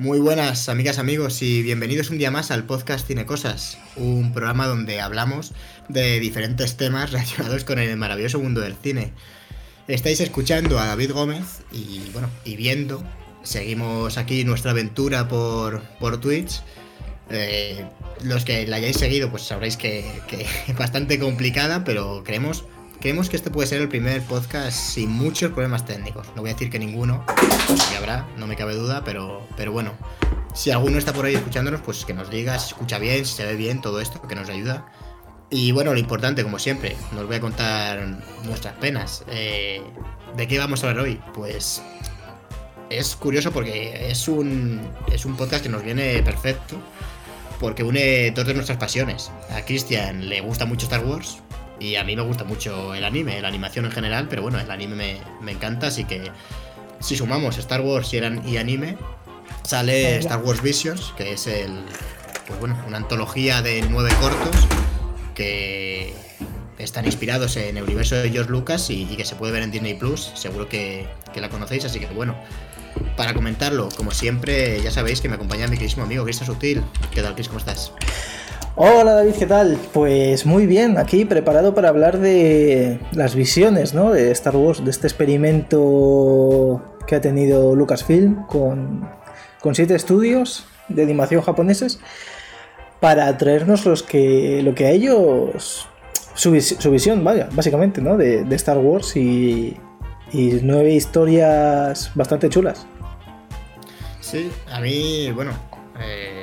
Muy 0.00 0.18
buenas 0.18 0.70
amigas, 0.70 0.98
amigos 0.98 1.42
y 1.42 1.60
bienvenidos 1.60 2.08
un 2.08 2.16
día 2.16 2.30
más 2.30 2.50
al 2.50 2.64
podcast 2.64 3.06
Cine 3.06 3.26
Cosas, 3.26 3.76
un 3.96 4.32
programa 4.32 4.66
donde 4.66 4.98
hablamos 4.98 5.52
de 5.90 6.18
diferentes 6.20 6.78
temas 6.78 7.10
relacionados 7.12 7.64
con 7.64 7.78
el 7.78 7.94
maravilloso 7.98 8.38
mundo 8.38 8.62
del 8.62 8.74
cine. 8.76 9.12
Estáis 9.88 10.20
escuchando 10.20 10.78
a 10.78 10.86
David 10.86 11.12
Gómez 11.12 11.64
y 11.70 12.00
bueno, 12.14 12.30
y 12.46 12.56
viendo, 12.56 13.04
seguimos 13.42 14.16
aquí 14.16 14.42
nuestra 14.42 14.70
aventura 14.70 15.28
por, 15.28 15.82
por 16.00 16.18
Twitch. 16.18 16.62
Eh, 17.28 17.84
los 18.24 18.46
que 18.46 18.66
la 18.66 18.76
hayáis 18.76 18.96
seguido 18.96 19.30
pues 19.30 19.42
sabréis 19.42 19.76
que, 19.76 20.10
que 20.28 20.46
es 20.68 20.76
bastante 20.78 21.18
complicada, 21.18 21.84
pero 21.84 22.24
creemos 22.24 22.64
Creemos 23.00 23.30
que 23.30 23.36
este 23.36 23.50
puede 23.50 23.66
ser 23.66 23.80
el 23.80 23.88
primer 23.88 24.20
podcast 24.20 24.76
sin 24.76 25.10
muchos 25.10 25.52
problemas 25.52 25.86
técnicos. 25.86 26.26
No 26.36 26.42
voy 26.42 26.50
a 26.50 26.52
decir 26.52 26.68
que 26.68 26.78
ninguno, 26.78 27.24
pues 27.66 27.96
habrá, 27.96 28.28
no 28.36 28.46
me 28.46 28.56
cabe 28.56 28.74
duda, 28.74 29.02
pero, 29.04 29.48
pero 29.56 29.72
bueno, 29.72 29.94
si 30.52 30.70
alguno 30.70 30.98
está 30.98 31.14
por 31.14 31.24
ahí 31.24 31.34
escuchándonos, 31.34 31.80
pues 31.80 32.04
que 32.04 32.12
nos 32.12 32.28
diga 32.28 32.58
si 32.58 32.68
escucha 32.68 32.98
bien, 32.98 33.24
si 33.24 33.36
se 33.36 33.46
ve 33.46 33.56
bien, 33.56 33.80
todo 33.80 34.02
esto, 34.02 34.20
que 34.20 34.34
nos 34.34 34.50
ayuda. 34.50 34.92
Y 35.48 35.72
bueno, 35.72 35.94
lo 35.94 35.98
importante, 35.98 36.42
como 36.42 36.58
siempre, 36.58 36.94
nos 37.12 37.26
voy 37.26 37.36
a 37.36 37.40
contar 37.40 38.06
nuestras 38.44 38.74
penas. 38.74 39.24
Eh, 39.28 39.82
¿De 40.36 40.46
qué 40.46 40.58
vamos 40.58 40.84
a 40.84 40.90
hablar 40.90 41.06
hoy? 41.06 41.18
Pues 41.32 41.80
es 42.90 43.16
curioso 43.16 43.50
porque 43.50 44.10
es 44.10 44.28
un, 44.28 44.78
es 45.10 45.24
un 45.24 45.38
podcast 45.38 45.62
que 45.62 45.70
nos 45.70 45.82
viene 45.82 46.22
perfecto 46.22 46.76
porque 47.60 47.82
une 47.82 48.30
dos 48.32 48.46
de 48.46 48.52
nuestras 48.52 48.76
pasiones. 48.76 49.30
A 49.50 49.62
Cristian 49.62 50.28
le 50.28 50.42
gusta 50.42 50.66
mucho 50.66 50.84
Star 50.84 51.04
Wars, 51.04 51.38
y 51.80 51.96
a 51.96 52.04
mí 52.04 52.14
me 52.14 52.22
gusta 52.22 52.44
mucho 52.44 52.94
el 52.94 53.04
anime, 53.04 53.40
la 53.40 53.48
animación 53.48 53.86
en 53.86 53.92
general, 53.92 54.28
pero 54.28 54.42
bueno, 54.42 54.60
el 54.60 54.70
anime 54.70 55.20
me, 55.40 55.52
encanta, 55.52 55.88
así 55.88 56.04
que 56.04 56.30
si 57.00 57.16
sumamos 57.16 57.58
Star 57.58 57.80
Wars 57.80 58.12
y, 58.12 58.18
y 58.48 58.56
anime, 58.58 58.96
sale 59.62 60.18
Star 60.18 60.42
Wars 60.42 60.62
Visions, 60.62 61.12
que 61.16 61.32
es 61.32 61.46
el, 61.46 61.84
pues 62.46 62.60
bueno, 62.60 62.76
una 62.86 62.98
antología 62.98 63.62
de 63.62 63.82
nueve 63.88 64.10
cortos 64.20 64.68
que 65.34 66.14
están 66.78 67.06
inspirados 67.06 67.56
en 67.56 67.76
el 67.76 67.84
universo 67.84 68.16
de 68.16 68.30
George 68.30 68.50
Lucas 68.50 68.90
y, 68.90 69.04
que 69.16 69.24
se 69.24 69.36
puede 69.36 69.52
ver 69.52 69.62
en 69.62 69.70
Disney 69.70 69.94
Plus. 69.94 70.32
Seguro 70.34 70.68
que, 70.68 71.06
que, 71.32 71.40
la 71.40 71.48
conocéis, 71.48 71.84
así 71.84 72.00
que 72.00 72.06
bueno. 72.06 72.36
Para 73.16 73.34
comentarlo, 73.34 73.88
como 73.96 74.10
siempre, 74.10 74.82
ya 74.82 74.90
sabéis 74.90 75.20
que 75.20 75.28
me 75.28 75.36
acompaña 75.36 75.68
mi 75.68 75.76
queridísimo 75.76 76.04
amigo 76.04 76.24
Cristian 76.24 76.46
Sutil. 76.46 76.82
¿Qué 77.12 77.22
tal, 77.22 77.34
Chris? 77.34 77.46
¿Cómo 77.46 77.60
estás? 77.60 77.92
Hola 78.76 79.14
David, 79.14 79.34
¿qué 79.36 79.46
tal? 79.46 79.76
Pues 79.92 80.46
muy 80.46 80.64
bien, 80.64 80.96
aquí 80.96 81.24
preparado 81.24 81.74
para 81.74 81.88
hablar 81.88 82.18
de 82.18 83.00
las 83.12 83.34
visiones 83.34 83.94
¿no? 83.94 84.12
de 84.12 84.30
Star 84.30 84.54
Wars, 84.54 84.84
de 84.84 84.90
este 84.92 85.08
experimento 85.08 86.80
que 87.06 87.16
ha 87.16 87.20
tenido 87.20 87.74
Lucasfilm 87.74 88.46
con, 88.46 89.10
con 89.60 89.74
siete 89.74 89.96
estudios 89.96 90.66
de 90.88 91.02
animación 91.02 91.42
japoneses 91.42 91.98
para 93.00 93.36
traernos 93.38 93.84
los 93.86 94.04
que, 94.04 94.62
lo 94.62 94.74
que 94.74 94.86
a 94.86 94.90
ellos, 94.90 95.88
su, 96.34 96.52
visión, 96.52 97.24
básicamente, 97.24 98.00
¿no? 98.00 98.16
de, 98.16 98.46
Star 98.54 98.78
Wars 98.78 99.16
y, 99.16 99.76
y 100.32 100.60
nueve 100.62 100.92
historias 100.92 102.12
bastante 102.14 102.48
chulas. 102.48 102.86
Sí, 104.20 104.50
a 104.70 104.80
mí, 104.80 105.32
bueno, 105.32 105.50
eh, 106.00 106.39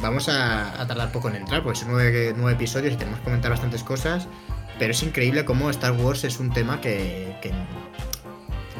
Vamos 0.00 0.28
a, 0.28 0.84
tardar 0.86 1.10
poco 1.10 1.28
en 1.28 1.36
entrar, 1.36 1.62
porque 1.62 1.80
son 1.80 1.88
nueve, 1.90 2.34
episodios 2.52 2.94
y 2.94 2.96
tenemos 2.96 3.18
que 3.20 3.24
comentar 3.24 3.50
bastantes 3.50 3.82
cosas. 3.82 4.28
Pero 4.78 4.92
es 4.92 5.02
increíble 5.02 5.44
cómo 5.44 5.70
Star 5.70 5.92
Wars 5.92 6.24
es 6.24 6.38
un 6.38 6.52
tema 6.52 6.80
que, 6.80 7.34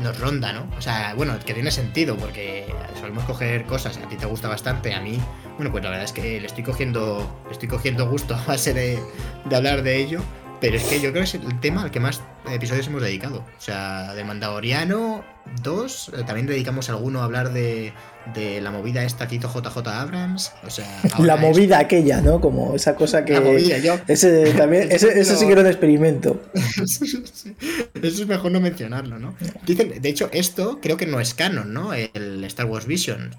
nos 0.01 0.19
ronda, 0.21 0.53
¿no? 0.53 0.69
O 0.79 0.81
sea, 0.81 1.15
bueno, 1.17 1.37
que 1.45 1.55
tiene 1.55 1.73
sentido, 1.73 2.17
porque 2.17 2.73
solemos 3.01 3.25
coger 3.25 3.65
cosas, 3.65 3.97
a 3.97 4.09
ti 4.09 4.15
te 4.15 4.27
gusta 4.27 4.49
bastante, 4.49 4.95
a 4.95 5.01
mí, 5.01 5.19
bueno, 5.56 5.73
pues 5.73 5.83
la 5.83 5.91
verdad 5.91 6.05
es 6.05 6.12
que 6.12 6.41
le 6.41 6.47
estoy 6.47 6.62
cogiendo, 6.62 7.43
estoy 7.50 7.69
cogiendo 7.69 8.09
gusto 8.09 8.37
a 8.37 8.45
base 8.45 8.73
de 8.75 9.56
hablar 9.56 9.83
de 9.83 9.97
ello. 9.97 10.23
Pero 10.61 10.77
es 10.77 10.85
que 10.85 11.01
yo 11.01 11.11
creo 11.11 11.23
que 11.23 11.29
es 11.29 11.35
el 11.35 11.61
tema 11.61 11.83
al 11.83 11.91
que 11.91 12.01
más 12.01 12.21
episodios 12.51 12.87
hemos 12.89 13.03
dedicado. 13.03 13.39
O 13.39 13.61
sea, 13.61 14.15
de 14.15 14.25
Mandaloriano, 14.25 15.25
dos. 15.63 16.11
Eh, 16.17 16.25
también 16.27 16.47
dedicamos 16.47 16.89
alguno 16.91 17.21
a 17.21 17.25
hablar 17.25 17.53
de, 17.53 17.93
de 18.35 18.61
la 18.61 18.71
movida 18.71 19.05
esta 19.05 19.29
que 19.29 19.37
hizo 19.37 19.49
JJ 19.49 19.87
Abrams. 19.87 20.53
O 20.67 20.71
sea, 20.71 21.01
la 21.21 21.37
movida 21.37 21.79
aquella, 21.79 22.21
¿no? 22.21 22.41
Como 22.41 22.75
esa 22.75 22.97
cosa 22.97 23.25
que. 23.25 23.35
La 23.35 23.41
movida, 23.41 23.79
yo. 23.79 23.99
Ese, 24.09 24.53
también, 24.55 24.89
ese, 24.91 25.25
sí 25.25 25.47
que 25.47 25.53
era 25.53 25.61
un 25.61 25.69
experimento. 25.69 26.43
Eso 26.55 28.23
es 28.23 28.27
mejor 28.27 28.51
no 28.51 28.61
mencionarlo, 28.61 29.19
¿no? 29.19 29.37
Dicen, 29.65 30.01
de 30.01 30.09
hecho, 30.09 30.29
esto 30.33 30.79
creo 30.81 30.97
que 30.97 31.07
no 31.07 31.21
es 31.21 31.35
canon, 31.35 31.73
¿no? 31.73 31.93
El 31.93 32.45
Star 32.45 32.67
Wars 32.67 32.87
Vision. 32.87 33.35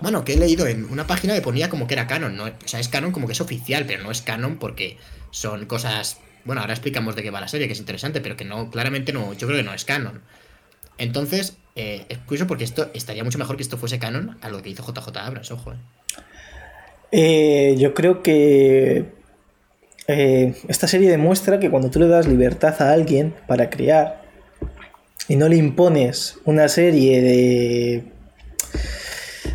Bueno, 0.00 0.24
que 0.24 0.32
he 0.34 0.36
leído 0.36 0.66
en 0.66 0.90
una 0.90 1.06
página 1.06 1.34
que 1.34 1.42
ponía 1.42 1.68
como 1.68 1.86
que 1.86 1.94
era 1.94 2.06
canon, 2.06 2.36
¿no? 2.36 2.44
O 2.44 2.52
sea, 2.64 2.80
es 2.80 2.88
canon 2.88 3.12
como 3.12 3.26
que 3.26 3.34
es 3.34 3.40
oficial, 3.40 3.84
pero 3.86 4.02
no 4.02 4.10
es 4.10 4.22
canon 4.22 4.56
porque 4.56 4.96
son 5.30 5.66
cosas 5.66 6.18
bueno, 6.50 6.62
ahora 6.62 6.72
explicamos 6.72 7.14
de 7.14 7.22
qué 7.22 7.30
va 7.30 7.40
la 7.40 7.46
serie, 7.46 7.68
que 7.68 7.74
es 7.74 7.78
interesante, 7.78 8.20
pero 8.20 8.36
que 8.36 8.44
no, 8.44 8.72
claramente 8.72 9.12
no, 9.12 9.34
yo 9.34 9.46
creo 9.46 9.60
que 9.60 9.62
no 9.62 9.72
es 9.72 9.84
canon. 9.84 10.20
Entonces, 10.98 11.56
eh, 11.76 12.06
es 12.08 12.18
curioso 12.18 12.48
porque 12.48 12.64
esto 12.64 12.90
estaría 12.92 13.22
mucho 13.22 13.38
mejor 13.38 13.54
que 13.54 13.62
esto 13.62 13.78
fuese 13.78 14.00
canon 14.00 14.36
a 14.40 14.48
lo 14.48 14.60
que 14.60 14.70
hizo 14.70 14.82
JJ 14.84 15.16
Abrams, 15.16 15.48
ojo. 15.52 15.70
Eh. 15.70 15.76
Eh, 17.12 17.76
yo 17.78 17.94
creo 17.94 18.20
que 18.24 19.12
esta 20.08 20.88
serie 20.88 21.08
demuestra 21.08 21.60
que 21.60 21.70
cuando 21.70 21.88
tú 21.88 22.00
le 22.00 22.08
das 22.08 22.26
libertad 22.26 22.82
a 22.82 22.90
alguien 22.90 23.32
para 23.46 23.70
crear 23.70 24.20
y 25.28 25.36
no 25.36 25.48
le 25.48 25.54
impones 25.54 26.40
una 26.44 26.66
serie 26.66 27.22
de 27.22 28.04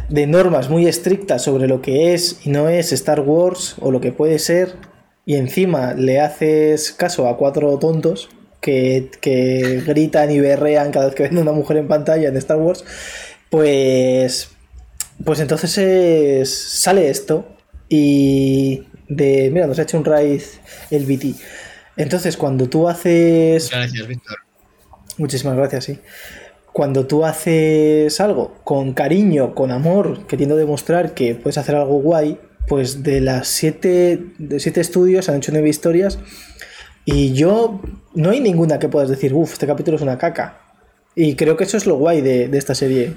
de 0.07 0.27
normas 0.27 0.69
muy 0.69 0.87
estrictas 0.87 1.43
sobre 1.43 1.67
lo 1.67 1.81
que 1.81 2.13
es 2.13 2.39
y 2.45 2.51
no 2.51 2.69
es 2.69 2.91
Star 2.93 3.19
Wars 3.19 3.75
o 3.79 3.91
lo 3.91 4.01
que 4.01 4.11
puede 4.11 4.39
ser, 4.39 4.75
y 5.25 5.35
encima 5.35 5.93
le 5.93 6.19
haces 6.19 6.91
caso 6.91 7.27
a 7.27 7.37
cuatro 7.37 7.77
tontos 7.79 8.29
que, 8.61 9.83
gritan 9.85 10.31
y 10.31 10.39
berrean 10.39 10.91
cada 10.91 11.07
vez 11.07 11.15
que 11.15 11.23
ven 11.23 11.37
una 11.37 11.51
mujer 11.51 11.77
en 11.77 11.87
pantalla 11.87 12.29
en 12.29 12.37
Star 12.37 12.57
Wars, 12.57 12.83
pues, 13.49 14.49
pues 15.23 15.39
entonces 15.39 16.49
sale 16.49 17.09
esto 17.09 17.47
y 17.89 18.87
de, 19.07 19.49
mira, 19.51 19.67
nos 19.67 19.77
ha 19.79 19.83
hecho 19.83 19.97
un 19.97 20.05
raid 20.05 20.41
el 20.89 21.05
BT. 21.05 21.35
Entonces, 21.97 22.37
cuando 22.37 22.67
tú 22.67 22.89
haces... 22.89 23.69
Gracias, 23.69 24.07
Víctor. 24.07 24.37
Muchísimas 25.17 25.55
gracias, 25.55 25.85
sí. 25.85 25.99
Cuando 26.73 27.07
tú 27.07 27.23
haces 27.23 28.19
algo 28.19 28.55
con 28.65 28.93
cariño, 28.93 29.55
con 29.55 29.71
amor, 29.71 30.27
queriendo 30.27 30.57
demostrar 30.57 31.13
que 31.13 31.35
puedes 31.35 31.57
hacer 31.57 31.75
algo 31.75 32.01
guay, 32.01 32.37
pues 32.67 33.03
de 33.03 33.21
las 33.21 33.47
siete, 33.47 34.27
de 34.37 34.59
siete 34.59 34.81
estudios 34.81 35.29
han 35.29 35.35
hecho 35.35 35.51
nueve 35.51 35.69
historias 35.69 36.19
y 37.05 37.33
yo 37.33 37.81
no 38.15 38.31
hay 38.31 38.39
ninguna 38.39 38.79
que 38.79 38.89
puedas 38.89 39.09
decir, 39.09 39.33
uff, 39.33 39.53
este 39.53 39.67
capítulo 39.67 39.97
es 39.97 40.01
una 40.01 40.17
caca. 40.17 40.61
Y 41.15 41.35
creo 41.35 41.55
que 41.55 41.63
eso 41.63 41.77
es 41.77 41.85
lo 41.85 41.95
guay 41.95 42.21
de, 42.21 42.49
esta 42.57 42.75
serie. 42.75 43.13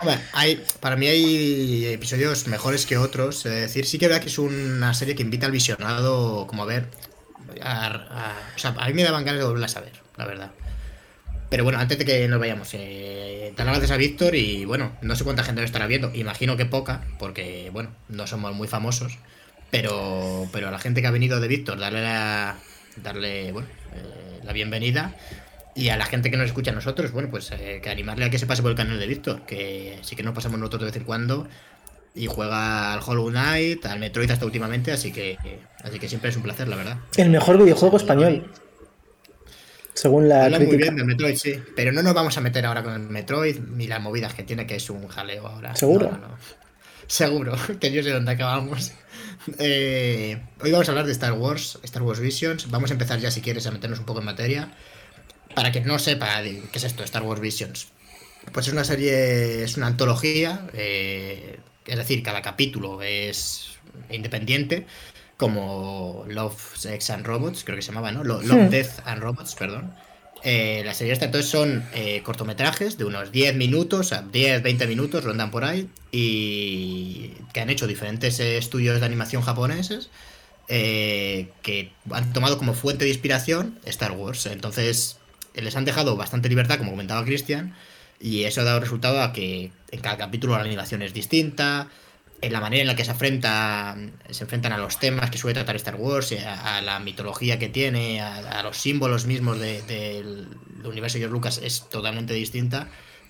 Hombre, 0.00 0.18
hay, 0.32 0.62
para 0.80 0.96
mí 0.96 1.06
hay 1.06 1.86
episodios 1.86 2.46
mejores 2.46 2.86
que 2.86 2.96
otros. 2.96 3.44
Es 3.44 3.52
decir, 3.52 3.84
sí 3.84 3.98
que 3.98 4.06
verdad 4.06 4.22
que 4.22 4.28
es 4.28 4.38
una 4.38 4.94
serie 4.94 5.14
que 5.14 5.22
invita 5.22 5.46
al 5.46 5.52
visionado 5.52 6.46
como 6.46 6.62
a 6.62 6.66
ver. 6.66 6.86
o 7.50 8.58
sea, 8.58 8.74
a 8.78 8.86
mí 8.86 8.94
me 8.94 9.02
daban 9.02 9.24
ganas 9.24 9.40
de 9.40 9.46
volverla 9.46 9.68
a 9.74 9.80
ver, 9.80 9.92
la 10.16 10.26
verdad. 10.26 10.50
Pero 11.56 11.64
bueno, 11.64 11.78
antes 11.78 11.96
de 11.96 12.04
que 12.04 12.28
nos 12.28 12.38
vayamos, 12.38 12.68
eh, 12.74 13.54
dar 13.56 13.64
las 13.64 13.78
gracias 13.78 13.90
a 13.92 13.96
Víctor 13.96 14.34
y 14.34 14.66
bueno, 14.66 14.92
no 15.00 15.16
sé 15.16 15.24
cuánta 15.24 15.42
gente 15.42 15.62
lo 15.62 15.64
estará 15.64 15.86
viendo, 15.86 16.12
imagino 16.12 16.58
que 16.58 16.66
poca, 16.66 17.00
porque 17.18 17.70
bueno, 17.72 17.88
no 18.10 18.26
somos 18.26 18.54
muy 18.54 18.68
famosos, 18.68 19.16
pero, 19.70 20.46
pero 20.52 20.68
a 20.68 20.70
la 20.70 20.78
gente 20.78 21.00
que 21.00 21.06
ha 21.06 21.10
venido 21.10 21.40
de 21.40 21.48
Víctor, 21.48 21.78
darle 21.78 22.02
la, 22.02 22.56
darle, 23.02 23.52
bueno, 23.52 23.68
eh, 23.94 24.40
la 24.44 24.52
bienvenida. 24.52 25.16
Y 25.74 25.88
a 25.88 25.96
la 25.96 26.04
gente 26.04 26.30
que 26.30 26.36
nos 26.36 26.44
escucha 26.44 26.72
a 26.72 26.74
nosotros, 26.74 27.10
bueno, 27.12 27.30
pues 27.30 27.50
eh, 27.52 27.80
que 27.82 27.88
animarle 27.88 28.26
a 28.26 28.28
que 28.28 28.38
se 28.38 28.44
pase 28.44 28.60
por 28.60 28.72
el 28.72 28.76
canal 28.76 29.00
de 29.00 29.06
Víctor, 29.06 29.46
que 29.46 29.98
sí 30.02 30.14
que 30.14 30.22
nos 30.22 30.34
pasamos 30.34 30.58
nosotros 30.58 30.82
de 30.82 30.86
vez 30.88 30.96
en 30.96 31.04
cuando. 31.04 31.48
Y 32.14 32.26
juega 32.26 32.92
al 32.92 33.00
Hollow 33.02 33.30
Knight, 33.30 33.86
al 33.86 33.98
Metroid 33.98 34.30
hasta 34.30 34.44
últimamente, 34.44 34.92
así 34.92 35.10
que, 35.10 35.38
así 35.82 35.98
que 35.98 36.06
siempre 36.06 36.28
es 36.28 36.36
un 36.36 36.42
placer, 36.42 36.68
la 36.68 36.76
verdad. 36.76 36.98
El 37.16 37.30
mejor 37.30 37.56
videojuego 37.56 37.96
español. 37.96 38.44
Según 39.96 40.28
la. 40.28 40.44
Habla 40.44 40.60
muy 40.60 40.76
bien 40.76 40.94
de 40.94 41.04
Metroid, 41.04 41.36
sí. 41.36 41.54
Pero 41.74 41.90
no 41.90 42.02
nos 42.02 42.12
vamos 42.12 42.36
a 42.36 42.42
meter 42.42 42.66
ahora 42.66 42.82
con 42.82 42.92
el 42.92 43.00
Metroid 43.00 43.58
ni 43.60 43.86
las 43.86 44.00
movidas 44.00 44.34
que 44.34 44.42
tiene, 44.42 44.66
que 44.66 44.76
es 44.76 44.90
un 44.90 45.08
jaleo 45.08 45.46
ahora. 45.46 45.74
¿Seguro? 45.74 46.20
Seguro, 47.06 47.56
que 47.80 47.90
yo 47.90 48.02
sé 48.02 48.10
dónde 48.10 48.32
acabamos. 48.32 48.92
Eh, 49.60 50.42
hoy 50.60 50.72
vamos 50.72 50.88
a 50.88 50.90
hablar 50.90 51.06
de 51.06 51.12
Star 51.12 51.32
Wars, 51.32 51.78
Star 51.84 52.02
Wars 52.02 52.18
Visions. 52.18 52.68
Vamos 52.68 52.90
a 52.90 52.94
empezar 52.94 53.20
ya, 53.20 53.30
si 53.30 53.40
quieres, 53.40 53.64
a 53.68 53.70
meternos 53.70 54.00
un 54.00 54.04
poco 54.04 54.18
en 54.18 54.24
materia. 54.24 54.72
Para 55.54 55.70
que 55.70 55.82
no 55.82 56.00
sepa 56.00 56.42
qué 56.42 56.68
es 56.72 56.82
esto, 56.82 57.04
Star 57.04 57.22
Wars 57.22 57.40
Visions. 57.40 57.86
Pues 58.52 58.66
es 58.66 58.72
una 58.72 58.82
serie, 58.82 59.62
es 59.62 59.76
una 59.76 59.86
antología, 59.86 60.66
eh, 60.72 61.60
es 61.86 61.96
decir, 61.96 62.24
cada 62.24 62.42
capítulo 62.42 63.02
es 63.02 63.78
independiente 64.10 64.86
como 65.36 66.24
Love, 66.28 66.76
Sex 66.76 67.10
and 67.10 67.26
Robots, 67.26 67.64
creo 67.64 67.76
que 67.76 67.82
se 67.82 67.88
llamaba, 67.88 68.12
¿no? 68.12 68.24
Love. 68.24 68.70
Death 68.70 69.00
and 69.04 69.22
Robots, 69.22 69.54
perdón. 69.54 69.92
Eh, 70.42 70.82
la 70.84 70.94
serie 70.94 71.12
esta 71.12 71.24
entonces 71.24 71.50
son 71.50 71.84
eh, 71.92 72.22
cortometrajes 72.22 72.98
de 72.98 73.04
unos 73.04 73.32
10 73.32 73.56
minutos, 73.56 74.14
10, 74.32 74.62
20 74.62 74.86
minutos, 74.86 75.24
rondan 75.24 75.50
por 75.50 75.64
ahí, 75.64 75.88
y 76.12 77.32
que 77.52 77.60
han 77.60 77.70
hecho 77.70 77.86
diferentes 77.86 78.38
eh, 78.38 78.56
estudios 78.56 79.00
de 79.00 79.06
animación 79.06 79.42
japoneses 79.42 80.10
que 80.68 81.92
han 82.10 82.32
tomado 82.32 82.58
como 82.58 82.74
fuente 82.74 83.04
de 83.04 83.10
inspiración 83.10 83.78
Star 83.84 84.12
Wars. 84.12 84.46
Entonces 84.46 85.18
les 85.54 85.76
han 85.76 85.84
dejado 85.84 86.16
bastante 86.16 86.48
libertad, 86.48 86.78
como 86.78 86.90
comentaba 86.90 87.24
Cristian, 87.24 87.74
y 88.20 88.44
eso 88.44 88.62
ha 88.62 88.64
dado 88.64 88.80
resultado 88.80 89.22
a 89.22 89.32
que 89.32 89.70
en 89.90 90.00
cada 90.00 90.16
capítulo 90.16 90.56
la 90.56 90.64
animación 90.64 91.02
es 91.02 91.14
distinta, 91.14 91.88
en 92.42 92.52
la 92.52 92.60
manera 92.60 92.82
en 92.82 92.86
la 92.86 92.96
que 92.96 93.04
se 93.04 93.10
enfrenta 93.12 93.96
se 94.30 94.44
enfrentan 94.44 94.72
a 94.72 94.78
los 94.78 94.98
temas 94.98 95.30
que 95.30 95.38
suele 95.38 95.54
tratar 95.54 95.76
Star 95.76 95.96
Wars, 95.96 96.32
a, 96.32 96.80
la 96.80 96.98
mitología 96.98 97.58
que 97.58 97.68
tiene, 97.68 98.20
a, 98.20 98.62
los 98.62 98.76
símbolos 98.76 99.26
mismos 99.26 99.58
del 99.58 100.48
universo 100.84 101.14
de 101.14 101.20
George 101.20 101.32
Lucas 101.32 101.60
es 101.62 101.88
totalmente 101.88 102.34
distinta. 102.34 102.88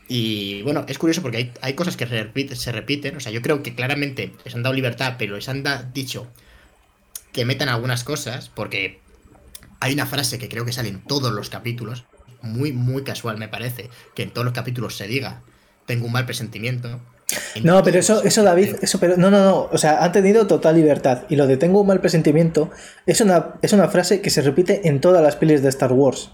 Y 0.08 0.62
bueno, 0.62 0.84
es 0.88 0.98
curioso 0.98 1.20
porque 1.20 1.52
hay, 1.60 1.74
cosas 1.74 1.96
que 1.96 2.06
se 2.06 2.72
repiten, 2.72 3.16
O 3.16 3.20
sea, 3.20 3.32
yo 3.32 3.42
creo 3.42 3.62
que 3.62 3.74
claramente 3.74 4.32
les 4.44 4.54
han 4.54 4.62
dado 4.62 4.74
libertad, 4.74 5.16
pero 5.18 5.34
les 5.34 5.48
han 5.48 5.64
dicho 5.92 6.28
que 7.32 7.44
metan 7.44 7.68
algunas 7.68 8.04
cosas, 8.04 8.48
porque 8.48 9.00
hay 9.80 9.94
una 9.94 10.06
frase 10.06 10.38
que 10.38 10.48
creo 10.48 10.64
que 10.64 10.72
sale 10.72 10.88
en 10.88 11.02
todos 11.02 11.32
los 11.32 11.50
capítulos, 11.50 12.04
muy, 12.40 12.72
muy 12.72 13.02
casual 13.02 13.36
me 13.38 13.48
parece, 13.48 13.90
que 14.14 14.22
en 14.22 14.30
todos 14.30 14.44
los 14.44 14.54
capítulos 14.54 14.96
se 14.96 15.06
diga, 15.06 15.42
tengo 15.86 16.06
un 16.06 16.12
mal 16.12 16.24
presentimiento. 16.24 17.00
No, 17.62 17.82
pero 17.82 17.98
eso, 17.98 18.22
eso 18.22 18.42
David, 18.42 18.76
eso, 18.82 19.00
pero 19.00 19.16
no, 19.16 19.30
no, 19.30 19.44
no, 19.44 19.68
o 19.72 19.78
sea, 19.78 20.04
han 20.04 20.12
tenido 20.12 20.46
total 20.46 20.76
libertad. 20.76 21.22
Y 21.28 21.36
lo 21.36 21.46
de 21.46 21.56
tengo 21.56 21.80
un 21.80 21.86
mal 21.86 22.00
presentimiento 22.00 22.70
es 23.04 23.20
una, 23.20 23.54
es 23.62 23.72
una 23.72 23.88
frase 23.88 24.20
que 24.20 24.30
se 24.30 24.42
repite 24.42 24.88
en 24.88 25.00
todas 25.00 25.22
las 25.22 25.36
pelis 25.36 25.62
de 25.62 25.68
Star 25.68 25.92
Wars. 25.92 26.30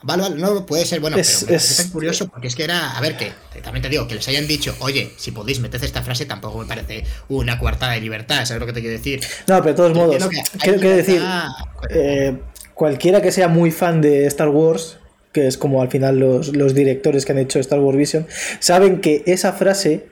Vale, 0.00 0.22
vale, 0.22 0.36
no 0.36 0.64
puede 0.64 0.86
ser 0.86 1.00
bueno, 1.00 1.16
es, 1.16 1.44
pero 1.44 1.56
es, 1.56 1.88
curioso 1.92 2.28
porque 2.28 2.46
es 2.46 2.54
que 2.54 2.62
era, 2.62 2.96
a 2.96 3.00
ver, 3.00 3.16
que 3.16 3.32
también 3.62 3.82
te 3.82 3.88
digo, 3.88 4.06
que 4.06 4.14
les 4.14 4.28
hayan 4.28 4.46
dicho, 4.46 4.74
oye, 4.78 5.12
si 5.16 5.32
podéis 5.32 5.58
meter 5.58 5.84
esta 5.84 6.02
frase, 6.02 6.24
tampoco 6.24 6.58
me 6.58 6.66
parece 6.66 7.04
una 7.28 7.58
coartada 7.58 7.94
de 7.94 8.00
libertad, 8.00 8.44
¿sabes 8.44 8.60
lo 8.60 8.66
que 8.66 8.72
te 8.72 8.80
quiero 8.80 8.96
decir? 8.96 9.20
No, 9.48 9.56
pero 9.60 9.70
de 9.70 9.74
todos 9.74 9.94
modos, 9.94 10.28
quiero, 10.62 10.78
decir, 10.78 11.20
eh, 11.90 12.38
cualquiera 12.74 13.20
que 13.20 13.32
sea 13.32 13.48
muy 13.48 13.72
fan 13.72 14.00
de 14.00 14.26
Star 14.26 14.50
Wars 14.50 14.98
que 15.40 15.46
es 15.46 15.58
como 15.58 15.82
al 15.82 15.90
final 15.90 16.18
los, 16.18 16.74
directores 16.74 17.24
que 17.24 17.32
han 17.32 17.38
hecho 17.38 17.58
Star 17.60 17.80
Wars 17.80 17.96
Vision, 17.96 18.26
saben 18.60 19.00
que 19.00 19.22
esa 19.26 19.52
frase 19.52 20.06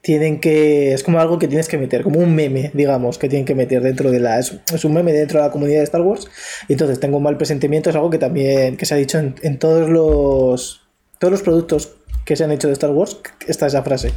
tienen 0.00 0.40
que. 0.40 0.92
Es 0.92 1.02
como 1.04 1.20
algo 1.20 1.38
que 1.38 1.48
tienes 1.48 1.68
que 1.68 1.78
meter, 1.78 2.02
como 2.02 2.18
un 2.18 2.34
meme, 2.34 2.70
digamos, 2.74 3.18
que 3.18 3.28
tienen 3.28 3.46
que 3.46 3.54
meter 3.54 3.82
dentro 3.82 4.10
de 4.10 4.20
la. 4.20 4.38
Es, 4.38 4.84
un 4.84 4.92
meme 4.92 5.12
dentro 5.12 5.38
de 5.38 5.46
la 5.46 5.52
comunidad 5.52 5.78
de 5.78 5.84
Star 5.84 6.00
Wars. 6.00 6.28
Y 6.68 6.72
entonces 6.72 6.98
tengo 6.98 7.18
un 7.18 7.22
mal 7.22 7.36
presentimiento, 7.36 7.90
es 7.90 7.96
algo 7.96 8.10
que 8.10 8.18
también. 8.18 8.76
que 8.76 8.84
se 8.84 8.94
ha 8.94 8.96
dicho 8.96 9.18
en, 9.18 9.58
todos 9.58 9.88
los. 9.88 10.82
todos 11.18 11.30
los 11.30 11.42
productos 11.42 11.94
que 12.24 12.36
se 12.36 12.44
han 12.44 12.50
hecho 12.50 12.66
de 12.66 12.74
Star 12.74 12.90
Wars, 12.90 13.18
está 13.46 13.66
esa 13.66 13.82
frase. 13.82 14.12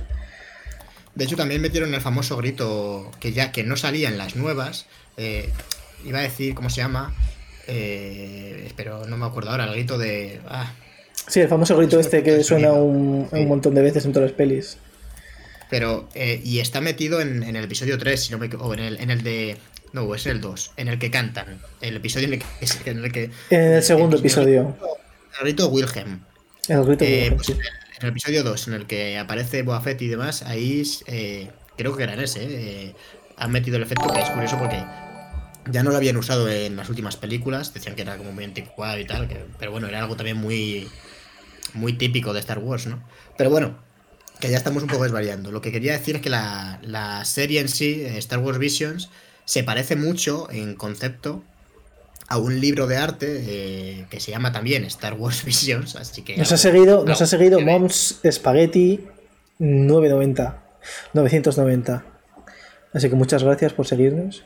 De 1.14 1.24
hecho, 1.24 1.36
también 1.36 1.62
metieron 1.62 1.94
el 1.94 2.02
famoso 2.02 2.36
grito 2.36 3.12
que 3.20 3.32
ya 3.32 3.52
que 3.52 3.64
no 3.64 3.78
salía 3.78 4.10
en 4.10 4.18
las 4.18 4.36
nuevas. 4.36 4.88
Eh, 5.18 5.50
iba 6.04 6.20
a 6.20 6.24
decir, 6.24 6.56
¿cómo 6.56 6.70
se 6.70 6.78
llama? 6.78 7.14
Eh, 7.68 8.72
pero 8.76 9.06
no 9.06 9.18
me 9.18 9.26
acuerdo 9.26 9.52
ahora, 9.52 9.66
el 9.66 9.74
grito 9.74 9.98
de. 9.98 10.40
Ah. 10.48 10.74
Sí, 11.28 11.40
el 11.40 11.48
famoso 11.48 11.76
grito 11.78 12.00
este 12.00 12.22
que 12.22 12.44
suena 12.44 12.74
un, 12.74 13.28
montón 13.48 13.74
de 13.74 13.82
veces 13.82 14.06
en 14.06 14.14
todas 14.14 14.30
las 14.30 14.38
pelis. 14.38 14.78
Pero, 15.70 16.08
eh, 16.14 16.42
y 16.44 16.60
está 16.60 16.82
metido 16.82 17.20
en, 17.22 17.44
el 17.44 17.64
episodio 17.64 17.98
3, 17.98 18.22
si 18.22 18.32
no 18.32 18.38
me 18.38 18.50
o 18.56 18.74
en 18.74 18.80
el, 18.80 19.00
en 19.00 19.10
el 19.10 19.24
de. 19.24 19.58
No, 19.94 20.14
es 20.14 20.26
el 20.26 20.42
2, 20.42 20.74
en 20.78 20.88
el 20.90 21.00
que 21.00 21.10
cantan. 21.10 21.60
El 21.82 21.96
episodio 21.96 22.28
en 22.28 22.34
el 22.34 22.40
que. 22.40 22.46
En 22.92 23.04
el, 23.04 23.12
que, 23.12 23.32
en 23.50 23.62
el 23.74 23.84
segundo 23.84 24.18
episodio. 24.18 24.76
El 25.40 25.46
grito 25.46 25.70
Wilhelm. 25.70 26.22
El 26.68 26.84
grito 26.84 27.06
eh, 27.06 27.32
pues 27.36 27.50
en, 27.50 27.60
el, 28.02 28.10
episodio 28.10 28.44
2, 28.44 28.68
en 28.68 28.74
el 28.74 28.86
que 28.86 29.18
aparece 29.18 29.64
Boafet 29.64 30.02
y 30.02 30.08
demás, 30.08 30.44
ahí 30.44 30.84
creo 31.78 31.96
que 31.96 32.04
era 32.04 32.14
en 32.14 32.20
ese. 32.20 32.94
han 33.38 33.52
metido 33.52 33.78
el 33.78 33.84
efecto 33.84 34.08
que 34.14 34.22
es 34.22 34.30
curioso 34.30 34.58
porque 34.60 34.84
ya 35.72 35.84
no 35.84 35.92
lo 35.92 35.98
habían 35.98 36.18
usado 36.18 36.50
en 36.50 36.76
las 36.76 36.90
últimas 36.90 37.18
películas, 37.18 37.74
decían 37.74 37.96
que 37.96 38.04
era 38.04 38.18
como 38.18 38.32
muy 38.32 38.44
anticuado 38.44 39.00
y 39.00 39.06
tal, 39.06 39.28
pero 39.60 39.72
bueno, 39.72 39.88
era 39.88 40.00
algo 40.00 40.16
también 40.16 40.38
muy, 40.38 40.88
muy 41.74 41.94
típico 41.94 42.34
de 42.34 42.40
Star 42.40 42.60
Wars, 42.60 42.88
¿no? 42.88 43.04
Pero 43.38 43.50
bueno, 43.50 43.78
que 44.40 44.50
ya 44.50 44.58
estamos 44.58 44.84
un 44.84 44.90
poco 44.90 45.04
desvariando. 45.04 45.52
Lo 45.52 45.62
que 45.62 45.72
quería 45.72 45.94
decir 45.94 46.18
es 46.18 46.22
que 46.22 46.30
la, 46.30 47.22
serie 47.26 47.62
en 47.62 47.70
sí, 47.70 48.02
eh, 48.02 48.18
Star 48.18 48.40
Wars 48.40 48.58
Visions, 48.58 49.10
se 49.46 49.64
parece 49.64 49.96
mucho 49.96 50.48
en 50.52 50.76
concepto 50.76 51.44
a 52.28 52.38
un 52.38 52.60
libro 52.60 52.88
de 52.88 52.98
arte 52.98 53.44
eh, 53.46 54.06
que 54.10 54.20
se 54.20 54.32
llama 54.32 54.52
también 54.52 54.84
Star 54.86 55.14
Wars 55.14 55.44
Visions, 55.46 55.96
así 55.96 56.22
que... 56.22 56.38
Nos 56.38 56.52
ha 56.52 56.58
seguido, 56.58 57.06
nos 57.06 57.22
ha 57.22 57.28
seguido 57.28 57.60
Moms 57.60 58.20
Spaghetti 58.30 59.02
990, 59.60 60.64
990. 61.14 62.06
Así 62.94 63.10
que 63.10 63.16
muchas 63.16 63.44
gracias 63.44 63.74
por 63.74 63.88
seguirnos. 63.88 64.44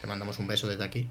Te 0.00 0.06
mandamos 0.06 0.38
un 0.38 0.46
beso 0.46 0.68
desde 0.68 0.84
aquí. 0.84 1.08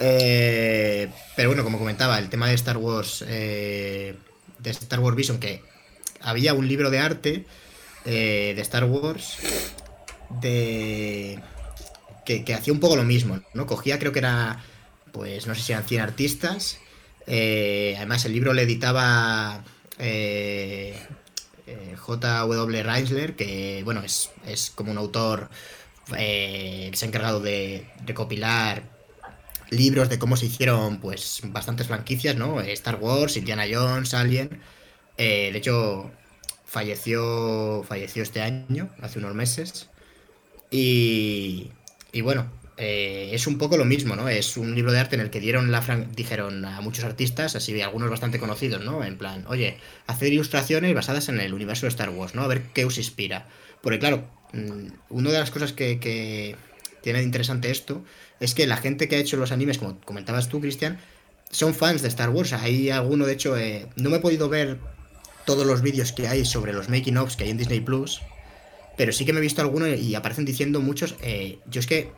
Eh, 0.00 1.10
pero 1.34 1.48
bueno, 1.48 1.64
como 1.64 1.78
comentaba, 1.78 2.18
el 2.18 2.28
tema 2.28 2.48
de 2.48 2.54
Star 2.54 2.76
Wars, 2.76 3.24
eh, 3.26 4.14
de 4.58 4.70
Star 4.70 5.00
Wars 5.00 5.16
Vision, 5.16 5.38
que 5.40 5.62
había 6.20 6.54
un 6.54 6.68
libro 6.68 6.90
de 6.90 6.98
arte 7.00 7.46
eh, 8.04 8.52
de 8.54 8.62
Star 8.62 8.84
Wars 8.84 9.38
de 10.40 11.40
que, 12.24 12.44
hacía 12.54 12.72
un 12.72 12.80
poco 12.80 12.96
lo 12.96 13.04
mismo, 13.04 13.40
¿no? 13.54 13.66
Cogía, 13.66 13.98
creo 13.98 14.12
que 14.12 14.18
era, 14.20 14.62
pues 15.12 15.46
no 15.46 15.54
sé 15.54 15.62
si 15.62 15.72
eran 15.72 15.84
100 15.84 16.00
artistas. 16.00 16.78
además, 17.26 18.24
el 18.24 18.32
libro 18.32 18.52
le 18.52 18.62
editaba 18.62 19.64
J.W. 21.96 22.82
Reisler, 22.82 23.34
que 23.34 23.80
bueno, 23.84 24.02
es, 24.02 24.30
es 24.46 24.70
como 24.70 24.92
un 24.92 24.98
autor 24.98 25.48
eh, 26.16 26.90
se 26.94 27.04
ha 27.04 27.08
encargado 27.08 27.40
de 27.40 27.86
recopilar 28.06 28.82
libros 29.70 30.08
de 30.08 30.18
cómo 30.18 30.36
se 30.36 30.46
hicieron 30.46 30.98
pues 31.00 31.40
bastantes 31.44 31.86
franquicias, 31.86 32.36
¿no? 32.36 32.60
Star 32.60 32.96
Wars, 32.96 33.36
Indiana 33.36 33.64
Jones, 33.70 34.14
Alien. 34.14 34.60
Eh, 35.16 35.50
de 35.52 35.58
hecho, 35.58 36.10
falleció, 36.64 37.84
falleció 37.86 38.22
este 38.22 38.40
año, 38.42 38.88
hace 39.02 39.18
unos 39.18 39.34
meses. 39.34 39.90
Y, 40.70 41.70
y 42.12 42.20
bueno, 42.20 42.50
eh, 42.76 43.30
es 43.32 43.48
un 43.48 43.58
poco 43.58 43.76
lo 43.76 43.84
mismo, 43.84 44.14
¿no? 44.14 44.28
Es 44.28 44.56
un 44.56 44.74
libro 44.74 44.92
de 44.92 45.00
arte 45.00 45.16
en 45.16 45.20
el 45.20 45.30
que 45.30 45.40
dieron 45.40 45.72
la 45.72 45.80
dijeron 46.14 46.64
a 46.64 46.80
muchos 46.80 47.04
artistas, 47.04 47.56
así 47.56 47.80
algunos 47.82 48.08
bastante 48.08 48.38
conocidos, 48.38 48.84
¿no? 48.84 49.04
En 49.04 49.18
plan, 49.18 49.44
oye, 49.48 49.78
hacer 50.06 50.32
ilustraciones 50.32 50.94
basadas 50.94 51.28
en 51.28 51.40
el 51.40 51.54
universo 51.54 51.86
de 51.86 51.90
Star 51.90 52.10
Wars, 52.10 52.36
¿no? 52.36 52.42
A 52.42 52.46
ver 52.46 52.62
qué 52.72 52.84
os 52.84 52.96
inspira. 52.98 53.46
Porque 53.82 53.98
claro, 53.98 54.28
una 54.52 55.30
de 55.30 55.38
las 55.38 55.50
cosas 55.50 55.72
que, 55.72 56.56
tiene 57.02 57.20
de 57.20 57.24
interesante 57.24 57.70
esto 57.70 58.04
es 58.40 58.54
que 58.54 58.66
la 58.66 58.76
gente 58.76 59.08
que 59.08 59.16
ha 59.16 59.18
hecho 59.18 59.36
los 59.36 59.52
animes, 59.52 59.78
como 59.78 60.00
comentabas 60.00 60.48
tú, 60.48 60.60
Cristian, 60.60 60.98
son 61.50 61.74
fans 61.74 62.02
de 62.02 62.08
Star 62.08 62.30
Wars. 62.30 62.52
Hay 62.52 62.90
alguno, 62.90 63.26
de 63.26 63.32
hecho, 63.32 63.56
eh, 63.56 63.88
no 63.96 64.10
me 64.10 64.16
he 64.16 64.20
podido 64.20 64.48
ver 64.48 64.78
todos 65.44 65.66
los 65.66 65.80
vídeos 65.80 66.12
que 66.12 66.28
hay 66.28 66.44
sobre 66.44 66.72
los 66.72 66.88
making 66.88 67.16
ofs 67.16 67.36
que 67.36 67.44
hay 67.44 67.50
en 67.50 67.56
Disney 67.56 67.80
Plus, 67.80 68.20
pero 68.96 69.12
sí 69.12 69.24
que 69.24 69.32
me 69.32 69.38
he 69.38 69.42
visto 69.42 69.62
alguno 69.62 69.86
y 69.86 70.14
aparecen 70.14 70.44
diciendo 70.44 70.80
muchos. 70.80 71.14
Eh, 71.22 71.58
yo 71.66 71.80
es 71.80 71.86
que 71.86 72.12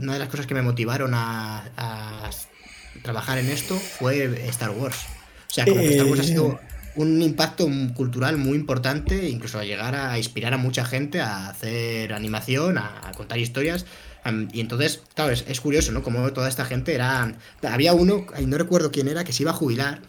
una 0.00 0.14
de 0.14 0.18
las 0.18 0.28
cosas 0.28 0.46
que 0.46 0.54
me 0.54 0.62
motivaron 0.62 1.12
a, 1.14 2.30
trabajar 3.02 3.38
en 3.38 3.48
esto 3.48 3.76
fue 3.76 4.24
Star 4.48 4.70
Wars. 4.70 5.06
O 5.50 5.54
sea, 5.54 5.64
como 5.64 5.80
que 5.80 5.90
Star 5.90 6.06
Wars 6.06 6.20
ha 6.20 6.24
sido 6.24 6.52
eh, 6.52 6.67
un 6.98 7.22
impacto 7.22 7.68
cultural 7.94 8.36
muy 8.36 8.56
importante, 8.56 9.28
incluso 9.28 9.58
a 9.58 9.64
llegar 9.64 9.94
a 9.94 10.18
inspirar 10.18 10.54
a 10.54 10.58
mucha 10.58 10.84
gente 10.84 11.20
a 11.20 11.48
hacer 11.48 12.12
animación, 12.12 12.78
a, 12.78 13.12
contar 13.16 13.38
historias. 13.38 13.86
y 14.52 14.60
entonces, 14.60 15.02
claro, 15.14 15.32
es, 15.32 15.60
curioso, 15.60 15.92
¿no? 15.92 16.02
Como 16.02 16.32
toda 16.32 16.48
esta 16.48 16.64
gente 16.64 16.94
era... 16.94 17.34
Había 17.62 17.94
uno, 17.94 18.26
no 18.40 18.58
recuerdo 18.58 18.90
quién 18.90 19.08
era, 19.08 19.24
que 19.24 19.32
se 19.32 19.44
iba 19.44 19.52
a 19.52 19.54
jubilar, 19.54 20.00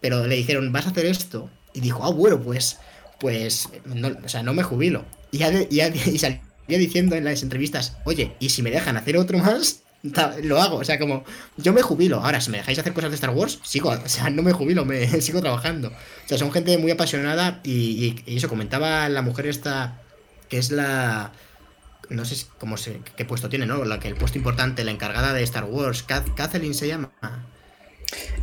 pero 0.00 0.26
le 0.26 0.36
dijeron, 0.36 0.72
vas 0.72 0.86
a 0.86 0.90
hacer 0.90 1.06
esto. 1.06 1.50
Y 1.72 1.80
dijo, 1.80 2.04
ah, 2.04 2.10
bueno, 2.10 2.40
pues, 2.40 2.78
pues, 3.18 3.68
no, 3.84 4.08
o 4.24 4.28
sea, 4.28 4.42
no 4.42 4.52
me 4.52 4.62
jubilo. 4.62 5.04
Y, 5.32 5.42
y, 5.42 5.80
y 5.80 6.18
salía 6.18 6.40
diciendo 6.66 7.16
en 7.16 7.24
las 7.24 7.42
entrevistas, 7.42 7.96
oye, 8.04 8.36
¿y 8.40 8.50
si 8.50 8.62
me 8.62 8.70
dejan 8.70 8.96
hacer 8.96 9.16
otro 9.16 9.38
más? 9.38 9.83
lo 10.42 10.60
hago, 10.60 10.76
o 10.76 10.84
sea, 10.84 10.98
como 10.98 11.24
yo 11.56 11.72
me 11.72 11.82
jubilo. 11.82 12.20
Ahora, 12.20 12.40
si 12.40 12.50
me 12.50 12.58
dejáis 12.58 12.78
hacer 12.78 12.92
cosas 12.92 13.10
de 13.10 13.14
Star 13.14 13.30
Wars, 13.30 13.58
sigo, 13.62 13.90
o 13.90 14.08
sea, 14.08 14.30
no 14.30 14.42
me 14.42 14.52
jubilo, 14.52 14.84
me 14.84 15.06
sigo 15.20 15.40
trabajando. 15.40 15.88
O 15.88 16.28
sea, 16.28 16.38
son 16.38 16.52
gente 16.52 16.76
muy 16.78 16.90
apasionada 16.90 17.60
y, 17.64 18.22
eso 18.26 18.48
comentaba 18.48 19.08
la 19.08 19.22
mujer 19.22 19.46
esta, 19.46 20.00
que 20.48 20.58
es 20.58 20.70
la, 20.70 21.32
no 22.10 22.24
sé 22.24 22.46
cómo 22.58 22.76
se, 22.76 23.00
qué 23.16 23.24
puesto 23.24 23.48
tiene, 23.48 23.66
¿no? 23.66 23.84
La 23.84 23.98
que 23.98 24.08
el 24.08 24.14
puesto 24.14 24.36
importante, 24.36 24.84
la 24.84 24.90
encargada 24.90 25.32
de 25.32 25.42
Star 25.42 25.64
Wars, 25.64 26.02
Kathleen 26.02 26.74
se 26.74 26.88
llama. 26.88 27.10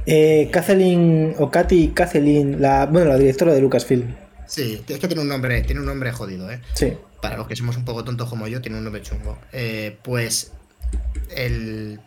Eh, 0.07 0.49
Kathleen, 0.51 1.35
o 1.37 1.51
Katy 1.51 1.89
Kathleen, 1.89 2.59
la, 2.61 2.87
bueno, 2.87 3.09
la 3.09 3.17
directora 3.17 3.53
de 3.53 3.61
Lucasfilm. 3.61 4.15
Sí, 4.47 4.81
es 4.85 4.99
que 4.99 5.07
tiene 5.07 5.21
un 5.21 5.29
nombre, 5.29 5.61
tiene 5.61 5.79
un 5.79 5.85
nombre 5.85 6.11
jodido, 6.11 6.51
¿eh? 6.51 6.59
Sí. 6.73 6.93
Para 7.21 7.37
los 7.37 7.47
que 7.47 7.55
somos 7.55 7.77
un 7.77 7.85
poco 7.85 8.03
tontos 8.03 8.27
como 8.27 8.47
yo, 8.47 8.61
tiene 8.61 8.79
un 8.79 8.83
nombre 8.83 9.03
chungo. 9.03 9.37
Eh, 9.53 9.97
pues 10.01 10.51
el, 11.29 11.99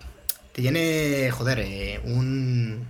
tiene, 0.55 1.31
joder, 1.33 1.59
eh, 1.59 2.01
un... 2.05 2.87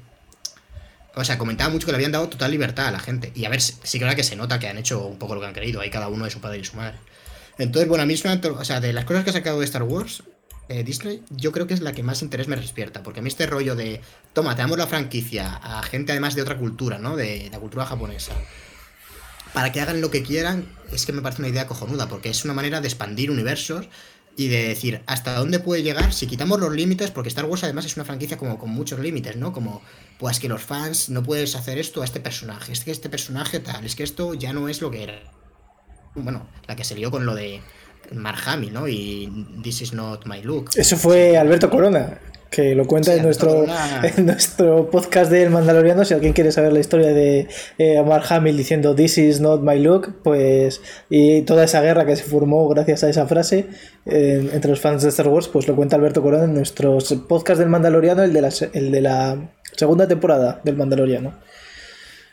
O 1.17 1.25
sea, 1.25 1.39
comentaba 1.39 1.71
mucho 1.71 1.87
que 1.87 1.93
le 1.93 1.97
habían 1.97 2.13
dado 2.13 2.29
total 2.29 2.51
libertad 2.51 2.89
a 2.89 2.91
la 2.91 2.99
gente. 2.99 3.33
Y 3.35 3.45
a 3.45 3.49
ver, 3.49 3.61
sí 3.61 3.99
que 3.99 4.05
verdad 4.05 4.17
que 4.17 4.25
se 4.25 4.37
nota 4.37 4.59
que 4.59 4.69
han 4.69 4.77
hecho 4.79 5.07
un 5.07 5.19
poco 5.19 5.35
lo 5.35 5.41
que 5.41 5.47
han 5.47 5.55
querido. 5.55 5.81
Hay 5.81 5.91
cada 5.91 6.09
uno 6.09 6.25
de 6.25 6.31
su 6.31 6.41
padre 6.41 6.59
y 6.59 6.65
su 6.65 6.77
madre. 6.77 6.99
Entonces, 7.57 7.89
bueno, 7.89 8.03
a 8.03 8.07
mí 8.07 8.15
es. 8.15 8.25
O 8.25 8.65
sea, 8.65 8.81
de 8.81 8.93
las 8.93 9.05
cosas 9.05 9.25
que 9.25 9.31
ha 9.31 9.33
sacado 9.33 9.61
de 9.61 9.65
Star 9.65 9.85
Wars, 9.85 10.25
eh, 10.69 10.83
Disney, 10.83 11.23
yo 11.31 11.53
creo 11.53 11.69
que 11.69 11.75
es 11.75 11.81
la 11.81 11.93
que 11.93 12.03
más 12.03 12.21
interés 12.21 12.49
me 12.49 12.57
despierta. 12.57 13.03
Porque 13.03 13.21
a 13.21 13.23
mí 13.23 13.29
este 13.29 13.47
rollo 13.47 13.77
de, 13.77 14.01
toma, 14.33 14.57
te 14.57 14.63
damos 14.63 14.77
la 14.77 14.89
franquicia 14.89 15.55
a 15.55 15.83
gente 15.85 16.13
además 16.13 16.35
de 16.35 16.43
otra 16.43 16.59
cultura, 16.59 16.99
¿no? 16.99 17.17
De 17.17 17.49
la 17.51 17.61
cultura 17.61 17.87
japonesa. 17.87 18.33
Para 19.53 19.71
que 19.71 19.81
hagan 19.81 20.01
lo 20.01 20.11
que 20.11 20.25
quieran, 20.25 20.67
es 20.93 21.07
que 21.07 21.13
me 21.13 21.23
parece 21.23 21.41
una 21.41 21.49
idea 21.49 21.69
cojonuda, 21.69 22.09
porque 22.09 22.29
es 22.29 22.45
una 22.45 22.55
manera 22.55 22.81
de 22.81 22.89
expandir 22.89 23.31
universos 23.31 23.89
y 24.37 24.49
de 24.49 24.69
decir 24.69 25.03
hasta 25.07 25.35
dónde 25.35 25.61
puede 25.61 25.83
llegar 25.83 26.13
si 26.13 26.27
quitamos 26.27 26.61
los 26.61 26.73
límites, 26.75 27.11
porque 27.11 27.29
Star 27.29 27.45
Wars 27.45 27.65
además 27.65 27.85
es 27.85 27.97
una 27.97 28.05
franquicia 28.05 28.37
como 28.37 28.59
con 28.59 28.71
muchos 28.71 28.99
límites, 28.99 29.37
¿no? 29.37 29.53
Como, 29.53 29.83
pues 30.19 30.41
que 30.41 30.49
los 30.49 30.63
fans 30.63 31.09
no 31.09 31.23
puedes 31.23 31.55
hacer 31.55 31.79
esto 31.79 32.03
a 32.03 32.05
este 32.05 32.21
personaje, 32.21 32.73
es 32.73 32.85
que 32.85 32.91
este 32.91 33.09
personaje 33.09 33.61
tal, 33.61 33.85
es 33.85 33.95
que 33.95 34.03
esto 34.03 34.35
ya 34.35 34.53
no 34.53 34.69
es 34.69 34.81
lo 34.81 34.91
que 34.91 35.03
era. 35.03 35.21
Bueno, 36.15 36.47
la 36.67 36.77
que 36.77 36.85
se 36.85 36.95
lió 36.95 37.11
con 37.11 37.27
lo 37.27 37.35
de 37.35 37.61
Mark 38.13 38.39
Hamill, 38.47 38.73
¿no? 38.73 38.89
Y 38.89 39.47
This 39.63 39.83
is 39.83 39.93
not 39.93 40.27
my 40.27 40.43
look. 40.43 40.71
Eso 40.75 40.97
fue 40.97 41.37
Alberto 41.37 41.71
Corona, 41.71 42.19
que 42.55 42.75
lo 42.75 42.87
cuenta 42.87 43.13
Sí, 43.13 43.19
en, 43.19 43.25
nuestro, 43.25 43.67
en 44.03 44.27
nuestro 44.27 44.89
podcast 44.91 45.31
de 45.31 45.43
El 45.43 45.51
Mandaloriano. 45.51 46.05
Si 46.05 46.15
alguien 46.15 46.33
quiere 46.33 46.53
saber 46.53 46.73
la 46.73 46.81
historia 46.81 47.09
de 47.09 47.49
eh, 47.79 48.03
Mark 48.07 48.27
Hamill 48.29 48.57
diciendo 48.57 48.95
This 48.95 49.19
is 49.19 49.41
not 49.41 49.63
my 49.63 49.79
look, 49.79 50.23
pues 50.23 50.81
y 51.11 51.43
toda 51.43 51.65
esa 51.65 51.81
guerra 51.81 52.07
que 52.07 52.15
se 52.15 52.23
formó 52.23 52.69
gracias 52.69 53.03
a 53.03 53.11
esa 53.11 53.27
frase 53.27 53.67
eh, 54.07 54.51
entre 54.53 54.71
los 54.71 54.81
fans 54.81 55.03
de 55.03 55.09
Star 55.09 55.29
Wars, 55.29 55.49
pues 55.49 55.67
lo 55.67 55.75
cuenta 55.75 55.97
Alberto 55.97 56.23
Corona 56.23 56.45
en 56.45 56.55
nuestro 56.55 56.99
podcast 57.29 57.59
del 57.59 57.69
Mandaloriano, 57.69 58.23
el 58.23 58.33
de 58.33 58.43
la, 58.43 58.51
el 58.73 58.93
de 58.93 59.01
la 59.01 59.51
segunda 59.73 60.07
temporada 60.07 60.61
del 60.63 60.77
Mandaloriano. 60.77 61.35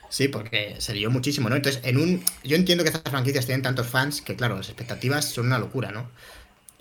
Sí, 0.10 0.28
porque 0.28 0.76
se 0.80 0.94
lió 0.94 1.10
muchísimo, 1.10 1.50
¿no? 1.50 1.56
Entonces, 1.56 1.82
en 1.86 1.98
un. 1.98 2.22
Yo 2.44 2.58
entiendo 2.58 2.84
que 2.84 2.90
estas 2.90 3.10
franquicias 3.10 3.46
tienen 3.46 3.62
tantos 3.62 3.88
fans 3.88 4.22
que, 4.22 4.36
claro, 4.36 4.58
las 4.58 4.68
expectativas 4.68 5.24
son 5.24 5.46
una 5.46 5.58
locura, 5.58 5.92
¿no? 5.92 6.12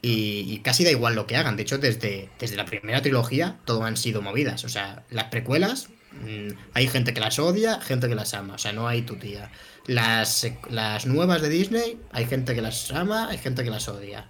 Y, 0.02 0.46
y 0.48 0.60
casi 0.60 0.84
da 0.84 0.90
igual 0.90 1.14
lo 1.14 1.26
que 1.26 1.36
hagan. 1.36 1.56
De 1.56 1.62
hecho, 1.62 1.78
desde, 1.78 2.30
desde 2.38 2.56
la 2.56 2.64
primera 2.64 3.02
trilogía, 3.02 3.58
todo 3.64 3.84
han 3.84 3.96
sido 3.96 4.22
movidas. 4.22 4.64
O 4.64 4.68
sea, 4.68 5.04
las 5.10 5.26
precuelas, 5.26 5.88
mm, 6.12 6.48
hay 6.72 6.88
gente 6.88 7.12
que 7.12 7.20
las 7.20 7.38
odia, 7.38 7.80
gente 7.80 8.08
que 8.08 8.14
las 8.14 8.32
ama. 8.34 8.54
O 8.54 8.58
sea, 8.58 8.72
no 8.72 8.88
hay 8.88 9.02
tu 9.02 9.16
tía. 9.16 9.50
Las, 9.86 10.46
las 10.70 11.06
nuevas 11.06 11.42
de 11.42 11.48
Disney, 11.50 11.98
hay 12.12 12.26
gente 12.26 12.54
que 12.54 12.62
las 12.62 12.90
ama, 12.92 13.28
hay 13.28 13.38
gente 13.38 13.62
que 13.62 13.70
las 13.70 13.88
odia. 13.88 14.28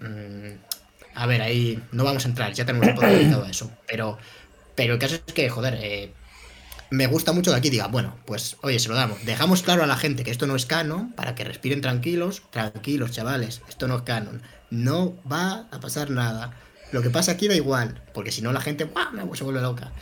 Mm, 0.00 0.52
a 1.14 1.26
ver, 1.26 1.42
ahí 1.42 1.82
no 1.92 2.04
vamos 2.04 2.24
a 2.24 2.28
entrar, 2.28 2.52
ya 2.52 2.64
tenemos 2.64 2.88
un 2.88 2.94
poco 2.94 3.06
dedicado 3.06 3.44
a 3.44 3.50
eso. 3.50 3.70
Pero, 3.86 4.18
pero 4.74 4.94
el 4.94 4.98
caso 4.98 5.14
es 5.14 5.32
que, 5.32 5.48
joder, 5.48 5.78
eh, 5.80 6.12
me 6.90 7.06
gusta 7.06 7.32
mucho 7.32 7.52
que 7.52 7.56
aquí 7.56 7.70
diga, 7.70 7.86
bueno, 7.86 8.18
pues 8.26 8.56
oye, 8.62 8.78
se 8.78 8.88
lo 8.88 8.94
damos. 8.94 9.24
Dejamos 9.24 9.62
claro 9.62 9.82
a 9.82 9.86
la 9.86 9.96
gente 9.96 10.24
que 10.24 10.30
esto 10.30 10.46
no 10.46 10.56
es 10.56 10.66
canon, 10.66 11.12
para 11.12 11.34
que 11.34 11.44
respiren 11.44 11.80
tranquilos. 11.80 12.42
Tranquilos, 12.50 13.12
chavales, 13.12 13.62
esto 13.68 13.88
no 13.88 13.96
es 13.96 14.02
canon. 14.02 14.42
No 14.70 15.16
va 15.30 15.66
a 15.70 15.80
pasar 15.80 16.10
nada. 16.10 16.54
Lo 16.92 17.02
que 17.02 17.10
pasa 17.10 17.32
aquí 17.32 17.48
da 17.48 17.54
igual, 17.54 18.02
porque 18.14 18.32
si 18.32 18.42
no 18.42 18.52
la 18.52 18.60
gente 18.60 18.84
¡buah! 18.84 19.10
me- 19.12 19.36
se 19.36 19.44
vuelve 19.44 19.60
loca. 19.60 19.92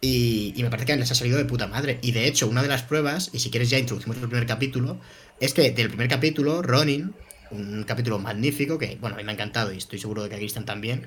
Y, 0.00 0.52
y 0.56 0.62
me 0.62 0.70
parece 0.70 0.86
que 0.86 0.96
les 0.96 1.10
ha 1.10 1.14
salido 1.14 1.38
de 1.38 1.44
puta 1.44 1.66
madre. 1.66 1.98
Y 2.02 2.12
de 2.12 2.26
hecho, 2.26 2.46
una 2.48 2.62
de 2.62 2.68
las 2.68 2.82
pruebas, 2.82 3.30
y 3.32 3.38
si 3.38 3.50
quieres 3.50 3.70
ya 3.70 3.78
introducimos 3.78 4.16
el 4.18 4.28
primer 4.28 4.46
capítulo, 4.46 4.98
es 5.40 5.54
que 5.54 5.70
del 5.70 5.88
primer 5.88 6.08
capítulo, 6.08 6.60
Ronin, 6.62 7.14
un 7.50 7.84
capítulo 7.84 8.18
magnífico, 8.18 8.78
que 8.78 8.96
bueno, 9.00 9.14
a 9.16 9.18
mí 9.18 9.24
me 9.24 9.32
ha 9.32 9.34
encantado 9.34 9.72
y 9.72 9.78
estoy 9.78 9.98
seguro 9.98 10.22
de 10.22 10.28
que 10.28 10.34
a 10.34 10.38
Cristian 10.38 10.64
también, 10.64 11.06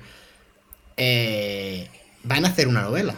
eh, 0.96 1.88
van 2.24 2.44
a 2.44 2.48
hacer 2.48 2.68
una 2.68 2.82
novela. 2.82 3.14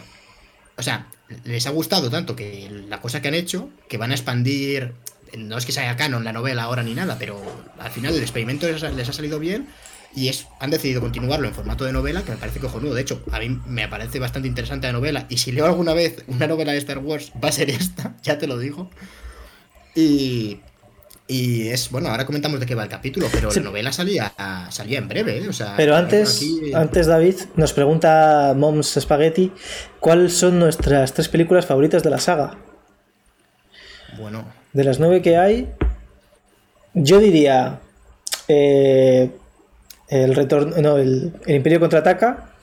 O 0.77 0.83
sea, 0.83 1.07
les 1.45 1.65
ha 1.67 1.71
gustado 1.71 2.09
tanto 2.09 2.35
que 2.35 2.69
la 2.87 3.01
cosa 3.01 3.21
que 3.21 3.27
han 3.29 3.33
hecho, 3.35 3.69
que 3.87 3.97
van 3.97 4.11
a 4.11 4.15
expandir. 4.15 4.93
No 5.37 5.57
es 5.57 5.65
que 5.65 5.71
sea 5.71 5.95
canon 5.95 6.23
la 6.23 6.33
novela 6.33 6.63
ahora 6.63 6.83
ni 6.83 6.93
nada, 6.93 7.15
pero 7.19 7.41
al 7.79 7.91
final 7.91 8.13
el 8.15 8.21
experimento 8.21 8.67
les 8.67 8.83
ha, 8.83 8.89
les 8.89 9.07
ha 9.09 9.13
salido 9.13 9.39
bien 9.39 9.67
y 10.13 10.27
es, 10.27 10.47
han 10.59 10.71
decidido 10.71 10.99
continuarlo 10.99 11.47
en 11.47 11.53
formato 11.53 11.85
de 11.85 11.93
novela, 11.93 12.23
que 12.23 12.31
me 12.31 12.37
parece 12.37 12.59
cojonudo. 12.59 12.93
De 12.93 13.01
hecho, 13.01 13.23
a 13.31 13.39
mí 13.39 13.61
me 13.65 13.87
parece 13.87 14.19
bastante 14.19 14.47
interesante 14.49 14.87
la 14.87 14.93
novela. 14.93 15.25
Y 15.29 15.37
si 15.37 15.53
leo 15.53 15.65
alguna 15.65 15.93
vez 15.93 16.23
una 16.27 16.47
novela 16.47 16.73
de 16.73 16.79
Star 16.79 16.97
Wars, 16.97 17.31
va 17.41 17.47
a 17.47 17.51
ser 17.53 17.69
esta, 17.69 18.15
ya 18.23 18.37
te 18.37 18.45
lo 18.47 18.57
digo. 18.57 18.89
Y, 19.95 20.59
y 21.27 21.69
es, 21.69 21.89
bueno, 21.91 22.09
ahora 22.09 22.25
comentamos 22.25 22.59
de 22.59 22.65
qué 22.65 22.75
va 22.75 22.83
el 22.83 22.89
capítulo, 22.89 23.27
pero 23.31 23.51
Sí. 23.51 23.59
la 23.61 23.65
novela 23.67 23.93
salía, 23.93 24.33
salía 24.69 24.97
en 24.97 25.07
breve, 25.07 25.37
¿eh? 25.37 25.47
O 25.47 25.53
sea, 25.53 25.75
Pero 25.77 25.95
antes, 25.95 26.35
aquí- 26.37 26.73
antes 26.73 27.07
David 27.07 27.35
nos 27.55 27.71
pregunta 27.71 28.53
Moms 28.57 28.97
Spaghetti 28.99 29.53
cuáles 30.01 30.33
son 30.33 30.59
nuestras 30.59 31.13
tres 31.13 31.29
películas 31.29 31.65
favoritas 31.65 32.03
de 32.03 32.09
la 32.09 32.19
saga. 32.19 32.57
Bueno, 34.17 34.45
De 34.73 34.83
las 34.83 34.99
nueve 34.99 35.21
que 35.21 35.37
hay, 35.37 35.69
yo 36.93 37.19
diría 37.19 37.79
eh, 38.47 39.29
el 40.07 40.35
retorno, 40.35 40.77
no, 40.81 40.97
el, 40.97 41.33
el 41.45 41.55
Imperio 41.55 41.79
contraataca, 41.79 42.53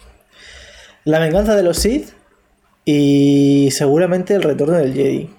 la 1.04 1.18
venganza 1.18 1.54
de 1.54 1.62
los 1.62 1.78
Sith 1.78 2.10
y 2.84 3.70
seguramente 3.70 4.34
el 4.34 4.42
retorno 4.42 4.76
del 4.76 4.94
Jedi. 4.94 5.30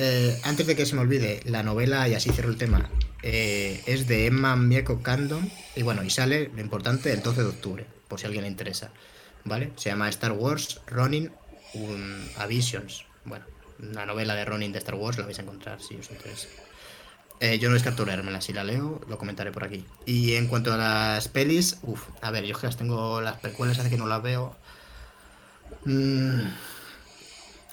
Eh, 0.00 0.38
antes 0.44 0.66
de 0.66 0.76
que 0.76 0.86
se 0.86 0.94
me 0.94 1.00
olvide, 1.00 1.40
la 1.44 1.64
novela, 1.64 2.08
y 2.08 2.14
así 2.14 2.30
cierro 2.30 2.50
el 2.50 2.56
tema, 2.56 2.88
eh, 3.24 3.82
es 3.86 4.06
de 4.06 4.26
Emma 4.26 4.54
Mieko 4.54 5.02
Kandon. 5.02 5.50
Y 5.74 5.82
bueno, 5.82 6.04
y 6.04 6.10
sale, 6.10 6.50
lo 6.54 6.60
importante, 6.60 7.12
el 7.12 7.20
12 7.20 7.42
de 7.42 7.48
octubre, 7.48 7.86
por 8.06 8.20
si 8.20 8.26
a 8.26 8.28
alguien 8.28 8.44
le 8.44 8.50
interesa. 8.50 8.92
¿Vale? 9.44 9.72
Se 9.76 9.90
llama 9.90 10.08
Star 10.08 10.32
Wars 10.32 10.80
un, 11.74 12.30
a 12.36 12.46
Visions. 12.46 13.04
Bueno, 13.24 13.44
una 13.82 14.06
novela 14.06 14.34
de 14.34 14.44
Ronin 14.44 14.72
de 14.72 14.78
Star 14.78 14.94
Wars 14.96 15.18
la 15.18 15.24
vais 15.24 15.38
a 15.38 15.42
encontrar 15.42 15.80
si 15.80 15.96
os 15.96 16.10
interesa. 16.10 16.48
Eh, 17.40 17.58
yo 17.60 17.68
no 17.68 17.74
descarto 17.74 18.04
leérmela, 18.04 18.40
si 18.40 18.52
la 18.52 18.64
leo, 18.64 19.00
lo 19.08 19.16
comentaré 19.16 19.52
por 19.52 19.62
aquí. 19.64 19.84
Y 20.06 20.34
en 20.34 20.48
cuanto 20.48 20.72
a 20.74 20.76
las 20.76 21.28
pelis, 21.28 21.78
uff, 21.82 22.02
a 22.20 22.30
ver, 22.32 22.44
yo 22.44 22.52
es 22.54 22.58
que 22.60 22.66
las 22.66 22.76
tengo, 22.76 23.20
las 23.20 23.38
precuelas 23.38 23.78
hace 23.78 23.90
que 23.90 23.96
no 23.96 24.06
las 24.06 24.22
veo. 24.22 24.56
Mm, 25.84 26.40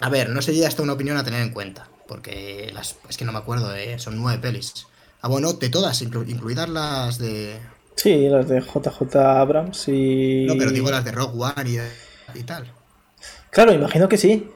a 0.02 0.10
ver, 0.10 0.30
no 0.30 0.42
sería 0.42 0.68
hasta 0.68 0.84
una 0.84 0.94
opinión 0.94 1.18
a 1.18 1.24
tener 1.24 1.42
en 1.42 1.50
cuenta, 1.50 1.88
porque 2.08 2.70
las, 2.74 2.98
es 3.10 3.18
que 3.18 3.26
no 3.26 3.32
me 3.32 3.40
acuerdo, 3.40 3.74
¿eh? 3.76 3.98
son 3.98 4.18
nueve 4.18 4.40
pelis. 4.40 4.88
Ah, 5.22 5.28
bueno, 5.30 5.54
de 5.54 5.70
todas, 5.70 6.02
inclu- 6.04 6.30
incluidas 6.30 6.70
las 6.70 7.18
de... 7.18 7.60
Sí, 7.96 8.28
las 8.30 8.48
de 8.48 8.62
JJ 8.62 9.16
Abrams 9.16 9.88
y... 9.88 10.46
No, 10.48 10.56
pero 10.60 10.72
digo 10.72 10.92
las 10.92 11.06
de 11.06 11.12
Rock 11.12 11.34
One 11.40 11.70
y, 11.70 12.40
y 12.40 12.44
tal. 12.44 12.72
Claro, 13.50 13.74
imagino 13.74 14.08
que 14.10 14.18
sí. 14.18 14.52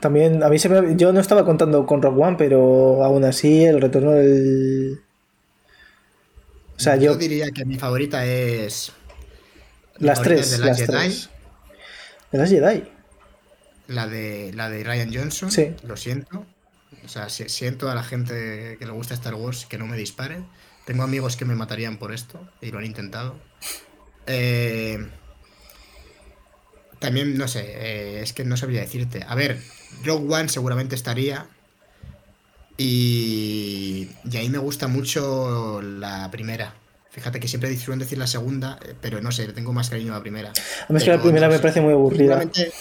También, 0.00 0.42
a 0.42 0.48
mí 0.48 0.58
se 0.58 0.68
me... 0.68 0.96
Yo 0.96 1.12
no 1.12 1.20
estaba 1.20 1.44
contando 1.44 1.84
con 1.86 2.00
Rock 2.00 2.18
One, 2.18 2.36
pero 2.38 3.04
aún 3.04 3.24
así 3.24 3.64
el 3.64 3.80
retorno 3.80 4.12
del... 4.12 5.00
O 6.76 6.80
sea, 6.80 6.96
yo... 6.96 7.12
yo... 7.12 7.16
diría 7.16 7.50
que 7.50 7.64
mi 7.66 7.76
favorita 7.78 8.24
es... 8.24 8.92
mi 9.98 10.06
Las 10.06 10.18
favorita 10.18 10.36
tres, 10.42 10.52
es 10.52 10.60
The 10.60 10.66
las 10.66 10.78
Jedi, 10.78 10.88
tres. 10.92 11.30
De 12.32 12.38
las 12.38 12.50
Jedi. 12.50 12.84
La 13.88 14.06
de, 14.06 14.52
la 14.54 14.70
de 14.70 14.84
Ryan 14.84 15.12
Johnson, 15.12 15.50
Sí. 15.50 15.74
lo 15.82 15.96
siento. 15.96 16.46
O 17.04 17.08
sea, 17.08 17.28
si- 17.28 17.48
siento 17.48 17.90
a 17.90 17.94
la 17.94 18.02
gente 18.02 18.76
que 18.78 18.86
le 18.86 18.92
gusta 18.92 19.14
Star 19.14 19.34
Wars 19.34 19.66
que 19.66 19.78
no 19.78 19.86
me 19.86 19.96
dispare. 19.96 20.38
Tengo 20.86 21.02
amigos 21.02 21.36
que 21.36 21.44
me 21.44 21.54
matarían 21.54 21.98
por 21.98 22.12
esto 22.12 22.40
y 22.62 22.70
lo 22.70 22.78
han 22.78 22.86
intentado. 22.86 23.36
Eh, 24.26 25.06
también, 26.98 27.36
no 27.36 27.48
sé, 27.48 27.60
eh, 27.66 28.20
es 28.22 28.32
que 28.32 28.44
no 28.44 28.56
sabría 28.56 28.80
decirte. 28.80 29.24
A 29.26 29.34
ver, 29.34 29.58
Rogue 30.04 30.34
One 30.34 30.48
seguramente 30.48 30.94
estaría. 30.94 31.46
Y, 32.76 34.08
y 34.30 34.36
ahí 34.36 34.48
me 34.48 34.58
gusta 34.58 34.88
mucho 34.88 35.82
la 35.82 36.30
primera. 36.30 36.74
Fíjate 37.10 37.40
que 37.40 37.48
siempre 37.48 37.76
suelen 37.76 37.98
decir 37.98 38.16
la 38.18 38.26
segunda, 38.26 38.78
eh, 38.86 38.94
pero 39.00 39.20
no 39.20 39.32
sé, 39.32 39.46
le 39.46 39.52
tengo 39.52 39.72
más 39.72 39.90
cariño 39.90 40.12
a 40.12 40.16
la 40.16 40.22
primera. 40.22 40.52
A 40.88 40.92
mí 40.92 40.98
es 40.98 41.04
que 41.04 41.10
la 41.10 41.20
primera 41.20 41.48
me 41.48 41.58
parece 41.58 41.80
muy 41.80 41.92
aburrida. 41.92 42.38
Seguramente 42.38 42.72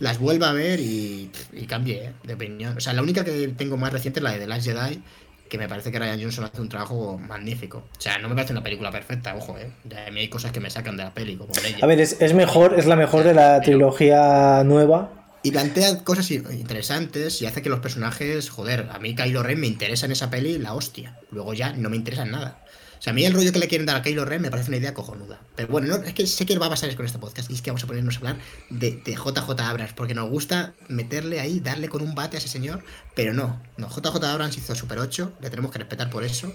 las 0.00 0.18
vuelva 0.18 0.50
a 0.50 0.52
ver 0.52 0.80
y, 0.80 1.30
y 1.52 1.66
cambie 1.66 2.06
eh, 2.06 2.12
de 2.24 2.34
opinión. 2.34 2.76
O 2.76 2.80
sea, 2.80 2.92
la 2.92 3.02
única 3.02 3.24
que 3.24 3.48
tengo 3.56 3.76
más 3.76 3.92
reciente 3.92 4.18
es 4.20 4.24
la 4.24 4.32
de 4.32 4.40
The 4.40 4.46
Last 4.48 4.64
Jedi, 4.66 5.02
que 5.48 5.58
me 5.58 5.68
parece 5.68 5.92
que 5.92 5.98
Ryan 5.98 6.20
Johnson 6.20 6.44
hace 6.44 6.60
un 6.60 6.68
trabajo 6.68 7.18
magnífico. 7.18 7.78
O 7.78 8.00
sea, 8.00 8.18
no 8.18 8.28
me 8.28 8.34
parece 8.34 8.52
una 8.52 8.64
película 8.64 8.90
perfecta, 8.90 9.34
ojo, 9.34 9.56
eh. 9.56 9.70
A 10.06 10.10
mí 10.10 10.20
hay 10.20 10.28
cosas 10.28 10.50
que 10.50 10.60
me 10.60 10.68
sacan 10.68 10.96
de 10.96 11.04
la 11.04 11.14
peli, 11.14 11.36
como 11.36 11.52
Leia. 11.62 11.78
A 11.80 11.86
ver, 11.86 12.00
es, 12.00 12.16
es 12.20 12.34
mejor, 12.34 12.74
es 12.76 12.86
la 12.86 12.96
mejor 12.96 13.22
de 13.22 13.32
la 13.32 13.60
trilogía 13.60 14.62
nueva. 14.64 15.21
Y 15.42 15.50
plantea 15.50 16.04
cosas 16.04 16.30
interesantes 16.30 17.42
y 17.42 17.46
hace 17.46 17.62
que 17.62 17.68
los 17.68 17.80
personajes, 17.80 18.48
joder, 18.48 18.88
a 18.92 18.98
mí 19.00 19.16
Kylo 19.16 19.42
Ren 19.42 19.58
me 19.58 19.66
interesa 19.66 20.06
en 20.06 20.12
esa 20.12 20.30
peli 20.30 20.58
la 20.58 20.74
hostia. 20.74 21.18
Luego 21.30 21.52
ya 21.52 21.72
no 21.72 21.90
me 21.90 21.96
interesa 21.96 22.22
en 22.22 22.30
nada. 22.30 22.64
O 23.02 23.04
sea, 23.04 23.10
a 23.10 23.14
mí 23.14 23.24
el 23.24 23.32
rollo 23.32 23.50
que 23.52 23.58
le 23.58 23.66
quieren 23.66 23.84
dar 23.84 23.96
a 23.96 24.02
Kylo 24.02 24.24
Ren 24.24 24.40
me 24.40 24.50
parece 24.52 24.70
una 24.70 24.76
idea 24.76 24.94
cojonuda. 24.94 25.40
Pero 25.56 25.66
bueno, 25.66 25.88
no, 25.88 26.04
es 26.04 26.14
que 26.14 26.24
sé 26.28 26.46
que 26.46 26.56
va 26.56 26.66
a 26.66 26.70
pasar 26.70 26.94
con 26.94 27.04
este 27.04 27.18
podcast 27.18 27.50
y 27.50 27.54
es 27.54 27.60
que 27.60 27.70
vamos 27.72 27.82
a 27.82 27.88
ponernos 27.88 28.14
a 28.14 28.18
hablar 28.18 28.36
de, 28.70 29.02
de 29.04 29.14
JJ 29.14 29.60
Abrams, 29.60 29.92
porque 29.94 30.14
nos 30.14 30.30
gusta 30.30 30.74
meterle 30.86 31.40
ahí, 31.40 31.58
darle 31.58 31.88
con 31.88 32.02
un 32.02 32.14
bate 32.14 32.36
a 32.36 32.38
ese 32.38 32.46
señor, 32.46 32.84
pero 33.16 33.34
no, 33.34 33.60
no, 33.76 33.88
JJ 33.88 34.24
Abrams 34.24 34.56
hizo 34.56 34.76
Super 34.76 35.00
8, 35.00 35.32
le 35.40 35.50
tenemos 35.50 35.72
que 35.72 35.78
respetar 35.78 36.08
por 36.10 36.22
eso. 36.22 36.54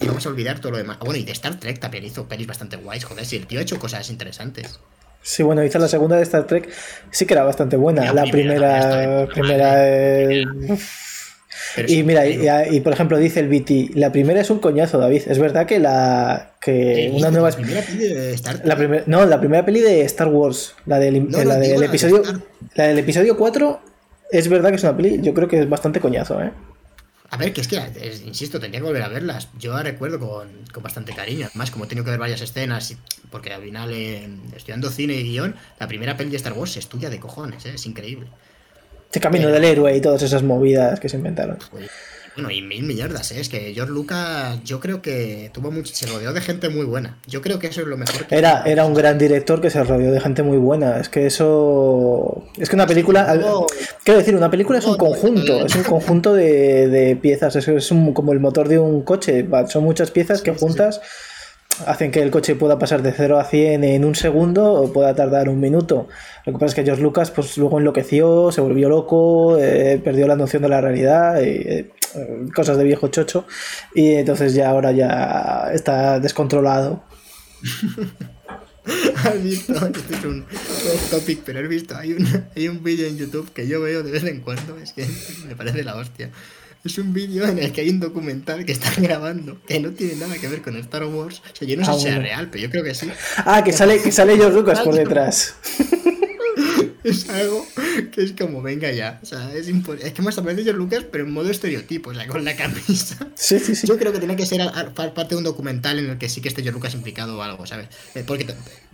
Y 0.00 0.08
vamos 0.08 0.26
a 0.26 0.30
olvidar 0.30 0.58
todo 0.58 0.72
lo 0.72 0.78
demás. 0.78 0.98
Ah, 1.00 1.04
bueno, 1.04 1.20
y 1.20 1.24
de 1.24 1.30
Star 1.30 1.60
Trek 1.60 1.78
también 1.78 2.04
hizo 2.04 2.26
pelis 2.26 2.48
bastante 2.48 2.74
guays, 2.74 3.04
joder, 3.04 3.24
si 3.24 3.36
el 3.36 3.46
tío 3.46 3.60
ha 3.60 3.62
hecho 3.62 3.78
cosas 3.78 4.10
interesantes. 4.10 4.80
Sí, 5.24 5.42
bueno, 5.42 5.64
hizo 5.64 5.78
la 5.78 5.88
segunda 5.88 6.16
de 6.16 6.22
Star 6.22 6.46
Trek, 6.46 6.68
sí 7.10 7.24
que 7.24 7.32
era 7.32 7.44
bastante 7.44 7.76
buena. 7.76 8.12
La, 8.12 8.24
primera, 8.24 9.26
primera, 9.32 9.74
eh, 9.78 10.44
y 11.88 12.02
mira, 12.02 12.26
y, 12.26 12.80
por 12.80 12.92
ejemplo 12.92 13.16
dice 13.16 13.40
el 13.40 13.48
BT, 13.48 13.96
la 13.96 14.12
primera 14.12 14.42
es 14.42 14.50
un 14.50 14.58
coñazo, 14.58 14.98
David. 14.98 15.22
Es 15.26 15.38
verdad 15.38 15.64
que 15.66 15.78
la 15.78 16.52
que 16.60 17.10
una 17.14 17.30
nueva 17.30 17.48
la 17.48 17.56
primera 17.56 17.82
peli 17.82 18.06
de 18.06 18.34
Star 18.34 18.60
Trek. 18.60 18.66
La 18.66 19.02
no, 19.06 19.24
la 19.24 19.40
primera 19.40 19.64
peli 19.64 19.80
de 19.80 20.02
Star 20.02 20.28
Wars, 20.28 20.74
la 20.84 20.98
del, 20.98 21.26
la 21.30 21.56
del 21.56 21.82
episodio 21.82 22.22
la 22.74 22.88
del 22.88 22.98
episodio 22.98 23.36
4 23.36 23.80
es 24.30 24.48
verdad 24.48 24.68
que 24.70 24.76
es 24.76 24.82
una 24.82 24.94
peli, 24.94 25.20
yo 25.22 25.32
creo 25.32 25.48
que 25.48 25.60
es 25.60 25.68
bastante 25.68 26.00
coñazo, 26.00 26.42
¿eh? 26.42 26.52
A 27.30 27.36
ver, 27.36 27.52
que 27.52 27.62
es 27.62 27.68
que, 27.68 27.80
insisto, 28.24 28.60
tendría 28.60 28.80
que 28.80 28.86
volver 28.86 29.02
a 29.02 29.08
verlas. 29.08 29.48
Yo 29.58 29.72
la 29.72 29.82
recuerdo 29.82 30.20
con, 30.20 30.48
bastante 30.82 31.12
cariño. 31.14 31.46
Además, 31.46 31.70
como 31.70 31.84
he 31.84 31.88
tenido 31.88 32.04
que 32.04 32.10
ver 32.10 32.20
varias 32.20 32.40
escenas, 32.40 32.94
porque 33.30 33.52
al 33.52 33.62
final, 33.62 33.90
eh, 33.92 34.28
estudiando 34.54 34.90
cine 34.90 35.14
y 35.14 35.24
guion, 35.24 35.56
la 35.80 35.88
primera 35.88 36.16
peli 36.16 36.30
de 36.30 36.36
Star 36.36 36.52
Wars 36.52 36.72
se 36.72 36.78
estudia 36.78 37.10
de 37.10 37.18
cojones, 37.18 37.64
¿eh? 37.66 37.72
es 37.74 37.86
increíble. 37.86 38.28
Este 39.06 39.20
camino 39.20 39.48
del 39.48 39.64
héroe 39.64 39.96
y 39.96 40.00
todas 40.00 40.22
esas 40.22 40.42
movidas 40.42 41.00
que 41.00 41.08
se 41.08 41.16
inventaron. 41.16 41.58
Pues, 41.70 41.90
bueno, 42.34 42.50
y 42.50 42.62
mil 42.62 42.82
mierdas, 42.82 43.30
¿eh? 43.30 43.40
es 43.40 43.48
que 43.48 43.72
George 43.74 43.92
Lucas, 43.92 44.58
yo 44.64 44.80
creo 44.80 45.00
que 45.00 45.50
tuvo 45.52 45.70
mucho, 45.70 45.94
se 45.94 46.06
rodeó 46.06 46.32
de 46.32 46.40
gente 46.40 46.68
muy 46.68 46.84
buena. 46.84 47.16
Yo 47.26 47.40
creo 47.42 47.60
que 47.60 47.68
eso 47.68 47.82
es 47.82 47.86
lo 47.86 47.96
mejor 47.96 48.26
que 48.26 48.36
Era, 48.36 48.64
era 48.64 48.84
un 48.84 48.94
gran 48.94 49.18
director 49.18 49.60
que 49.60 49.70
se 49.70 49.84
rodeó 49.84 50.10
de 50.10 50.20
gente 50.20 50.42
muy 50.42 50.58
buena. 50.58 50.98
Es 50.98 51.08
que 51.08 51.26
eso. 51.26 52.44
Es 52.58 52.68
que 52.68 52.74
una 52.74 52.86
película. 52.86 53.38
Quiero 54.02 54.18
decir, 54.18 54.34
una 54.34 54.50
película 54.50 54.80
es 54.80 54.84
un 54.84 54.96
conjunto, 54.96 55.64
es 55.64 55.74
un 55.76 55.84
conjunto 55.84 56.34
de, 56.34 57.18
piezas. 57.22 57.54
Es, 57.56 57.68
es 57.68 57.88
como 57.88 58.32
el 58.32 58.40
motor 58.40 58.68
de 58.68 58.78
un 58.78 59.02
coche. 59.02 59.46
Son 59.68 59.84
muchas 59.84 60.10
piezas 60.10 60.42
que 60.42 60.52
juntas 60.52 61.00
hacen 61.86 62.10
que 62.10 62.22
el 62.22 62.30
coche 62.30 62.54
pueda 62.54 62.78
pasar 62.78 63.02
de 63.02 63.12
0 63.12 63.38
a 63.38 63.44
100 63.44 63.84
en 63.84 64.04
un 64.04 64.14
segundo 64.14 64.72
o 64.72 64.92
pueda 64.92 65.14
tardar 65.14 65.48
un 65.48 65.60
minuto. 65.60 66.08
Lo 66.44 66.52
que 66.52 66.58
pasa 66.58 66.66
es 66.66 66.74
que 66.74 66.84
George 66.84 67.02
Lucas 67.02 67.30
pues 67.30 67.56
luego 67.58 67.78
enloqueció, 67.78 68.52
se 68.52 68.60
volvió 68.60 68.88
loco, 68.88 69.58
eh, 69.58 70.00
perdió 70.02 70.26
la 70.26 70.36
noción 70.36 70.62
de 70.62 70.68
la 70.68 70.80
realidad, 70.80 71.42
eh, 71.42 71.90
cosas 72.54 72.76
de 72.76 72.84
viejo 72.84 73.08
chocho 73.08 73.46
y 73.94 74.12
entonces 74.12 74.54
ya 74.54 74.70
ahora 74.70 74.92
ya 74.92 75.70
está 75.72 76.20
descontrolado. 76.20 77.04
¿Has 79.24 79.42
visto? 79.42 79.72
Este 79.86 80.14
es 80.14 80.24
un 80.24 80.44
topic, 81.10 81.40
pero 81.44 81.60
has 81.60 81.68
visto, 81.68 81.96
hay 81.96 82.12
un, 82.12 82.44
hay 82.54 82.68
un 82.68 82.82
vídeo 82.84 83.08
en 83.08 83.16
YouTube 83.16 83.50
que 83.52 83.66
yo 83.66 83.80
veo 83.80 84.02
de 84.02 84.10
vez 84.10 84.24
en 84.24 84.40
cuando, 84.40 84.76
es 84.78 84.92
que 84.92 85.06
me 85.48 85.56
parece 85.56 85.82
la 85.84 85.96
hostia 85.96 86.30
es 86.84 86.98
un 86.98 87.14
vídeo 87.14 87.46
en 87.46 87.58
el 87.58 87.72
que 87.72 87.80
hay 87.80 87.88
un 87.88 87.98
documental 87.98 88.64
que 88.64 88.72
están 88.72 88.92
grabando 89.02 89.58
que 89.66 89.80
no 89.80 89.90
tiene 89.92 90.16
nada 90.16 90.36
que 90.38 90.48
ver 90.48 90.62
con 90.62 90.76
Star 90.76 91.04
Wars. 91.04 91.42
O 91.52 91.56
sea, 91.56 91.66
yo 91.66 91.76
no 91.76 91.84
sé 91.84 91.90
ah, 91.90 91.94
si 91.94 92.00
sea 92.02 92.18
real, 92.18 92.48
pero 92.50 92.64
yo 92.64 92.70
creo 92.70 92.84
que 92.84 92.94
sí. 92.94 93.10
Ah, 93.38 93.64
que 93.64 93.72
sale, 93.72 94.00
que 94.02 94.12
sale 94.12 94.36
George 94.36 94.56
Lucas 94.56 94.80
por 94.80 94.94
detrás. 94.94 95.54
es 97.08 97.28
algo 97.28 97.66
que 98.12 98.22
es 98.22 98.32
como, 98.32 98.62
venga 98.62 98.90
ya. 98.90 99.20
O 99.22 99.26
sea, 99.26 99.54
es, 99.54 99.68
es 99.68 100.12
que 100.12 100.22
más 100.22 100.38
aparece 100.38 100.64
George 100.64 100.78
Lucas, 100.78 101.04
pero 101.10 101.24
en 101.24 101.32
modo 101.32 101.50
estereotipo, 101.50 102.10
o 102.10 102.14
sea, 102.14 102.26
con 102.26 102.44
la 102.44 102.56
camisa. 102.56 103.28
Sí, 103.34 103.58
sí, 103.58 103.76
sí. 103.76 103.86
Yo 103.86 103.98
creo 103.98 104.10
que 104.12 104.18
tiene 104.18 104.36
que 104.36 104.46
ser 104.46 104.62
parte 104.94 105.34
de 105.34 105.36
un 105.36 105.44
documental 105.44 105.98
en 105.98 106.10
el 106.10 106.18
que 106.18 106.30
sí 106.30 106.40
que 106.40 106.48
esté 106.48 106.62
George 106.62 106.78
Lucas 106.78 106.94
implicado 106.94 107.36
o 107.36 107.42
algo, 107.42 107.66
¿sabes? 107.66 107.88
Eh, 108.14 108.24
porque 108.26 108.46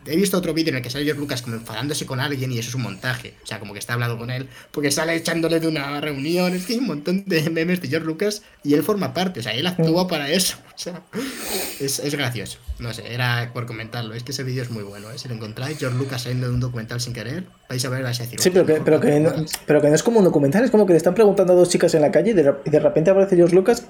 he 0.07 0.17
visto 0.17 0.37
otro 0.37 0.53
vídeo 0.53 0.71
en 0.71 0.79
el 0.79 0.83
que 0.83 0.91
sale 0.91 1.05
George 1.05 1.21
Lucas 1.21 1.43
como 1.43 1.57
enfadándose 1.57 2.05
con 2.05 2.19
alguien 2.19 2.51
y 2.51 2.59
eso 2.59 2.71
es 2.71 2.75
un 2.75 2.83
montaje. 2.83 3.35
O 3.45 3.47
sea, 3.47 3.61
como 3.61 3.73
que 3.73 3.79
está 3.79 3.93
hablando 3.93 4.19
con 4.19 4.31
él, 4.31 4.49
porque 4.73 4.91
sale 4.91 5.15
echándole 5.15 5.61
de 5.61 5.69
una 5.69 6.01
reunión. 6.01 6.53
Es 6.53 6.67
que 6.67 6.73
hay 6.73 6.79
un 6.81 6.89
montón 6.89 7.25
de 7.27 7.49
memes 7.51 7.81
de 7.81 7.89
George 7.89 8.07
Lucas 8.07 8.43
y 8.65 8.75
él 8.75 8.83
forma 8.83 9.15
parte. 9.15 9.39
O 9.39 9.43
sea, 9.43 9.53
él 9.55 9.67
actúa 9.69 10.09
para 10.09 10.31
eso. 10.31 10.57
O 10.75 10.79
sea, 10.79 11.03
es, 11.79 12.01
es 12.01 12.15
gracioso. 12.15 12.59
No 12.81 12.95
sé, 12.95 13.13
era 13.13 13.51
por 13.53 13.67
comentarlo. 13.67 14.15
Es 14.15 14.23
que 14.23 14.33
ese 14.33 14.43
vídeo 14.43 14.63
es 14.63 14.71
muy 14.71 14.83
bueno. 14.83 15.11
¿eh? 15.11 15.19
Si 15.19 15.29
lo 15.29 15.35
encontráis, 15.35 15.79
George 15.79 15.99
Lucas 15.99 16.23
saliendo 16.23 16.49
de 16.49 16.55
un 16.55 16.61
documental 16.61 16.99
sin 16.99 17.13
querer, 17.13 17.45
vais 17.69 17.85
a 17.85 17.89
ver, 17.91 18.03
vais 18.03 18.19
a 18.19 18.23
decir. 18.23 18.41
Sí, 18.41 18.49
pero 18.51 18.65
que, 18.65 18.81
pero, 18.81 18.99
que 18.99 19.21
no, 19.21 19.33
pero 19.67 19.83
que 19.83 19.89
no 19.89 19.95
es 19.95 20.03
como 20.03 20.19
un 20.19 20.25
documental, 20.25 20.65
es 20.65 20.71
como 20.71 20.87
que 20.87 20.95
le 20.95 20.97
están 20.97 21.15
preguntando 21.15 21.53
a 21.53 21.57
dos 21.57 21.69
chicas 21.69 21.95
en 21.95 22.01
la 22.01 22.11
calle 22.11 22.31
y 22.31 22.35
de, 22.35 22.55
de 22.65 22.81
repente 22.81 23.11
aparece 23.11 23.37
George 23.37 23.55
Lucas 23.55 23.85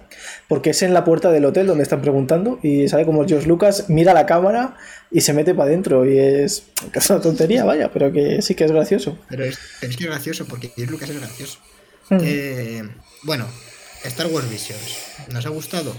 porque 0.48 0.70
es 0.70 0.82
en 0.82 0.92
la 0.92 1.04
puerta 1.04 1.30
del 1.30 1.44
hotel 1.44 1.68
donde 1.68 1.84
están 1.84 2.02
preguntando 2.02 2.58
y 2.62 2.88
sale 2.88 3.06
como 3.06 3.26
George 3.26 3.46
Lucas, 3.46 3.84
mira 3.88 4.12
la 4.12 4.26
cámara 4.26 4.76
y 5.12 5.20
se 5.20 5.32
mete 5.34 5.54
para 5.54 5.68
adentro 5.68 6.04
y 6.04 6.18
es, 6.18 6.64
es 6.92 7.10
una 7.10 7.20
tontería, 7.20 7.64
vaya, 7.64 7.92
pero 7.92 8.10
que 8.12 8.42
sí 8.42 8.56
que 8.56 8.64
es 8.64 8.72
gracioso. 8.72 9.16
Pero 9.28 9.44
es, 9.44 9.56
que 9.80 9.86
es 9.86 9.96
gracioso 9.96 10.46
porque 10.46 10.72
Lucas 10.76 11.10
es 11.10 11.20
gracioso. 11.20 11.60
Mm. 12.08 12.18
Eh, 12.22 12.88
bueno, 13.22 13.46
Star 14.02 14.26
Wars 14.26 14.50
Visions, 14.50 15.28
¿nos 15.28 15.46
ha 15.46 15.50
gustado? 15.50 15.94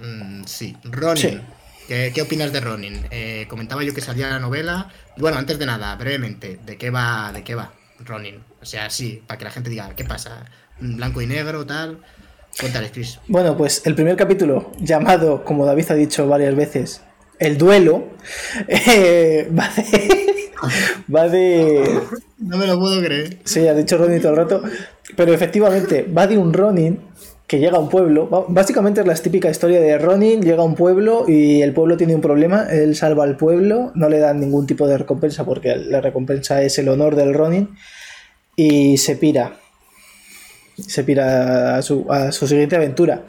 Mm, 0.00 0.44
sí. 0.44 0.76
Ronin. 0.84 1.40
¿Qué, 1.88 2.20
opinas 2.20 2.52
de 2.52 2.60
Ronin? 2.60 3.06
Eh, 3.10 3.46
comentaba 3.48 3.82
yo 3.82 3.94
que 3.94 4.02
salía 4.02 4.28
la 4.28 4.38
novela. 4.38 4.90
Bueno, 5.16 5.38
antes 5.38 5.58
de 5.58 5.64
nada, 5.64 5.96
brevemente, 5.96 6.58
¿de 6.66 6.76
qué 6.76 6.90
va, 6.90 7.32
de 7.32 7.42
qué 7.42 7.54
va 7.54 7.72
Ronin? 8.04 8.42
O 8.60 8.66
sea, 8.66 8.90
sí, 8.90 9.22
para 9.26 9.38
que 9.38 9.44
la 9.46 9.50
gente 9.50 9.70
diga, 9.70 9.96
¿qué 9.96 10.04
pasa? 10.04 10.44
¿Blanco 10.78 11.22
y 11.22 11.26
negro, 11.26 11.64
tal? 11.64 12.00
Cuéntales, 12.60 12.90
Chris. 12.92 13.18
Bueno, 13.26 13.56
pues 13.56 13.86
el 13.86 13.94
primer 13.94 14.16
capítulo, 14.16 14.70
llamado, 14.78 15.42
como 15.44 15.64
David 15.64 15.86
ha 15.88 15.94
dicho 15.94 16.28
varias 16.28 16.54
veces, 16.54 17.00
el 17.38 17.56
duelo 17.56 18.08
eh, 18.68 19.50
va, 19.58 19.70
de, 19.74 20.52
va 21.14 21.28
de. 21.30 22.00
No 22.36 22.58
me 22.58 22.66
lo 22.66 22.78
puedo 22.78 23.00
creer. 23.00 23.38
Sí, 23.44 23.66
ha 23.66 23.72
dicho 23.72 23.96
Ronin 23.96 24.20
todo 24.20 24.32
el 24.32 24.36
rato. 24.36 24.62
Pero 25.16 25.32
efectivamente, 25.32 26.02
va 26.02 26.26
de 26.26 26.36
un 26.36 26.52
Ronin 26.52 27.00
que 27.48 27.58
llega 27.58 27.78
a 27.78 27.80
un 27.80 27.88
pueblo. 27.88 28.46
Básicamente 28.48 29.00
es 29.00 29.06
la 29.06 29.14
típica 29.14 29.50
historia 29.50 29.80
de 29.80 29.96
Ronin, 29.96 30.42
llega 30.42 30.60
a 30.60 30.66
un 30.66 30.74
pueblo 30.74 31.24
y 31.26 31.62
el 31.62 31.72
pueblo 31.72 31.96
tiene 31.96 32.14
un 32.14 32.20
problema, 32.20 32.66
él 32.70 32.94
salva 32.94 33.24
al 33.24 33.38
pueblo, 33.38 33.90
no 33.94 34.10
le 34.10 34.18
dan 34.18 34.38
ningún 34.38 34.66
tipo 34.66 34.86
de 34.86 34.98
recompensa 34.98 35.46
porque 35.46 35.74
la 35.74 36.02
recompensa 36.02 36.62
es 36.62 36.78
el 36.78 36.90
honor 36.90 37.16
del 37.16 37.32
Ronin 37.32 37.70
y 38.54 38.98
se 38.98 39.16
pira. 39.16 39.56
Se 40.76 41.02
pira 41.04 41.76
a 41.76 41.82
su, 41.82 42.06
a 42.12 42.30
su 42.32 42.46
siguiente 42.46 42.76
aventura. 42.76 43.24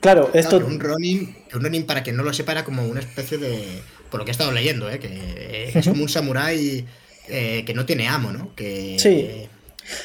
Claro, 0.00 0.30
esto. 0.32 0.56
un, 0.56 0.80
Ronin, 0.80 1.36
un 1.52 1.62
Ronin, 1.62 1.84
para 1.84 2.02
quien 2.02 2.16
no 2.16 2.22
lo 2.22 2.32
sepa, 2.32 2.52
era 2.52 2.64
como 2.64 2.86
una 2.86 3.00
especie 3.00 3.36
de. 3.36 3.82
Por 4.10 4.20
lo 4.20 4.24
que 4.24 4.30
he 4.30 4.32
estado 4.32 4.50
leyendo, 4.50 4.90
¿eh? 4.90 4.98
que 4.98 5.72
es 5.74 5.86
como 5.86 6.02
un 6.02 6.08
samurái 6.08 6.86
eh, 7.28 7.64
que 7.66 7.74
no 7.74 7.84
tiene 7.84 8.08
amo, 8.08 8.32
¿no? 8.32 8.54
Que, 8.54 8.96
sí. 8.98 9.48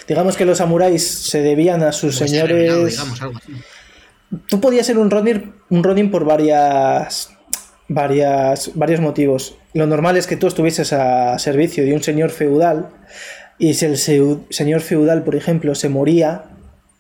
Digamos 0.08 0.36
que 0.36 0.46
los 0.46 0.58
samuráis 0.58 1.08
se 1.08 1.42
debían 1.42 1.84
a 1.84 1.92
sus 1.92 2.15
señores. 2.18 3.00
Tú 4.48 4.62
podías 4.62 4.86
ser 4.86 4.98
un 4.98 5.10
Ronin, 5.10 5.54
un 5.70 5.84
Ronin 5.84 6.12
por 6.12 6.24
varias, 6.26 7.32
varias, 7.88 8.72
varios 8.76 9.00
motivos. 9.00 9.58
Lo 9.74 9.88
normal 9.88 10.18
es 10.18 10.28
que 10.28 10.38
tú 10.38 10.48
estuvieses 10.48 10.94
a 10.94 11.38
servicio 11.39 11.84
de 11.84 11.94
un 11.94 12.04
señor 12.04 12.30
feudal 12.30 12.89
y 13.58 13.74
si 13.74 13.86
el 13.86 13.98
señor 13.98 14.82
feudal, 14.82 15.24
por 15.24 15.36
ejemplo, 15.36 15.76
se 15.76 15.89
moría, 15.89 16.46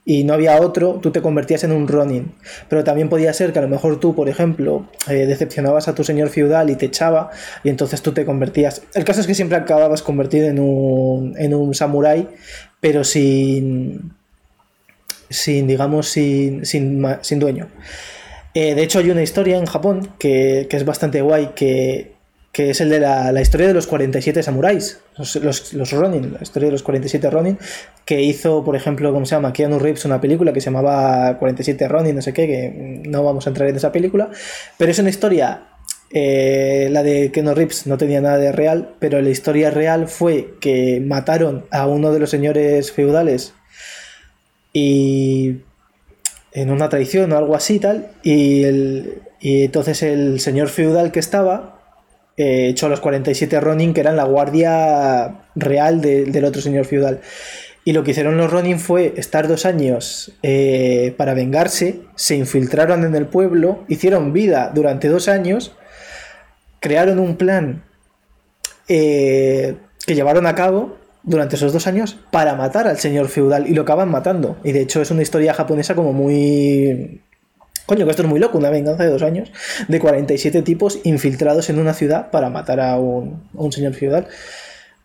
y 0.05 0.23
no 0.23 0.33
había 0.33 0.59
otro, 0.59 0.99
tú 1.01 1.11
te 1.11 1.21
convertías 1.21 1.63
en 1.63 1.71
un 1.71 1.87
Ronin. 1.87 2.31
Pero 2.67 2.83
también 2.83 3.09
podía 3.09 3.33
ser 3.33 3.53
que 3.53 3.59
a 3.59 3.61
lo 3.61 3.67
mejor 3.67 3.99
tú, 3.99 4.15
por 4.15 4.29
ejemplo, 4.29 4.89
eh, 5.07 5.25
decepcionabas 5.25 5.87
a 5.87 5.95
tu 5.95 6.03
señor 6.03 6.29
feudal 6.29 6.69
y 6.69 6.75
te 6.75 6.87
echaba, 6.87 7.29
y 7.63 7.69
entonces 7.69 8.01
tú 8.01 8.11
te 8.11 8.25
convertías. 8.25 8.81
El 8.93 9.03
caso 9.03 9.21
es 9.21 9.27
que 9.27 9.35
siempre 9.35 9.57
acababas 9.57 10.01
convertido 10.01 10.47
en 10.47 10.59
un, 10.59 11.35
en 11.37 11.53
un 11.53 11.75
samurái, 11.75 12.27
pero 12.79 13.03
sin. 13.03 14.13
sin, 15.29 15.67
digamos, 15.67 16.07
sin, 16.07 16.65
sin, 16.65 17.39
dueño. 17.39 17.67
Eh, 18.55 18.73
de 18.73 18.83
hecho, 18.83 18.99
hay 18.99 19.11
una 19.11 19.21
historia 19.21 19.57
en 19.57 19.65
Japón 19.65 20.09
que, 20.17 20.67
que 20.69 20.77
es 20.77 20.85
bastante 20.85 21.21
guay, 21.21 21.51
que 21.55 22.18
que 22.51 22.71
es 22.71 22.81
el 22.81 22.89
de 22.89 22.99
la, 22.99 23.41
historia 23.41 23.67
de 23.67 23.73
los 23.73 23.85
47 23.85 24.41
samuráis, 24.41 24.99
los, 25.17 25.35
los, 25.73 25.91
Ronin, 25.91 26.33
la 26.33 26.39
historia 26.41 26.67
de 26.67 26.71
los 26.71 26.83
47 26.83 27.29
Ronin, 27.29 27.59
que 28.05 28.21
hizo, 28.21 28.63
por 28.63 28.75
ejemplo, 28.75 29.13
¿cómo 29.13 29.25
se 29.25 29.35
llama? 29.35 29.53
Keanu 29.53 29.77
Reeves, 29.77 30.05
una 30.05 30.19
película 30.19 30.51
que 30.51 30.59
se 30.59 30.65
llamaba 30.65 31.37
47 31.37 31.87
Ronin, 31.87 32.15
no 32.15 32.21
sé 32.21 32.33
qué, 32.33 32.47
que 32.47 33.01
no 33.07 33.23
vamos 33.23 33.45
a 33.45 33.51
entrar 33.51 33.69
en 33.69 33.75
esa 33.75 33.91
película, 33.91 34.31
pero 34.77 34.89
es 34.89 34.97
una 34.97 35.09
historia, 35.09 35.67
eh, 36.11 36.89
la 36.91 37.03
de 37.03 37.31
Keanu 37.31 37.53
Reeves 37.53 37.85
no 37.85 37.97
tenía 37.97 38.19
nada 38.19 38.37
de 38.39 38.51
real, 38.51 38.95
pero 38.97 39.21
la 39.21 39.29
historia 39.29 39.69
real 39.69 40.07
fue 40.07 40.55
que 40.59 41.01
mataron 41.05 41.65
a 41.69 41.85
uno 41.85 42.11
de 42.11 42.19
los 42.19 42.31
señores 42.31 42.91
feudales 42.91 43.53
y 44.73 45.57
en 46.51 46.71
una 46.71 46.89
traición 46.89 47.31
o 47.31 47.37
algo 47.37 47.55
así 47.55 47.79
tal, 47.79 48.07
y, 48.23 48.63
el, 48.63 49.21
y 49.39 49.65
entonces 49.65 50.01
el 50.01 50.39
señor 50.39 50.69
feudal 50.69 51.11
que 51.11 51.19
estaba 51.19 51.78
eh, 52.39 52.69
hecho 52.69 52.85
a 52.85 52.89
los 52.89 53.01
47 53.01 53.59
Ronin, 53.59 53.93
que 53.93 53.99
eran 53.99 54.15
la 54.15 54.23
guardia 54.23 55.41
real 55.55 55.99
del 55.99 56.45
otro 56.45 56.61
señor 56.61 56.85
feudal. 56.85 57.19
Y 57.83 57.91
lo 57.91 58.05
que 58.05 58.11
hicieron 58.11 58.37
los 58.37 58.49
Ronin 58.49 58.79
fue 58.79 59.13
estar 59.17 59.49
dos 59.49 59.65
años 59.65 60.31
eh, 60.41 61.13
para 61.17 61.33
vengarse, 61.33 61.99
se 62.15 62.37
infiltraron 62.37 63.03
en 63.03 63.13
el 63.15 63.25
pueblo, 63.25 63.83
hicieron 63.89 64.31
vida 64.31 64.71
durante 64.73 65.09
dos 65.09 65.27
años, 65.27 65.73
crearon 66.79 67.19
un 67.19 67.35
plan 67.35 67.83
eh, 68.87 69.75
que 70.07 70.15
llevaron 70.15 70.45
a 70.45 70.55
cabo 70.55 70.95
durante 71.23 71.57
esos 71.57 71.73
dos 71.73 71.87
años 71.87 72.15
para 72.31 72.55
matar 72.55 72.87
al 72.87 72.99
señor 72.99 73.27
feudal 73.27 73.67
y 73.67 73.73
lo 73.73 73.81
acaban 73.81 74.09
matando. 74.09 74.55
Y 74.63 74.71
de 74.71 74.79
hecho 74.79 75.01
es 75.01 75.11
una 75.11 75.23
historia 75.23 75.53
japonesa 75.53 75.93
como 75.93 76.13
muy 76.13 77.21
Coño, 77.89 78.05
que 78.05 78.11
esto 78.11 78.21
es 78.21 78.29
muy 78.29 78.39
loco, 78.39 78.59
una 78.59 78.69
venganza 78.69 79.03
de 79.03 79.09
dos 79.09 79.23
años 79.23 79.51
de 79.87 79.99
47 79.99 80.61
tipos 80.61 80.99
infiltrados 81.05 81.71
en 81.71 81.79
una 81.79 81.95
ciudad 81.95 82.29
para 82.29 82.51
matar 82.51 82.79
a 82.79 82.99
un, 82.99 83.41
señor 83.71 83.95
feudal. 83.95 84.27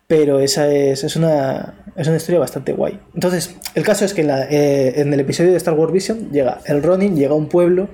Pero 0.07 0.38
esa 0.38 0.70
es, 0.70 1.16
una, 1.16 1.77
es 1.97 2.09
una 2.09 2.18
historia 2.18 2.40
bastante 2.40 2.75
guay. 2.75 3.01
Entonces, 3.14 3.57
el 3.75 3.85
caso 3.85 4.05
es 4.05 4.12
que 4.12 4.20
en, 4.20 4.29
eh, 4.31 5.01
el 5.01 5.18
episodio 5.18 5.53
de 5.53 5.57
Star 5.57 5.73
Wars 5.73 5.94
Vision 5.94 6.31
llega 6.31 6.61
el 6.66 6.83
Ronin, 6.83 7.16
llega 7.16 7.31
a 7.31 7.37
un 7.37 7.49
pueblo 7.49 7.88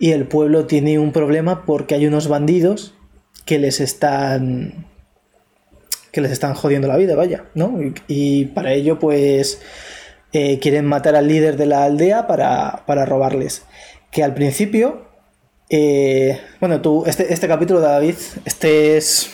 y 0.00 0.10
el 0.10 0.26
pueblo 0.26 0.66
tiene 0.66 0.98
un 0.98 1.12
problema 1.12 1.64
porque 1.64 1.94
hay 1.94 2.04
unos 2.08 2.26
bandidos 2.26 2.94
que 3.44 3.60
les 3.60 3.78
están 3.78 4.86
que 6.10 6.20
les 6.20 6.32
están 6.32 6.54
jodiendo 6.54 6.88
la 6.88 6.96
vida, 6.96 7.14
vaya, 7.14 7.44
¿no? 7.54 7.80
Y, 7.80 7.94
y 8.08 8.46
para 8.46 8.72
ello, 8.72 8.98
pues, 8.98 9.60
eh, 10.32 10.58
quieren 10.58 10.84
matar 10.84 11.14
al 11.16 11.28
líder 11.28 11.56
de 11.56 11.66
la 11.66 11.84
aldea 11.84 12.26
para, 12.26 12.82
para 12.86 13.06
robarles. 13.06 13.62
Que 14.16 14.24
al 14.24 14.32
principio, 14.32 15.04
eh, 15.68 16.40
bueno, 16.58 16.80
tú, 16.80 17.04
este, 17.04 17.30
este 17.34 17.46
capítulo, 17.46 17.80
David, 17.80 18.14
este 18.46 18.96
es 18.96 19.28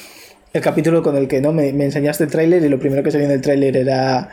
el 0.52 0.60
capítulo 0.60 1.04
con 1.04 1.16
el 1.16 1.28
que 1.28 1.40
no 1.40 1.52
me, 1.52 1.72
me 1.72 1.84
enseñaste 1.84 2.24
el 2.24 2.30
tráiler 2.32 2.64
y 2.64 2.68
lo 2.68 2.80
primero 2.80 3.04
que 3.04 3.12
se 3.12 3.18
vio 3.18 3.26
en 3.26 3.32
el 3.32 3.40
tráiler 3.40 3.76
era 3.76 4.28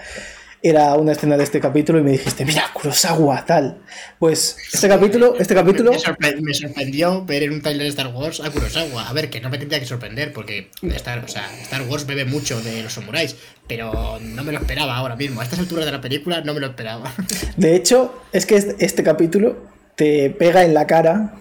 era 0.63 0.95
una 0.95 1.11
escena 1.11 1.37
de 1.37 1.43
este 1.43 1.59
capítulo 1.59 1.99
y 1.99 2.01
me 2.01 2.09
dijiste, 2.13 2.45
mira, 2.45 2.63
Kurosawa, 2.73 3.45
tal. 3.45 3.83
Pues 4.17 4.57
este 4.73 4.87
capítulo, 4.87 5.35
este 5.37 5.53
capítulo... 5.53 5.91
Me, 5.91 5.99
sorpre 5.99 6.35
me 6.41 6.53
sorprendió 6.55 7.23
ver 7.25 7.43
en 7.43 7.51
un 7.51 7.61
trailer 7.61 7.83
de 7.83 7.89
Star 7.89 8.07
Wars 8.07 8.39
a 8.39 8.49
Kurosawa. 8.49 9.07
A 9.07 9.13
ver, 9.13 9.29
que 9.29 9.41
no 9.41 9.51
me 9.51 9.59
tendría 9.59 9.79
que 9.79 9.85
sorprender 9.85 10.33
porque 10.33 10.71
Star, 10.81 11.23
o 11.23 11.27
sea, 11.27 11.47
Star 11.61 11.83
Wars 11.83 12.07
bebe 12.07 12.25
mucho 12.25 12.59
de 12.59 12.81
los 12.81 12.93
samuráis, 12.93 13.35
pero 13.67 14.17
no 14.19 14.43
me 14.43 14.51
lo 14.51 14.57
esperaba 14.57 14.97
ahora 14.97 15.15
mismo. 15.15 15.41
A 15.41 15.43
estas 15.43 15.59
alturas 15.59 15.85
de 15.85 15.91
la 15.91 16.01
película 16.01 16.41
no 16.41 16.55
me 16.55 16.59
lo 16.59 16.65
esperaba. 16.65 17.13
De 17.55 17.75
hecho, 17.75 18.23
es 18.33 18.47
que 18.47 18.55
este, 18.55 18.83
este 18.83 19.03
capítulo 19.03 19.77
te 19.99 20.29
pega 20.29 20.63
en 20.63 20.73
la 20.73 20.87
cara 20.87 21.33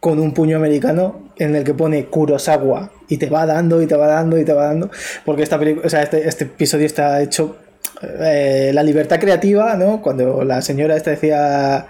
con 0.00 0.18
un 0.18 0.32
puño 0.32 0.56
americano 0.56 1.28
en 1.36 1.54
el 1.54 1.62
que 1.62 1.74
pone 1.74 2.06
Kurosawa 2.06 2.90
y 3.06 3.18
te 3.18 3.28
va 3.28 3.44
dando 3.44 3.82
y 3.82 3.86
te 3.86 3.96
va 3.96 4.06
dando 4.06 4.38
y 4.38 4.46
te 4.46 4.54
va 4.54 4.64
dando 4.64 4.90
porque 5.26 5.42
esta 5.42 5.60
o 5.60 5.88
sea, 5.90 6.04
este, 6.04 6.26
este 6.26 6.44
episodio 6.44 6.86
está 6.86 7.20
hecho 7.20 7.56
eh, 8.00 8.70
la 8.72 8.82
libertad 8.82 9.20
creativa, 9.20 9.76
¿no? 9.76 10.00
Cuando 10.00 10.42
la 10.42 10.62
señora 10.62 10.96
esta 10.96 11.10
decía, 11.10 11.86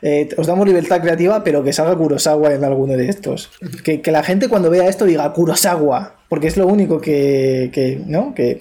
eh, 0.00 0.30
os 0.38 0.46
damos 0.46 0.66
libertad 0.66 1.02
creativa, 1.02 1.44
pero 1.44 1.62
que 1.62 1.74
salga 1.74 1.96
Kurosawa 1.96 2.54
en 2.54 2.64
alguno 2.64 2.96
de 2.96 3.08
estos. 3.08 3.50
Que, 3.84 4.00
que, 4.00 4.10
la 4.10 4.22
gente 4.22 4.48
cuando 4.48 4.70
vea 4.70 4.88
esto 4.88 5.04
diga 5.04 5.30
Kurosawa, 5.32 6.14
porque 6.30 6.46
es 6.46 6.56
lo 6.56 6.66
único 6.66 7.00
que, 7.00 7.70
que 7.74 8.00
¿no? 8.06 8.34
Que... 8.34 8.60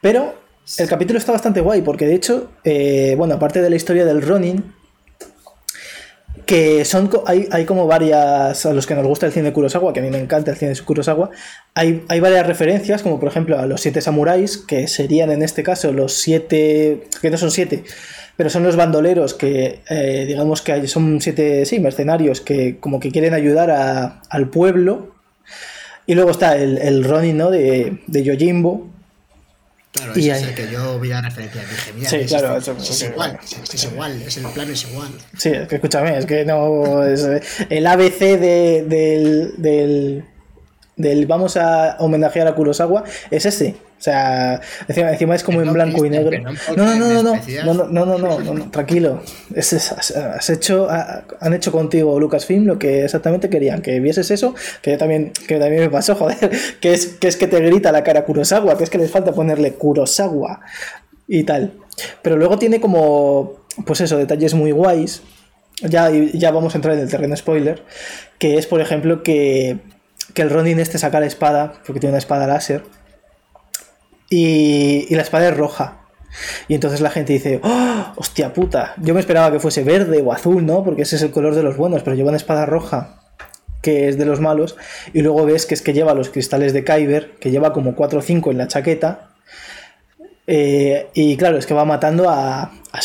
Pero 0.00 0.34
el 0.78 0.88
capítulo 0.88 1.18
está 1.18 1.32
bastante 1.32 1.60
guay, 1.60 1.82
porque 1.82 2.06
de 2.06 2.14
hecho, 2.14 2.50
eh, 2.64 3.14
bueno, 3.16 3.34
aparte 3.34 3.62
de 3.62 3.70
la 3.70 3.76
historia 3.76 4.04
del 4.04 4.20
Ronin, 4.20 4.75
que 6.46 6.84
son 6.84 7.10
hay, 7.26 7.48
hay, 7.50 7.64
como 7.64 7.86
varias 7.86 8.64
a 8.64 8.72
los 8.72 8.86
que 8.86 8.94
nos 8.94 9.04
gusta 9.04 9.26
el 9.26 9.32
cine 9.32 9.46
de 9.46 9.52
Kurosawa, 9.52 9.92
que 9.92 10.00
a 10.00 10.02
mí 10.02 10.10
me 10.10 10.18
encanta 10.18 10.52
el 10.52 10.56
cine 10.56 10.72
de 10.72 10.80
Kurosawa, 10.80 11.30
hay, 11.74 12.04
hay 12.08 12.20
varias 12.20 12.46
referencias, 12.46 13.02
como 13.02 13.18
por 13.18 13.28
ejemplo 13.28 13.58
a 13.58 13.66
los 13.66 13.80
siete 13.80 14.00
samuráis, 14.00 14.56
que 14.56 14.86
serían 14.86 15.30
en 15.32 15.42
este 15.42 15.64
caso 15.64 15.92
los 15.92 16.14
siete, 16.14 17.02
que 17.20 17.30
no 17.30 17.36
son 17.36 17.50
siete, 17.50 17.82
pero 18.36 18.48
son 18.48 18.62
los 18.62 18.76
bandoleros 18.76 19.34
que 19.34 19.80
eh, 19.90 20.24
digamos 20.26 20.62
que 20.62 20.86
son 20.86 21.20
siete, 21.20 21.66
sí, 21.66 21.80
mercenarios 21.80 22.40
que 22.40 22.78
como 22.78 23.00
que 23.00 23.10
quieren 23.10 23.34
ayudar 23.34 23.70
a, 23.70 24.22
al 24.30 24.48
pueblo. 24.48 25.14
Y 26.06 26.14
luego 26.14 26.30
está 26.30 26.56
el, 26.56 26.78
el 26.78 27.02
Ronin, 27.02 27.36
¿no? 27.36 27.50
De, 27.50 27.98
de 28.06 28.22
Yojimbo, 28.22 28.88
Claro, 29.96 30.12
ese 30.12 30.20
y 30.20 30.30
es 30.30 30.42
el 30.42 30.54
que 30.54 30.70
yo 30.70 31.00
vi 31.00 31.08
la 31.08 31.22
referencia. 31.22 31.62
Dije, 31.62 31.92
mira, 31.94 32.10
sí, 32.10 32.16
es, 32.16 32.28
claro, 32.28 32.56
este, 32.56 32.72
eso, 32.72 32.80
es, 32.80 33.02
okay, 33.02 33.08
igual, 33.12 33.38
es, 33.42 33.74
es, 33.74 33.84
igual, 33.84 34.22
es 34.22 34.36
el 34.36 34.46
plan 34.46 34.70
es 34.70 34.84
igual. 34.84 35.08
Sí, 35.36 35.48
es 35.50 35.68
que 35.68 35.76
escúchame, 35.76 36.18
es 36.18 36.26
que 36.26 36.44
no. 36.44 37.02
Es, 37.02 37.26
el 37.70 37.86
ABC 37.86 38.18
de, 38.18 38.84
del, 38.86 39.54
del, 39.56 40.24
del, 40.96 41.26
Vamos 41.26 41.56
a 41.56 41.96
homenajear 41.98 42.46
a 42.46 42.54
Kurosawa 42.54 43.04
es 43.30 43.46
ese. 43.46 43.76
O 43.98 44.02
sea, 44.02 44.60
encima, 44.86 45.34
es 45.34 45.42
como 45.42 45.62
en 45.62 45.72
blanco 45.72 46.04
y 46.04 46.10
negro. 46.10 46.38
No, 46.76 46.94
no, 46.94 46.94
no, 46.96 47.22
no, 47.22 47.74
no, 47.74 48.06
no, 48.06 48.18
no, 48.18 48.54
no, 48.54 48.70
tranquilo. 48.70 49.22
has 49.56 50.50
hecho, 50.50 50.86
han 50.90 51.54
hecho 51.54 51.72
contigo 51.72 52.20
Lucasfilm 52.20 52.66
lo 52.66 52.78
que 52.78 53.04
exactamente 53.04 53.48
querían, 53.48 53.80
que 53.80 53.98
vieses 54.00 54.30
eso, 54.30 54.54
que 54.82 54.98
también, 54.98 55.32
que 55.48 55.58
también 55.58 55.82
me 55.82 55.90
pasó, 55.90 56.14
joder, 56.16 56.50
que 56.80 56.92
es, 56.92 57.06
que 57.06 57.28
es 57.28 57.36
que 57.36 57.46
te 57.46 57.58
grita 57.60 57.90
la 57.90 58.04
cara 58.04 58.24
Kurosawa, 58.24 58.76
que 58.76 58.84
es 58.84 58.90
que 58.90 58.98
les 58.98 59.10
falta 59.10 59.32
ponerle 59.32 59.72
Kurosawa 59.72 60.60
y 61.26 61.44
tal. 61.44 61.72
Pero 62.20 62.36
luego 62.36 62.58
tiene 62.58 62.80
como, 62.80 63.64
pues 63.86 64.02
eso, 64.02 64.18
detalles 64.18 64.52
muy 64.52 64.72
guays. 64.72 65.22
Ya, 65.80 66.10
ya 66.10 66.50
vamos 66.50 66.74
a 66.74 66.78
entrar 66.78 66.94
en 66.94 67.00
el 67.00 67.10
terreno 67.10 67.34
spoiler. 67.36 67.82
Que 68.38 68.58
es, 68.58 68.66
por 68.66 68.80
ejemplo, 68.82 69.22
que, 69.22 69.78
que 70.34 70.42
el 70.42 70.50
Ronin 70.50 70.80
este 70.80 70.98
saca 70.98 71.20
la 71.20 71.26
espada, 71.26 71.74
porque 71.86 72.00
tiene 72.00 72.12
una 72.12 72.18
espada 72.18 72.46
láser 72.46 72.82
y, 74.28 75.14
la 75.14 75.22
espada 75.22 75.48
es 75.48 75.56
roja. 75.56 76.02
Y 76.68 76.74
entonces 76.74 77.00
la 77.00 77.10
gente 77.10 77.32
dice, 77.32 77.60
¡Oh, 77.62 78.12
hostia 78.16 78.52
puta, 78.52 78.94
yo 78.98 79.14
me 79.14 79.20
esperaba 79.20 79.50
que 79.50 79.60
fuese 79.60 79.84
verde 79.84 80.22
o 80.22 80.32
azul, 80.32 80.66
¿no? 80.66 80.84
Porque 80.84 81.02
ese 81.02 81.16
es 81.16 81.22
el 81.22 81.30
color 81.30 81.54
de 81.54 81.62
los 81.62 81.76
buenos, 81.76 82.02
pero 82.02 82.14
lleva 82.14 82.28
una 82.28 82.36
espada 82.36 82.66
roja, 82.66 83.22
que 83.80 84.08
es 84.08 84.18
de 84.18 84.26
los 84.26 84.40
malos, 84.40 84.76
y 85.14 85.22
luego 85.22 85.46
ves 85.46 85.64
que 85.64 85.74
es 85.74 85.80
que 85.80 85.94
lleva 85.94 86.12
los 86.14 86.28
cristales 86.28 86.72
de 86.74 86.84
Kyber, 86.84 87.36
que 87.40 87.50
lleva 87.50 87.72
como 87.72 87.94
4 87.94 88.18
o 88.18 88.22
5 88.22 88.50
en 88.50 88.58
la 88.58 88.68
chaqueta, 88.68 89.30
eh, 90.46 91.08
y 91.14 91.36
claro, 91.36 91.58
es 91.58 91.66
que 91.66 91.74
va 91.74 91.84
matando 91.84 92.28
a, 92.28 92.62
a. 92.62 93.00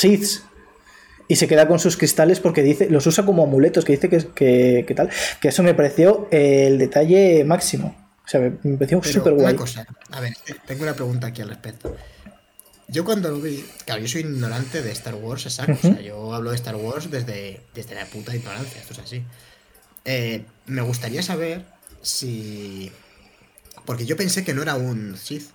Y 1.27 1.37
se 1.37 1.47
queda 1.47 1.67
con 1.67 1.79
sus 1.79 1.95
cristales 1.95 2.41
porque 2.41 2.61
dice, 2.61 2.89
los 2.89 3.07
usa 3.07 3.25
como 3.25 3.43
amuletos, 3.43 3.85
que 3.85 3.93
dice 3.93 4.09
que, 4.09 4.17
que, 4.35 4.83
que 4.85 4.93
tal. 4.93 5.09
Que 5.39 5.47
eso 5.47 5.63
me 5.63 5.73
pareció 5.73 6.27
el 6.29 6.77
detalle 6.77 7.45
máximo. 7.45 7.95
O 8.31 8.39
sea, 8.39 8.39
me 8.63 8.77
pareció 8.77 9.03
súper 9.03 9.33
guay. 9.33 9.53
Una 9.53 9.55
cosa, 9.57 9.85
a 10.09 10.21
ver, 10.21 10.33
tengo 10.65 10.83
una 10.83 10.93
pregunta 10.93 11.27
aquí 11.27 11.41
al 11.41 11.49
respecto. 11.49 11.97
Yo 12.87 13.03
cuando 13.03 13.29
lo 13.29 13.41
vi, 13.41 13.65
claro, 13.85 14.01
yo 14.01 14.07
soy 14.07 14.21
ignorante 14.21 14.81
de 14.81 14.89
Star 14.91 15.15
Wars, 15.15 15.45
exacto. 15.45 15.73
Uh 15.73 15.75
-huh. 15.75 15.91
O 15.91 15.93
sea, 15.95 16.01
yo 16.01 16.33
hablo 16.33 16.51
de 16.51 16.55
Star 16.55 16.77
Wars 16.77 17.11
desde, 17.11 17.59
desde 17.73 17.95
la 17.95 18.05
puta 18.05 18.33
ignorancia, 18.33 18.79
esto 18.79 18.93
es 18.93 18.99
así. 18.99 19.23
Eh, 20.05 20.45
me 20.65 20.81
gustaría 20.81 21.21
saber 21.21 21.65
si. 22.01 22.89
Porque 23.85 24.05
yo 24.05 24.15
pensé 24.15 24.45
que 24.45 24.53
no 24.53 24.61
era 24.61 24.75
un 24.75 25.17
Sith. 25.17 25.49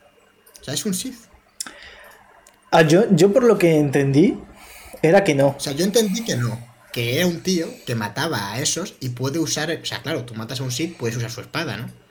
O 0.61 0.65
sea, 0.65 0.75
es 0.75 0.85
un 0.85 0.93
Sith. 0.93 1.17
Ah, 2.73 2.83
yo, 2.83 3.07
yo 3.11 3.33
por 3.33 3.45
lo 3.45 3.57
que 3.57 3.79
entendí, 3.79 4.39
era 5.01 5.25
que 5.25 5.35
no. 5.35 5.49
O 5.57 5.61
sea, 5.61 5.73
yo 5.73 5.87
entendí 5.87 6.25
que 6.25 6.37
no. 6.37 6.61
Que 6.93 7.17
era 7.17 7.27
un 7.27 7.41
tío 7.41 7.69
que 7.87 7.95
mataba 7.95 8.53
a 8.53 8.61
esos 8.61 8.97
y 9.01 9.11
puede 9.11 9.39
usar. 9.39 9.71
O 9.71 9.87
sea, 9.87 10.03
claro, 10.03 10.27
tú 10.27 10.35
matas 10.35 10.61
a 10.61 10.63
un 10.63 10.73
Sith, 10.73 10.99
puedes 10.99 11.17
usar 11.17 11.31
su 11.31 11.41
espada, 11.41 11.79
¿no? 11.79 12.06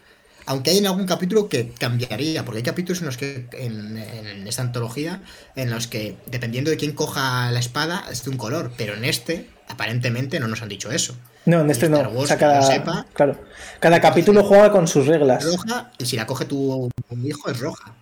Aunque 0.48 0.72
hay 0.72 0.78
en 0.78 0.88
algún 0.88 1.06
capítulo 1.06 1.50
que 1.50 1.72
cambiaría, 1.72 2.46
porque 2.46 2.58
hay 2.58 2.64
capítulos 2.64 3.00
en 3.00 3.06
los 3.08 3.18
que, 3.18 3.48
en, 3.54 3.98
en, 3.98 4.48
esta 4.48 4.62
antología, 4.62 5.22
en 5.56 5.72
los 5.72 5.88
que, 5.88 6.18
dependiendo 6.28 6.70
de 6.70 6.78
quién 6.78 6.92
coja 6.92 7.50
la 7.52 7.60
espada, 7.60 8.06
es 8.12 8.24
de 8.24 8.30
un 8.30 8.38
color, 8.38 8.72
pero 8.78 8.94
en 8.94 9.06
este, 9.06 9.50
aparentemente, 9.68 10.40
no 10.40 10.48
nos 10.48 10.62
han 10.62 10.70
dicho 10.70 10.92
eso. 10.92 11.16
No, 11.46 11.62
en 11.62 11.70
este 11.70 11.90
no. 11.90 12.00
Wars, 12.00 12.16
o 12.16 12.28
sea, 12.28 12.38
cada, 12.38 12.62
sepa, 12.62 13.06
claro. 13.14 13.38
cada 13.80 14.02
capítulo 14.02 14.44
juega 14.44 14.72
con 14.72 14.88
sus 14.88 15.06
reglas. 15.06 15.44
Roja, 15.44 15.92
y 15.98 16.06
si 16.06 16.16
la 16.16 16.26
coge 16.26 16.46
tu 16.46 16.90
hijo, 17.24 17.50
es 17.50 17.60
roja. 17.60 17.94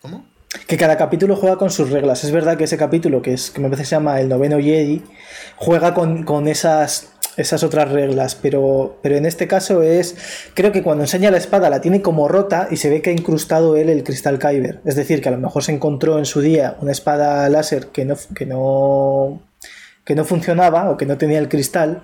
¿Cómo? 0.00 0.26
Que 0.66 0.76
cada 0.76 0.96
capítulo 0.96 1.36
juega 1.36 1.56
con 1.56 1.70
sus 1.70 1.90
reglas. 1.90 2.24
Es 2.24 2.32
verdad 2.32 2.56
que 2.56 2.64
ese 2.64 2.76
capítulo, 2.76 3.22
que 3.22 3.34
es 3.34 3.50
que 3.50 3.60
me 3.60 3.68
parece 3.68 3.84
se 3.84 3.96
llama 3.96 4.20
El 4.20 4.28
Noveno 4.28 4.58
Jedi, 4.58 5.02
juega 5.56 5.94
con, 5.94 6.24
con 6.24 6.48
esas 6.48 7.10
esas 7.38 7.62
otras 7.62 7.90
reglas, 7.90 8.34
pero, 8.34 8.98
pero 9.00 9.16
en 9.16 9.24
este 9.24 9.46
caso 9.46 9.82
es, 9.82 10.16
creo 10.54 10.72
que 10.72 10.82
cuando 10.82 11.04
enseña 11.04 11.30
la 11.30 11.38
espada 11.38 11.70
la 11.70 11.80
tiene 11.80 12.02
como 12.02 12.26
rota 12.26 12.66
y 12.70 12.76
se 12.76 12.90
ve 12.90 13.00
que 13.00 13.10
ha 13.10 13.12
incrustado 13.12 13.76
él 13.76 13.88
el 13.88 14.02
cristal 14.02 14.40
Kyber, 14.40 14.80
es 14.84 14.96
decir, 14.96 15.22
que 15.22 15.28
a 15.28 15.32
lo 15.32 15.38
mejor 15.38 15.62
se 15.62 15.72
encontró 15.72 16.18
en 16.18 16.26
su 16.26 16.40
día 16.40 16.76
una 16.80 16.90
espada 16.90 17.48
láser 17.48 17.86
que 17.86 18.04
no, 18.04 18.16
que 18.34 18.44
no, 18.44 19.40
que 20.04 20.16
no 20.16 20.24
funcionaba 20.24 20.90
o 20.90 20.96
que 20.96 21.06
no 21.06 21.16
tenía 21.16 21.38
el 21.38 21.48
cristal 21.48 22.02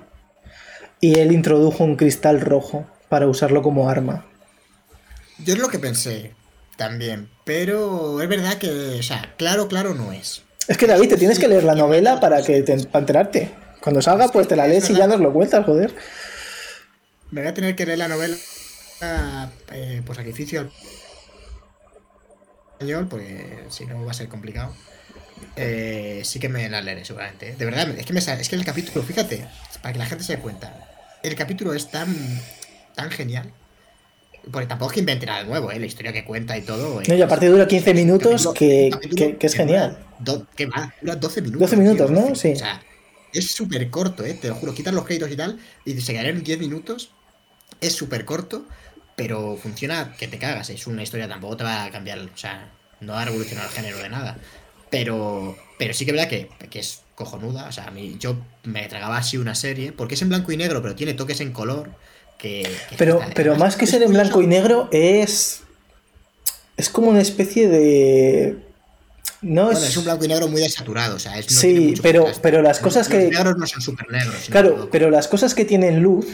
y 1.00 1.18
él 1.18 1.32
introdujo 1.32 1.82
un 1.82 1.96
cristal 1.96 2.40
rojo 2.40 2.86
para 3.08 3.26
usarlo 3.26 3.60
como 3.60 3.90
arma. 3.90 4.26
Yo 5.44 5.54
es 5.54 5.60
lo 5.60 5.68
que 5.68 5.80
pensé 5.80 6.32
también, 6.76 7.28
pero 7.44 8.22
es 8.22 8.28
verdad 8.28 8.56
que, 8.58 8.98
o 9.00 9.02
sea, 9.02 9.34
claro, 9.36 9.66
claro 9.66 9.94
no 9.94 10.12
es. 10.12 10.44
Es 10.68 10.78
que 10.78 10.86
David, 10.86 11.10
te 11.10 11.16
tienes 11.16 11.40
que 11.40 11.48
leer 11.48 11.64
la 11.64 11.74
novela 11.74 12.20
para, 12.20 12.40
que 12.42 12.62
te, 12.62 12.76
para 12.86 13.00
enterarte. 13.00 13.63
Cuando 13.84 14.00
salga, 14.00 14.28
pues 14.28 14.48
te 14.48 14.56
la 14.56 14.66
lees 14.66 14.88
y 14.88 14.94
ya 14.94 15.06
nos 15.06 15.20
lo 15.20 15.30
cuentas, 15.30 15.62
joder. 15.66 15.94
Me 17.30 17.42
voy 17.42 17.50
a 17.50 17.52
tener 17.52 17.76
que 17.76 17.84
leer 17.84 17.98
la 17.98 18.08
novela 18.08 18.34
eh, 19.72 20.00
por 20.06 20.16
sacrificio 20.16 20.70
español, 22.72 23.08
porque 23.10 23.64
si 23.68 23.84
no 23.84 24.02
va 24.02 24.12
a 24.12 24.14
ser 24.14 24.28
complicado. 24.28 24.74
Eh, 25.56 26.22
sí 26.24 26.40
que 26.40 26.48
me 26.48 26.66
la 26.70 26.80
leeré 26.80 27.04
seguramente. 27.04 27.50
¿eh? 27.50 27.56
De 27.58 27.64
verdad, 27.66 27.90
es 27.90 28.06
que, 28.06 28.14
me, 28.14 28.20
es 28.20 28.48
que 28.48 28.56
el 28.56 28.64
capítulo, 28.64 29.04
fíjate, 29.04 29.46
para 29.82 29.92
que 29.92 29.98
la 29.98 30.06
gente 30.06 30.24
se 30.24 30.36
dé 30.36 30.42
cuenta, 30.42 30.88
el 31.22 31.34
capítulo 31.34 31.74
es 31.74 31.90
tan, 31.90 32.08
tan 32.94 33.10
genial. 33.10 33.52
Porque 34.50 34.66
tampoco 34.66 34.92
es 34.92 34.94
que 34.94 35.00
invente 35.00 35.26
nada 35.26 35.44
nuevo, 35.44 35.70
¿eh? 35.70 35.78
la 35.78 35.84
historia 35.84 36.14
que 36.14 36.24
cuenta 36.24 36.56
y 36.56 36.62
todo. 36.62 37.02
No, 37.06 37.14
y 37.14 37.20
aparte 37.20 37.48
dura 37.48 37.68
15 37.68 37.92
minutos, 37.92 38.46
capítulo, 38.46 38.54
que, 38.54 39.14
que, 39.14 39.36
que, 39.36 39.46
es 39.46 39.54
genial. 39.54 39.98
Do, 40.20 40.46
¿Qué 40.56 40.64
va? 40.64 40.94
Dura 41.02 41.16
12 41.16 41.42
minutos. 41.42 41.60
12 41.60 41.76
minutos, 41.76 42.10
tío, 42.10 42.20
¿no? 42.20 42.34
Sí. 42.34 42.52
O 42.52 42.56
sea, 42.56 42.80
es 43.34 43.50
súper 43.50 43.90
corto, 43.90 44.24
¿eh? 44.24 44.34
Te 44.34 44.48
lo 44.48 44.54
juro, 44.54 44.74
quitas 44.74 44.94
los 44.94 45.04
créditos 45.04 45.30
y 45.30 45.36
tal, 45.36 45.58
y 45.84 46.00
se 46.00 46.12
quedarían 46.12 46.36
en 46.38 46.44
10 46.44 46.58
minutos. 46.58 47.10
Es 47.80 47.92
súper 47.94 48.24
corto, 48.24 48.66
pero 49.16 49.56
funciona 49.60 50.14
que 50.16 50.28
te 50.28 50.38
cagas. 50.38 50.70
Es 50.70 50.86
una 50.86 51.02
historia, 51.02 51.28
tampoco 51.28 51.56
te 51.58 51.64
va 51.64 51.84
a 51.84 51.90
cambiar, 51.90 52.18
o 52.18 52.36
sea, 52.36 52.70
no 53.00 53.12
va 53.14 53.22
a 53.22 53.24
revolucionar 53.26 53.66
el 53.66 53.70
género 53.72 53.98
de 53.98 54.08
nada. 54.08 54.38
Pero, 54.90 55.56
pero 55.78 55.92
sí 55.92 56.04
que 56.04 56.12
es 56.12 56.16
verdad 56.16 56.30
que, 56.30 56.48
que 56.70 56.78
es 56.78 57.02
cojonuda. 57.14 57.68
O 57.68 57.72
sea, 57.72 57.86
a 57.86 57.90
mí, 57.90 58.16
yo 58.18 58.36
me 58.62 58.86
tragaba 58.88 59.18
así 59.18 59.36
una 59.36 59.54
serie, 59.54 59.92
porque 59.92 60.14
es 60.14 60.22
en 60.22 60.28
blanco 60.28 60.52
y 60.52 60.56
negro, 60.56 60.80
pero 60.82 60.94
tiene 60.94 61.14
toques 61.14 61.40
en 61.40 61.52
color. 61.52 61.90
Que, 62.38 62.62
que 62.90 62.96
Pero, 62.96 63.20
está- 63.20 63.34
pero 63.34 63.56
más 63.56 63.76
que 63.76 63.86
ser 63.86 64.02
en 64.02 64.12
blanco 64.12 64.42
y 64.42 64.46
negro, 64.46 64.88
es. 64.92 65.62
Es 66.76 66.88
como 66.90 67.08
una 67.10 67.20
especie 67.20 67.68
de. 67.68 68.58
No 69.42 69.64
Bueno, 69.66 69.78
es. 69.78 69.88
es 69.88 69.96
un 69.96 70.04
blanco 70.04 70.24
y 70.24 70.28
negro 70.28 70.48
muy 70.48 70.60
desaturado, 70.60 71.16
o 71.16 71.18
sea, 71.18 71.38
es, 71.38 71.50
no 71.52 71.60
Sí, 71.60 71.94
pero- 72.02 72.20
contraste. 72.22 72.42
pero 72.42 72.62
las 72.62 72.76
Los- 72.78 72.82
cosas 72.84 73.08
los 73.10 73.18
que- 73.18 73.28
negros 73.30 73.56
no 73.58 73.66
son 73.66 73.80
súper 73.82 74.10
negros. 74.10 74.36
Claro, 74.50 74.88
pero 74.90 75.10
las 75.10 75.28
cosas 75.28 75.54
que 75.54 75.64
tienen 75.64 76.02
luz 76.02 76.26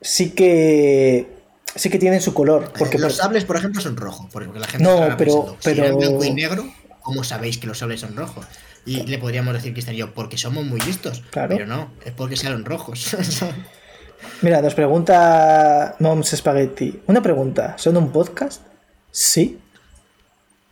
sí 0.00 0.30
que. 0.30 1.32
Sí 1.76 1.90
que 1.90 1.98
tienen 1.98 2.20
su 2.20 2.32
color. 2.34 2.72
Porque 2.78 2.98
los 2.98 3.14
por- 3.14 3.22
sables, 3.24 3.44
por 3.44 3.56
ejemplo, 3.56 3.80
son 3.80 3.96
rojos. 3.96 4.26
Porque 4.32 4.58
la 4.58 4.66
gente 4.66 4.84
No, 4.84 5.16
pero- 5.18 5.56
si 5.58 5.70
pero- 5.70 5.96
blanco 5.96 6.24
y 6.24 6.32
negro, 6.32 6.72
¿cómo 7.02 7.24
sabéis 7.24 7.58
que 7.58 7.66
los 7.66 7.78
sables 7.78 8.00
son 8.00 8.14
rojos? 8.16 8.46
Y 8.86 9.02
le 9.06 9.18
podríamos 9.18 9.52
decir, 9.54 9.72
Cristian 9.72 9.96
y 9.96 9.98
yo, 9.98 10.14
porque 10.14 10.38
somos 10.38 10.64
muy 10.64 10.80
listos. 10.80 11.22
Claro. 11.30 11.48
Pero 11.56 11.66
no, 11.66 11.90
es 12.04 12.12
porque 12.12 12.36
salen 12.36 12.64
rojos. 12.64 13.16
Mira, 14.42 14.62
nos 14.62 14.74
pregunta 14.74 15.96
Moms 15.98 16.28
Spaghetti. 16.36 17.02
Una 17.06 17.22
pregunta, 17.22 17.74
¿son 17.78 17.96
un 17.96 18.12
podcast? 18.12 18.62
Sí. 19.10 19.58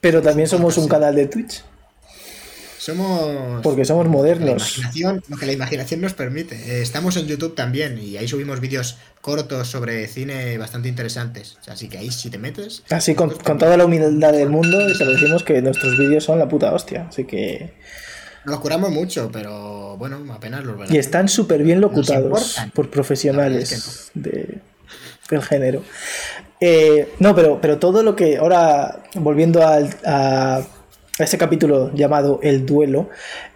Pero 0.03 0.21
también 0.21 0.49
somos 0.49 0.77
un 0.79 0.89
canal 0.89 1.15
de 1.15 1.29
Twitch. 1.29 1.63
somos. 2.77 3.63
Porque 3.63 3.85
somos 3.85 4.09
modernos. 4.09 4.81
lo 5.29 5.37
que 5.37 5.47
la 5.47 5.53
imaginación 5.53 6.01
nos 6.01 6.13
permite. 6.13 6.57
Eh, 6.57 6.83
estamos 6.83 7.17
en 7.17 7.29
YouTube 7.29 7.55
también 7.55 7.97
y 7.99 8.17
ahí 8.17 8.27
subimos 8.27 8.59
vídeos 8.59 8.99
cortos 9.21 9.69
sobre 9.69 10.09
cine 10.09 10.59
bastante 10.59 10.89
interesantes. 10.89 11.57
Así 11.69 11.89
que 11.89 11.99
ahí 11.99 12.11
si 12.11 12.31
te 12.31 12.39
metes. 12.39 12.83
Así 12.91 13.15
con, 13.15 13.31
pues 13.31 13.45
con 13.45 13.59
toda 13.59 13.77
la 13.77 13.85
humildad 13.85 14.33
del 14.33 14.51
mundo, 14.51 14.91
y 14.91 14.95
se 14.97 15.05
lo 15.05 15.13
decimos 15.13 15.45
que 15.45 15.63
nuestros 15.63 15.97
vídeos 15.97 16.25
son 16.25 16.41
la 16.41 16.49
puta 16.49 16.75
hostia. 16.75 17.07
Así 17.09 17.25
que. 17.25 17.73
Nos 18.45 18.59
curamos 18.59 18.91
mucho, 18.91 19.31
pero 19.33 19.97
bueno, 19.99 20.21
apenas 20.35 20.65
los 20.65 20.77
verán. 20.77 20.93
Y 20.93 20.99
están 20.99 21.29
súper 21.29 21.63
bien 21.63 21.81
locutados 21.81 22.57
por 22.75 22.91
profesionales 22.91 23.71
es 23.71 24.11
de, 24.15 24.59
del 25.31 25.43
género. 25.43 25.85
Eh, 26.65 27.09
no, 27.19 27.35
pero, 27.35 27.59
pero 27.61 27.79
todo 27.79 28.05
lo 28.05 28.15
que. 28.15 28.37
Ahora, 28.37 29.01
volviendo 29.15 29.67
al- 29.67 29.91
a, 30.07 30.59
a 31.19 31.23
ese 31.25 31.37
capítulo 31.37 31.91
llamado 31.93 32.39
El 32.41 32.65
Duelo, 32.67 33.11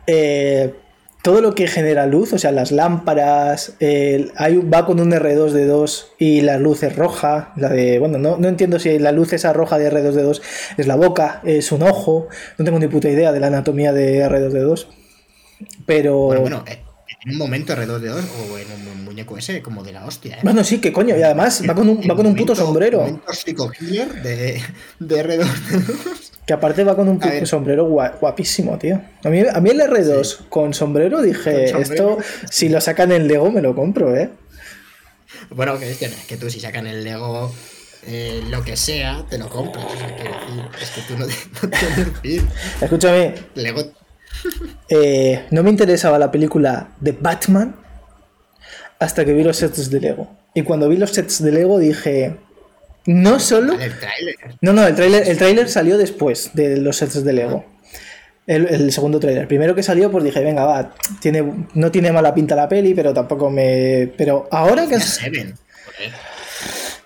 eh, 0.08 0.74
todo 1.22 1.40
lo 1.40 1.54
que 1.54 1.68
genera 1.68 2.06
luz, 2.06 2.32
o 2.32 2.38
sea, 2.38 2.50
las 2.50 2.72
lámparas, 2.72 3.74
el- 3.78 4.32
hay, 4.36 4.56
va 4.58 4.86
con 4.86 4.98
un 4.98 5.12
R2D2 5.12 6.06
y 6.18 6.40
la 6.40 6.58
luz 6.58 6.82
es 6.82 6.96
roja. 6.96 7.52
La 7.56 7.68
de, 7.68 8.00
bueno, 8.00 8.18
no, 8.18 8.38
no 8.38 8.48
entiendo 8.48 8.80
si 8.80 8.98
la 8.98 9.12
luz 9.12 9.32
esa 9.32 9.52
roja 9.52 9.78
de 9.78 9.88
R2D2 9.88 10.40
es 10.76 10.86
la 10.88 10.96
boca, 10.96 11.40
es 11.44 11.70
un 11.70 11.82
ojo. 11.84 12.26
No 12.58 12.64
tengo 12.64 12.80
ni 12.80 12.88
puta 12.88 13.08
idea 13.08 13.30
de 13.30 13.38
la 13.38 13.46
anatomía 13.46 13.92
de 13.92 14.24
R2D2. 14.28 14.86
Pero. 15.86 16.16
Bueno, 16.26 16.40
bueno, 16.40 16.64
eh, 16.66 16.80
en 17.24 17.32
un 17.32 17.38
momento 17.38 17.72
R2D2 17.72 18.24
o 18.52 18.58
en 18.58 18.66
un 18.72 19.04
muñeco 19.16 19.38
ese, 19.38 19.62
como 19.62 19.82
de 19.82 19.92
la 19.92 20.04
hostia, 20.04 20.36
¿eh? 20.36 20.40
Bueno, 20.42 20.62
sí, 20.62 20.78
que 20.78 20.92
coño, 20.92 21.16
y 21.16 21.22
además 21.22 21.62
va 21.68 21.74
con 21.74 21.88
un, 21.88 21.96
va 21.98 22.14
con 22.14 22.26
un 22.26 22.34
puto 22.36 22.52
Momento- 22.52 22.54
sombrero. 22.66 23.20
psico-killer 23.32 24.22
de, 24.22 24.62
de 24.98 25.24
R2D2. 25.24 26.32
Que 26.46 26.52
aparte 26.52 26.84
va 26.84 26.94
con 26.94 27.08
un 27.08 27.18
puto 27.18 27.46
sombrero 27.46 27.88
gua- 27.88 28.18
guapísimo, 28.20 28.76
tío. 28.78 29.00
A 29.24 29.30
mí, 29.30 29.42
a 29.50 29.60
mí 29.60 29.70
el 29.70 29.80
R2 29.80 30.48
con 30.50 30.74
sombrero 30.74 31.22
dije, 31.22 31.72
Con 31.72 31.84
sombrero. 31.84 32.18
esto, 32.20 32.46
si 32.50 32.68
lo 32.68 32.80
sacan 32.80 33.10
en 33.10 33.26
Lego 33.26 33.50
me 33.50 33.62
lo 33.62 33.74
compro, 33.74 34.14
¿eh? 34.14 34.30
Bueno, 35.50 35.78
que 35.78 35.90
es 35.90 35.96
que, 35.98 36.36
tú 36.36 36.50
si 36.50 36.60
sacan 36.60 36.86
el 36.86 37.02
Lego, 37.04 37.52
eh, 38.06 38.42
lo 38.50 38.62
que 38.62 38.76
sea, 38.76 39.24
te 39.30 39.38
lo 39.38 39.48
compras. 39.48 39.86
O 39.86 39.96
sea, 39.98 40.08
es 40.82 40.90
que 40.90 41.00
tú 41.08 41.18
no, 41.18 41.26
no 41.26 41.68
tienes 41.70 42.20
fin. 42.22 42.48
Escúchame, 42.82 43.34
Lego, 43.54 43.82
eh, 44.90 45.46
no 45.50 45.62
me 45.62 45.70
interesaba 45.70 46.18
la 46.18 46.30
película 46.30 46.90
de 47.00 47.12
Batman 47.12 47.74
hasta 48.98 49.24
que 49.24 49.32
vi 49.32 49.42
los 49.42 49.56
sets 49.56 49.90
de 49.90 50.00
Lego. 50.00 50.28
Y 50.54 50.62
cuando 50.62 50.88
vi 50.88 50.96
los 50.96 51.10
sets 51.10 51.42
de 51.42 51.52
Lego 51.52 51.78
dije, 51.78 52.36
no 53.06 53.38
solo... 53.40 53.74
el 53.78 53.98
tráiler. 53.98 54.36
No, 54.60 54.72
no, 54.72 54.86
el 54.86 54.94
tráiler 54.94 55.28
el 55.28 55.36
tráiler 55.38 55.68
salió 55.68 55.98
después 55.98 56.50
de 56.54 56.76
los 56.78 56.96
sets 56.96 57.22
de 57.24 57.32
Lego. 57.32 57.64
El, 58.46 58.66
el 58.68 58.92
segundo 58.92 59.18
tráiler. 59.18 59.48
Primero 59.48 59.74
que 59.74 59.82
salió, 59.82 60.10
pues 60.10 60.22
dije, 60.24 60.42
venga, 60.42 60.64
va, 60.64 60.94
tiene, 61.20 61.66
no 61.74 61.90
tiene 61.90 62.12
mala 62.12 62.32
pinta 62.32 62.54
la 62.54 62.68
peli, 62.68 62.94
pero 62.94 63.12
tampoco 63.12 63.50
me... 63.50 64.10
Pero 64.16 64.48
ahora 64.52 64.86
que... 64.86 64.94
Ya 64.94 65.00
Seven. 65.00 65.54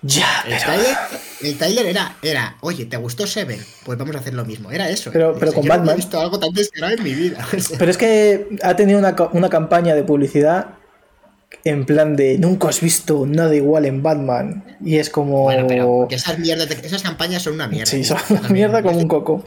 Ya, 0.03 0.43
El 0.47 0.55
pero... 0.65 1.51
el 1.51 1.57
tráiler 1.57 1.85
era, 1.85 2.15
era, 2.23 2.57
oye, 2.61 2.85
¿te 2.85 2.97
gustó 2.97 3.27
Seven? 3.27 3.59
Pues 3.85 3.99
vamos 3.99 4.15
a 4.15 4.19
hacer 4.19 4.33
lo 4.33 4.43
mismo. 4.45 4.71
Era 4.71 4.89
eso. 4.89 5.11
Pero- 5.11 5.31
O 5.31 5.33
pero 5.37 5.51
sea, 5.51 5.55
con 5.55 5.63
yo 5.63 5.69
no 5.69 5.75
Batman. 5.77 5.93
he 5.93 5.97
visto 5.97 6.19
algo 6.19 6.39
tan 6.39 6.51
descarado 6.53 6.93
en 6.95 7.03
mi 7.03 7.13
vida. 7.13 7.45
O 7.55 7.59
sea, 7.59 7.77
Pero 7.77 7.91
es 7.91 7.97
que 7.97 8.47
ha 8.63 8.75
tenido 8.75 8.97
una, 8.97 9.15
una 9.33 9.49
campaña 9.49 9.93
de 9.93 10.03
publicidad 10.03 10.69
en 11.63 11.85
plan 11.85 12.15
de 12.15 12.37
nunca 12.37 12.69
has 12.69 12.81
visto 12.81 13.25
nada 13.27 13.55
igual 13.55 13.85
en 13.85 14.01
Batman. 14.01 14.63
Y 14.83 14.97
es 14.97 15.09
como... 15.09 15.43
Bueno, 15.43 15.67
pero 15.67 16.07
que 16.09 16.15
esas 16.15 16.39
mierdas, 16.39 16.69
de- 16.69 16.87
esas 16.87 17.03
campañas 17.03 17.43
son 17.43 17.53
una 17.53 17.67
mierda. 17.67 17.85
Sí, 17.91 18.03
son 18.03 18.17
una 18.29 18.49
mierda 18.49 18.81
como 18.81 18.97
un 18.97 19.07
coco. 19.07 19.43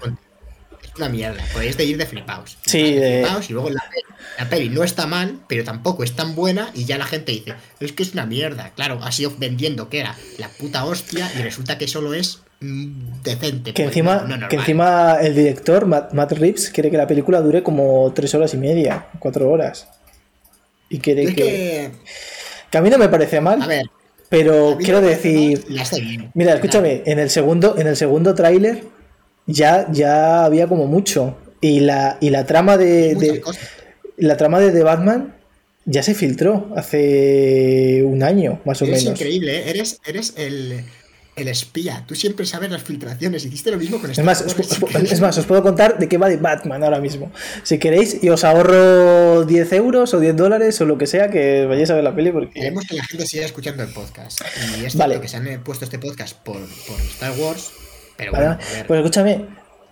Es 0.83 0.91
una 0.97 1.09
mierda. 1.09 1.43
Podéis 1.53 1.77
de 1.77 1.85
ir 1.85 1.99
de 1.99 2.07
flipaos. 2.07 2.57
Sí, 2.67 2.93
de 2.95 3.23
flipaos 3.25 3.51
y 3.51 3.53
luego 3.53 3.71
la 3.71 3.83
peli, 3.91 4.03
la 4.39 4.49
peli 4.49 4.69
no 4.69 4.85
está 4.85 5.07
mal, 5.07 5.41
pero 5.49 5.65
tampoco 5.65 6.05
es 6.05 6.13
tan 6.13 6.35
buena 6.37 6.71
y 6.75 6.85
ya 6.85 6.99
la 6.99 7.07
gente 7.07 7.33
dice, 7.33 7.55
es 7.81 7.93
que 7.93 8.03
es 8.05 8.13
una 8.13 8.27
mierda. 8.27 8.71
Claro, 8.77 9.01
ha 9.03 9.11
sido 9.11 9.33
vendiendo 9.37 9.89
que 9.89 10.01
era 10.01 10.15
la 10.39 10.49
puta 10.49 10.85
hostia 10.85 11.29
y 11.37 11.43
resulta 11.43 11.79
que 11.79 11.89
solo 11.89 12.15
es 12.15 12.43
mm, 12.61 13.23
decente. 13.25 13.73
Que 13.75 13.83
pues, 13.83 13.89
encima, 13.97 14.17
no, 14.17 14.21
no 14.23 14.29
normal. 14.29 14.49
que 14.51 14.57
encima 14.57 15.17
el 15.21 15.35
director, 15.35 15.87
Matt, 15.87 16.13
Matt 16.13 16.33
Reeves, 16.33 16.71
quiere 16.71 16.93
que 16.93 16.97
la 16.97 17.09
película 17.09 17.41
dure 17.41 17.65
como 17.65 18.13
tres 18.15 18.33
horas 18.37 18.55
y 18.55 18.59
media, 18.59 19.07
cuatro 19.19 19.51
horas. 19.51 19.89
Y 20.95 20.99
quiere 21.01 21.25
Es 21.25 21.31
que... 21.31 21.35
que, 21.43 21.91
Que 22.71 22.79
a 22.79 22.83
mí 22.83 22.91
no 22.91 22.99
me 22.99 23.09
parece 23.09 23.41
mal, 23.41 23.61
a 23.63 23.67
ver, 23.67 23.87
pero 24.29 24.77
quiero 24.79 25.01
decir... 25.01 25.65
mal 25.69 26.01
bien. 26.01 26.31
Mira, 26.35 26.55
escúchame, 26.55 27.03
en 27.07 27.19
el 27.19 27.31
segundo, 27.31 27.77
en 27.79 27.87
el 27.87 27.97
segundo 27.97 28.35
tráiler 28.35 28.85
ya, 29.47 29.87
ya 29.93 30.45
había 30.45 30.67
como 30.67 30.87
mucho. 30.87 31.37
Y 31.61 31.81
la, 31.81 32.19
y 32.21 32.31
la 32.31 32.45
trama 32.47 32.77
de, 32.77 33.43
la 34.19 34.37
trama 34.37 34.61
de 34.61 34.71
The 34.71 34.83
Batman 34.83 35.35
ya 35.87 36.03
se 36.03 36.15
filtró 36.15 36.71
hace 36.77 38.03
un 38.05 38.23
año, 38.23 38.61
más 38.65 38.83
o 38.83 38.85
Eres 38.87 39.05
menos. 39.05 39.19
increíble, 39.21 39.59
¿eh? 39.59 39.71
eres, 39.71 40.01
eres 40.07 40.35
el, 40.37 40.85
el 41.37 41.49
espía. 41.49 42.05
Tú 42.07 42.15
siempre 42.15 42.47
sabes 42.47 42.71
las 42.71 42.83
filtraciones. 42.83 43.45
Hiciste 43.45 43.71
lo 43.71 43.77
mismo 43.77 43.99
con 44.01 44.11
Es 44.11 44.19
Star 44.19 44.25
más, 44.25 44.43
os, 44.43 44.57
es 45.13 45.21
más, 45.21 45.37
os 45.39 45.47
puedo 45.47 45.63
contar 45.63 45.99
de 45.99 46.09
qué 46.09 46.17
va 46.19 46.29
de 46.29 46.37
Batman 46.37 46.83
ahora 46.85 47.01
mismo. 47.01 47.33
Si 47.63 47.79
queréis, 47.79 48.23
y 48.23 48.29
os 48.29 48.45
ahorro 48.45 49.45
10 49.45 49.73
euros 49.73 50.15
o 50.15 50.21
10 50.21 50.37
dólares 50.37 50.81
o 50.81 50.85
lo 50.85 50.97
que 50.99 51.07
sea 51.07 51.31
que 51.31 51.67
vayáis 51.67 51.91
a 51.91 51.95
ver 51.95 52.05
la 52.05 52.15
peli 52.15 52.31
porque... 52.31 52.53
Queremos 52.55 52.85
que 52.87 52.95
la 52.97 53.05
gente 53.05 53.27
siga 53.27 53.47
escuchando 53.47 53.83
el 53.83 53.89
podcast. 53.91 54.43
Y 54.81 54.85
es 54.85 54.97
Vale. 54.97 55.21
que 55.21 55.29
se 55.29 55.37
han 55.37 55.47
eh, 55.49 55.59
puesto 55.59 55.85
este 55.85 55.99
podcast 55.99 56.37
por, 56.39 56.57
por 56.57 57.01
Star 57.01 57.33
Wars. 57.39 57.73
Pero 58.17 58.33
bueno. 58.33 58.57
Pues 58.87 58.99
escúchame, 59.01 59.45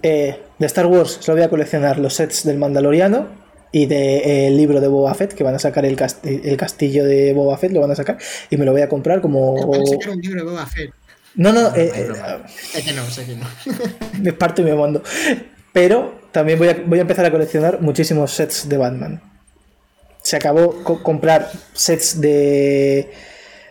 eh, 0.02 0.38
de 0.58 0.66
Star 0.66 0.86
Wars 0.86 1.18
solo 1.20 1.36
voy 1.36 1.44
a 1.44 1.50
coleccionar 1.50 1.98
los 1.98 2.14
sets 2.14 2.44
del 2.44 2.58
Mandaloriano 2.58 3.40
y 3.72 3.86
del 3.86 4.56
libro 4.56 4.80
de 4.80 4.86
Boba 4.86 5.14
Fett, 5.14 5.32
que 5.32 5.42
van 5.42 5.54
a 5.54 5.58
sacar 5.58 5.84
el, 5.86 5.96
cast- 5.96 6.18
el 6.24 6.56
castillo 6.58 7.04
de 7.06 7.32
Boba 7.32 7.56
Fett, 7.56 7.72
lo 7.72 7.80
van 7.80 7.90
a 7.90 7.94
sacar, 7.96 8.18
y 8.50 8.56
me 8.58 8.66
lo 8.66 8.72
voy 8.72 8.82
a 8.82 8.88
comprar 8.88 9.22
como... 9.22 9.66
Van 9.66 9.80
a 9.80 9.86
sacar 9.86 10.10
un 10.10 10.20
libro 10.20 10.44
de 10.44 10.50
Boba 10.50 10.66
Fett. 10.66 10.90
No, 11.34 11.52
no, 11.52 11.62
No, 11.70 11.76
eh, 11.76 11.90
es 11.94 12.08
eh. 12.10 12.12
Sé 12.72 12.82
que 12.84 12.92
no, 12.92 13.04
sé 13.10 13.24
que 13.24 13.34
no. 13.36 13.46
me 14.22 14.32
parto 14.32 14.62
y 14.62 14.64
me 14.66 14.74
mando. 14.74 15.02
Pero 15.72 16.20
también 16.32 16.58
voy 16.58 16.68
a, 16.68 16.76
voy 16.86 16.98
a 16.98 17.02
empezar 17.02 17.24
a 17.24 17.30
coleccionar 17.30 17.80
muchísimos 17.80 18.32
sets 18.32 18.68
de 18.68 18.76
Batman. 18.76 19.22
Se 20.22 20.36
acabó 20.36 20.82
co- 20.84 21.02
comprar 21.02 21.50
sets 21.72 22.20
de, 22.20 23.10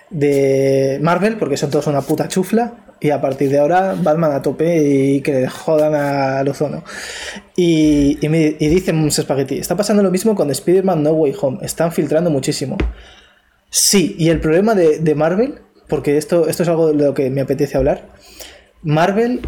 de 0.10 1.00
Marvel, 1.02 1.38
porque 1.38 1.58
son 1.58 1.69
todos 1.69 1.88
una 1.88 2.02
puta 2.02 2.28
chufla. 2.28 2.74
Y 3.00 3.10
a 3.10 3.19
partir 3.19 3.50
de 3.50 3.58
ahora, 3.58 3.95
Batman 4.00 4.32
a 4.32 4.41
tope 4.43 4.78
y 4.84 5.21
que 5.21 5.34
le 5.34 5.47
jodan 5.47 5.95
a 5.95 6.43
Lozono. 6.43 6.84
Y, 7.56 8.19
y, 8.21 8.30
me, 8.30 8.56
y 8.60 8.67
dice 8.67 8.93
Mums 8.93 9.15
Spaghetti: 9.15 9.58
Está 9.58 9.76
pasando 9.76 10.04
lo 10.04 10.12
mismo 10.12 10.36
con 10.36 10.52
Spider-Man 10.52 11.02
No 11.02 11.12
Way 11.12 11.36
Home. 11.41 11.60
Están 11.63 11.91
filtrando 11.91 12.30
muchísimo. 12.30 12.78
Sí, 13.71 14.15
y 14.19 14.30
el 14.30 14.39
problema 14.39 14.76
de, 14.76 15.00
de 15.00 15.15
Marvel, 15.15 15.62
porque 15.91 16.15
esto, 16.15 16.47
esto 16.47 16.63
es 16.63 16.69
algo 16.69 16.88
de 16.88 16.93
lo 16.93 17.13
que 17.13 17.30
me 17.30 17.41
apetece 17.41 17.75
hablar. 17.75 18.08
Marvel 18.82 19.41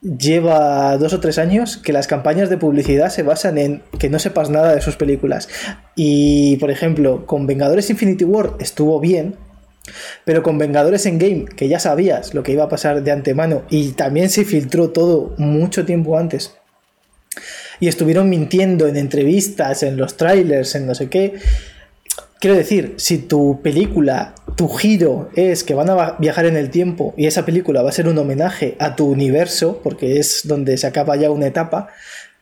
lleva 0.00 0.96
dos 0.96 1.12
o 1.12 1.20
tres 1.20 1.36
años 1.36 1.76
que 1.76 1.92
las 1.92 2.06
campañas 2.06 2.48
de 2.48 2.56
publicidad 2.56 3.10
se 3.10 3.22
basan 3.22 3.58
en 3.58 3.82
que 3.98 4.08
no 4.08 4.18
sepas 4.18 4.48
nada 4.48 4.74
de 4.74 4.80
sus 4.80 4.96
películas. 4.96 5.50
Y, 5.94 6.56
por 6.56 6.70
ejemplo, 6.70 7.26
con 7.26 7.46
Vengadores 7.46 7.90
Infinity 7.90 8.24
War 8.24 8.54
estuvo 8.60 8.98
bien, 8.98 9.36
pero 10.24 10.42
con 10.42 10.56
Vengadores 10.56 11.04
Endgame, 11.04 11.44
que 11.44 11.68
ya 11.68 11.78
sabías 11.78 12.32
lo 12.32 12.42
que 12.42 12.52
iba 12.52 12.64
a 12.64 12.70
pasar 12.70 13.02
de 13.02 13.10
antemano 13.10 13.64
y 13.68 13.90
también 13.90 14.30
se 14.30 14.46
filtró 14.46 14.92
todo 14.92 15.34
mucho 15.36 15.84
tiempo 15.84 16.16
antes. 16.16 16.54
Y 17.78 17.88
estuvieron 17.88 18.30
mintiendo 18.30 18.88
en 18.88 18.96
entrevistas, 18.96 19.82
en 19.82 19.98
los 19.98 20.16
trailers, 20.16 20.74
en 20.76 20.86
no 20.86 20.94
sé 20.94 21.10
qué. 21.10 21.34
Quiero 22.40 22.56
decir, 22.56 22.94
si 22.96 23.18
tu 23.18 23.60
película, 23.62 24.34
tu 24.56 24.68
giro 24.68 25.30
es 25.36 25.62
que 25.62 25.74
van 25.74 25.90
a 25.90 26.16
viajar 26.18 26.46
en 26.46 26.56
el 26.56 26.70
tiempo 26.70 27.14
y 27.16 27.26
esa 27.26 27.44
película 27.44 27.82
va 27.82 27.90
a 27.90 27.92
ser 27.92 28.08
un 28.08 28.18
homenaje 28.18 28.76
a 28.80 28.96
tu 28.96 29.06
universo, 29.06 29.80
porque 29.84 30.18
es 30.18 30.40
donde 30.44 30.76
se 30.78 30.86
acaba 30.86 31.16
ya 31.16 31.30
una 31.30 31.46
etapa, 31.46 31.88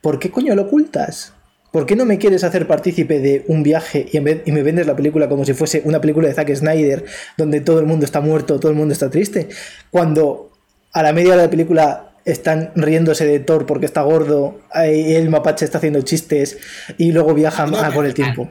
¿por 0.01 0.19
qué 0.19 0.31
coño 0.31 0.55
lo 0.55 0.63
ocultas? 0.63 1.35
¿Por 1.73 1.85
qué 1.85 1.97
no 1.97 2.07
me 2.07 2.17
quieres 2.17 2.45
hacer 2.45 2.67
partícipe 2.67 3.19
de 3.19 3.45
un 3.49 3.63
viaje 3.63 4.07
y, 4.11 4.17
y, 4.17 4.53
me 4.53 4.63
vendes 4.63 4.87
la 4.87 4.97
película 4.97 5.29
como 5.29 5.45
si 5.45 5.53
fuese 5.53 5.83
una 5.85 6.01
película 6.01 6.27
de 6.27 6.33
Zack 6.33 6.55
Snyder, 6.55 7.05
donde 7.37 7.61
todo 7.61 7.79
el 7.79 7.85
mundo 7.85 8.07
está 8.07 8.23
muerto, 8.23 8.59
todo 8.59 8.71
el 8.71 8.79
mundo 8.79 8.95
está 8.95 9.11
triste? 9.11 9.49
Cuando 9.91 10.51
a 10.93 11.03
la 11.03 11.13
media 11.13 11.37
de 11.37 11.43
la 11.43 11.51
película 11.51 12.13
están 12.25 12.73
riéndose 12.75 13.27
de 13.27 13.41
Thor 13.41 13.67
porque 13.67 13.85
está 13.85 14.01
gordo, 14.01 14.61
y 14.75 15.15
el 15.15 15.29
mapache 15.29 15.67
está 15.67 15.77
haciendo 15.77 16.01
chistes 16.03 16.59
y 16.97 17.13
luego 17.13 17.35
viajan 17.35 17.75
a 17.75 17.91
por 17.91 18.07
el 18.07 18.15
tiempo. 18.15 18.49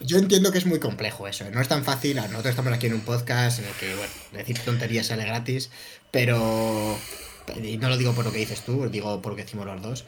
Yo 0.00 0.16
entiendo 0.16 0.50
que 0.50 0.58
es 0.58 0.66
muy 0.66 0.78
complejo 0.78 1.28
eso, 1.28 1.44
¿eh? 1.44 1.50
no 1.52 1.60
es 1.60 1.68
tan 1.68 1.84
fácil. 1.84 2.16
Nosotros 2.16 2.46
estamos 2.46 2.72
aquí 2.72 2.86
en 2.86 2.94
un 2.94 3.02
podcast 3.02 3.58
en 3.58 3.66
el 3.66 3.72
que, 3.72 3.94
bueno, 3.94 4.12
decir 4.32 4.58
tonterías 4.58 5.06
sale 5.06 5.24
gratis, 5.24 5.70
pero. 6.10 6.96
Y 7.62 7.76
no 7.76 7.88
lo 7.88 7.98
digo 7.98 8.12
por 8.12 8.24
lo 8.24 8.32
que 8.32 8.38
dices 8.38 8.62
tú, 8.62 8.88
digo 8.88 9.20
por 9.20 9.32
lo 9.32 9.36
que 9.36 9.42
decimos 9.42 9.66
los 9.66 9.82
dos. 9.82 10.04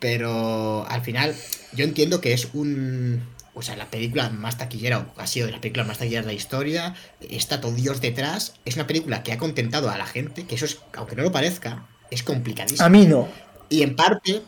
Pero 0.00 0.86
al 0.88 1.02
final, 1.02 1.34
yo 1.72 1.84
entiendo 1.84 2.20
que 2.20 2.32
es 2.32 2.48
un. 2.54 3.22
O 3.54 3.62
sea, 3.62 3.76
la 3.76 3.88
película 3.88 4.28
más 4.30 4.58
taquillera, 4.58 4.98
o 4.98 5.20
ha 5.20 5.26
sido 5.26 5.46
de 5.46 5.52
las 5.52 5.60
películas 5.60 5.86
más 5.86 5.98
taquilleras 5.98 6.26
de 6.26 6.32
la 6.32 6.36
historia, 6.36 6.94
está 7.20 7.60
todo 7.60 7.72
Dios 7.72 8.00
detrás. 8.00 8.54
Es 8.64 8.74
una 8.74 8.86
película 8.86 9.22
que 9.22 9.32
ha 9.32 9.38
contentado 9.38 9.88
a 9.90 9.96
la 9.96 10.06
gente, 10.06 10.44
que 10.44 10.56
eso 10.56 10.66
es, 10.66 10.78
aunque 10.94 11.16
no 11.16 11.22
lo 11.22 11.32
parezca, 11.32 11.86
es 12.10 12.22
complicadísimo. 12.22 12.84
A 12.84 12.90
mí 12.90 13.06
no. 13.06 13.28
Y 13.68 13.82
en 13.82 13.96
parte, 13.96 14.42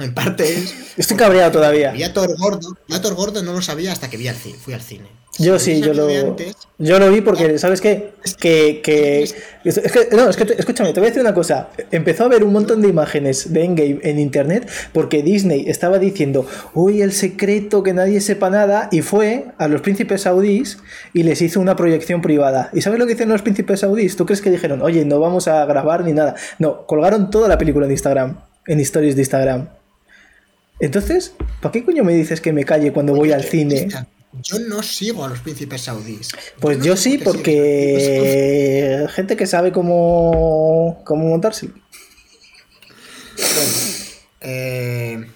en 0.00 0.14
parte 0.14 0.52
es. 0.52 0.74
Estoy 0.96 1.16
cabreado 1.16 1.52
todavía. 1.52 1.92
Vi 1.92 2.02
a 2.02 2.12
Thor 2.12 2.36
gordo. 2.38 2.76
A 2.90 3.00
Thor 3.00 3.14
gordo 3.14 3.42
no 3.42 3.52
lo 3.52 3.62
sabía 3.62 3.92
hasta 3.92 4.08
que 4.10 4.16
vi 4.16 4.28
al 4.28 4.36
cine, 4.36 4.58
fui 4.58 4.74
al 4.74 4.82
cine. 4.82 5.18
Yo 5.40 5.56
sí, 5.60 5.80
yo 5.80 5.94
lo, 5.94 6.08
yo 6.78 6.98
lo 6.98 7.10
vi 7.12 7.20
porque, 7.20 7.60
¿sabes 7.60 7.80
qué? 7.80 8.10
Que, 8.40 8.80
que, 8.82 9.22
es 9.22 9.34
que, 9.64 10.08
no, 10.10 10.28
es 10.28 10.36
que, 10.36 10.52
escúchame, 10.58 10.92
te 10.92 10.98
voy 10.98 11.06
a 11.06 11.10
decir 11.10 11.22
una 11.22 11.32
cosa. 11.32 11.68
Empezó 11.92 12.24
a 12.24 12.26
haber 12.26 12.42
un 12.42 12.52
montón 12.52 12.82
de 12.82 12.88
imágenes 12.88 13.52
de 13.52 13.62
Endgame 13.62 14.00
en 14.02 14.18
internet 14.18 14.68
porque 14.92 15.22
Disney 15.22 15.66
estaba 15.68 16.00
diciendo, 16.00 16.44
uy, 16.74 17.02
el 17.02 17.12
secreto, 17.12 17.84
que 17.84 17.94
nadie 17.94 18.20
sepa 18.20 18.50
nada, 18.50 18.88
y 18.90 19.02
fue 19.02 19.46
a 19.58 19.68
los 19.68 19.80
príncipes 19.80 20.22
saudíes 20.22 20.78
y 21.14 21.22
les 21.22 21.40
hizo 21.40 21.60
una 21.60 21.76
proyección 21.76 22.20
privada. 22.20 22.70
¿Y 22.72 22.80
sabes 22.80 22.98
lo 22.98 23.06
que 23.06 23.12
hicieron 23.12 23.32
los 23.32 23.42
príncipes 23.42 23.78
saudíes? 23.78 24.16
¿Tú 24.16 24.26
crees 24.26 24.40
que 24.40 24.50
dijeron, 24.50 24.82
oye, 24.82 25.04
no 25.04 25.20
vamos 25.20 25.46
a 25.46 25.64
grabar 25.66 26.02
ni 26.02 26.14
nada? 26.14 26.34
No, 26.58 26.84
colgaron 26.84 27.30
toda 27.30 27.46
la 27.46 27.58
película 27.58 27.86
en 27.86 27.92
Instagram, 27.92 28.40
en 28.66 28.80
stories 28.80 29.14
de 29.14 29.22
Instagram. 29.22 29.68
Entonces, 30.80 31.32
¿para 31.60 31.72
qué 31.72 31.84
coño 31.84 32.04
me 32.04 32.14
dices 32.14 32.40
que 32.40 32.52
me 32.52 32.64
calle 32.64 32.92
cuando 32.92 33.14
voy 33.14 33.32
al 33.32 33.44
cine? 33.44 33.88
Yo 34.42 34.58
no 34.60 34.82
sigo 34.82 35.24
a 35.24 35.28
los 35.28 35.40
príncipes 35.40 35.82
saudíes. 35.82 36.30
Pues 36.60 36.82
yo, 36.82 36.96
sí, 36.96 37.18
porque 37.18 39.06
gente 39.10 39.36
que 39.36 39.46
sabe 39.46 39.72
cómo, 39.72 41.02
cómo 41.04 41.28
montarse. 41.28 41.68
Bueno, 43.36 43.72
eh, 44.40 45.26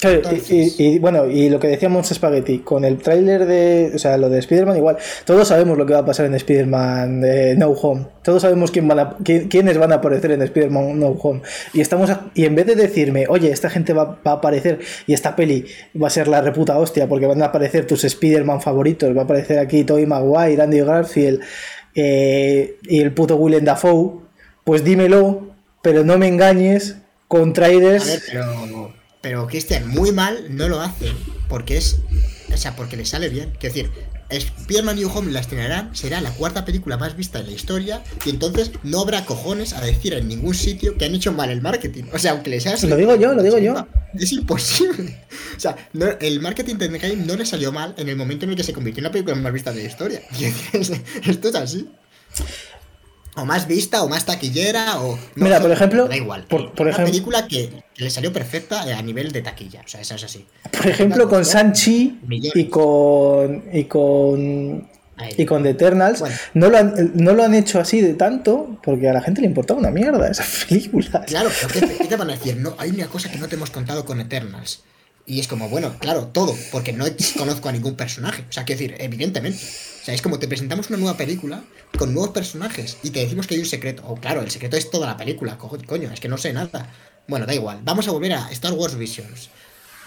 y, 0.00 0.98
bueno, 1.00 1.26
y 1.26 1.48
lo 1.48 1.58
que 1.58 1.66
decíamos 1.66 2.08
Spaghetti, 2.08 2.60
con 2.60 2.84
el 2.84 2.98
tráiler 2.98 3.46
de, 3.46 3.90
o 3.94 3.98
sea, 3.98 4.16
lo 4.16 4.28
de 4.28 4.38
Spider-Man 4.38 4.76
igual, 4.76 4.96
todos 5.24 5.48
sabemos 5.48 5.76
lo 5.76 5.86
que 5.86 5.92
va 5.92 6.00
a 6.00 6.04
pasar 6.04 6.26
en 6.26 6.34
Spider-Man 6.34 7.24
eh, 7.24 7.54
No 7.58 7.70
Home, 7.70 8.06
todos 8.22 8.42
sabemos 8.42 8.70
quién 8.70 8.86
van 8.86 9.00
a, 9.00 9.16
quiénes 9.24 9.76
van 9.76 9.90
a 9.90 9.96
aparecer 9.96 10.30
en 10.30 10.42
Spider-Man 10.42 11.00
No 11.00 11.08
Home, 11.08 11.42
y 11.72 11.80
estamos 11.80 12.10
y 12.34 12.44
en 12.44 12.54
vez 12.54 12.66
de 12.66 12.76
decirme, 12.76 13.26
oye, 13.28 13.50
esta 13.50 13.70
gente 13.70 13.92
va, 13.92 14.20
a 14.22 14.30
aparecer 14.30 14.78
y 15.08 15.14
esta 15.14 15.34
peli 15.34 15.66
va 16.00 16.06
a 16.06 16.10
ser 16.10 16.28
la 16.28 16.42
reputa 16.42 16.78
hostia 16.78 17.08
porque 17.08 17.26
van 17.26 17.42
a 17.42 17.46
aparecer 17.46 17.84
tus 17.84 18.04
Spider-Man 18.04 18.60
favoritos, 18.60 19.16
va 19.16 19.22
a 19.22 19.24
aparecer 19.24 19.58
aquí 19.58 19.82
Tobey 19.82 20.06
Maguire, 20.06 20.62
Andy 20.62 20.80
Garfield 20.80 21.40
eh, 21.96 22.76
y 22.82 23.00
el 23.00 23.12
puto 23.12 23.34
Willem 23.34 23.64
Dafoe, 23.64 24.20
pues 24.62 24.84
dímelo, 24.84 25.54
pero 25.82 26.04
no 26.04 26.18
me 26.18 26.28
engañes 26.28 26.98
con 27.26 27.52
trailers... 27.52 28.22
Pero 28.30 28.97
Christian, 29.48 29.88
muy 29.88 30.12
mal 30.12 30.46
no 30.50 30.68
lo 30.68 30.80
hace. 30.80 31.12
Porque 31.48 31.76
es. 31.76 32.00
O 32.52 32.56
sea, 32.56 32.76
porque 32.76 32.96
le 32.96 33.04
sale 33.04 33.28
bien. 33.28 33.52
Quiero 33.58 33.74
decir, 33.74 33.90
Spider-Man 34.30 34.96
New 34.96 35.10
Home 35.10 35.32
la 35.32 35.40
estrenarán, 35.40 35.94
será 35.94 36.20
la 36.20 36.30
cuarta 36.30 36.64
película 36.64 36.96
más 36.96 37.16
vista 37.16 37.40
en 37.40 37.46
la 37.46 37.52
historia. 37.52 38.02
Y 38.24 38.30
entonces 38.30 38.70
no 38.82 39.00
habrá 39.00 39.24
cojones 39.24 39.72
a 39.72 39.80
decir 39.80 40.14
en 40.14 40.28
ningún 40.28 40.54
sitio 40.54 40.96
que 40.96 41.04
han 41.04 41.14
hecho 41.14 41.32
mal 41.32 41.50
el 41.50 41.60
marketing. 41.60 42.04
O 42.12 42.18
sea, 42.18 42.32
aunque 42.32 42.50
les 42.50 42.66
haya 42.66 42.86
Lo 42.86 42.96
digo 42.96 43.16
yo, 43.16 43.34
lo 43.34 43.42
digo 43.42 43.58
yo. 43.58 43.86
Es 44.14 44.32
imposible. 44.32 45.24
O 45.56 45.60
sea, 45.60 45.76
el 46.20 46.40
marketing 46.40 46.76
de 46.76 46.86
Endgame 46.86 47.16
no 47.16 47.36
le 47.36 47.44
salió 47.44 47.72
mal 47.72 47.94
en 47.98 48.08
el 48.08 48.16
momento 48.16 48.44
en 48.44 48.50
el 48.50 48.56
que 48.56 48.64
se 48.64 48.72
convirtió 48.72 49.00
en 49.00 49.04
la 49.04 49.12
película 49.12 49.36
más 49.36 49.52
vista 49.52 49.72
de 49.72 49.82
la 49.82 49.88
historia. 49.88 50.22
Esto 51.24 51.48
es 51.48 51.54
así 51.54 51.88
o 53.40 53.46
más 53.46 53.66
vista 53.66 54.02
o 54.02 54.08
más 54.08 54.24
taquillera 54.24 55.00
o 55.00 55.18
mira 55.34 55.60
por 55.60 55.70
ejemplo 55.70 56.08
da 56.08 56.16
igual. 56.16 56.44
por, 56.44 56.72
por 56.72 56.86
una 56.86 56.96
película 56.96 57.46
que, 57.46 57.84
le 57.96 58.10
ssalió 58.10 58.32
perfecta 58.32 58.82
a 58.82 59.02
nivel 59.02 59.32
de 59.32 59.42
taquilla 59.42 59.82
o 59.84 59.88
sea 59.88 60.00
eso 60.00 60.14
es 60.14 60.24
así. 60.24 60.46
Por 60.70 60.86
ejemplo 60.86 61.28
con 61.28 61.44
Sanchi 61.44 62.20
y 62.28 62.64
con 62.66 63.64
y 63.72 63.84
con 63.84 64.88
y 65.36 65.44
con 65.44 65.62
The 65.64 65.70
Eternals 65.70 66.22
no, 66.54 66.68
lo 66.68 66.78
han, 66.78 67.12
no 67.14 67.32
lo 67.32 67.42
han 67.42 67.54
hecho 67.54 67.80
así 67.80 68.00
de 68.00 68.14
tanto 68.14 68.78
porque 68.82 69.08
a 69.08 69.12
la 69.12 69.20
gente 69.20 69.40
le 69.40 69.48
importaba 69.48 69.80
una 69.80 69.90
mierda 69.90 70.30
esa 70.30 70.44
película. 70.68 71.24
Claro 71.26 71.50
pero 71.60 71.86
¿qué, 71.98 72.04
te 72.04 72.16
van 72.16 72.30
a 72.30 72.34
decir? 72.34 72.56
No, 72.56 72.74
hay 72.78 72.90
una 72.90 73.08
cosa 73.08 73.30
que 73.30 73.38
no 73.38 73.48
te 73.48 73.56
hemos 73.56 73.70
contado 73.70 74.04
con 74.04 74.20
Eternals. 74.20 74.84
Y 75.26 75.40
es 75.40 75.46
como, 75.46 75.68
bueno, 75.68 75.94
claro, 75.98 76.28
todo, 76.28 76.56
porque 76.72 76.94
no 76.94 77.04
conozco 77.36 77.68
a 77.68 77.72
ningún 77.72 77.96
personaje. 77.96 78.46
O 78.48 78.52
sea, 78.52 78.64
quiero 78.64 78.80
decir, 78.80 78.96
evidentemente. 78.98 79.60
Sea, 80.08 80.14
es 80.14 80.22
como 80.22 80.38
te 80.38 80.48
presentamos 80.48 80.88
una 80.88 80.96
nueva 80.96 81.18
película 81.18 81.62
con 81.98 82.14
nuevos 82.14 82.30
personajes 82.30 82.96
y 83.02 83.10
te 83.10 83.20
decimos 83.20 83.46
que 83.46 83.56
hay 83.56 83.60
un 83.60 83.66
secreto. 83.66 84.04
O 84.06 84.14
claro, 84.14 84.40
el 84.40 84.50
secreto 84.50 84.78
es 84.78 84.90
toda 84.90 85.06
la 85.06 85.18
película, 85.18 85.58
coño, 85.58 86.10
es 86.10 86.18
que 86.18 86.30
no 86.30 86.38
sé 86.38 86.50
nada. 86.54 86.88
Bueno, 87.26 87.44
da 87.44 87.52
igual. 87.52 87.80
Vamos 87.84 88.08
a 88.08 88.12
volver 88.12 88.32
a 88.32 88.48
Star 88.52 88.72
Wars 88.72 88.96
Visions. 88.96 89.50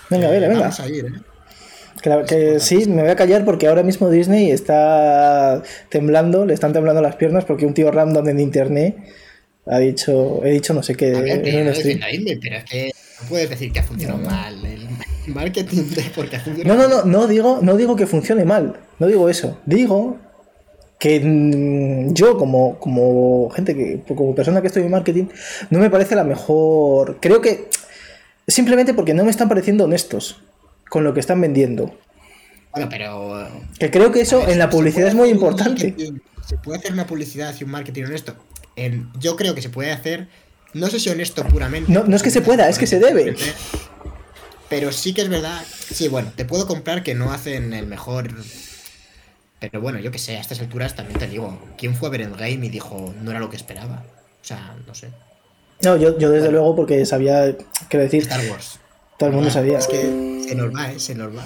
Venga, 0.10 0.28
venga, 0.32 0.48
venga. 0.48 0.62
Vamos 0.62 0.80
a 0.80 0.90
ir, 0.90 1.06
¿eh? 1.06 2.26
Que, 2.28 2.60
sí, 2.60 2.88
me 2.88 3.04
voy 3.04 3.12
a 3.12 3.16
callar 3.16 3.46
porque 3.46 3.68
ahora 3.68 3.84
mismo 3.84 4.10
Disney 4.10 4.50
está 4.50 5.62
temblando, 5.90 6.48
le 6.48 6.56
están 6.56 6.74
temblando 6.74 7.00
las 7.04 7.16
piernas 7.18 7.46
porque 7.46 7.68
un 7.68 7.76
tío 7.76 7.92
random 7.92 8.28
en 8.28 8.40
internet 8.40 8.98
ha 9.68 9.78
dicho, 9.78 10.44
he 10.44 10.50
dicho 10.50 10.74
no 10.74 10.82
sé 10.82 10.96
qué. 10.96 11.12
pero 11.12 12.58
es 12.58 12.64
que 12.64 12.92
no 13.22 13.30
puedes 13.30 13.52
decir 13.52 13.72
que 13.72 13.82
ha 13.82 13.84
funcionado 13.84 14.18
mal 14.18 14.66
el 14.66 14.88
marketing 15.28 15.84
porque 16.16 16.36
ha 16.36 16.40
funcionado 16.40 16.78
No, 16.80 16.88
no, 16.88 17.04
no, 17.04 17.06
no 17.06 17.28
digo, 17.28 17.60
no 17.62 17.76
digo 17.76 17.96
que 17.96 18.08
funcione 18.08 18.46
mal, 18.46 18.78
no 19.00 19.08
digo 19.08 19.30
eso. 19.30 19.58
Digo 19.66 20.18
que 21.00 21.20
mm, 21.20 22.14
yo 22.14 22.38
como, 22.38 22.78
como 22.80 23.50
gente 23.50 23.76
que, 23.76 24.02
como 24.16 24.36
persona 24.36 24.62
que 24.62 24.68
estoy 24.68 24.84
en 24.84 24.92
marketing, 24.92 25.26
no 25.70 25.80
me 25.80 25.90
parece 25.90 26.16
la 26.16 26.24
mejor. 26.24 27.18
Creo 27.20 27.42
que 27.42 27.70
simplemente 28.48 28.94
porque 28.94 29.14
no 29.14 29.24
me 29.24 29.32
están 29.32 29.50
pareciendo 29.50 29.86
honestos 29.86 30.42
con 30.90 31.04
lo 31.04 31.14
que 31.14 31.20
están 31.20 31.42
vendiendo. 31.42 31.98
Bueno, 32.72 32.88
pero. 32.90 33.48
Que 33.80 33.90
creo 33.92 34.12
que 34.12 34.22
eso 34.22 34.48
en 34.48 34.60
la 34.60 34.70
publicidad 34.70 35.08
es 35.08 35.16
muy 35.16 35.30
importante. 35.30 35.96
Se 36.48 36.58
puede 36.58 36.80
hacer 36.80 36.94
una 36.94 37.08
publicidad 37.08 37.56
y 37.60 37.64
un 37.64 37.72
marketing 37.72 38.04
honesto. 38.04 38.36
yo 39.20 39.36
creo 39.36 39.56
que 39.56 39.62
se 39.62 39.70
puede 39.70 39.92
hacer 39.92 40.28
no 40.74 40.88
sé 40.88 41.00
si 41.00 41.10
honesto 41.10 41.44
puramente. 41.46 41.92
No, 41.92 42.04
no 42.06 42.16
es 42.16 42.24
que 42.24 42.30
se 42.30 42.42
pueda, 42.42 42.70
es 42.70 42.80
que 42.80 42.88
se 42.88 43.00
debe. 43.00 43.36
Pero 44.72 44.94
sí 44.94 45.14
que 45.14 45.22
es 45.22 45.28
verdad. 45.28 45.62
Sí, 45.68 46.08
bueno, 46.08 46.32
te 46.34 46.46
puedo 46.46 46.66
comprar 46.66 47.04
que 47.04 47.14
no 47.14 47.34
hacen 47.34 47.74
el 47.74 47.88
mejor. 47.88 48.34
Pero 49.60 49.82
bueno, 49.82 50.00
yo 50.00 50.12
que 50.12 50.18
sé, 50.18 50.38
a 50.38 50.40
estas 50.40 50.62
alturas 50.62 50.96
también 50.96 51.20
te 51.20 51.28
digo. 51.28 51.60
¿Quién 51.78 51.94
fue 51.94 52.08
a 52.08 52.12
ver 52.12 52.22
el 52.22 52.32
game 52.38 52.66
y 52.66 52.70
dijo 52.70 53.14
no 53.22 53.32
era 53.32 53.42
lo 53.42 53.50
que 53.50 53.58
esperaba? 53.58 54.06
O 54.42 54.46
sea, 54.46 54.78
no 54.88 54.96
sé. 54.96 55.10
No, 55.84 55.98
yo, 55.98 56.18
yo 56.18 56.30
desde 56.30 56.54
luego 56.54 56.74
porque 56.74 57.06
sabía. 57.06 57.54
Quiero 57.90 58.06
decir. 58.06 58.22
Star 58.22 58.50
Wars. 58.50 58.80
Todo 59.20 59.28
el 59.28 59.36
mundo 59.36 59.50
ah, 59.50 59.54
sabía. 59.54 59.78
Es 59.78 59.88
que 59.88 60.46
se 60.48 60.56
nos 60.56 60.74
va, 60.74 60.90
¿eh? 60.90 61.00
Se 61.00 61.16
nos 61.16 61.36
va. 61.36 61.44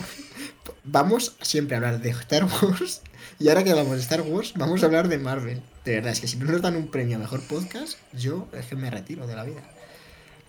Vamos 0.84 1.36
siempre 1.42 1.76
a 1.76 1.80
hablar 1.80 2.00
de 2.00 2.10
Star 2.12 2.46
Wars. 2.46 3.02
Y 3.38 3.50
ahora 3.50 3.66
que 3.66 3.72
hablamos 3.72 3.96
de 3.96 4.02
Star 4.02 4.22
Wars, 4.22 4.54
vamos 4.56 4.82
a 4.82 4.86
hablar 4.86 5.10
de 5.10 5.18
Marvel. 5.18 5.62
De 5.84 5.96
verdad, 5.96 6.14
es 6.14 6.22
que 6.22 6.28
si 6.28 6.38
no 6.38 6.46
nos 6.46 6.62
dan 6.62 6.78
un 6.78 6.88
premio 6.88 7.18
a 7.18 7.20
mejor 7.20 7.42
podcast, 7.42 7.98
yo 8.14 8.48
es 8.54 8.68
que 8.68 8.78
me 8.78 8.90
retiro 8.90 9.28
de 9.28 9.36
la 9.36 9.44
vida. 9.44 9.62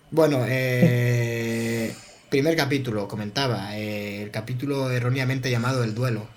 Bueno, 0.09 0.45
eh, 0.47 1.93
primer 2.29 2.55
capítulo, 2.55 3.07
comentaba. 3.07 3.77
Eh, 3.77 4.23
el 4.23 4.31
capítulo 4.31 4.89
erróneamente 4.91 5.49
llamado 5.49 5.83
El 5.83 5.95
Duelo. 5.95 6.27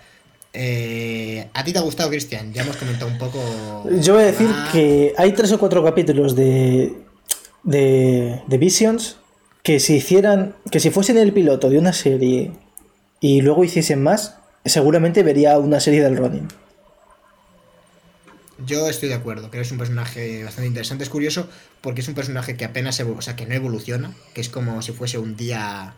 Eh, 0.53 1.49
¿A 1.55 1.65
ti 1.65 1.73
te 1.73 1.79
ha 1.79 1.83
gustado, 1.83 2.11
Cristian? 2.11 2.53
Ya 2.53 2.63
hemos 2.63 2.77
comentado 2.77 3.11
un 3.11 3.19
poco. 3.19 3.41
Yo 4.01 4.15
voy 4.15 4.25
a 4.25 4.27
decir 4.27 4.49
que 4.73 5.15
hay 5.17 5.33
tres 5.33 5.53
o 5.53 5.59
cuatro 5.59 5.85
capítulos 5.85 6.35
de, 6.35 6.93
de, 7.63 8.41
de 8.47 8.59
Visions 8.59 9.17
que 9.63 9.79
si 9.79 9.97
hicieran, 9.97 10.55
que 10.71 10.81
si 10.81 10.91
fuesen 10.91 11.19
el 11.19 11.33
piloto 11.33 11.71
de 11.71 11.79
una 11.79 11.93
serie 11.93 12.53
y 13.21 13.43
luego 13.43 13.63
hiciesen 13.63 14.03
más, 14.03 14.37
seguramente 14.65 15.23
vería 15.23 15.59
una 15.59 15.81
serie 15.81 16.03
del 16.03 16.17
Ronin. 16.17 16.49
Yo 18.67 18.89
estoy 18.89 19.09
de 19.09 19.15
acuerdo, 19.15 19.51
creo 19.51 19.63
que 19.63 19.67
es 19.67 19.73
un 19.73 19.79
personaje 19.79 20.45
bastante 20.45 20.69
interesante. 20.69 21.05
Es 21.05 21.11
curioso 21.11 21.49
porque 21.81 22.01
es 22.01 22.09
un 22.09 22.15
personaje 22.15 22.57
que 22.57 22.65
apenas, 22.65 23.01
o 23.01 23.23
sea, 23.23 23.37
que 23.37 23.47
no 23.47 23.55
evoluciona, 23.55 24.15
que 24.35 24.41
es 24.41 24.49
como 24.49 24.83
si 24.83 24.93
fuese 24.93 25.19
un 25.19 25.37
día 25.37 25.95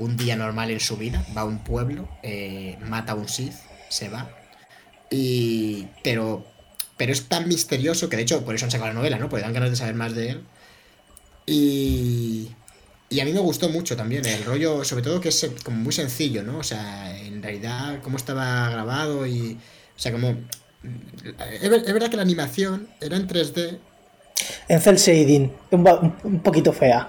un 0.00 0.16
día 0.16 0.34
normal 0.34 0.70
en 0.70 0.80
su 0.80 0.96
vida. 0.96 1.24
Va 1.36 1.42
a 1.42 1.44
un 1.44 1.62
pueblo, 1.62 2.08
eh, 2.22 2.78
mata 2.82 3.12
a 3.12 3.14
un 3.14 3.28
Sith 3.28 3.54
se 3.88 4.08
va. 4.08 4.30
Y. 5.10 5.86
Pero. 6.02 6.46
Pero 6.96 7.12
es 7.12 7.28
tan 7.28 7.48
misterioso 7.48 8.08
que 8.08 8.16
de 8.16 8.22
hecho 8.22 8.44
por 8.44 8.54
eso 8.54 8.66
han 8.66 8.70
sacado 8.70 8.88
la 8.88 8.94
novela, 8.94 9.18
¿no? 9.18 9.28
Porque 9.28 9.42
dan 9.42 9.54
ganas 9.54 9.70
de 9.70 9.76
saber 9.76 9.94
más 9.94 10.14
de 10.14 10.30
él. 10.30 10.42
Y. 11.46 12.50
Y 13.08 13.18
a 13.20 13.24
mí 13.24 13.32
me 13.32 13.40
gustó 13.40 13.68
mucho 13.68 13.96
también 13.96 14.24
el 14.24 14.44
rollo, 14.44 14.84
sobre 14.84 15.02
todo 15.02 15.20
que 15.20 15.30
es 15.30 15.50
como 15.64 15.78
muy 15.78 15.92
sencillo, 15.92 16.44
¿no? 16.44 16.58
O 16.58 16.62
sea, 16.62 17.18
en 17.18 17.42
realidad 17.42 18.00
cómo 18.02 18.16
estaba 18.16 18.70
grabado 18.70 19.26
y... 19.26 19.58
O 19.96 19.98
sea, 19.98 20.12
como... 20.12 20.36
Es 21.62 21.70
verdad 21.92 22.10
que 22.10 22.16
la 22.16 22.22
animación 22.22 22.88
era 23.00 23.16
en 23.16 23.28
3D. 23.28 23.78
En 24.68 24.80
cel 24.80 24.96
shading, 24.96 25.52
un, 25.70 26.14
un 26.24 26.40
poquito 26.42 26.72
fea. 26.72 27.08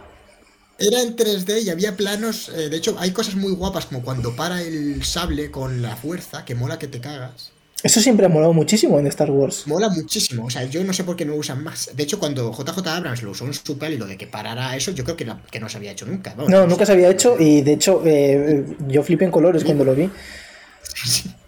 Era 0.78 1.02
en 1.02 1.16
3D 1.16 1.64
y 1.64 1.70
había 1.70 1.96
planos... 1.96 2.50
Eh, 2.50 2.70
de 2.70 2.78
hecho, 2.78 2.96
hay 3.00 3.12
cosas 3.12 3.36
muy 3.36 3.54
guapas 3.54 3.86
como 3.86 4.02
cuando 4.02 4.36
para 4.36 4.62
el 4.62 5.04
sable 5.04 5.52
con 5.52 5.82
la 5.82 5.96
fuerza, 5.96 6.44
que 6.44 6.56
mola 6.56 6.80
que 6.80 6.88
te 6.88 7.00
cagas. 7.00 7.52
Eso 7.84 8.00
siempre 8.00 8.26
ha 8.26 8.30
molado 8.30 8.54
muchísimo 8.54 9.00
en 9.00 9.08
Star 9.08 9.32
Wars. 9.32 9.68
Mola 9.68 9.90
muchísimo. 9.90 10.46
O 10.46 10.50
sea, 10.50 10.66
yo 10.66 10.84
no 10.84 10.94
sé 10.94 11.04
por 11.04 11.16
qué 11.16 11.26
no 11.26 11.34
lo 11.34 11.40
usan 11.40 11.64
más. 11.64 11.92
De 11.96 12.04
hecho, 12.04 12.20
cuando 12.20 12.52
JJ 12.52 12.88
Abrams 12.88 13.24
lo 13.24 13.32
usó 13.32 13.46
en 13.46 13.54
su 13.54 13.78
peli, 13.78 13.98
lo 13.98 14.06
de 14.06 14.18
que 14.18 14.28
parara 14.28 14.76
eso, 14.76 14.92
yo 14.92 15.04
creo 15.04 15.18
que, 15.18 15.32
que 15.50 15.60
no 15.60 15.70
se 15.70 15.78
había 15.78 15.92
hecho 15.92 16.06
nunca. 16.06 16.36
no, 16.36 16.68
nunca 16.68 16.86
se 16.86 16.92
había 16.92 17.10
hecho. 17.10 17.38
Y 17.40 17.62
de 17.62 17.74
hecho, 17.74 18.04
eh, 18.06 18.66
yo 18.88 19.04
flipé 19.04 19.26
en 19.26 19.32
colores 19.32 19.64
cuando 19.64 19.84
lo 19.84 19.96
vi. 19.96 20.10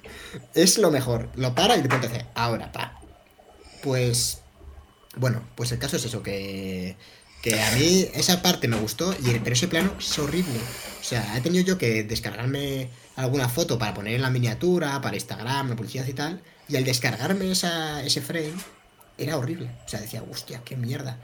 Es 0.53 0.77
lo 0.77 0.91
mejor. 0.91 1.29
Lo 1.35 1.55
para 1.55 1.77
y 1.77 1.81
de 1.81 1.89
pronto 1.89 2.07
hace, 2.07 2.25
ahora, 2.35 2.71
pa. 2.71 2.99
Pues. 3.81 4.39
Bueno, 5.15 5.43
pues 5.55 5.71
el 5.71 5.79
caso 5.79 5.97
es 5.97 6.05
eso, 6.05 6.23
que. 6.23 6.95
Que 7.41 7.61
a 7.61 7.71
mí 7.71 8.07
esa 8.13 8.41
parte 8.41 8.69
me 8.69 8.77
gustó, 8.77 9.13
y, 9.13 9.37
pero 9.39 9.53
ese 9.53 9.67
plano 9.67 9.93
es 9.99 10.17
horrible. 10.17 10.57
O 11.01 11.03
sea, 11.03 11.37
he 11.37 11.41
tenido 11.41 11.65
yo 11.65 11.77
que 11.77 12.03
descargarme 12.03 12.87
alguna 13.17 13.49
foto 13.49 13.77
para 13.77 13.93
poner 13.93 14.15
en 14.15 14.21
la 14.21 14.29
miniatura, 14.29 15.01
para 15.01 15.15
Instagram, 15.15 15.69
la 15.69 15.75
publicidad 15.75 16.07
y 16.07 16.13
tal, 16.13 16.41
y 16.69 16.77
al 16.77 16.85
descargarme 16.85 17.51
esa, 17.51 18.01
ese 18.01 18.21
frame 18.21 18.53
era 19.17 19.37
horrible. 19.37 19.69
O 19.85 19.89
sea, 19.89 19.99
decía, 19.99 20.23
hostia, 20.31 20.61
qué 20.63 20.77
mierda. 20.77 21.17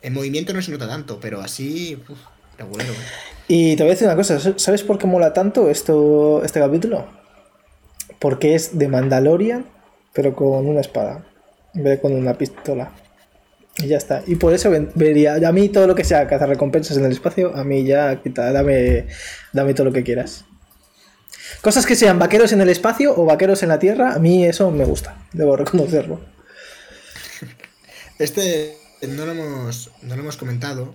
En 0.00 0.14
movimiento 0.14 0.54
no 0.54 0.62
se 0.62 0.72
nota 0.72 0.88
tanto, 0.88 1.20
pero 1.20 1.42
así, 1.42 2.02
uf, 2.08 2.18
regulero. 2.58 2.94
Y 3.48 3.76
te 3.76 3.82
voy 3.82 3.90
a 3.90 3.94
decir 3.94 4.08
una 4.08 4.16
cosa, 4.16 4.40
¿sabes 4.58 4.82
por 4.82 4.98
qué 4.98 5.06
mola 5.06 5.32
tanto 5.32 5.68
esto, 5.68 6.42
este 6.44 6.58
capítulo? 6.58 7.06
Porque 8.18 8.54
es 8.54 8.78
de 8.78 8.88
Mandalorian, 8.88 9.66
pero 10.12 10.34
con 10.34 10.66
una 10.66 10.80
espada, 10.80 11.24
en 11.74 11.84
vez 11.84 11.96
de 11.96 12.00
con 12.00 12.14
una 12.14 12.38
pistola. 12.38 12.92
Y 13.78 13.88
ya 13.88 13.98
está. 13.98 14.22
Y 14.26 14.36
por 14.36 14.54
eso 14.54 14.70
vería, 14.94 15.34
a 15.34 15.52
mí 15.52 15.68
todo 15.68 15.86
lo 15.86 15.94
que 15.94 16.04
sea 16.04 16.26
cazar 16.26 16.48
recompensas 16.48 16.96
en 16.96 17.04
el 17.04 17.12
espacio, 17.12 17.54
a 17.54 17.62
mí 17.64 17.84
ya, 17.84 18.22
quita, 18.22 18.50
dame, 18.52 19.06
dame 19.52 19.74
todo 19.74 19.86
lo 19.86 19.92
que 19.92 20.02
quieras. 20.02 20.44
Cosas 21.60 21.84
que 21.86 21.94
sean 21.94 22.18
vaqueros 22.18 22.52
en 22.52 22.60
el 22.60 22.68
espacio 22.68 23.14
o 23.16 23.24
vaqueros 23.24 23.62
en 23.62 23.68
la 23.68 23.78
tierra, 23.78 24.14
a 24.14 24.18
mí 24.18 24.44
eso 24.44 24.70
me 24.70 24.84
gusta, 24.84 25.16
debo 25.32 25.56
reconocerlo. 25.56 26.20
Este 28.18 28.76
no 29.06 29.26
lo 29.26 29.32
hemos, 29.32 29.90
no 30.02 30.16
lo 30.16 30.22
hemos 30.22 30.36
comentado, 30.38 30.94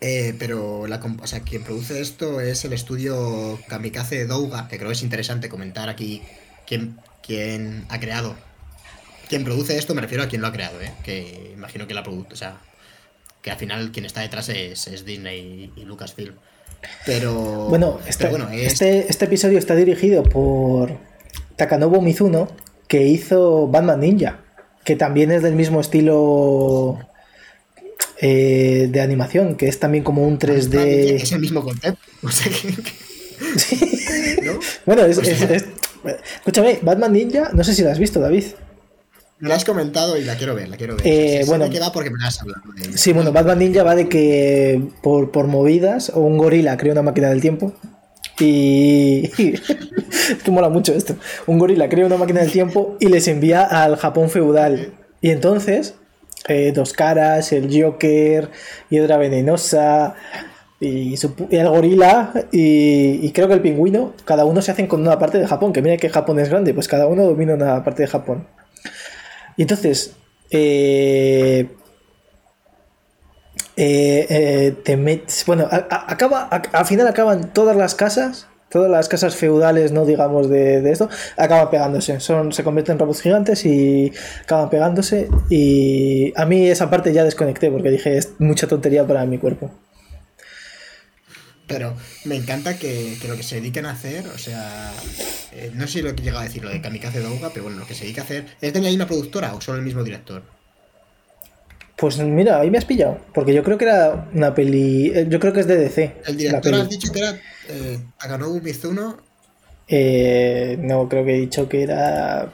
eh, 0.00 0.34
pero 0.38 0.86
la, 0.86 1.00
o 1.22 1.26
sea, 1.26 1.40
quien 1.40 1.62
produce 1.62 2.00
esto 2.00 2.40
es 2.40 2.64
el 2.64 2.72
estudio 2.72 3.58
Kamikaze 3.68 4.26
Douga, 4.26 4.68
que 4.68 4.76
creo 4.76 4.88
que 4.88 4.94
es 4.94 5.02
interesante 5.02 5.48
comentar 5.48 5.88
aquí 5.88 6.22
quién, 6.66 6.98
quién 7.22 7.86
ha 7.88 7.98
creado. 7.98 8.34
Quien 9.28 9.44
produce 9.44 9.76
esto, 9.76 9.94
me 9.94 10.02
refiero 10.02 10.22
a 10.22 10.28
quien 10.28 10.42
lo 10.42 10.48
ha 10.48 10.52
creado, 10.52 10.80
¿eh? 10.80 10.92
que 11.02 11.52
imagino 11.54 11.86
que 11.86 11.94
la 11.94 12.02
produce, 12.02 12.32
o 12.32 12.36
sea, 12.36 12.58
que 13.42 13.50
al 13.50 13.56
final 13.56 13.90
quien 13.90 14.04
está 14.04 14.20
detrás 14.20 14.48
es, 14.48 15.04
Disney 15.04 15.72
y 15.76 15.84
Lucasfilm. 15.84 16.34
Pero. 17.04 17.68
Bueno, 17.68 17.98
este, 18.06 18.28
este, 18.64 19.08
este, 19.08 19.24
episodio 19.24 19.58
está 19.58 19.74
dirigido 19.74 20.22
por 20.22 20.96
Takanobu 21.56 22.02
Mizuno, 22.02 22.48
que 22.86 23.06
hizo 23.06 23.66
Batman 23.66 24.00
Ninja, 24.00 24.40
que 24.84 24.94
también 24.94 25.32
es 25.32 25.42
del 25.42 25.54
mismo 25.54 25.80
estilo 25.80 26.98
eh, 28.20 28.88
de 28.90 29.00
animación, 29.00 29.56
que 29.56 29.68
es 29.68 29.78
también 29.78 30.04
como 30.04 30.26
un 30.26 30.38
3D. 30.38 31.22
Es 31.22 31.32
el 31.32 31.40
mismo 31.40 31.62
concepto. 31.62 32.00
Bueno, 34.86 35.02
escúchame, 35.04 36.78
Batman 36.82 37.12
Ninja, 37.12 37.50
no 37.52 37.64
sé 37.64 37.74
si 37.74 37.82
lo 37.82 37.90
has 37.90 37.98
visto, 37.98 38.20
David. 38.20 38.44
Me 39.38 39.50
la 39.50 39.56
has 39.56 39.64
comentado 39.64 40.16
y 40.16 40.24
la 40.24 40.36
quiero 40.36 40.54
ver, 40.54 40.68
la 40.68 40.76
quiero 40.78 40.96
ver. 40.96 41.06
Eh, 41.06 41.44
bueno, 41.46 41.66
va 41.68 41.92
porque 41.92 42.10
me 42.10 42.24
has 42.24 42.40
hablado. 42.40 42.62
Sí, 42.94 43.12
bueno, 43.12 43.32
Batman 43.32 43.58
Ninja 43.58 43.82
va 43.82 43.94
de 43.94 44.08
que 44.08 44.80
por, 45.02 45.30
por 45.30 45.46
movidas 45.46 46.10
o 46.14 46.20
un 46.20 46.38
gorila 46.38 46.78
crea 46.78 46.92
una 46.92 47.02
máquina 47.02 47.28
del 47.28 47.42
tiempo 47.42 47.74
y... 48.38 49.28
que 50.44 50.50
mola 50.50 50.68
mucho 50.68 50.94
esto. 50.94 51.16
Un 51.46 51.58
gorila 51.58 51.88
crea 51.88 52.06
una 52.06 52.16
máquina 52.16 52.40
del 52.40 52.50
tiempo 52.50 52.96
y 53.00 53.08
les 53.08 53.28
envía 53.28 53.62
al 53.62 53.96
Japón 53.96 54.30
feudal. 54.30 54.94
Y 55.20 55.30
entonces, 55.30 55.94
eh, 56.48 56.72
Dos 56.74 56.92
Caras, 56.92 57.52
el 57.52 57.68
Joker, 57.70 58.50
Hiedra 58.90 59.16
Venenosa 59.16 60.14
y, 60.80 61.14
el 61.50 61.68
gorila 61.68 62.32
y, 62.52 63.26
y, 63.26 63.32
creo 63.32 63.48
que 63.48 63.54
el 63.54 63.62
pingüino, 63.62 64.12
cada 64.24 64.44
uno 64.44 64.60
se 64.60 64.72
hacen 64.72 64.86
con 64.86 65.00
una 65.00 65.18
parte 65.18 65.38
de 65.38 65.46
Japón. 65.46 65.72
Que 65.72 65.82
mira 65.82 65.96
que 65.96 66.08
Japón 66.08 66.38
es 66.38 66.48
grande, 66.48 66.74
pues 66.74 66.88
cada 66.88 67.06
uno 67.06 67.24
domina 67.24 67.54
una 67.54 67.82
parte 67.82 68.02
de 68.02 68.08
Japón. 68.08 68.46
Y 69.56 69.62
entonces, 69.62 70.14
eh, 70.50 71.68
eh, 73.76 74.26
eh, 74.28 74.74
te 74.84 74.96
metes. 74.96 75.44
Bueno, 75.46 75.68
acaba, 75.70 76.44
al 76.44 76.86
final 76.86 77.06
acaban 77.08 77.52
todas 77.52 77.76
las 77.76 77.94
casas, 77.94 78.48
todas 78.76 78.90
las 78.90 79.08
casas 79.08 79.34
feudales, 79.36 79.90
no 79.90 80.04
digamos 80.04 80.50
de, 80.50 80.90
esto, 80.90 81.08
acaban 81.38 81.70
pegándose. 81.70 82.20
Son, 82.20 82.52
se 82.52 82.62
convierten 82.62 82.92
en 82.94 82.98
robots 82.98 83.22
gigantes 83.22 83.64
y 83.64 84.12
acaban 84.42 84.68
pegándose. 84.68 85.30
Y 85.48 86.34
a 86.36 86.44
mí 86.44 86.68
esa 86.68 86.90
parte 86.90 87.14
ya 87.14 87.24
desconecté 87.24 87.70
porque 87.70 87.90
dije, 87.90 88.18
es 88.18 88.32
mucha 88.38 88.66
tontería 88.66 89.06
para 89.06 89.24
mi 89.24 89.38
cuerpo. 89.38 89.70
Pero 91.66 91.96
me 92.26 92.36
encanta 92.36 92.78
que, 92.78 93.16
lo 93.26 93.34
que 93.34 93.42
se 93.42 93.56
dediquen 93.56 93.86
a 93.86 93.92
hacer, 93.92 94.26
o 94.28 94.36
sea, 94.36 94.92
eh, 95.52 95.70
no 95.74 95.86
sé 95.88 96.02
lo 96.02 96.14
que 96.14 96.22
llega 96.22 96.38
a 96.38 96.44
decir 96.44 96.62
lo 96.62 96.68
de 96.68 96.82
Kamikaze 96.82 97.20
Douga, 97.20 97.48
pero 97.48 97.64
bueno, 97.64 97.78
lo 97.78 97.86
que 97.86 97.94
se 97.94 98.04
dedica 98.04 98.20
a 98.20 98.24
hacer, 98.24 98.44
¿es 98.60 98.74
de 98.74 98.94
una 98.94 99.06
productora 99.06 99.54
o 99.54 99.60
solo 99.62 99.78
el 99.78 99.84
mismo 99.84 100.04
director? 100.04 100.42
Pues 101.96 102.18
mira, 102.18 102.60
ahí 102.60 102.70
me 102.70 102.76
has 102.76 102.84
pillado, 102.84 103.20
porque 103.32 103.54
yo 103.54 103.64
creo 103.64 103.78
que 103.78 103.86
era 103.86 104.28
una 104.34 104.54
peli, 104.54 105.10
eh, 105.14 105.26
yo 105.30 105.40
creo 105.40 105.54
que 105.54 105.60
es 105.60 105.66
de 105.66 105.76
DC. 105.76 106.16
¿El 106.26 106.36
director 106.36 106.74
has 106.74 106.90
dicho 106.90 107.10
que 107.10 107.20
era 107.20 107.40
eh, 107.68 108.00
Takanobu 108.18 108.60
Mizuno? 108.60 109.18
Eh, 109.88 110.78
no, 110.80 111.08
creo 111.08 111.24
que 111.24 111.34
he 111.34 111.40
dicho 111.40 111.68
que 111.68 111.82
era... 111.82 112.52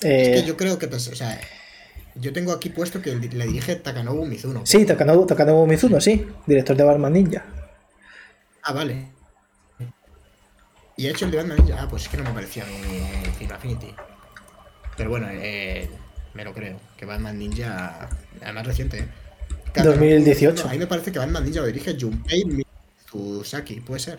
Es 0.00 0.40
que 0.40 0.46
yo 0.46 0.56
creo 0.56 0.78
que, 0.78 0.86
pues, 0.86 1.08
o 1.08 1.14
sea, 1.14 1.40
yo 2.14 2.32
tengo 2.32 2.52
aquí 2.52 2.68
puesto 2.68 3.00
que 3.00 3.14
le 3.14 3.46
dirige 3.46 3.76
Takanobu 3.76 4.26
Mizuno. 4.26 4.66
Sí, 4.66 4.84
Takanobu, 4.84 5.26
Takanobu 5.26 5.66
Mizuno, 5.66 6.00
sí, 6.00 6.26
director 6.46 6.76
de 6.76 6.84
Batman 6.84 7.12
Ninja. 7.12 7.44
Ah, 8.62 8.72
vale. 8.72 9.08
Y 10.96 11.06
ha 11.06 11.10
hecho 11.10 11.24
el 11.24 11.30
de 11.30 11.38
Batman 11.38 11.58
Ninja. 11.58 11.82
Ah, 11.82 11.88
pues 11.88 12.04
es 12.04 12.08
que 12.08 12.16
no 12.16 12.24
me 12.24 12.30
parecía 12.30 12.64
en 12.64 13.34
Final 13.34 13.56
Affinity. 13.56 13.94
Pero 14.96 15.10
bueno, 15.10 15.26
eh, 15.30 15.88
me 16.34 16.44
lo 16.44 16.52
creo. 16.52 16.78
Que 16.96 17.04
Batman 17.04 17.38
Ninja. 17.38 18.08
Además 18.42 18.66
reciente, 18.66 18.98
¿eh? 18.98 19.08
2018. 19.82 20.68
a 20.68 20.70
mí 20.70 20.78
me 20.78 20.86
parece 20.86 21.10
que 21.10 21.18
Batman 21.18 21.44
Ninja 21.44 21.60
lo 21.60 21.66
dirige 21.66 21.96
Junpei 21.98 22.64
Tsusaki, 23.14 23.80
¿puede 23.80 24.00
ser? 24.00 24.18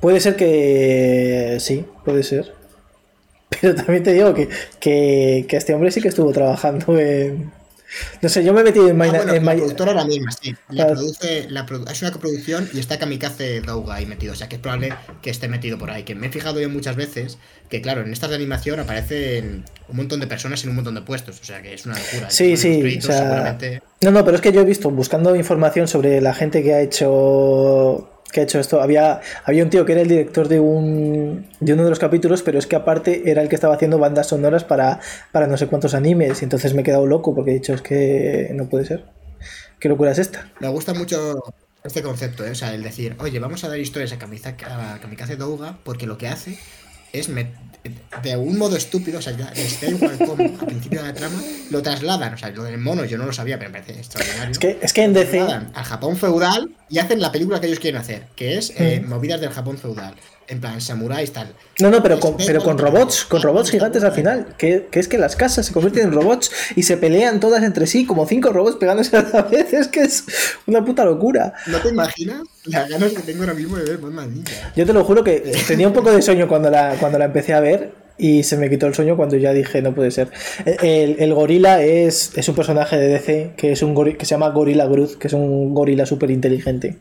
Puede 0.00 0.20
ser 0.20 0.36
que. 0.36 1.56
Sí, 1.60 1.84
puede 2.04 2.22
ser. 2.22 2.52
Pero 3.60 3.74
también 3.74 4.02
te 4.02 4.12
digo 4.12 4.34
que, 4.34 4.48
que, 4.80 5.46
que 5.48 5.56
este 5.56 5.72
hombre 5.72 5.90
sí 5.92 6.02
que 6.02 6.08
estuvo 6.08 6.32
trabajando 6.32 6.98
en. 6.98 7.52
No 8.22 8.28
sé, 8.28 8.44
yo 8.44 8.52
me 8.52 8.60
he 8.60 8.64
metido 8.64 8.88
en, 8.88 9.00
ah, 9.00 9.06
bueno, 9.06 9.24
La 9.24 9.54
productora 9.54 9.92
era 9.92 10.04
misma, 10.04 10.30
sí. 10.32 10.54
La 10.70 10.86
produce, 10.86 11.46
la 11.50 11.66
es 11.90 12.02
una 12.02 12.12
coproducción 12.12 12.68
y 12.72 12.78
está 12.78 12.98
Kamikaze 12.98 13.60
Douga 13.60 13.96
ahí 13.96 14.06
metido. 14.06 14.32
O 14.32 14.36
sea 14.36 14.48
que 14.48 14.56
es 14.56 14.62
probable 14.62 14.94
que 15.22 15.30
esté 15.30 15.48
metido 15.48 15.78
por 15.78 15.90
ahí. 15.90 16.04
Que 16.04 16.14
me 16.14 16.26
he 16.26 16.30
fijado 16.30 16.60
yo 16.60 16.68
muchas 16.68 16.96
veces 16.96 17.38
que, 17.68 17.80
claro, 17.80 18.02
en 18.02 18.12
estas 18.12 18.30
de 18.30 18.36
animación 18.36 18.80
aparecen 18.80 19.64
un 19.88 19.96
montón 19.96 20.20
de 20.20 20.26
personas 20.26 20.62
en 20.64 20.70
un 20.70 20.76
montón 20.76 20.94
de 20.94 21.02
puestos. 21.02 21.40
O 21.40 21.44
sea 21.44 21.62
que 21.62 21.74
es 21.74 21.86
una 21.86 21.98
locura. 21.98 22.30
Sí, 22.30 22.56
sí. 22.56 22.98
O 22.98 23.02
sea... 23.02 23.58
No, 24.00 24.10
no, 24.10 24.24
pero 24.24 24.36
es 24.36 24.40
que 24.40 24.52
yo 24.52 24.60
he 24.60 24.64
visto, 24.64 24.90
buscando 24.90 25.34
información 25.36 25.88
sobre 25.88 26.20
la 26.20 26.34
gente 26.34 26.62
que 26.62 26.74
ha 26.74 26.80
hecho 26.80 28.13
que 28.34 28.40
ha 28.40 28.42
hecho 28.42 28.58
esto. 28.58 28.82
Había, 28.82 29.20
había 29.44 29.62
un 29.62 29.70
tío 29.70 29.86
que 29.86 29.92
era 29.92 30.02
el 30.02 30.08
director 30.08 30.48
de, 30.48 30.58
un, 30.58 31.46
de 31.60 31.72
uno 31.72 31.84
de 31.84 31.90
los 31.90 32.00
capítulos, 32.00 32.42
pero 32.42 32.58
es 32.58 32.66
que 32.66 32.74
aparte 32.74 33.30
era 33.30 33.40
el 33.40 33.48
que 33.48 33.54
estaba 33.54 33.76
haciendo 33.76 33.96
bandas 33.96 34.26
sonoras 34.26 34.64
para, 34.64 34.98
para 35.30 35.46
no 35.46 35.56
sé 35.56 35.68
cuántos 35.68 35.94
animes. 35.94 36.42
Y 36.42 36.44
entonces 36.44 36.74
me 36.74 36.80
he 36.80 36.84
quedado 36.84 37.06
loco 37.06 37.32
porque 37.32 37.52
he 37.52 37.54
dicho, 37.54 37.72
es 37.72 37.80
que 37.80 38.50
no 38.52 38.68
puede 38.68 38.86
ser. 38.86 39.04
¿Qué 39.78 39.88
locura 39.88 40.10
es 40.10 40.18
esta? 40.18 40.50
Me 40.58 40.68
gusta 40.68 40.94
mucho 40.94 41.44
este 41.84 42.02
concepto, 42.02 42.44
¿eh? 42.44 42.50
o 42.50 42.54
sea, 42.56 42.74
el 42.74 42.82
decir, 42.82 43.14
oye, 43.20 43.38
vamos 43.38 43.62
a 43.62 43.68
dar 43.68 43.78
historias 43.78 44.12
a 44.12 44.18
Kamikaze 44.18 45.36
Douga 45.36 45.78
porque 45.84 46.06
lo 46.06 46.18
que 46.18 46.26
hace 46.26 46.58
es 47.14 47.28
de 48.22 48.36
un 48.36 48.58
modo 48.58 48.76
estúpido, 48.76 49.18
o 49.18 49.22
sea, 49.22 49.36
ya 49.36 49.46
está 49.54 49.86
igual 49.86 50.16
como 50.18 50.42
al 50.42 50.66
principio 50.66 51.02
de 51.02 51.08
la 51.08 51.14
trama, 51.14 51.40
lo 51.70 51.82
trasladan, 51.82 52.34
o 52.34 52.38
sea, 52.38 52.50
lo 52.50 52.64
del 52.64 52.78
mono 52.78 53.04
yo 53.04 53.18
no 53.18 53.26
lo 53.26 53.32
sabía, 53.32 53.58
pero 53.58 53.70
me 53.70 53.80
parece 53.80 54.00
extraordinario. 54.00 54.52
Es 54.52 54.58
que, 54.58 54.78
es 54.80 54.92
que 54.92 55.02
en 55.04 55.12
DC... 55.12 55.40
Al 55.40 55.84
Japón 55.84 56.16
feudal 56.16 56.70
y 56.88 56.98
hacen 56.98 57.20
la 57.20 57.30
película 57.30 57.60
que 57.60 57.66
ellos 57.66 57.78
quieren 57.78 58.00
hacer, 58.00 58.26
que 58.36 58.56
es 58.56 58.72
eh, 58.76 59.02
movidas 59.06 59.40
del 59.40 59.50
Japón 59.50 59.78
feudal. 59.78 60.14
En 60.46 60.60
plan, 60.60 60.80
samuráis 60.80 61.32
tal. 61.32 61.54
No, 61.80 61.90
no, 61.90 62.02
pero 62.02 62.20
con, 62.20 62.36
pero 62.36 62.62
con 62.62 62.76
robots, 62.76 63.24
con 63.24 63.40
robots 63.40 63.70
gigantes 63.70 64.04
al 64.04 64.12
final. 64.12 64.54
Que, 64.58 64.88
que, 64.90 65.00
es 65.00 65.08
que 65.08 65.16
las 65.16 65.36
casas 65.36 65.66
se 65.66 65.72
convierten 65.72 66.08
en 66.08 66.12
robots 66.12 66.50
y 66.76 66.82
se 66.82 66.96
pelean 66.96 67.40
todas 67.40 67.62
entre 67.62 67.86
sí, 67.86 68.04
como 68.04 68.26
cinco 68.26 68.52
robots 68.52 68.76
pegándose 68.76 69.16
a 69.16 69.22
la 69.22 69.42
vez. 69.42 69.72
Es 69.72 69.88
que 69.88 70.00
es 70.00 70.24
una 70.66 70.84
puta 70.84 71.04
locura. 71.04 71.54
¿No 71.66 71.78
te 71.78 71.88
imaginas 71.88 72.42
las 72.64 72.88
ganas 72.88 73.12
que 73.12 73.22
tengo 73.22 73.42
ahora 73.42 73.54
mismo 73.54 73.76
de 73.76 73.84
ver 73.84 73.98
Batman 73.98 74.34
Ninja? 74.34 74.72
Yo 74.76 74.84
te 74.84 74.92
lo 74.92 75.04
juro 75.04 75.24
que 75.24 75.52
tenía 75.66 75.88
un 75.88 75.94
poco 75.94 76.12
de 76.12 76.20
sueño 76.20 76.46
cuando 76.46 76.70
la, 76.70 76.96
cuando 77.00 77.18
la 77.18 77.26
empecé 77.26 77.54
a 77.54 77.60
ver 77.60 78.04
y 78.16 78.44
se 78.44 78.56
me 78.56 78.70
quitó 78.70 78.86
el 78.86 78.94
sueño 78.94 79.16
cuando 79.16 79.36
ya 79.36 79.52
dije 79.52 79.82
no 79.82 79.94
puede 79.94 80.10
ser. 80.10 80.28
El, 80.64 81.16
el 81.18 81.34
gorila 81.34 81.82
es, 81.82 82.36
es, 82.36 82.48
un 82.48 82.54
personaje 82.54 82.96
de 82.96 83.08
DC 83.08 83.54
que, 83.56 83.72
es 83.72 83.82
un 83.82 83.94
que 83.94 84.24
se 84.24 84.30
llama 84.30 84.50
Gorila 84.50 84.86
Groot, 84.86 85.16
que 85.18 85.28
es 85.28 85.32
un 85.32 85.74
gorila 85.74 86.06
súper 86.06 86.30
inteligente. 86.30 86.98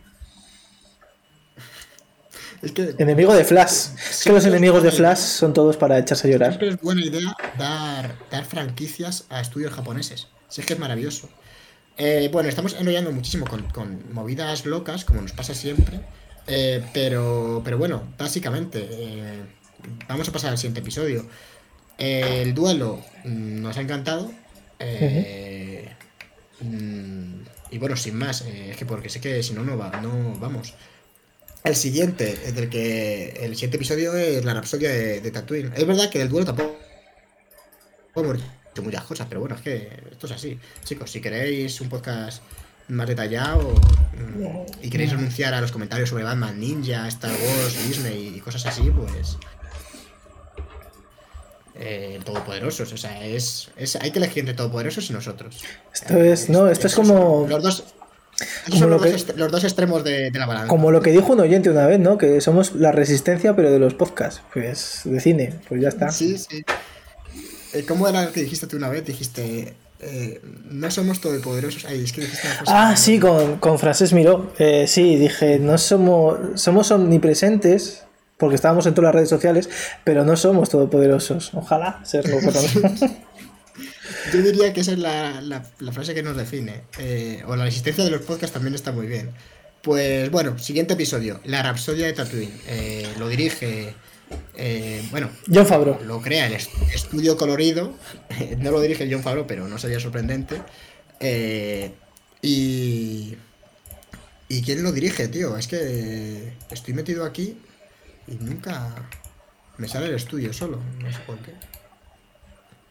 Es 2.63 2.71
que, 2.71 2.95
Enemigo 2.97 3.35
de 3.35 3.43
Flash. 3.43 3.89
Es 4.09 4.23
que 4.23 4.31
los 4.31 4.45
enemigos 4.45 4.81
de 4.81 4.91
Flash 4.91 5.17
son 5.17 5.53
todos 5.53 5.75
para 5.75 5.99
echarse 5.99 6.27
a 6.27 6.31
llorar. 6.31 6.49
Siempre 6.51 6.69
es 6.69 6.81
buena 6.81 7.03
idea 7.03 7.35
dar, 7.57 8.15
dar 8.31 8.45
franquicias 8.45 9.25
a 9.29 9.41
estudios 9.41 9.73
japoneses. 9.73 10.29
Si 10.47 10.61
es 10.61 10.67
que 10.67 10.73
es 10.73 10.79
maravilloso. 10.79 11.29
Eh, 11.97 12.29
bueno, 12.31 12.47
estamos 12.47 12.75
enrollando 12.79 13.11
muchísimo 13.11 13.45
con, 13.45 13.63
con, 13.63 14.13
movidas 14.13 14.65
locas, 14.65 15.03
como 15.03 15.21
nos 15.21 15.33
pasa 15.33 15.53
siempre. 15.53 15.99
Eh, 16.47 16.83
pero, 16.93 17.61
pero 17.65 17.77
bueno, 17.77 18.03
básicamente, 18.17 18.87
eh, 18.89 19.41
vamos 20.07 20.29
a 20.29 20.31
pasar 20.31 20.51
al 20.51 20.57
siguiente 20.57 20.79
episodio. 20.79 21.27
el 21.97 22.53
duelo 22.53 23.03
mm, 23.25 23.61
nos 23.61 23.77
ha 23.77 23.81
encantado. 23.81 24.31
Mm, 26.61 27.41
y 27.71 27.77
bueno, 27.77 27.97
sin 27.97 28.15
más, 28.15 28.41
es 28.41 28.77
que 28.77 28.85
porque 28.85 29.09
sé 29.09 29.19
que 29.19 29.43
si 29.43 29.53
no, 29.53 29.63
no, 29.63 29.77
va, 29.77 29.91
no 30.01 30.37
vamos. 30.39 30.75
El 31.63 31.75
siguiente, 31.75 32.35
del 32.51 32.69
que 32.69 33.29
el 33.41 33.53
siguiente 33.53 33.77
episodio 33.77 34.15
es 34.15 34.43
la 34.43 34.53
rapsodia 34.53 34.89
de, 34.89 35.21
de 35.21 35.31
Tatooine. 35.31 35.71
Es 35.75 35.87
verdad 35.87 36.09
que 36.09 36.19
del 36.19 36.29
duelo 36.29 36.45
tampoco 36.45 36.77
hemos 38.15 38.37
dicho 38.37 38.83
muchas 38.83 39.03
cosas, 39.03 39.27
pero 39.29 39.39
bueno, 39.39 39.55
es 39.55 39.61
que 39.61 39.89
esto 40.11 40.27
es 40.27 40.33
así. 40.33 40.59
Chicos, 40.83 41.09
si 41.09 41.21
queréis 41.21 41.79
un 41.79 41.89
podcast 41.89 42.43
más 42.89 43.07
detallado 43.07 43.73
y 44.81 44.89
queréis 44.89 45.11
renunciar 45.11 45.53
a 45.53 45.61
los 45.61 45.71
comentarios 45.71 46.09
sobre 46.09 46.23
Batman 46.23 46.59
Ninja, 46.59 47.07
Star 47.07 47.31
Wars, 47.31 47.87
Disney 47.87 48.33
y 48.35 48.39
cosas 48.41 48.65
así, 48.65 48.91
pues 48.91 49.37
eh, 51.75 52.19
todopoderosos. 52.25 52.91
O 52.91 52.97
sea, 52.97 53.25
es, 53.25 53.69
es, 53.77 53.95
hay 53.95 54.11
que 54.11 54.19
elegir 54.19 54.39
entre 54.39 54.55
todopoderosos 54.55 55.09
y 55.09 55.13
nosotros. 55.13 55.63
Esto 55.93 56.17
es, 56.17 56.49
no, 56.49 56.67
esto 56.67 56.87
es 56.87 56.95
como. 56.95 57.47
Los 57.47 57.63
dos, 57.63 57.83
son 58.77 58.89
los, 58.89 59.01
que, 59.01 59.11
dos 59.11 59.27
los, 59.35 59.51
dos 59.51 59.63
extremos 59.63 60.03
de, 60.03 60.31
de, 60.31 60.39
la 60.39 60.45
balanza. 60.45 60.67
Como 60.67 60.91
lo 60.91 61.01
que 61.01 61.11
dijo 61.11 61.33
un 61.33 61.39
oyente 61.39 61.69
una 61.69 61.85
vez, 61.87 61.99
¿no? 61.99 62.17
Que 62.17 62.41
somos 62.41 62.75
la 62.75 62.91
resistencia, 62.91 63.55
pero 63.55 63.71
de 63.71 63.79
los 63.79 63.93
podcasts, 63.93 64.41
pues 64.53 65.01
de 65.03 65.19
cine, 65.19 65.53
pues 65.67 65.81
ya 65.81 65.89
está. 65.89 66.11
Sí, 66.11 66.37
sí. 66.37 66.63
Eh, 67.73 67.85
¿Cómo 67.87 68.07
era 68.07 68.31
que 68.31 68.41
dijiste 68.41 68.67
tú 68.67 68.77
una 68.77 68.89
vez? 68.89 69.05
Dijiste, 69.05 69.73
eh, 69.99 70.41
no 70.69 70.91
somos 70.91 71.21
todopoderosos. 71.21 71.85
Ay, 71.85 72.03
es 72.03 72.13
que 72.13 72.21
dijiste 72.21 72.47
una 72.47 72.59
cosa 72.59 72.89
ah, 72.89 72.95
sí, 72.95 73.19
con, 73.19 73.57
con 73.57 73.79
Frances 73.79 74.13
Miró. 74.13 74.53
Eh, 74.59 74.85
sí, 74.87 75.15
dije, 75.15 75.59
no 75.59 75.77
somos, 75.77 76.61
somos 76.61 76.91
omnipresentes, 76.91 78.03
porque 78.37 78.55
estábamos 78.55 78.85
en 78.85 78.93
todas 78.93 79.09
las 79.09 79.15
redes 79.15 79.29
sociales, 79.29 79.69
pero 80.03 80.23
no 80.23 80.35
somos 80.35 80.69
todopoderosos. 80.69 81.51
Ojalá 81.53 81.99
serlo. 82.03 82.37
Yo 84.31 84.41
diría 84.41 84.71
que 84.73 84.81
esa 84.81 84.93
es 84.93 84.99
la, 84.99 85.41
la, 85.41 85.65
la 85.79 85.91
frase 85.91 86.13
que 86.13 86.23
nos 86.23 86.37
define. 86.37 86.83
Eh, 86.99 87.43
o 87.47 87.55
la 87.55 87.65
resistencia 87.65 88.03
de 88.03 88.11
los 88.11 88.21
podcasts 88.21 88.53
también 88.53 88.75
está 88.75 88.91
muy 88.91 89.07
bien. 89.07 89.31
Pues 89.81 90.31
bueno, 90.31 90.57
siguiente 90.59 90.93
episodio. 90.93 91.39
La 91.45 91.61
Rapsodia 91.61 92.05
de 92.05 92.13
Tatooine. 92.13 92.53
Eh, 92.67 93.07
lo 93.19 93.27
dirige. 93.27 93.93
Eh, 94.55 95.05
bueno, 95.11 95.29
John 95.51 95.65
Favreau. 95.67 95.99
Lo 96.05 96.21
crea 96.21 96.47
el 96.47 96.53
estudio 96.53 97.37
colorido. 97.37 97.93
no 98.59 98.71
lo 98.71 98.79
dirige 98.81 99.09
John 99.11 99.23
Favreau, 99.23 99.45
pero 99.45 99.67
no 99.67 99.77
sería 99.77 99.99
sorprendente. 99.99 100.61
y. 102.41 103.35
¿Y 104.49 104.61
quién 104.61 104.83
lo 104.83 104.91
dirige, 104.91 105.29
tío? 105.29 105.57
Es 105.57 105.67
que 105.67 106.53
estoy 106.69 106.93
metido 106.93 107.25
aquí 107.25 107.57
y 108.27 108.35
nunca 108.35 108.93
me 109.77 109.87
sale 109.87 110.07
el 110.07 110.15
estudio 110.15 110.53
solo. 110.53 110.79
No 110.99 111.11
sé 111.11 111.19
por 111.25 111.37
qué. 111.39 111.53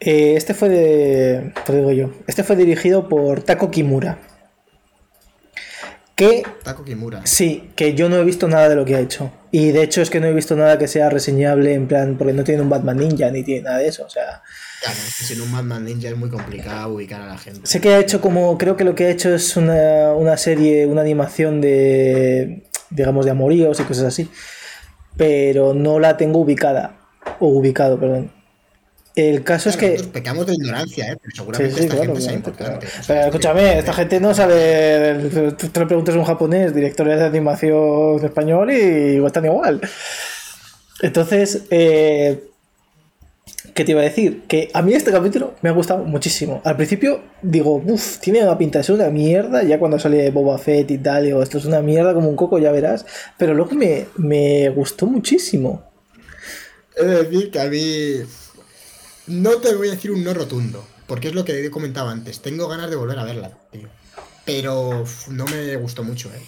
Eh, 0.05 0.35
este 0.37 0.53
fue 0.53 0.69
de. 0.69 1.53
Te 1.65 1.77
digo 1.77 1.93
yo. 1.93 2.11
Este 2.27 2.43
fue 2.43 2.57
dirigido 2.57 3.09
por 3.09 3.43
Tako 3.45 3.71
Kimura. 3.71 4.19
Que. 6.17 6.43
Tako 6.65 6.85
Kimura. 6.85 7.21
Sí, 7.25 7.71
que 7.77 7.95
yo 7.95 8.09
no 8.09 8.17
he 8.17 8.25
visto 8.25 8.49
nada 8.49 8.69
de 8.69 8.75
lo 8.75 8.85
que 8.85 8.97
ha 8.97 9.01
hecho. 9.01 9.31
Y 9.53 9.71
de 9.71 9.85
hecho 9.85 10.03
es 10.03 10.11
que 10.11 10.19
no 10.19 10.27
he 10.27 10.33
visto 10.33 10.57
nada 10.57 10.77
que 10.77 10.89
sea 10.89 11.09
reseñable 11.09 11.75
en 11.75 11.87
plan. 11.87 12.17
Porque 12.19 12.33
no 12.33 12.43
tiene 12.43 12.63
un 12.63 12.69
Batman 12.69 12.97
Ninja 12.97 13.31
ni 13.31 13.45
tiene 13.45 13.63
nada 13.63 13.79
de 13.79 13.87
eso. 13.87 14.05
O 14.05 14.11
sea. 14.11 14.43
Claro, 14.83 14.99
es 15.07 15.19
que 15.19 15.25
sin 15.25 15.41
un 15.41 15.53
Batman 15.53 15.85
Ninja 15.85 16.09
es 16.09 16.17
muy 16.17 16.31
complicado 16.31 16.95
ubicar 16.95 17.23
a 17.23 17.27
la 17.27 17.39
gente. 17.39 17.61
Sé 17.63 17.81
que 17.81 17.95
ha 17.95 18.01
hecho 18.01 18.21
como. 18.21 18.59
Creo 18.59 18.77
que 18.77 18.83
lo 18.83 18.97
que 18.97 19.05
ha 19.05 19.11
hecho 19.11 19.33
es 19.33 19.57
una, 19.57 20.15
una 20.15 20.37
serie, 20.37 20.85
una 20.87 21.03
animación 21.03 21.61
de. 21.61 22.65
digamos, 22.91 23.25
de 23.25 23.31
amoríos 23.31 23.79
y 23.79 23.85
cosas 23.85 24.07
así. 24.07 24.29
Pero 25.17 25.75
no 25.75 26.01
la 26.01 26.17
tengo 26.17 26.41
ubicada. 26.41 26.97
O 27.39 27.47
ubicado, 27.51 28.01
perdón. 28.01 28.42
El 29.15 29.45
caso 29.45 29.69
es 29.69 29.77
que. 29.77 30.03
Pecamos 30.13 30.47
de 30.47 30.55
ignorancia, 30.55 31.13
¿eh? 31.13 31.19
pero 31.21 31.37
seguramente 31.37 31.75
sí, 31.75 31.79
sí, 31.81 31.85
esta 31.85 31.97
claro, 31.97 32.13
gente 32.13 32.23
sea 32.23 32.33
importante. 32.33 32.87
Pero 33.07 33.21
escúchame, 33.21 33.79
esta 33.79 33.93
gente 33.93 34.21
no 34.21 34.35
sabe. 34.35 35.53
Tú 35.59 35.69
te 35.69 35.81
lo 35.81 35.87
preguntas 35.87 36.15
a 36.15 36.19
un 36.19 36.25
japonés, 36.25 36.75
director 36.75 37.07
de 37.07 37.23
animación 37.23 38.19
de 38.19 38.27
español, 38.27 38.71
y 38.71 39.25
están 39.25 39.45
igual. 39.45 39.83
Entonces, 41.03 41.65
eh, 41.71 42.43
¿qué 43.75 43.85
te 43.85 43.91
iba 43.91 44.01
a 44.01 44.05
decir? 44.05 44.45
Que 44.49 44.71
a 44.73 44.81
mí 44.81 44.95
este 44.95 45.11
capítulo 45.11 45.55
me 45.61 45.69
ha 45.69 45.73
gustado 45.73 46.05
muchísimo. 46.05 46.63
Al 46.65 46.77
principio 46.77 47.21
digo, 47.43 47.83
uff, 47.85 48.19
tiene 48.19 48.43
una 48.43 48.57
pinta, 48.57 48.81
es 48.81 48.89
una 48.89 49.11
mierda. 49.11 49.63
Ya 49.63 49.79
cuando 49.79 49.99
sale 49.99 50.31
Boba 50.31 50.57
Fett 50.57 50.91
y 50.91 50.97
tal, 50.97 51.25
digo, 51.25 51.43
esto 51.43 51.59
es 51.59 51.67
una 51.67 51.83
mierda 51.83 52.15
como 52.15 52.31
un 52.31 52.37
coco, 52.37 52.59
ya 52.59 52.73
verás. 52.73 53.05
Pero 53.37 53.53
luego 53.53 53.73
me, 53.73 54.07
me 54.17 54.71
gustó 54.71 55.07
muchísimo. 55.07 55.83
Es 56.97 57.07
decir, 57.07 57.51
que 57.51 57.61
a 57.61 57.67
mí 57.67 58.23
no 59.33 59.57
te 59.57 59.75
voy 59.75 59.89
a 59.89 59.93
decir 59.93 60.11
un 60.11 60.23
no 60.23 60.35
rotundo, 60.35 60.87
porque 61.07 61.29
es 61.29 61.35
lo 61.35 61.45
que 61.45 61.65
he 61.65 61.71
comentado 61.71 62.09
antes. 62.09 62.41
Tengo 62.41 62.69
ganas 62.69 62.91
de 62.91 62.97
volver 62.97 63.19
a 63.19 63.25
verla, 63.25 63.59
tío. 63.71 63.89
Pero 64.45 65.05
no 65.29 65.47
me 65.47 65.77
gustó 65.77 66.05
mucho, 66.05 66.31
¿eh? 66.33 66.43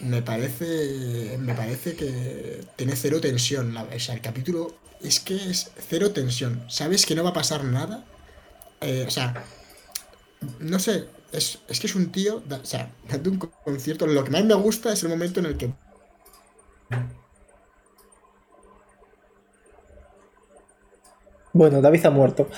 Me 0.00 0.22
parece, 0.22 1.36
me 1.38 1.54
parece 1.54 1.94
que 1.94 2.64
tiene 2.76 2.96
cero 2.96 3.20
tensión. 3.20 3.76
o 3.76 3.98
sea, 3.98 4.14
el 4.14 4.20
capítulo 4.20 4.76
es 5.02 5.20
que 5.20 5.50
es 5.50 5.70
cero 5.88 6.12
tensión. 6.12 6.64
Sabes 6.68 7.06
que 7.06 7.14
no 7.14 7.24
va 7.24 7.30
a 7.30 7.34
pasar 7.34 7.64
nada. 7.64 8.04
Eh, 8.80 9.04
o 9.06 9.10
sea, 9.10 9.44
no 10.60 10.78
sé, 10.78 11.06
es, 11.32 11.58
es, 11.68 11.80
que 11.80 11.86
es 11.86 11.94
un 11.94 12.12
tío, 12.12 12.42
o 12.48 12.66
sea, 12.66 12.92
dando 13.08 13.30
un 13.30 13.38
concierto. 13.38 14.06
Lo 14.06 14.24
que 14.24 14.30
más 14.30 14.44
me 14.44 14.54
gusta 14.54 14.92
es 14.92 15.02
el 15.02 15.08
momento 15.08 15.40
en 15.40 15.46
el 15.46 15.56
que 15.56 15.72
Bueno, 21.54 21.80
David 21.80 22.04
ha 22.04 22.10
muerto. 22.10 22.48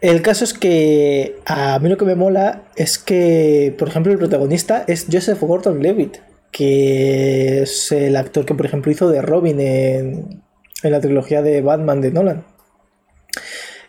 El 0.00 0.22
caso 0.22 0.44
es 0.44 0.54
que 0.54 1.36
a 1.44 1.78
mí 1.78 1.90
lo 1.90 1.98
que 1.98 2.06
me 2.06 2.14
mola 2.14 2.62
es 2.74 2.98
que, 2.98 3.74
por 3.78 3.88
ejemplo, 3.88 4.12
el 4.12 4.18
protagonista 4.18 4.82
es 4.86 5.06
Joseph 5.12 5.42
Gordon-Levitt, 5.42 6.16
que 6.50 7.60
es 7.62 7.92
el 7.92 8.16
actor 8.16 8.46
que, 8.46 8.54
por 8.54 8.64
ejemplo, 8.64 8.90
hizo 8.90 9.10
de 9.10 9.20
Robin 9.20 9.60
en, 9.60 10.42
en 10.82 10.90
la 10.90 11.00
trilogía 11.00 11.42
de 11.42 11.60
Batman 11.60 12.00
de 12.00 12.12
Nolan. 12.12 12.44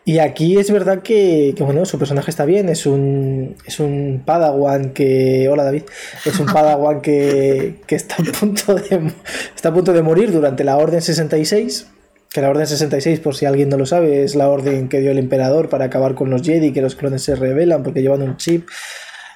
Y 0.03 0.19
aquí 0.19 0.57
es 0.57 0.69
verdad 0.69 1.01
que, 1.01 1.53
que, 1.55 1.63
bueno, 1.63 1.85
su 1.85 1.97
personaje 1.97 2.29
está 2.29 2.43
bien, 2.43 2.67
es 2.67 2.85
un, 2.85 3.55
es 3.65 3.79
un 3.79 4.23
Padawan 4.25 4.89
que... 4.89 5.47
Hola 5.47 5.63
David, 5.63 5.83
es 6.25 6.37
un 6.41 6.47
Padawan 6.47 6.99
que, 6.99 7.79
que 7.87 7.95
está, 7.95 8.15
a 8.15 8.31
punto 8.37 8.75
de, 8.75 9.13
está 9.55 9.69
a 9.69 9.73
punto 9.73 9.93
de 9.93 10.01
morir 10.01 10.33
durante 10.33 10.65
la 10.65 10.75
Orden 10.75 11.01
66 11.01 11.87
que 12.33 12.41
la 12.41 12.49
Orden 12.49 12.65
66, 12.65 13.19
por 13.19 13.35
si 13.35 13.45
alguien 13.45 13.69
no 13.69 13.77
lo 13.77 13.85
sabe, 13.85 14.23
es 14.23 14.35
la 14.35 14.47
orden 14.47 14.87
que 14.87 15.01
dio 15.01 15.11
el 15.11 15.17
emperador 15.17 15.67
para 15.67 15.85
acabar 15.85 16.15
con 16.15 16.29
los 16.29 16.41
Jedi, 16.41 16.71
que 16.71 16.81
los 16.81 16.95
clones 16.95 17.23
se 17.23 17.35
rebelan 17.35 17.83
porque 17.83 18.01
llevan 18.01 18.21
un 18.21 18.37
chip 18.37 18.69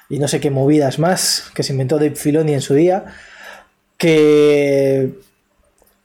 y 0.08 0.18
no 0.18 0.28
sé 0.28 0.40
qué 0.40 0.50
movidas 0.50 0.98
más 0.98 1.50
que 1.54 1.62
se 1.62 1.72
inventó 1.72 1.96
Dave 1.96 2.14
Filoni 2.14 2.54
en 2.54 2.62
su 2.62 2.74
día, 2.74 3.04
que, 3.98 5.14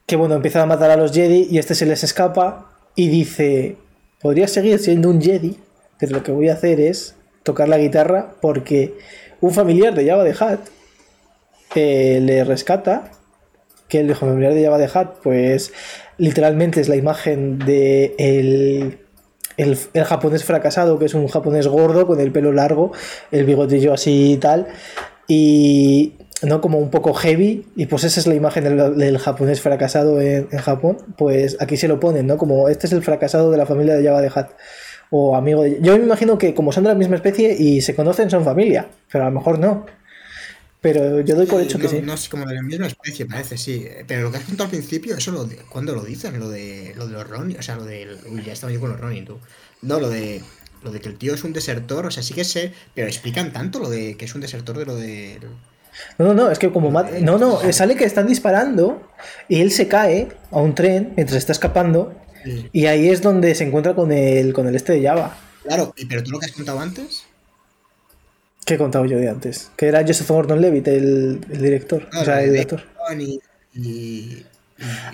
que 0.06 0.16
bueno, 0.16 0.34
empiezan 0.34 0.62
a 0.62 0.66
matar 0.66 0.90
a 0.90 0.96
los 0.96 1.12
Jedi 1.12 1.48
y 1.50 1.58
este 1.58 1.74
se 1.74 1.86
les 1.86 2.04
escapa 2.04 2.70
y 2.94 3.08
dice, 3.08 3.76
podría 4.20 4.46
seguir 4.46 4.78
siendo 4.78 5.08
un 5.08 5.22
Jedi, 5.22 5.58
pero 5.98 6.12
lo 6.12 6.22
que 6.22 6.32
voy 6.32 6.50
a 6.50 6.54
hacer 6.54 6.78
es 6.78 7.14
tocar 7.42 7.68
la 7.68 7.78
guitarra 7.78 8.34
porque 8.42 8.98
un 9.40 9.52
familiar 9.52 9.94
de 9.94 10.06
Java 10.06 10.24
de 10.24 10.36
Hat 10.38 10.60
eh, 11.74 12.20
le 12.22 12.44
rescata 12.44 13.10
que 13.88 14.00
el 14.00 14.14
familiar 14.14 14.54
de 14.54 14.64
Java 14.64 14.78
de 14.78 14.90
Hat, 14.92 15.16
pues 15.22 15.72
literalmente 16.18 16.80
es 16.80 16.88
la 16.88 16.96
imagen 16.96 17.58
de 17.58 18.14
el, 18.18 18.98
el, 19.56 19.78
el, 19.92 20.04
japonés 20.04 20.44
fracasado, 20.44 20.98
que 20.98 21.06
es 21.06 21.14
un 21.14 21.28
japonés 21.28 21.66
gordo 21.66 22.06
con 22.06 22.20
el 22.20 22.32
pelo 22.32 22.52
largo, 22.52 22.92
el 23.30 23.44
bigotillo 23.44 23.92
así 23.92 24.32
y 24.32 24.36
tal. 24.36 24.68
Y, 25.28 26.14
¿no? 26.42 26.60
Como 26.60 26.78
un 26.78 26.90
poco 26.90 27.14
heavy, 27.14 27.66
y 27.76 27.86
pues 27.86 28.04
esa 28.04 28.20
es 28.20 28.26
la 28.26 28.34
imagen 28.34 28.64
del, 28.96 29.18
japonés 29.18 29.60
fracasado 29.60 30.20
en, 30.20 30.48
en, 30.50 30.58
Japón, 30.58 30.98
pues 31.16 31.56
aquí 31.60 31.76
se 31.76 31.88
lo 31.88 32.00
ponen, 32.00 32.26
¿no? 32.26 32.36
Como 32.36 32.68
este 32.68 32.86
es 32.86 32.92
el 32.92 33.02
fracasado 33.02 33.50
de 33.50 33.58
la 33.58 33.66
familia 33.66 33.94
de 33.94 34.04
Java 34.04 34.20
de 34.20 34.30
Hat, 34.34 34.50
o 35.10 35.36
amigo 35.36 35.62
de... 35.62 35.78
Yo 35.82 35.96
me 35.96 36.04
imagino 36.04 36.38
que 36.38 36.54
como 36.54 36.72
son 36.72 36.84
de 36.84 36.88
la 36.88 36.94
misma 36.94 37.16
especie 37.16 37.54
y 37.56 37.82
se 37.82 37.94
conocen, 37.94 38.30
son 38.30 38.44
familia, 38.44 38.88
pero 39.10 39.24
a 39.24 39.28
lo 39.28 39.34
mejor 39.34 39.58
no. 39.58 39.86
Pero 40.82 41.20
yo 41.20 41.36
doy 41.36 41.46
por 41.46 41.62
hecho 41.62 41.78
no, 41.78 41.82
que 41.82 41.88
sí. 41.88 42.02
No 42.02 42.12
es 42.12 42.28
como 42.28 42.44
de 42.44 42.56
la 42.56 42.62
misma 42.62 42.88
especie, 42.88 43.24
parece, 43.24 43.56
sí. 43.56 43.86
Pero 44.06 44.22
lo 44.22 44.32
que 44.32 44.38
has 44.38 44.44
contado 44.44 44.64
al 44.64 44.70
principio, 44.70 45.16
eso 45.16 45.30
lo 45.30 45.48
¿cuándo 45.70 45.94
lo 45.94 46.02
dicen? 46.04 46.38
Lo 46.40 46.50
de, 46.50 46.92
lo 46.96 47.06
de 47.06 47.12
los 47.12 47.28
Ronin, 47.28 47.56
o 47.56 47.62
sea, 47.62 47.76
lo 47.76 47.84
de... 47.84 48.08
Uy, 48.28 48.42
ya 48.42 48.52
estaba 48.52 48.72
yo 48.72 48.80
con 48.80 48.90
los 48.90 49.00
Ronin, 49.00 49.24
tú. 49.24 49.38
No, 49.80 50.00
lo 50.00 50.10
de... 50.10 50.42
Lo 50.82 50.90
de 50.90 51.00
que 51.00 51.08
el 51.08 51.16
tío 51.16 51.34
es 51.34 51.44
un 51.44 51.52
desertor, 51.52 52.06
o 52.06 52.10
sea, 52.10 52.24
sí 52.24 52.34
que 52.34 52.42
sé, 52.42 52.72
pero 52.96 53.06
explican 53.06 53.52
tanto 53.52 53.78
lo 53.78 53.88
de 53.88 54.16
que 54.16 54.24
es 54.24 54.34
un 54.34 54.40
desertor 54.40 54.76
de 54.76 54.84
lo 54.84 54.96
de... 54.96 55.38
No, 56.18 56.26
no, 56.26 56.34
no, 56.34 56.50
es 56.50 56.58
que 56.58 56.72
como 56.72 56.90
mata... 56.90 57.12
No, 57.20 57.38
no, 57.38 57.60
sale 57.72 57.94
que 57.94 58.04
están 58.04 58.26
disparando 58.26 59.08
y 59.48 59.60
él 59.60 59.70
se 59.70 59.86
cae 59.86 60.32
a 60.50 60.58
un 60.58 60.74
tren 60.74 61.12
mientras 61.14 61.38
está 61.38 61.52
escapando 61.52 62.12
sí. 62.42 62.68
y 62.72 62.86
ahí 62.86 63.08
es 63.08 63.22
donde 63.22 63.54
se 63.54 63.62
encuentra 63.62 63.94
con 63.94 64.10
el, 64.10 64.52
con 64.52 64.66
el 64.66 64.74
este 64.74 64.94
de 64.94 65.06
Java. 65.06 65.38
Claro, 65.62 65.94
pero 66.08 66.24
tú 66.24 66.32
lo 66.32 66.40
que 66.40 66.46
has 66.46 66.52
contado 66.52 66.80
antes... 66.80 67.26
¿Qué 68.64 68.74
he 68.74 68.78
contado 68.78 69.04
yo 69.06 69.18
de 69.18 69.28
antes? 69.28 69.70
Que 69.76 69.88
era 69.88 70.04
Joseph 70.06 70.28
Gordon 70.28 70.60
Levitt, 70.60 70.88
el, 70.88 71.40
el 71.50 71.62
director, 71.62 72.08
no, 72.12 72.20
o 72.20 72.24
sea, 72.24 72.42
el 72.42 72.52
director. 72.52 72.82
Y, 73.18 73.40
y, 73.74 74.46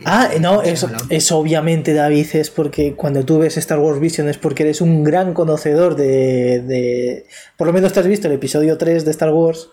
Ah, 0.04 0.30
no, 0.40 0.62
eso, 0.62 0.88
eso 1.10 1.38
obviamente, 1.38 1.92
David, 1.92 2.26
es 2.34 2.50
porque 2.50 2.94
cuando 2.94 3.24
tú 3.24 3.38
ves 3.38 3.56
Star 3.56 3.78
Wars 3.78 4.00
Vision 4.00 4.28
es 4.28 4.38
porque 4.38 4.62
eres 4.62 4.80
un 4.80 5.04
gran 5.04 5.34
conocedor 5.34 5.96
de, 5.96 6.62
de... 6.62 7.26
Por 7.56 7.66
lo 7.66 7.72
menos 7.72 7.92
te 7.92 8.00
has 8.00 8.06
visto 8.06 8.28
el 8.28 8.34
episodio 8.34 8.78
3 8.78 9.04
de 9.04 9.10
Star 9.10 9.30
Wars. 9.30 9.70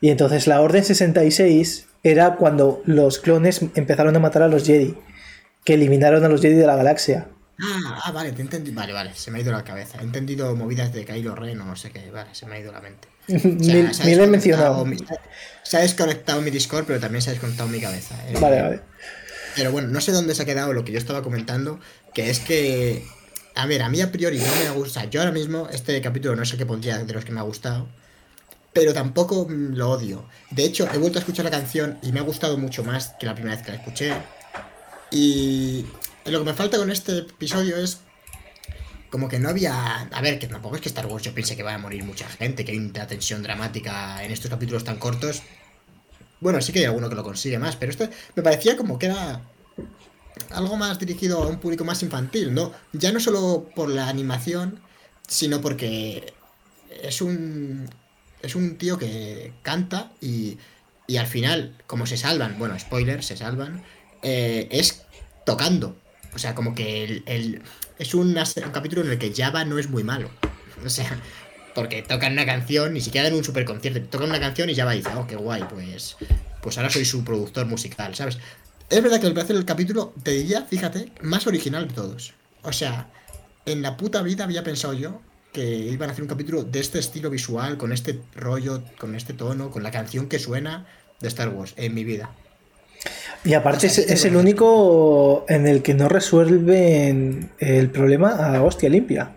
Y 0.00 0.10
entonces 0.10 0.46
la 0.46 0.60
Orden 0.60 0.84
66 0.84 1.86
era 2.02 2.36
cuando 2.36 2.82
los 2.84 3.18
clones 3.18 3.60
empezaron 3.74 4.16
a 4.16 4.20
matar 4.20 4.42
a 4.42 4.48
los 4.48 4.66
Jedi. 4.66 4.96
Que 5.64 5.74
eliminaron 5.74 6.24
a 6.24 6.28
los 6.28 6.40
Jedi 6.40 6.56
de 6.56 6.66
la 6.66 6.76
galaxia. 6.76 7.28
Ah, 7.60 8.02
ah, 8.04 8.12
vale, 8.12 8.32
te 8.32 8.42
entendí. 8.42 8.72
Vale, 8.72 8.92
vale, 8.92 9.14
se 9.14 9.30
me 9.30 9.38
ha 9.38 9.42
ido 9.42 9.52
la 9.52 9.62
cabeza. 9.62 9.98
He 10.00 10.04
entendido 10.04 10.54
movidas 10.56 10.92
de 10.92 11.04
Kylo 11.04 11.34
Ren 11.34 11.60
o 11.60 11.64
no 11.64 11.76
sé 11.76 11.90
qué. 11.90 12.10
Vale, 12.10 12.34
se 12.34 12.46
me 12.46 12.56
ha 12.56 12.60
ido 12.60 12.72
la 12.72 12.80
mente. 12.80 13.08
O 13.90 13.94
sea, 13.94 14.06
ni 14.06 14.14
lo 14.14 14.24
he 14.24 14.26
mencionado. 14.26 14.84
Mi, 14.84 14.96
se 15.62 15.76
ha 15.76 15.80
desconectado 15.80 16.40
mi 16.42 16.50
Discord, 16.50 16.84
pero 16.86 17.00
también 17.00 17.22
se 17.22 17.30
ha 17.30 17.32
desconectado 17.32 17.68
mi 17.68 17.80
cabeza. 17.80 18.16
Eh, 18.28 18.36
vale, 18.40 18.60
vale. 18.60 18.80
Pero 19.56 19.70
bueno, 19.72 19.88
no 19.88 20.00
sé 20.00 20.12
dónde 20.12 20.34
se 20.34 20.42
ha 20.42 20.44
quedado 20.44 20.72
lo 20.72 20.84
que 20.84 20.92
yo 20.92 20.98
estaba 20.98 21.22
comentando, 21.22 21.78
que 22.12 22.28
es 22.28 22.40
que, 22.40 23.06
a 23.54 23.66
ver, 23.66 23.82
a 23.82 23.88
mí 23.88 24.00
a 24.00 24.10
priori 24.10 24.38
no 24.38 24.54
me 24.56 24.70
gusta. 24.70 25.04
Yo 25.04 25.20
ahora 25.20 25.32
mismo, 25.32 25.68
este 25.72 26.00
capítulo 26.00 26.34
no 26.34 26.44
sé 26.44 26.56
qué 26.56 26.66
pondría 26.66 26.98
de 26.98 27.12
los 27.12 27.24
que 27.24 27.32
me 27.32 27.40
ha 27.40 27.44
gustado, 27.44 27.86
pero 28.72 28.92
tampoco 28.92 29.46
lo 29.48 29.90
odio. 29.90 30.28
De 30.50 30.64
hecho, 30.64 30.88
he 30.92 30.98
vuelto 30.98 31.18
a 31.18 31.20
escuchar 31.20 31.44
la 31.44 31.50
canción 31.52 31.98
y 32.02 32.10
me 32.10 32.18
ha 32.18 32.24
gustado 32.24 32.58
mucho 32.58 32.82
más 32.82 33.14
que 33.20 33.26
la 33.26 33.34
primera 33.34 33.54
vez 33.54 33.64
que 33.64 33.72
la 33.72 33.78
escuché. 33.78 34.12
Y 35.12 35.86
lo 36.26 36.38
que 36.38 36.44
me 36.44 36.54
falta 36.54 36.78
con 36.78 36.90
este 36.90 37.18
episodio 37.18 37.76
es 37.76 38.00
como 39.10 39.28
que 39.28 39.38
no 39.38 39.48
había. 39.48 40.00
A 40.00 40.20
ver, 40.20 40.38
que 40.38 40.46
tampoco 40.46 40.76
es 40.76 40.82
que 40.82 40.88
Star 40.88 41.06
Wars 41.06 41.22
yo 41.22 41.34
piense 41.34 41.56
que 41.56 41.62
va 41.62 41.74
a 41.74 41.78
morir 41.78 42.02
mucha 42.02 42.28
gente, 42.28 42.64
que 42.64 42.72
hay 42.72 42.78
una 42.78 43.06
tensión 43.06 43.42
dramática 43.42 44.24
en 44.24 44.32
estos 44.32 44.50
capítulos 44.50 44.84
tan 44.84 44.98
cortos. 44.98 45.42
Bueno, 46.40 46.60
sí 46.60 46.72
que 46.72 46.80
hay 46.80 46.86
alguno 46.86 47.08
que 47.08 47.14
lo 47.14 47.22
consigue 47.22 47.58
más, 47.58 47.76
pero 47.76 47.90
esto 47.92 48.08
me 48.34 48.42
parecía 48.42 48.76
como 48.76 48.98
que 48.98 49.06
era 49.06 49.40
algo 50.50 50.76
más 50.76 50.98
dirigido 50.98 51.42
a 51.42 51.46
un 51.46 51.58
público 51.60 51.84
más 51.84 52.02
infantil, 52.02 52.52
¿no? 52.52 52.72
Ya 52.92 53.12
no 53.12 53.20
solo 53.20 53.70
por 53.74 53.88
la 53.88 54.08
animación, 54.08 54.80
sino 55.28 55.60
porque 55.60 56.34
es 57.02 57.20
un. 57.22 57.88
Es 58.42 58.54
un 58.56 58.76
tío 58.76 58.98
que 58.98 59.54
canta 59.62 60.10
y, 60.20 60.58
y 61.06 61.16
al 61.16 61.26
final, 61.26 61.76
como 61.86 62.04
se 62.04 62.16
salvan, 62.16 62.58
bueno, 62.58 62.78
spoiler, 62.78 63.22
se 63.22 63.36
salvan, 63.36 63.82
eh, 64.22 64.68
es 64.70 65.02
tocando. 65.46 65.96
O 66.34 66.38
sea, 66.38 66.54
como 66.54 66.74
que 66.74 67.04
el, 67.04 67.22
el 67.26 67.62
es 67.98 68.14
un, 68.14 68.36
un, 68.36 68.70
capítulo 68.72 69.02
en 69.02 69.10
el 69.10 69.18
que 69.18 69.32
Java 69.34 69.64
no 69.64 69.78
es 69.78 69.88
muy 69.88 70.02
malo. 70.02 70.30
O 70.84 70.88
sea, 70.88 71.18
porque 71.74 72.02
tocan 72.02 72.32
una 72.32 72.46
canción, 72.46 72.92
ni 72.92 73.00
siquiera 73.00 73.28
en 73.28 73.34
un 73.34 73.44
super 73.44 73.64
concierto, 73.64 74.00
tocan 74.08 74.28
una 74.28 74.40
canción 74.40 74.68
y 74.70 74.74
Java 74.74 74.92
dice, 74.92 75.10
oh, 75.16 75.26
qué 75.26 75.36
guay, 75.36 75.64
pues, 75.68 76.16
pues 76.62 76.78
ahora 76.78 76.90
soy 76.90 77.04
su 77.04 77.24
productor 77.24 77.66
musical, 77.66 78.14
¿sabes? 78.14 78.38
Es 78.90 79.02
verdad 79.02 79.20
que 79.20 79.26
el 79.26 79.34
parece 79.34 79.54
el 79.54 79.64
capítulo, 79.64 80.12
te 80.22 80.32
diría, 80.32 80.62
fíjate, 80.62 81.12
más 81.22 81.46
original 81.46 81.88
de 81.88 81.94
todos. 81.94 82.34
O 82.62 82.72
sea, 82.72 83.08
en 83.66 83.82
la 83.82 83.96
puta 83.96 84.22
vida 84.22 84.44
había 84.44 84.62
pensado 84.62 84.94
yo 84.94 85.20
que 85.52 85.64
iban 85.64 86.08
a 86.08 86.12
hacer 86.12 86.22
un 86.22 86.28
capítulo 86.28 86.64
de 86.64 86.80
este 86.80 86.98
estilo 86.98 87.30
visual, 87.30 87.78
con 87.78 87.92
este 87.92 88.20
rollo, 88.34 88.82
con 88.98 89.14
este 89.14 89.32
tono, 89.32 89.70
con 89.70 89.82
la 89.82 89.90
canción 89.90 90.28
que 90.28 90.38
suena 90.38 90.86
de 91.20 91.28
Star 91.28 91.48
Wars 91.48 91.74
en 91.76 91.94
mi 91.94 92.04
vida. 92.04 92.30
Y 93.44 93.54
aparte 93.54 93.86
o 93.86 93.90
sea, 93.90 94.04
es, 94.04 94.10
es, 94.10 94.24
el 94.24 94.36
único 94.36 95.44
en 95.48 95.66
el 95.66 95.82
que 95.82 95.92
no 95.92 96.08
resuelven 96.08 97.50
el 97.58 97.90
problema 97.90 98.30
a 98.30 98.62
hostia 98.62 98.88
limpia. 98.88 99.32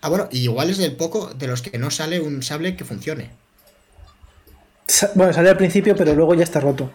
Ah, 0.00 0.08
bueno, 0.08 0.28
y 0.32 0.40
igual 0.40 0.70
es 0.70 0.78
del 0.78 0.96
poco 0.96 1.32
de 1.34 1.46
los 1.46 1.62
que 1.62 1.78
no 1.78 1.90
sale 1.90 2.20
un 2.20 2.42
sable 2.42 2.76
que 2.76 2.84
funcione. 2.84 3.30
Sa 4.86 5.10
bueno, 5.14 5.32
sale 5.32 5.50
al 5.50 5.56
principio, 5.56 5.94
pero 5.94 6.14
luego 6.14 6.34
ya 6.34 6.42
está 6.42 6.58
roto. 6.58 6.90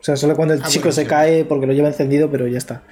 O 0.00 0.04
sea, 0.04 0.16
solo 0.16 0.36
cuando 0.36 0.54
el 0.54 0.62
ah, 0.62 0.68
chico 0.68 0.84
bueno, 0.84 0.94
se 0.94 1.02
sí. 1.02 1.08
cae 1.08 1.44
porque 1.44 1.66
lo 1.66 1.72
lleva 1.72 1.88
encendido, 1.88 2.30
pero 2.30 2.46
ya 2.46 2.58
está. 2.58 2.82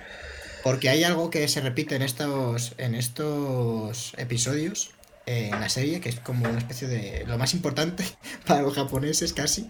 Porque 0.62 0.88
hay 0.88 1.04
algo 1.04 1.30
que 1.30 1.46
se 1.48 1.60
repite 1.60 1.94
en 1.94 2.02
estos, 2.02 2.74
en 2.78 2.94
estos 2.94 4.14
episodios, 4.16 4.90
eh, 5.26 5.50
en 5.52 5.60
la 5.60 5.68
serie, 5.68 6.00
que 6.00 6.08
es 6.08 6.20
como 6.20 6.48
una 6.48 6.58
especie 6.58 6.88
de... 6.88 7.24
Lo 7.26 7.38
más 7.38 7.54
importante 7.54 8.04
para 8.46 8.62
los 8.62 8.74
japoneses 8.74 9.32
casi. 9.32 9.68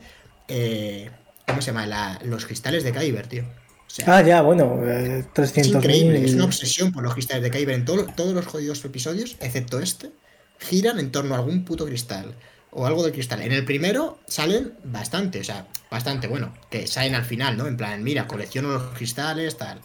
Eh, 0.49 1.11
¿Cómo 1.47 1.61
se 1.63 1.69
llama? 1.73 1.87
La, 1.87 2.19
los 2.25 2.45
cristales 2.47 2.85
de 2.85 2.93
Kyber, 2.93 3.27
tío. 3.27 3.45
O 3.45 3.91
sea, 3.91 4.17
ah, 4.17 4.23
ya, 4.23 4.43
bueno, 4.43 4.81
eh, 4.85 5.25
300 5.33 5.57
Es 5.71 5.75
increíble, 5.77 6.25
es 6.25 6.35
una 6.35 6.45
obsesión 6.45 6.93
por 6.93 7.03
los 7.03 7.15
cristales 7.15 7.43
de 7.43 7.51
Kyber. 7.51 7.75
En 7.75 7.85
todo, 7.85 8.07
todos 8.15 8.35
los 8.35 8.47
jodidos 8.47 8.85
episodios, 8.85 9.37
excepto 9.41 9.79
este, 9.81 10.11
giran 10.59 10.99
en 10.99 11.13
torno 11.13 11.35
a 11.35 11.39
algún 11.39 11.65
puto 11.65 11.87
cristal. 11.87 12.35
O 12.71 12.87
algo 12.87 13.03
de 13.05 13.13
cristal. 13.13 13.41
En 13.41 13.53
el 13.53 13.65
primero 13.65 14.19
salen 14.27 14.75
bastante, 14.85 15.41
o 15.41 15.45
sea, 15.45 15.67
bastante, 15.91 16.27
bueno, 16.29 16.53
que 16.71 16.87
salen 16.87 17.15
al 17.15 17.25
final, 17.25 17.57
¿no? 17.57 17.67
En 17.67 17.77
plan, 17.77 18.03
mira, 18.03 18.27
colecciono 18.27 18.69
los 18.71 18.83
cristales, 18.95 19.57
tal. 19.57 19.81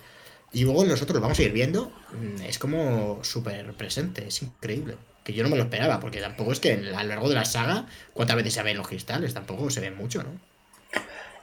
Y 0.51 0.63
luego 0.65 0.83
nosotros 0.83 1.15
lo 1.15 1.21
vamos 1.21 1.39
a 1.39 1.43
ir 1.43 1.53
viendo. 1.53 1.93
mm, 2.11 2.41
Es 2.41 2.59
como 2.59 3.23
súper 3.23 3.73
presente, 3.75 4.27
es 4.27 4.41
increíble. 4.41 4.97
Que 5.23 5.33
yo 5.33 5.43
no 5.43 5.49
me 5.49 5.55
lo 5.57 5.63
esperaba, 5.63 5.99
porque 6.01 6.19
tampoco 6.19 6.51
es 6.51 6.59
que 6.59 6.73
a 6.73 7.03
lo 7.03 7.09
largo 7.09 7.29
de 7.29 7.35
la 7.35 7.45
saga, 7.45 7.85
¿cuántas 8.13 8.35
veces 8.35 8.53
se 8.55 8.63
ven 8.63 8.75
los 8.77 8.87
cristales? 8.87 9.33
Tampoco 9.33 9.69
se 9.69 9.79
ven 9.79 9.95
mucho, 9.95 10.23
¿no? 10.23 10.31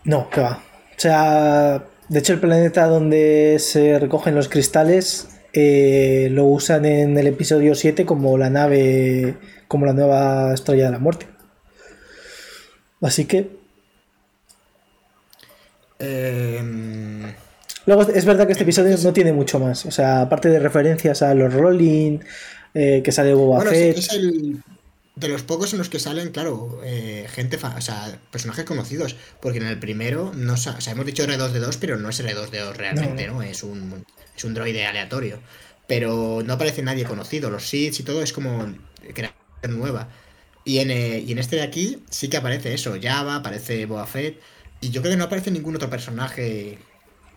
No, 0.09 0.31
que 0.31 0.41
va. 0.41 0.63
O 0.97 1.01
sea, 1.01 1.85
de 2.09 2.19
hecho 2.19 2.33
el 2.33 2.41
planeta 2.41 2.87
donde 2.87 3.59
se 3.59 3.99
recogen 3.99 4.35
los 4.35 4.49
cristales 4.49 5.29
eh, 5.53 6.29
lo 6.31 6.47
usan 6.47 6.87
en 6.87 7.19
el 7.19 7.27
episodio 7.27 7.75
7 7.75 8.07
como 8.07 8.39
la 8.39 8.49
nave, 8.49 9.37
como 9.69 9.85
la 9.85 9.93
nueva 9.93 10.55
estrella 10.55 10.87
de 10.87 10.93
la 10.93 10.99
muerte. 10.99 11.27
Así 13.03 13.27
que... 13.27 13.51
Eh... 15.99 16.63
Luego 17.85 18.03
es 18.03 18.25
verdad 18.25 18.47
que 18.47 18.53
este 18.53 18.65
episodio 18.65 18.97
no 19.03 19.13
tiene 19.13 19.35
mucho 19.35 19.61
más. 19.61 19.85
O 19.85 19.91
sea, 19.91 20.23
aparte 20.23 20.49
de 20.49 20.59
referencias 20.59 21.21
a 21.21 21.35
los 21.35 21.53
Rolling, 21.53 22.21
eh, 22.73 23.03
que 23.05 23.13
sale 23.13 23.35
Boba 23.35 23.57
Bueno, 23.57 23.73
Fett. 23.73 23.99
es 23.99 24.13
el, 24.15 24.63
de 25.19 25.29
los 25.29 25.43
pocos 25.43 25.73
en 25.73 25.79
los 25.79 25.89
que 25.89 25.99
salen, 25.99 26.31
claro, 26.31 26.81
eh, 26.85 27.27
gente, 27.33 27.59
fa- 27.59 27.75
o 27.77 27.81
sea, 27.81 28.19
personajes 28.31 28.65
conocidos. 28.65 29.17
Porque 29.41 29.59
en 29.59 29.67
el 29.67 29.79
primero, 29.79 30.33
no, 30.35 30.57
sa- 30.57 30.77
o 30.77 30.81
sea, 30.81 30.93
hemos 30.93 31.07
dicho 31.07 31.25
R2D2, 31.25 31.77
pero 31.81 31.97
no 31.99 32.09
es 32.09 32.21
R2D2 32.21 32.75
realmente, 32.75 33.27
No, 33.27 33.35
¿no? 33.35 33.43
Es 33.43 33.63
un, 33.63 34.05
es 34.37 34.45
un 34.45 34.55
droide 34.55 34.87
aleatorio. 34.87 35.41
Pero 35.87 36.43
no 36.45 36.53
aparece 36.53 36.83
nadie 36.83 37.05
conocido. 37.05 37.51
Los 37.51 37.67
Seeds 37.67 38.01
y 38.01 38.03
todo 38.03 38.23
es 38.23 38.33
como 38.33 38.75
creación 39.15 39.79
nueva. 39.79 40.09
Y 40.65 40.79
en, 40.81 40.91
eh, 40.91 41.21
y 41.27 41.33
en 41.33 41.39
este 41.39 41.57
de 41.57 41.63
aquí 41.63 42.03
sí 42.11 42.29
que 42.29 42.37
aparece 42.37 42.75
eso, 42.75 42.95
Java, 43.03 43.37
aparece 43.37 43.87
Boba 43.87 44.07
Fett. 44.07 44.39
Y 44.81 44.91
yo 44.91 45.01
creo 45.01 45.13
que 45.13 45.17
no 45.17 45.25
aparece 45.25 45.51
ningún 45.51 45.75
otro 45.77 45.89
personaje 45.91 46.79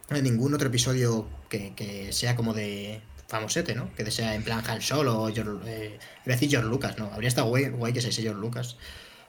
en 0.09 0.23
ningún 0.23 0.53
otro 0.53 0.67
episodio 0.67 1.27
que, 1.49 1.73
que 1.75 2.11
sea 2.11 2.35
como 2.35 2.53
de 2.53 3.01
famosete, 3.31 3.73
¿no? 3.73 3.89
Que 3.95 4.09
sea 4.11 4.35
en 4.35 4.43
plan 4.43 4.61
Han 4.67 4.81
Solo 4.81 5.23
o 5.23 5.33
George, 5.33 5.51
eh, 5.65 5.97
iba 6.25 6.33
a 6.33 6.37
decir 6.37 6.49
George 6.49 6.67
Lucas, 6.69 6.97
¿no? 6.99 7.05
Habría 7.13 7.29
estado 7.29 7.47
guay, 7.47 7.69
guay 7.69 7.93
que 7.93 8.01
se 8.01 8.11
George 8.11 8.39
Lucas. 8.39 8.75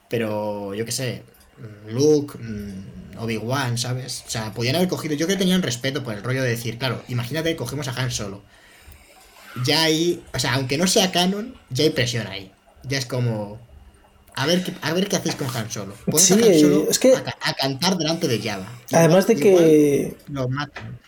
Pero 0.09 0.73
yo 0.75 0.83
qué 0.85 0.91
sé, 0.91 1.23
mm, 1.57 1.89
Luke, 1.95 2.37
mm, 2.37 3.17
Obi-Wan, 3.19 3.77
¿sabes? 3.77 4.23
O 4.27 4.29
sea, 4.29 4.53
podían 4.53 4.75
haber 4.75 4.89
cogido, 4.89 5.15
yo 5.15 5.25
creo 5.25 5.37
que 5.37 5.43
tenían 5.43 5.61
respeto 5.63 6.03
por 6.03 6.13
el 6.13 6.21
rollo 6.23 6.43
de 6.43 6.49
decir, 6.49 6.77
claro, 6.77 7.01
imagínate 7.07 7.49
que 7.49 7.55
cogemos 7.55 7.87
a 7.87 7.91
Han 7.99 8.11
Solo. 8.11 8.43
Ya 9.65 9.83
ahí, 9.83 10.23
o 10.33 10.39
sea, 10.39 10.55
aunque 10.55 10.77
no 10.77 10.87
sea 10.87 11.11
canon, 11.11 11.55
ya 11.69 11.83
hay 11.83 11.91
presión 11.91 12.27
ahí. 12.27 12.51
Ya 12.83 12.97
es 12.97 13.05
como... 13.05 13.59
A 14.35 14.47
ver, 14.47 14.63
qué- 14.63 14.73
a 14.81 14.93
ver 14.93 15.07
qué 15.07 15.15
hacéis 15.15 15.35
con 15.35 15.47
Han 15.55 15.69
Solo. 15.71 15.93
Sí, 16.17 16.33
a 16.33 16.37
Han 16.37 16.59
Solo 16.59 16.87
es 16.89 16.97
que- 16.99 17.15
a, 17.15 17.23
ca- 17.23 17.37
a 17.39 17.53
cantar 17.53 17.97
delante 17.97 18.27
de 18.27 18.39
Java. 18.41 18.67
Además 18.91 19.27
de 19.27 19.33
Igual- 19.35 19.57
que, 19.63 20.17
Lo 20.29 20.49
matan. 20.49 20.99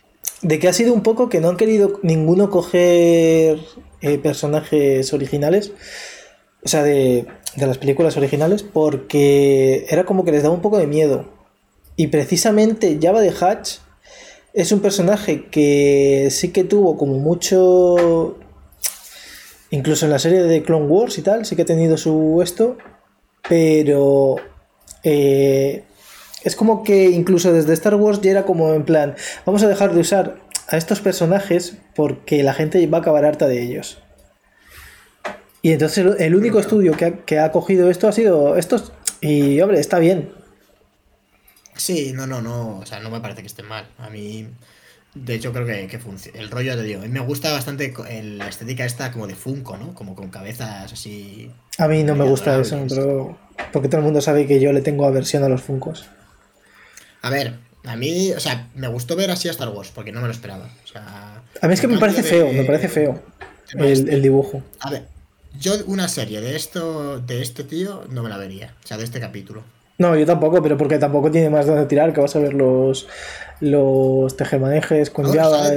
De 0.45 0.59
que 0.59 0.67
ha 0.67 0.73
sido 0.73 0.93
un 0.93 1.01
poco 1.01 1.27
que 1.27 1.41
no 1.41 1.49
han 1.49 1.57
querido 1.57 1.99
ninguno 2.03 2.51
coger 2.51 3.59
eh, 4.01 4.19
personajes 4.19 5.11
originales. 5.11 5.71
O 6.63 6.67
sea, 6.67 6.83
de, 6.83 7.25
de 7.55 7.67
las 7.67 7.79
películas 7.79 8.15
originales, 8.15 8.61
porque 8.61 9.87
era 9.89 10.05
como 10.05 10.23
que 10.23 10.31
les 10.31 10.43
daba 10.43 10.53
un 10.53 10.61
poco 10.61 10.77
de 10.77 10.85
miedo. 10.85 11.25
Y 11.95 12.07
precisamente 12.07 12.99
Java 13.01 13.21
de 13.21 13.33
Hatch 13.39 13.77
es 14.53 14.71
un 14.71 14.81
personaje 14.81 15.47
que 15.49 16.27
sí 16.29 16.49
que 16.49 16.63
tuvo 16.63 16.95
como 16.95 17.17
mucho. 17.17 18.37
Incluso 19.71 20.05
en 20.05 20.11
la 20.11 20.19
serie 20.19 20.43
de 20.43 20.61
Clone 20.61 20.85
Wars 20.85 21.17
y 21.17 21.23
tal, 21.23 21.45
sí 21.45 21.55
que 21.55 21.63
ha 21.63 21.65
tenido 21.65 21.97
su 21.97 22.39
esto. 22.43 22.77
Pero. 23.49 24.35
eh, 25.01 25.83
es 26.45 26.55
como 26.55 26.83
que 26.83 27.09
incluso 27.09 27.51
desde 27.51 27.73
Star 27.73 27.95
Wars 27.95 28.21
ya 28.21 28.31
era 28.31 28.43
como 28.43 28.73
en 28.73 28.85
plan. 28.85 29.15
Vamos 29.45 29.61
a 29.63 29.67
dejar 29.67 29.93
de 29.93 29.99
usar 29.99 30.37
a 30.69 30.77
estos 30.77 31.01
personajes 31.01 31.77
porque 31.95 32.41
la 32.43 32.53
gente 32.53 32.85
va 32.87 32.99
a 32.99 33.01
acabar 33.01 33.25
harta 33.25 33.47
de 33.47 33.61
ellos. 33.61 33.97
Y 35.61 35.71
entonces 35.73 35.97
el- 35.99 36.15
el 36.21 36.35
único 36.35 36.59
estudio 36.59 36.93
que 36.95 37.05
ha, 37.05 37.11
que 37.25 37.39
ha 37.39 37.51
cogido 37.51 37.89
esto 37.89 38.07
ha 38.07 38.11
sido 38.11 38.55
estos. 38.55 38.93
Y 39.21 39.59
hombre, 39.61 39.79
está 39.79 39.99
bien. 39.99 40.29
Sí, 41.75 42.13
no, 42.13 42.25
no, 42.27 42.41
no, 42.41 42.77
o 42.79 42.85
sea, 42.85 42.99
no 42.99 43.09
me 43.09 43.19
parece 43.19 43.41
que 43.41 43.47
esté 43.47 43.63
mal. 43.63 43.85
A 43.97 44.09
mí, 44.09 44.47
de 45.13 45.33
hecho, 45.35 45.51
creo 45.51 45.65
que, 45.65 45.87
que 45.87 45.99
funciona. 45.99 46.39
El 46.39 46.49
rollo, 46.51 46.75
te 46.75 46.83
digo, 46.83 46.99
a 47.01 47.03
mí 47.03 47.09
me 47.09 47.19
gusta 47.19 47.51
bastante 47.51 47.93
el- 48.09 48.37
la 48.37 48.47
estética 48.47 48.85
esta 48.85 49.11
como 49.11 49.27
de 49.27 49.35
Funko, 49.35 49.75
¿no? 49.77 49.93
Como 49.93 50.15
con 50.15 50.29
cabezas 50.29 50.93
así. 50.93 51.51
A 51.77 51.87
mí 51.87 52.03
no 52.03 52.15
me 52.15 52.23
gusta 52.25 52.57
eso, 52.59 52.79
pero. 52.87 53.37
Porque 53.73 53.87
todo 53.89 53.99
el 53.99 54.05
mundo 54.05 54.21
sabe 54.21 54.45
que 54.47 54.59
yo 54.59 54.71
le 54.71 54.81
tengo 54.81 55.05
aversión 55.05 55.43
a 55.43 55.49
los 55.49 55.61
Funcos. 55.63 56.05
A 57.25 57.29
ver, 57.31 57.55
a 57.85 57.95
mí, 57.95 58.31
o 58.33 58.39
sea, 58.39 58.69
me 58.75 58.87
gustó 58.87 59.15
ver 59.15 59.31
así 59.31 59.47
a 59.47 59.51
Star 59.51 59.69
Wars, 59.69 59.91
porque 59.93 60.11
no 60.11 60.21
me 60.21 60.27
lo 60.27 60.33
esperaba. 60.33 60.69
O 60.83 60.87
sea, 60.87 61.41
A 61.59 61.67
mí 61.67 61.73
es 61.73 61.81
que 61.81 61.87
me 61.87 61.97
parece 61.97 62.21
feo, 62.21 62.53
me 62.53 62.63
parece 62.63 62.87
feo 62.87 63.19
el, 63.73 64.09
el 64.09 64.21
dibujo. 64.21 64.61
A 64.79 64.91
ver, 64.91 65.07
yo 65.59 65.73
una 65.87 66.07
serie 66.07 66.39
de 66.39 66.55
esto, 66.55 67.19
de 67.19 67.41
este 67.41 67.63
tío, 67.63 68.03
no 68.11 68.21
me 68.21 68.29
la 68.29 68.37
vería. 68.37 68.75
O 68.83 68.87
sea, 68.87 68.97
de 68.97 69.03
este 69.05 69.19
capítulo. 69.19 69.63
No, 69.97 70.15
yo 70.15 70.25
tampoco, 70.25 70.61
pero 70.61 70.77
porque 70.77 70.99
tampoco 70.99 71.31
tiene 71.31 71.49
más 71.49 71.65
donde 71.65 71.85
tirar, 71.85 72.13
que 72.13 72.21
vas 72.21 72.35
a 72.35 72.39
ver 72.39 72.53
los, 72.53 73.07
los 73.61 74.35
tejemanejes 74.37 75.09
con 75.09 75.25
Java. 75.33 75.69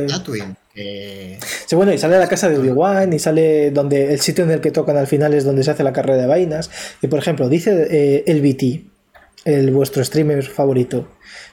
eh. 0.74 1.38
Sí, 1.66 1.76
bueno, 1.76 1.92
y 1.92 1.98
sale 1.98 2.18
la 2.18 2.28
casa 2.28 2.48
de 2.48 2.58
Obi-Wan 2.58 3.12
y 3.12 3.18
sale 3.20 3.70
donde 3.70 4.12
el 4.12 4.20
sitio 4.20 4.44
en 4.44 4.50
el 4.50 4.60
que 4.60 4.70
tocan 4.70 4.96
al 4.96 5.06
final 5.06 5.34
es 5.34 5.44
donde 5.44 5.62
se 5.62 5.70
hace 5.70 5.82
la 5.84 5.92
carrera 5.92 6.20
de 6.20 6.26
vainas. 6.26 6.70
Y 7.00 7.06
por 7.06 7.20
ejemplo, 7.20 7.48
dice 7.48 7.86
eh, 7.90 8.24
el 8.26 8.42
BT, 8.42 8.97
el 9.44 9.70
vuestro 9.70 10.04
streamer 10.04 10.44
favorito, 10.44 11.08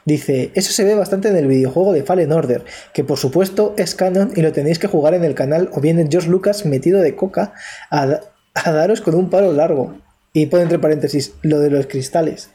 dice, 0.05 0.51
eso 0.55 0.71
se 0.71 0.83
ve 0.83 0.95
bastante 0.95 1.29
en 1.29 1.38
el 1.38 1.47
videojuego 1.47 1.93
de 1.93 2.03
Fallen 2.03 2.31
Order, 2.31 2.63
que 2.93 3.03
por 3.03 3.17
supuesto 3.17 3.73
es 3.77 3.95
canon 3.95 4.31
y 4.36 4.41
lo 4.41 4.51
tenéis 4.51 4.79
que 4.79 4.88
jugar 4.88 5.13
en 5.13 5.23
el 5.23 5.36
canal 5.36 5.69
o 5.73 5.81
bien 5.81 5.99
en 5.99 6.11
George 6.11 6.29
Lucas 6.29 6.65
metido 6.65 7.01
de 7.01 7.15
coca 7.15 7.53
a, 7.91 8.19
a 8.53 8.71
daros 8.71 9.01
con 9.01 9.15
un 9.15 9.29
palo 9.29 9.53
largo. 9.53 9.95
Y 10.33 10.47
pone 10.47 10.63
entre 10.63 10.79
paréntesis 10.79 11.33
lo 11.43 11.59
de 11.59 11.69
los 11.69 11.88
cristales. 11.88 12.49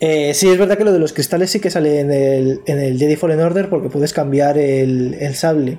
Eh, 0.00 0.34
sí, 0.34 0.48
es 0.50 0.58
verdad 0.58 0.76
que 0.76 0.84
lo 0.84 0.92
de 0.92 0.98
los 0.98 1.12
cristales 1.14 1.50
sí 1.50 1.60
que 1.60 1.70
sale 1.70 2.00
en 2.00 2.12
el, 2.12 2.60
en 2.66 2.78
el 2.78 2.98
Jedi 2.98 3.16
Fallen 3.16 3.40
Order 3.40 3.70
porque 3.70 3.88
puedes 3.88 4.12
cambiar 4.12 4.58
el, 4.58 5.14
el 5.18 5.34
sable. 5.34 5.78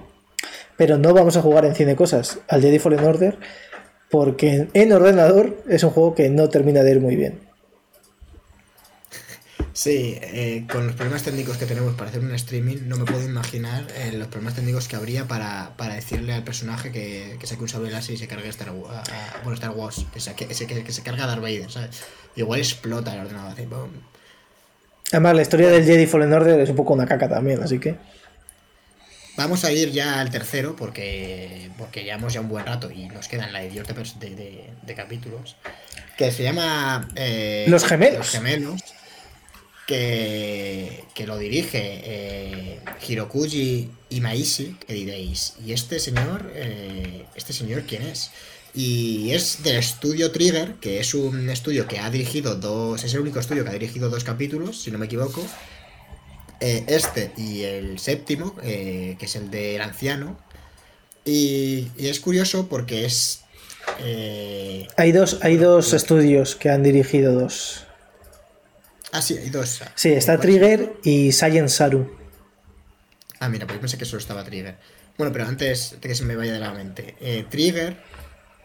Pero 0.78 0.98
no 0.98 1.14
vamos 1.14 1.38
a 1.38 1.42
jugar 1.42 1.66
en 1.66 1.76
Cine 1.76 1.96
Cosas 1.96 2.40
al 2.48 2.62
Jedi 2.62 2.80
Fallen 2.80 3.06
Order 3.06 3.38
porque 4.10 4.68
en 4.74 4.92
ordenador 4.92 5.64
es 5.70 5.84
un 5.84 5.92
juego 5.92 6.16
que 6.16 6.30
no 6.30 6.50
termina 6.50 6.82
de 6.84 6.92
ir 6.92 7.00
muy 7.00 7.16
bien. 7.16 7.49
Sí, 9.82 10.18
eh, 10.22 10.66
con 10.70 10.88
los 10.88 10.96
problemas 10.98 11.24
técnicos 11.24 11.56
que 11.56 11.66
tenemos 11.66 11.96
para 11.96 12.10
hacer 12.10 12.20
un 12.22 12.36
streaming, 12.36 12.80
no 12.90 12.98
me 12.98 13.06
puedo 13.06 13.24
imaginar 13.24 13.88
eh, 13.96 14.12
los 14.12 14.28
problemas 14.28 14.56
técnicos 14.56 14.90
que 14.90 14.98
habría 14.98 15.24
para, 15.26 15.72
para 15.78 15.96
decirle 15.96 16.34
al 16.34 16.44
personaje 16.44 16.92
que, 16.92 17.38
que 17.40 17.48
saque 17.48 17.62
un 17.62 17.70
sable 17.70 17.90
láser 17.90 18.16
y 18.16 18.18
se 18.18 18.28
cargue 18.28 18.50
Star 18.50 18.72
Wars, 18.72 19.08
a- 19.10 19.38
bueno, 19.42 19.54
Star 19.54 19.70
Wars, 19.70 20.06
que, 20.14 20.20
saque- 20.20 20.48
que, 20.48 20.54
se- 20.54 20.68
que, 20.68 20.84
que 20.84 20.92
se 20.92 21.02
carga 21.02 21.26
Darth 21.28 21.42
Vader, 21.42 21.72
¿sabes? 21.72 21.92
Igual 22.36 22.60
explota 22.60 23.14
el 23.14 23.22
ordenador. 23.22 23.54
así. 23.54 23.66
Además, 25.14 25.36
la 25.38 25.42
historia 25.44 25.70
del 25.70 25.86
Jedi 25.86 26.08
Fallen 26.08 26.34
Order 26.34 26.60
es 26.60 26.70
un 26.72 26.76
poco 26.76 26.94
una 26.94 27.08
caca 27.08 27.30
también, 27.30 27.64
así 27.64 27.80
que. 27.80 27.96
Vamos 29.38 29.64
a 29.64 29.72
ir 29.72 29.92
ya 29.92 30.20
al 30.20 30.30
tercero 30.30 30.76
porque, 30.76 31.72
porque 31.78 32.04
llevamos 32.04 32.34
ya 32.34 32.42
un 32.42 32.50
buen 32.50 32.66
rato 32.66 32.92
y 32.92 33.08
nos 33.08 33.30
quedan 33.30 33.54
la 33.54 33.64
idiota 33.64 33.94
de, 33.94 34.04
de, 34.04 34.36
de- 34.36 34.70
de 34.82 34.94
capítulos. 34.94 35.56
Que 36.18 36.34
se 36.34 36.44
llama... 36.44 37.08
eh, 37.16 37.64
Los 37.70 37.86
Gemelos. 37.86 38.18
Los 38.18 38.32
Gemelos. 38.32 38.84
Que, 39.90 41.04
que 41.16 41.26
lo 41.26 41.40
dirige 41.40 41.82
eh, 41.82 42.80
Hirokuji 43.08 43.90
Imaishi, 44.12 44.78
que 44.86 44.94
diréis, 44.94 45.56
¿y 45.66 45.74
este 45.74 45.98
señor, 46.00 46.52
eh, 46.54 47.26
este 47.36 47.54
señor 47.54 47.82
quién 47.88 48.04
es? 48.04 48.30
Y 48.76 49.32
es 49.32 49.64
del 49.64 49.78
estudio 49.78 50.30
Trigger, 50.32 50.76
que 50.76 51.00
es 51.00 51.16
un 51.16 51.50
estudio 51.50 51.88
que 51.88 51.98
ha 51.98 52.12
dirigido 52.12 52.54
dos, 52.54 53.04
es 53.04 53.12
el 53.16 53.22
único 53.22 53.40
estudio 53.40 53.64
que 53.64 53.72
ha 53.72 53.74
dirigido 53.74 54.12
dos 54.12 54.24
capítulos, 54.24 54.80
si 54.80 54.92
no 54.92 55.00
me 55.00 55.08
equivoco. 55.08 55.44
Eh, 56.60 56.84
este 56.88 57.32
y 57.36 57.64
el 57.64 57.98
séptimo, 57.98 58.56
eh, 58.62 59.16
que 59.18 59.26
es 59.26 59.36
el 59.36 59.50
del 59.50 59.82
anciano. 59.82 60.38
Y, 61.26 61.88
y 61.98 62.10
es 62.10 62.20
curioso 62.20 62.68
porque 62.68 63.06
es... 63.06 63.42
eh, 64.02 64.88
Hay 64.98 65.12
dos, 65.14 65.40
hay 65.42 65.58
dos 65.58 65.94
estudios 65.94 66.56
que 66.56 66.70
han 66.70 66.84
dirigido 66.84 67.34
dos. 67.34 67.86
Ah, 69.12 69.22
sí, 69.22 69.38
hay 69.38 69.50
dos. 69.50 69.82
Sí, 69.96 70.10
está. 70.10 70.40
Trigger 70.40 70.94
y 71.04 71.32
Science 71.32 71.76
Saru. 71.76 72.16
Ah, 73.40 73.50
mira, 73.50 73.66
pues 73.66 73.78
yo 73.78 73.82
pensé 73.82 73.98
que 73.98 74.06
solo 74.06 74.20
estaba 74.20 74.44
Trigger. 74.44 74.76
Bueno, 75.18 75.34
pero 75.34 75.46
antes 75.46 75.96
de 76.00 76.08
que 76.08 76.16
se 76.16 76.24
me 76.26 76.36
vaya 76.36 76.54
de 76.54 76.60
la 76.60 76.72
mente. 76.74 77.16
eh, 77.20 77.46
Trigger, 77.50 77.98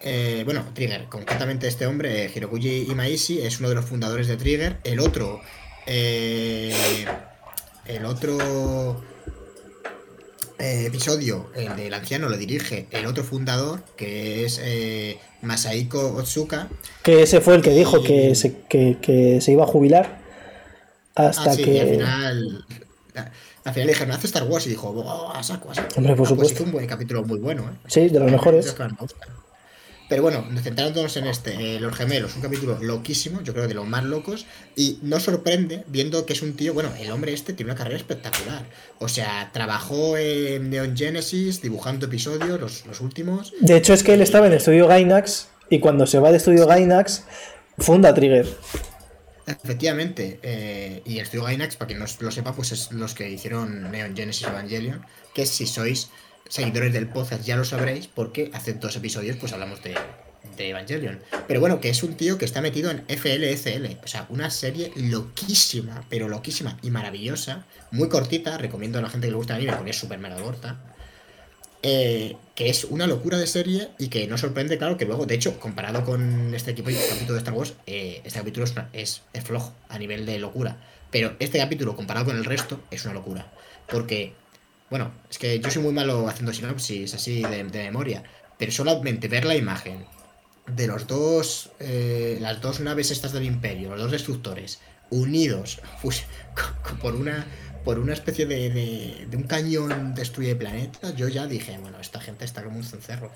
eh, 0.02 0.42
bueno, 0.44 0.64
Trigger, 0.74 1.06
concretamente 1.08 1.66
este 1.66 1.86
hombre, 1.86 2.24
eh, 2.26 2.32
Hirokuji 2.34 2.86
Imaishi, 2.90 3.40
es 3.40 3.58
uno 3.60 3.68
de 3.68 3.74
los 3.76 3.84
fundadores 3.84 4.28
de 4.28 4.36
Trigger. 4.36 4.78
El 4.84 5.00
otro, 5.00 5.40
eh, 5.86 6.74
el 7.86 8.04
otro 8.04 9.02
eh, 10.58 10.84
episodio, 10.86 11.50
el 11.56 11.74
del 11.76 11.94
anciano, 11.94 12.28
lo 12.28 12.36
dirige 12.36 12.86
el 12.90 13.06
otro 13.06 13.24
fundador, 13.24 13.82
que 13.96 14.44
es 14.44 14.60
eh, 14.62 15.18
Masaiko 15.42 16.14
Otsuka. 16.14 16.68
Que 17.02 17.22
ese 17.22 17.40
fue 17.40 17.54
el 17.56 17.62
que 17.62 17.70
dijo 17.70 18.02
que 18.02 18.34
se, 18.34 18.58
que, 18.68 18.98
que 19.00 19.40
se 19.40 19.52
iba 19.52 19.64
a 19.64 19.66
jubilar. 19.66 20.23
Hasta 21.14 21.50
Ah, 21.50 21.54
sí, 21.54 21.62
que. 21.64 21.74
y 21.74 21.78
al 21.80 21.88
final. 21.88 22.66
Al 23.64 23.72
final 23.72 23.86
le 23.86 23.92
dijeron, 23.94 24.12
hace 24.14 24.26
Star 24.26 24.42
Wars 24.44 24.66
y 24.66 24.70
dijo, 24.70 24.88
"Oh, 24.90 25.32
a 25.32 25.42
saco, 25.42 25.70
a 25.70 25.74
saco". 25.74 25.88
Hombre, 25.96 26.14
por 26.14 26.26
Ah, 26.26 26.28
pues 26.28 26.28
supuesto. 26.30 26.54
hizo 26.54 26.64
un 26.64 26.72
buen 26.72 26.86
capítulo 26.86 27.22
muy 27.24 27.38
bueno, 27.38 27.62
¿eh? 27.62 27.76
Sí, 27.86 28.08
de 28.08 28.18
los 28.20 28.30
mejores. 28.30 28.74
Pero 30.06 30.20
bueno, 30.22 30.44
centrándonos 30.62 31.16
en 31.16 31.26
este, 31.28 31.76
eh, 31.76 31.80
Los 31.80 31.96
Gemelos, 31.96 32.36
un 32.36 32.42
capítulo 32.42 32.76
loquísimo, 32.82 33.40
yo 33.40 33.54
creo 33.54 33.66
de 33.66 33.72
los 33.72 33.86
más 33.86 34.04
locos, 34.04 34.44
y 34.76 34.98
no 35.00 35.18
sorprende 35.18 35.82
viendo 35.88 36.26
que 36.26 36.34
es 36.34 36.42
un 36.42 36.52
tío, 36.56 36.74
bueno, 36.74 36.90
el 37.00 37.10
hombre 37.10 37.32
este 37.32 37.54
tiene 37.54 37.72
una 37.72 37.78
carrera 37.78 37.96
espectacular. 37.96 38.64
O 38.98 39.08
sea, 39.08 39.48
trabajó 39.54 40.18
en 40.18 40.68
Neon 40.68 40.94
Genesis, 40.94 41.62
dibujando 41.62 42.04
episodios, 42.04 42.60
los, 42.60 42.84
los 42.84 43.00
últimos. 43.00 43.54
De 43.62 43.76
hecho, 43.76 43.94
es 43.94 44.02
que 44.02 44.12
él 44.12 44.20
estaba 44.20 44.46
en 44.46 44.52
Estudio 44.52 44.86
Gainax 44.88 45.48
y 45.70 45.78
cuando 45.80 46.06
se 46.06 46.18
va 46.18 46.30
de 46.32 46.36
Estudio 46.36 46.66
Gainax, 46.66 47.24
funda 47.78 48.12
Trigger. 48.12 48.46
Efectivamente, 49.46 50.38
eh, 50.42 51.02
y 51.04 51.18
el 51.18 51.24
estudio 51.24 51.44
Gainax, 51.44 51.76
para 51.76 51.88
quien 51.88 51.98
no 51.98 52.06
lo 52.20 52.30
sepa, 52.30 52.54
pues 52.54 52.72
es 52.72 52.92
los 52.92 53.14
que 53.14 53.30
hicieron 53.30 53.90
Neon 53.90 54.16
Genesis 54.16 54.46
Evangelion, 54.46 55.04
que 55.34 55.44
si 55.44 55.66
sois 55.66 56.08
seguidores 56.48 56.92
del 56.92 57.08
podcast 57.08 57.44
ya 57.44 57.56
lo 57.56 57.64
sabréis, 57.64 58.06
porque 58.06 58.50
hace 58.54 58.74
dos 58.74 58.96
episodios 58.96 59.36
pues 59.36 59.52
hablamos 59.52 59.82
de, 59.82 59.94
de 60.56 60.70
Evangelion. 60.70 61.20
Pero 61.46 61.60
bueno, 61.60 61.80
que 61.80 61.90
es 61.90 62.02
un 62.02 62.14
tío 62.14 62.38
que 62.38 62.44
está 62.46 62.62
metido 62.62 62.90
en 62.90 63.04
FLSL, 63.06 63.98
o 64.02 64.06
sea, 64.06 64.26
una 64.30 64.50
serie 64.50 64.92
loquísima, 64.96 66.04
pero 66.08 66.28
loquísima 66.28 66.78
y 66.82 66.90
maravillosa, 66.90 67.66
muy 67.90 68.08
cortita, 68.08 68.56
recomiendo 68.56 68.98
a 68.98 69.02
la 69.02 69.10
gente 69.10 69.26
que 69.26 69.32
le 69.32 69.36
gusta 69.36 69.54
el 69.54 69.62
anime 69.62 69.76
porque 69.76 69.90
es 69.90 69.98
súper 69.98 70.18
mega 70.18 70.36
corta. 70.36 70.93
Eh, 71.86 72.38
que 72.54 72.70
es 72.70 72.84
una 72.84 73.06
locura 73.06 73.36
de 73.36 73.46
serie 73.46 73.90
y 73.98 74.08
que 74.08 74.26
no 74.26 74.38
sorprende, 74.38 74.78
claro, 74.78 74.96
que 74.96 75.04
luego, 75.04 75.26
de 75.26 75.34
hecho, 75.34 75.60
comparado 75.60 76.02
con 76.02 76.54
este 76.54 76.70
equipo 76.70 76.88
capítulo 77.10 77.34
de 77.34 77.38
Star 77.40 77.52
Wars, 77.52 77.74
eh, 77.86 78.22
este 78.24 78.38
capítulo 78.38 78.64
es, 78.94 79.20
flojo 79.44 79.74
a 79.90 79.98
nivel 79.98 80.24
de 80.24 80.38
locura. 80.38 80.78
Pero 81.10 81.36
este 81.40 81.58
capítulo, 81.58 81.94
comparado 81.94 82.24
con 82.24 82.38
el 82.38 82.46
resto, 82.46 82.80
es 82.90 83.04
una 83.04 83.12
locura. 83.12 83.52
Porque, 83.86 84.32
bueno, 84.88 85.12
es 85.28 85.36
que 85.36 85.60
yo 85.60 85.70
soy 85.70 85.82
muy 85.82 85.92
malo 85.92 86.26
haciendo 86.26 86.54
sinopsis 86.54 87.12
así 87.12 87.42
de, 87.42 87.64
memoria, 87.64 88.22
pero 88.56 88.72
solamente 88.72 89.28
ver 89.28 89.44
la 89.44 89.54
imagen 89.54 90.06
de 90.66 90.86
los 90.86 91.06
dos, 91.06 91.68
eh, 91.80 92.38
las 92.40 92.62
dos 92.62 92.80
naves 92.80 93.10
estas 93.10 93.32
del 93.32 93.44
Imperio, 93.44 93.90
los 93.90 94.00
dos 94.00 94.10
destructores, 94.10 94.80
unidos 95.10 95.82
pues, 96.02 96.24
por 97.02 97.14
una 97.14 97.46
por 97.84 97.98
una 97.98 98.14
especie 98.14 98.46
de, 98.46 98.70
de, 99.28 99.36
un 99.36 99.42
cañón 99.44 100.14
destruye 100.14 100.56
planetas, 100.56 101.14
yo 101.16 101.28
ya 101.28 101.46
dije, 101.46 101.78
bueno, 101.78 102.00
esta 102.00 102.20
gente 102.20 102.44
está 102.44 102.64
como 102.64 102.78
un 102.78 102.84
cencerro. 102.84 103.30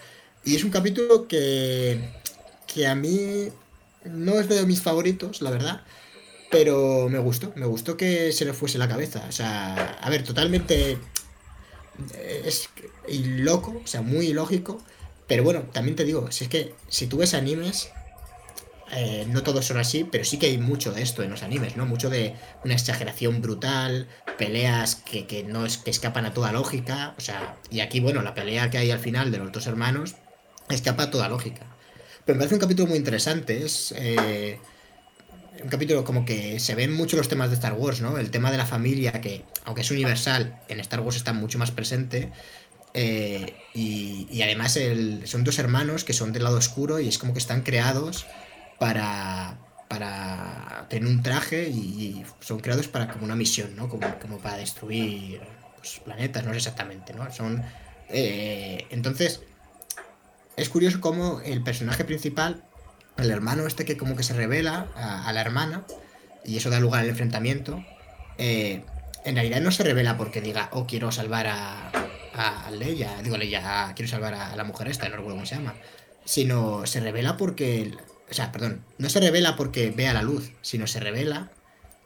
Y 0.44 0.56
es 0.56 0.64
un 0.64 0.70
capítulo 0.70 1.28
que, 1.28 2.00
que 2.66 2.86
a 2.86 2.94
mí 2.94 3.48
no 4.04 4.40
es 4.40 4.48
de 4.48 4.64
mis 4.64 4.80
favoritos, 4.80 5.42
la 5.42 5.50
verdad, 5.50 5.82
pero 6.50 7.08
me 7.10 7.18
gustó, 7.18 7.52
me 7.56 7.66
gustó 7.66 7.96
que 7.96 8.32
se 8.32 8.44
le 8.44 8.54
fuese 8.54 8.78
la 8.78 8.88
cabeza. 8.88 9.24
O 9.28 9.32
sea, 9.32 9.98
a 10.00 10.10
ver, 10.10 10.24
totalmente 10.24 10.96
eh, 12.14 12.42
es 12.46 12.70
loco, 13.08 13.82
o 13.84 13.86
sea, 13.86 14.02
muy 14.02 14.28
ilógico, 14.28 14.82
Pero 15.26 15.42
bueno, 15.44 15.62
también 15.72 15.94
te 15.94 16.04
digo, 16.04 16.30
si 16.32 16.44
es 16.44 16.50
que 16.50 16.74
si 16.88 17.06
tú 17.06 17.18
ves 17.18 17.34
animes, 17.34 17.90
eh, 18.92 19.26
no 19.28 19.42
todos 19.42 19.66
son 19.66 19.78
así, 19.78 20.04
pero 20.04 20.24
sí 20.24 20.38
que 20.38 20.46
hay 20.46 20.58
mucho 20.58 20.92
de 20.92 21.02
esto 21.02 21.22
en 21.22 21.30
los 21.30 21.42
animes, 21.42 21.76
¿no? 21.76 21.86
Mucho 21.86 22.08
de 22.08 22.34
una 22.64 22.74
exageración 22.74 23.42
brutal, 23.42 24.08
peleas 24.38 24.96
que, 24.96 25.44
no 25.46 25.66
es, 25.66 25.78
que 25.78 25.90
escapan 25.90 26.24
a 26.24 26.32
toda 26.32 26.52
lógica, 26.52 27.14
o 27.18 27.20
sea, 27.20 27.56
y 27.70 27.80
aquí, 27.80 28.00
bueno, 28.00 28.22
la 28.22 28.34
pelea 28.34 28.70
que 28.70 28.78
hay 28.78 28.90
al 28.90 28.98
final 28.98 29.30
de 29.30 29.38
los 29.38 29.52
dos 29.52 29.66
hermanos 29.66 30.16
escapa 30.70 31.04
a 31.04 31.10
toda 31.10 31.28
lógica. 31.28 31.66
Pero 32.24 32.36
me 32.36 32.40
parece 32.40 32.54
un 32.54 32.60
capítulo 32.60 32.88
muy 32.88 32.98
interesante, 32.98 33.64
es 33.64 33.92
eh, 33.96 34.58
un 35.62 35.68
capítulo 35.68 36.04
como 36.04 36.24
que 36.24 36.60
se 36.60 36.74
ven 36.74 36.92
mucho 36.92 37.16
los 37.16 37.28
temas 37.28 37.50
de 37.50 37.56
Star 37.56 37.74
Wars, 37.74 38.00
¿no? 38.00 38.18
El 38.18 38.30
tema 38.30 38.50
de 38.50 38.56
la 38.56 38.66
familia, 38.66 39.12
que 39.20 39.44
aunque 39.64 39.82
es 39.82 39.90
universal, 39.90 40.60
en 40.68 40.80
Star 40.80 41.00
Wars 41.00 41.16
está 41.16 41.32
mucho 41.32 41.58
más 41.58 41.70
presente. 41.70 42.32
Eh, 42.94 43.54
y, 43.74 44.40
además 44.42 44.78
son 45.24 45.44
dos 45.44 45.58
hermanos 45.58 46.04
que 46.04 46.14
son 46.14 46.32
del 46.32 46.44
lado 46.44 46.56
oscuro 46.56 47.00
y 47.00 47.08
es 47.08 47.18
como 47.18 47.34
que 47.34 47.38
están 47.38 47.62
creados 47.62 48.26
para, 48.78 49.58
para 49.88 50.86
tener 50.88 51.08
un 51.08 51.22
traje 51.22 51.68
y, 51.68 52.24
son 52.40 52.60
creados 52.60 52.88
para 52.88 53.08
como 53.08 53.24
una 53.24 53.36
misión, 53.36 53.74
¿no? 53.76 53.88
Como, 53.88 54.18
como 54.18 54.38
para 54.38 54.58
destruir 54.58 55.40
pues, 55.76 56.00
planetas, 56.04 56.44
no 56.44 56.52
sé 56.52 56.58
exactamente, 56.58 57.12
¿no? 57.14 57.30
Son... 57.32 57.62
Eh, 58.10 58.86
entonces, 58.90 59.42
es 60.56 60.68
curioso 60.68 61.00
cómo 61.00 61.40
el 61.44 61.62
personaje 61.62 62.04
principal, 62.04 62.64
el 63.16 63.30
hermano 63.30 63.66
este 63.66 63.84
que 63.84 63.96
como 63.96 64.16
que 64.16 64.22
se 64.22 64.34
revela 64.34 64.88
a, 64.94 65.32
la 65.32 65.40
hermana, 65.40 65.84
y 66.44 66.56
eso 66.56 66.70
da 66.70 66.80
lugar 66.80 67.02
al 67.02 67.08
enfrentamiento, 67.08 67.84
eh, 68.38 68.82
en 69.24 69.34
realidad 69.34 69.60
no 69.60 69.70
se 69.70 69.82
revela 69.82 70.16
porque 70.16 70.40
diga, 70.40 70.70
oh, 70.72 70.86
quiero 70.86 71.12
salvar 71.12 71.48
a, 71.48 71.90
a 72.38 72.70
Leia, 72.70 73.20
digo 73.22 73.36
Leia, 73.36 73.92
quiero 73.94 74.08
salvar 74.08 74.34
a, 74.34 74.56
la 74.56 74.64
mujer 74.64 74.88
esta, 74.88 75.08
no 75.08 75.16
recuerdo 75.16 75.36
cómo 75.36 75.46
se 75.46 75.56
llama, 75.56 75.74
sino 76.24 76.86
se 76.86 77.00
revela 77.00 77.36
porque 77.36 77.92
o 78.30 78.34
sea, 78.34 78.52
perdón, 78.52 78.84
no 78.98 79.08
se 79.08 79.20
revela 79.20 79.56
porque 79.56 79.90
vea 79.90 80.12
la 80.12 80.22
luz, 80.22 80.52
sino 80.60 80.86
se 80.86 81.00
revela 81.00 81.50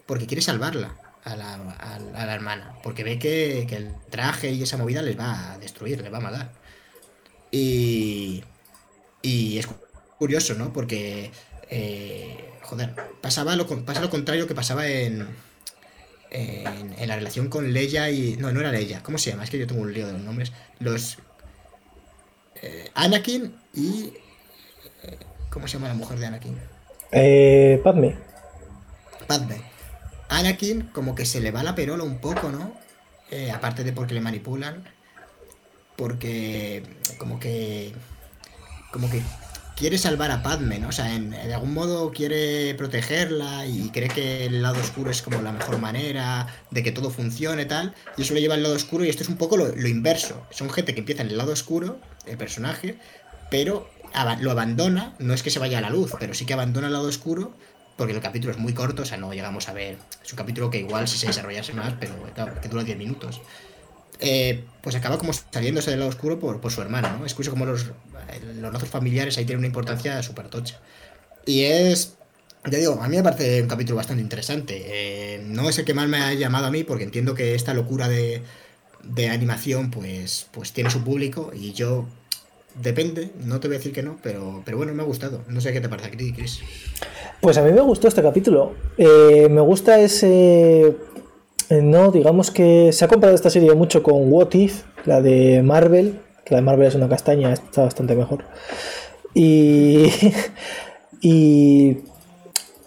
porque 0.07 0.27
quiere 0.27 0.43
salvarla 0.43 0.95
a 1.25 1.37
la, 1.37 1.55
a, 1.55 1.99
la 1.99 2.35
hermana. 2.35 2.75
Porque 2.83 3.05
ve 3.05 3.19
que, 3.19 3.67
que, 3.69 3.77
el 3.77 3.95
traje 4.11 4.51
y 4.51 4.63
esa 4.63 4.77
movida 4.77 5.03
les 5.03 5.19
va 5.19 5.53
a 5.53 5.59
destruir, 5.59 6.01
les 6.01 6.13
va 6.13 6.19
a 6.19 6.21
matar. 6.21 6.53
Y. 7.51 8.45
Y 9.21 9.59
es 9.59 9.69
curioso, 10.19 10.55
¿no? 10.55 10.73
Porque. 10.73 11.31
Eh, 11.71 12.51
joder, 12.63 12.95
pasaba 13.21 13.57
lo, 13.57 13.67
pasa 13.85 14.01
lo 14.01 14.11
contrario 14.11 14.47
que 14.47 14.55
pasaba 14.55 14.87
en, 14.87 15.27
en, 16.31 17.09
la 17.09 17.17
relación 17.17 17.49
con 17.49 17.73
Leia 17.73 18.11
y. 18.11 18.37
No, 18.37 18.53
no 18.53 18.61
era 18.61 18.73
Leia. 18.73 19.03
¿Cómo 19.03 19.19
se 19.19 19.31
llama? 19.31 19.45
Es 19.45 19.51
que 19.51 19.59
yo 19.59 19.67
tengo 19.67 19.83
un 19.83 19.93
lío 19.93 20.07
de 20.07 20.13
los 20.13 20.23
nombres. 20.23 20.53
Los. 20.79 21.19
Eh, 22.63 22.91
Anakin 22.95 23.57
y 23.75 24.13
¿Cómo 25.53 25.69
se 25.69 25.75
llama 25.75 25.89
la 25.89 25.95
mujer 25.95 26.19
de 26.19 26.27
Anakin? 26.27 26.59
Eh, 27.13 27.81
Padme. 27.85 28.17
Padme. 29.27 29.61
Anakin 30.31 30.83
como 30.93 31.15
que 31.15 31.27
se 31.27 31.41
le 31.41 31.51
va 31.51 31.63
la 31.63 31.75
perola 31.75 32.05
un 32.05 32.19
poco, 32.19 32.51
¿no? 32.51 32.73
Eh, 33.31 33.51
aparte 33.51 33.85
de 33.85 33.93
porque 33.93 34.15
le 34.15 34.21
manipulan. 34.21 34.85
Porque 35.97 36.83
como 37.19 37.39
que... 37.39 37.93
Como 38.93 39.11
que 39.11 39.23
quiere 39.77 39.99
salvar 39.99 40.31
a 40.31 40.43
Padme, 40.43 40.79
¿no? 40.79 40.89
O 40.89 40.93
sea, 40.93 41.15
en, 41.15 41.31
de 41.31 41.53
algún 41.53 41.75
modo 41.75 42.13
quiere 42.13 42.75
protegerla 42.75 43.67
y 43.67 43.91
cree 43.91 44.09
que 44.09 44.47
el 44.47 44.63
lado 44.63 44.81
oscuro 44.81 45.11
es 45.11 45.21
como 45.21 45.43
la 45.43 45.53
mejor 45.53 45.79
manera 45.79 46.47
de 46.71 46.83
que 46.83 46.93
todo 46.93 47.11
funcione 47.11 47.67
tal. 47.67 47.95
Y 48.17 48.23
eso 48.23 48.33
le 48.33 48.41
lleva 48.41 48.55
al 48.55 48.63
lado 48.63 48.75
oscuro 48.75 49.05
y 49.05 49.11
esto 49.11 49.23
es 49.23 49.29
un 49.29 49.37
poco 49.37 49.59
lo, 49.59 49.69
lo 49.69 49.89
inverso. 49.89 50.47
Son 50.51 50.71
gente 50.71 50.95
que 50.95 51.01
empieza 51.01 51.21
en 51.21 51.29
el 51.29 51.37
lado 51.37 51.53
oscuro, 51.53 51.99
el 52.27 52.39
personaje, 52.39 52.97
pero 53.51 53.91
lo 54.41 54.51
abandona, 54.51 55.15
no 55.19 55.35
es 55.35 55.43
que 55.43 55.51
se 55.51 55.59
vaya 55.59 55.79
a 55.79 55.81
la 55.81 55.91
luz, 55.91 56.13
pero 56.19 56.35
sí 56.35 56.45
que 56.45 56.55
abandona 56.55 56.89
el 56.89 56.93
lado 56.93 57.09
oscuro, 57.09 57.55
porque 57.97 58.13
el 58.13 58.21
capítulo 58.21 58.53
es 58.53 58.59
muy 58.59 58.73
corto, 58.73 59.03
o 59.03 59.05
sea, 59.05 59.19
no 59.19 59.33
llegamos 59.33 59.69
a 59.69 59.73
ver. 59.73 59.99
Es 60.25 60.33
un 60.33 60.37
capítulo 60.37 60.71
que 60.71 60.79
igual 60.79 61.09
si 61.09 61.19
se 61.19 61.27
desarrollase 61.27 61.73
más, 61.73 61.95
pero 62.01 62.15
que 62.61 62.69
dura 62.69 62.85
10 62.85 62.99
minutos. 62.99 63.41
Eh, 64.25 64.65
pues 64.83 64.95
acaba 64.95 65.19
como 65.19 65.33
saliéndose 65.33 65.91
del 65.91 65.99
lado 65.99 66.11
oscuro 66.11 66.39
por, 66.39 66.71
su 66.71 66.81
hermano, 66.81 67.19
¿no? 67.19 67.27
Es 67.27 67.35
como 67.35 67.67
los, 67.67 67.87
los 68.61 68.73
lazos 68.73 68.89
familiares 68.89 69.37
ahí 69.37 69.45
tienen 69.45 69.59
una 69.59 69.67
importancia 69.67 70.23
súper 70.23 70.49
tocha. 70.49 70.81
Y 71.45 71.63
es, 71.63 72.15
ya 72.71 72.79
digo, 72.79 73.01
a 73.03 73.09
mí 73.09 73.17
me 73.17 73.23
parece 73.23 73.61
un 73.61 73.69
capítulo 73.69 73.97
bastante 73.97 74.23
interesante. 74.23 74.83
Eh, 74.87 75.43
no 75.45 75.69
es 75.69 75.79
el 75.79 75.85
que 75.85 75.95
más 75.95 76.09
me 76.09 76.19
ha 76.19 76.35
llamado 76.35 76.67
a 76.67 76.71
mí, 76.71 76.85
porque 76.85 77.05
entiendo 77.05 77.35
que 77.35 77.55
esta 77.55 77.75
locura 77.75 78.09
de, 78.09 78.43
de 79.03 79.29
animación, 79.29 79.91
pues, 79.91 80.47
pues 80.53 80.73
tiene 80.73 80.91
su 80.91 81.03
público, 81.03 81.51
y 81.53 81.73
yo 81.73 82.07
Depende, 82.81 83.31
no 83.45 83.61
te 83.61 83.69
voy 83.69 83.77
a 83.77 83.79
decir 83.79 83.93
que 83.93 84.03
no, 84.03 84.17
pero, 84.23 84.63
pero 84.65 84.79
bueno, 84.79 84.95
me 84.95 85.03
ha 85.03 85.07
gustado. 85.07 85.43
No 85.49 85.61
sé 85.61 85.73
qué 85.73 85.81
te 85.81 85.89
parece 85.89 86.11
Chris. 86.11 86.61
Pues 87.41 87.59
a 87.59 87.63
mí 87.63 87.73
me 87.73 87.83
gustó 87.83 88.09
este 88.09 88.23
capítulo. 88.23 88.73
Eh, 88.97 89.49
me 89.51 89.61
gusta 89.61 90.01
ese. 90.01 90.97
Eh, 91.69 91.83
no, 91.83 92.11
digamos 92.11 92.51
que 92.51 92.91
se 92.93 93.05
ha 93.05 93.09
comparado 93.09 93.35
esta 93.35 93.51
serie 93.51 93.75
mucho 93.75 94.03
con 94.03 94.33
What 94.33 94.55
If, 94.55 94.85
la 95.05 95.21
de 95.21 95.63
Marvel. 95.63 96.21
La 96.49 96.57
de 96.57 96.63
Marvel 96.63 96.87
es 96.87 96.95
una 96.95 97.09
castaña, 97.09 97.53
está 97.53 97.83
bastante 97.83 98.17
mejor. 98.17 98.45
Y. 99.35 100.07
y. 101.21 101.99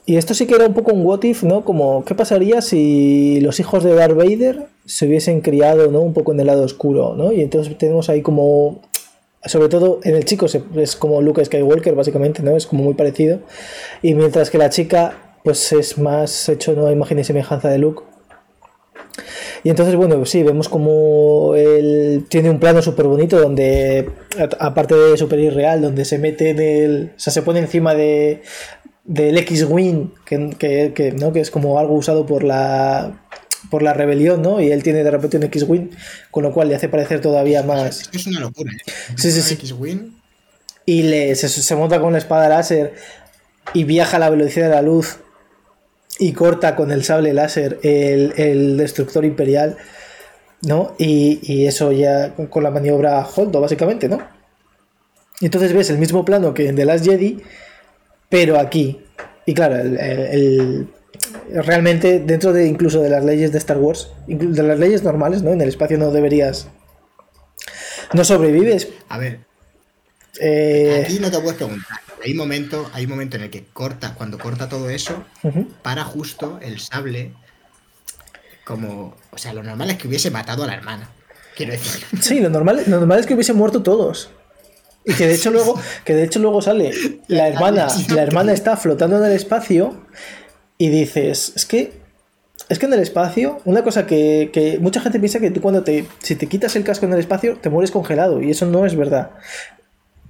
Y 0.07 0.17
esto 0.17 0.35
sí 0.35 0.45
que 0.45 0.53
era 0.53 0.67
un 0.67 0.75
poco 0.75 0.93
un 0.93 1.03
what 1.03 1.23
if, 1.23 1.41
¿no? 1.41 1.65
Como, 1.65 2.05
¿qué 2.05 2.13
pasaría 2.13 2.61
si 2.61 3.39
los 3.41 3.59
hijos 3.59 3.83
de 3.83 3.95
Darth 3.95 4.15
Vader 4.15 4.67
se 4.85 5.07
hubiesen 5.07 5.41
criado, 5.41 5.89
¿no? 5.89 6.01
Un 6.01 6.13
poco 6.13 6.31
en 6.31 6.39
el 6.39 6.45
lado 6.45 6.63
oscuro, 6.63 7.15
¿no? 7.15 7.31
Y 7.31 7.41
entonces 7.41 7.75
tenemos 7.75 8.07
ahí 8.07 8.21
como 8.21 8.81
sobre 9.45 9.69
todo 9.69 9.99
en 10.03 10.15
el 10.15 10.25
chico 10.25 10.47
es 10.75 10.95
como 10.95 11.21
Luke 11.21 11.43
Skywalker, 11.43 11.95
básicamente, 11.95 12.43
¿no? 12.43 12.55
Es 12.55 12.67
como 12.67 12.83
muy 12.83 12.93
parecido. 12.93 13.39
Y 14.01 14.13
mientras 14.13 14.49
que 14.49 14.57
la 14.57 14.69
chica, 14.69 15.37
pues 15.43 15.71
es 15.73 15.97
más 15.97 16.49
hecho 16.49 16.73
no 16.73 16.91
imagen 16.91 17.19
y 17.19 17.23
semejanza 17.23 17.69
de 17.69 17.77
Luke. 17.77 18.03
Y 19.63 19.69
entonces, 19.69 19.95
bueno, 19.95 20.23
sí, 20.25 20.43
vemos 20.43 20.69
como 20.69 21.55
él 21.55 22.25
tiene 22.29 22.49
un 22.49 22.59
plano 22.59 22.81
súper 22.81 23.07
bonito 23.07 23.39
donde, 23.39 24.09
aparte 24.59 24.95
de 24.95 25.17
super 25.17 25.39
irreal, 25.39 25.81
donde 25.81 26.05
se 26.05 26.19
mete 26.19 26.51
en 26.51 26.59
el. 26.59 27.11
O 27.15 27.19
sea, 27.19 27.33
se 27.33 27.41
pone 27.41 27.59
encima 27.59 27.95
de 27.95 28.43
del 29.05 29.37
X-Wing, 29.37 30.13
que, 30.25 30.91
que, 30.93 31.11
¿no? 31.11 31.31
que 31.31 31.39
es 31.39 31.51
como 31.51 31.79
algo 31.79 31.93
usado 31.93 32.25
por 32.25 32.43
la 32.43 33.23
por 33.69 33.81
la 33.81 33.93
rebelión, 33.93 34.41
¿no? 34.41 34.61
Y 34.61 34.71
él 34.71 34.83
tiene 34.83 35.03
de 35.03 35.11
repente 35.11 35.37
un 35.37 35.43
X-Wing, 35.43 35.89
con 36.31 36.43
lo 36.43 36.51
cual 36.51 36.69
le 36.69 36.75
hace 36.75 36.89
parecer 36.89 37.21
todavía 37.21 37.63
más. 37.63 38.09
Es 38.13 38.27
una 38.27 38.39
locura, 38.39 38.71
¿eh? 38.71 38.91
Sí, 39.15 39.31
sí, 39.31 39.41
sí. 39.41 39.53
X-Wing. 39.55 40.11
Y 40.85 41.03
le, 41.03 41.35
se, 41.35 41.75
monta 41.75 41.99
con 41.99 42.11
la 42.11 42.19
espada 42.19 42.47
láser 42.47 42.93
y 43.73 43.83
viaja 43.85 44.17
a 44.17 44.19
la 44.19 44.29
velocidad 44.29 44.69
de 44.69 44.75
la 44.75 44.81
luz 44.83 45.17
y 46.19 46.33
corta 46.33 46.75
con 46.75 46.91
el 46.91 47.03
sable 47.03 47.33
láser 47.33 47.79
el, 47.81 48.77
destructor 48.77 49.25
imperial, 49.25 49.77
¿no? 50.61 50.95
Y, 50.99 51.65
eso 51.65 51.91
ya 51.91 52.35
con 52.35 52.63
la 52.63 52.69
maniobra 52.69 53.27
Holdo, 53.35 53.61
básicamente, 53.61 54.07
¿no? 54.07 54.19
Y 55.41 55.45
entonces 55.45 55.73
ves 55.73 55.89
el 55.89 55.97
mismo 55.97 56.23
plano 56.23 56.53
que 56.53 56.67
en 56.67 56.75
The 56.75 56.85
Last 56.85 57.05
Jedi, 57.05 57.41
pero 58.29 58.59
aquí. 58.59 59.01
Y 59.47 59.53
claro, 59.53 59.75
el 59.75 60.87
realmente 61.51 62.19
dentro 62.19 62.53
de 62.53 62.67
incluso 62.67 63.01
de 63.01 63.09
las 63.09 63.23
leyes 63.23 63.51
de 63.51 63.57
Star 63.57 63.77
Wars, 63.77 64.09
de 64.27 64.63
las 64.63 64.79
leyes 64.79 65.03
normales, 65.03 65.41
¿no? 65.41 65.51
En 65.51 65.61
el 65.61 65.69
espacio 65.69 65.97
no 65.97 66.11
deberías... 66.11 66.67
No 68.13 68.23
sobrevives. 68.23 68.89
A 69.09 69.17
ver. 69.17 69.39
Eh, 70.39 71.03
aquí 71.05 71.19
no 71.19 71.31
te 71.31 71.39
puedes 71.39 71.55
preguntar. 71.55 71.99
Hay 72.23 72.31
un 72.31 72.37
momento, 72.37 72.89
hay 72.93 73.05
un 73.05 73.11
momento 73.11 73.37
en 73.37 73.43
el 73.43 73.49
que 73.49 73.65
corta, 73.65 74.15
cuando 74.15 74.37
corta 74.37 74.69
todo 74.69 74.89
eso, 74.89 75.23
para 75.81 76.03
justo 76.03 76.59
el 76.61 76.79
sable. 76.79 77.33
Como. 78.63 79.15
O 79.31 79.37
sea, 79.37 79.53
lo 79.53 79.63
normal 79.63 79.91
es 79.91 79.97
que 79.97 80.07
hubiese 80.07 80.31
matado 80.31 80.63
a 80.63 80.67
la 80.67 80.73
hermana. 80.73 81.09
Quiero 81.55 81.71
decir. 81.71 82.03
Sí, 82.21 82.39
lo 82.39 82.49
normal, 82.49 82.83
lo 82.87 82.99
normal 82.99 83.19
es 83.19 83.25
que 83.25 83.33
hubiesen 83.33 83.55
muerto 83.55 83.83
todos. 83.83 84.29
Y 85.05 85.13
que 85.13 85.27
de 85.27 85.35
hecho 85.35 85.51
luego, 85.51 85.79
que 86.03 86.15
de 86.15 86.23
hecho 86.23 86.39
luego 86.39 86.61
sale 86.61 86.91
la 87.27 87.47
hermana, 87.47 87.87
la 88.09 88.23
hermana 88.23 88.53
está 88.53 88.75
flotando 88.75 89.17
en 89.19 89.25
el 89.25 89.33
espacio 89.33 90.05
y 90.77 90.89
dices, 90.89 91.53
es 91.55 91.65
que, 91.65 91.93
es 92.69 92.79
que 92.79 92.85
en 92.85 92.93
el 92.93 92.99
espacio, 92.99 93.59
una 93.65 93.83
cosa 93.83 94.05
que, 94.05 94.77
mucha 94.81 95.01
gente 95.01 95.19
piensa 95.19 95.39
que 95.39 95.51
tú 95.51 95.61
cuando 95.61 95.83
te, 95.83 96.05
si 96.19 96.35
te 96.35 96.47
quitas 96.47 96.75
el 96.75 96.83
casco 96.83 97.05
en 97.05 97.13
el 97.13 97.19
espacio, 97.19 97.57
te 97.57 97.69
mueres 97.69 97.91
congelado, 97.91 98.41
y 98.41 98.51
eso 98.51 98.65
no 98.65 98.85
es 98.85 98.95
verdad. 98.95 99.31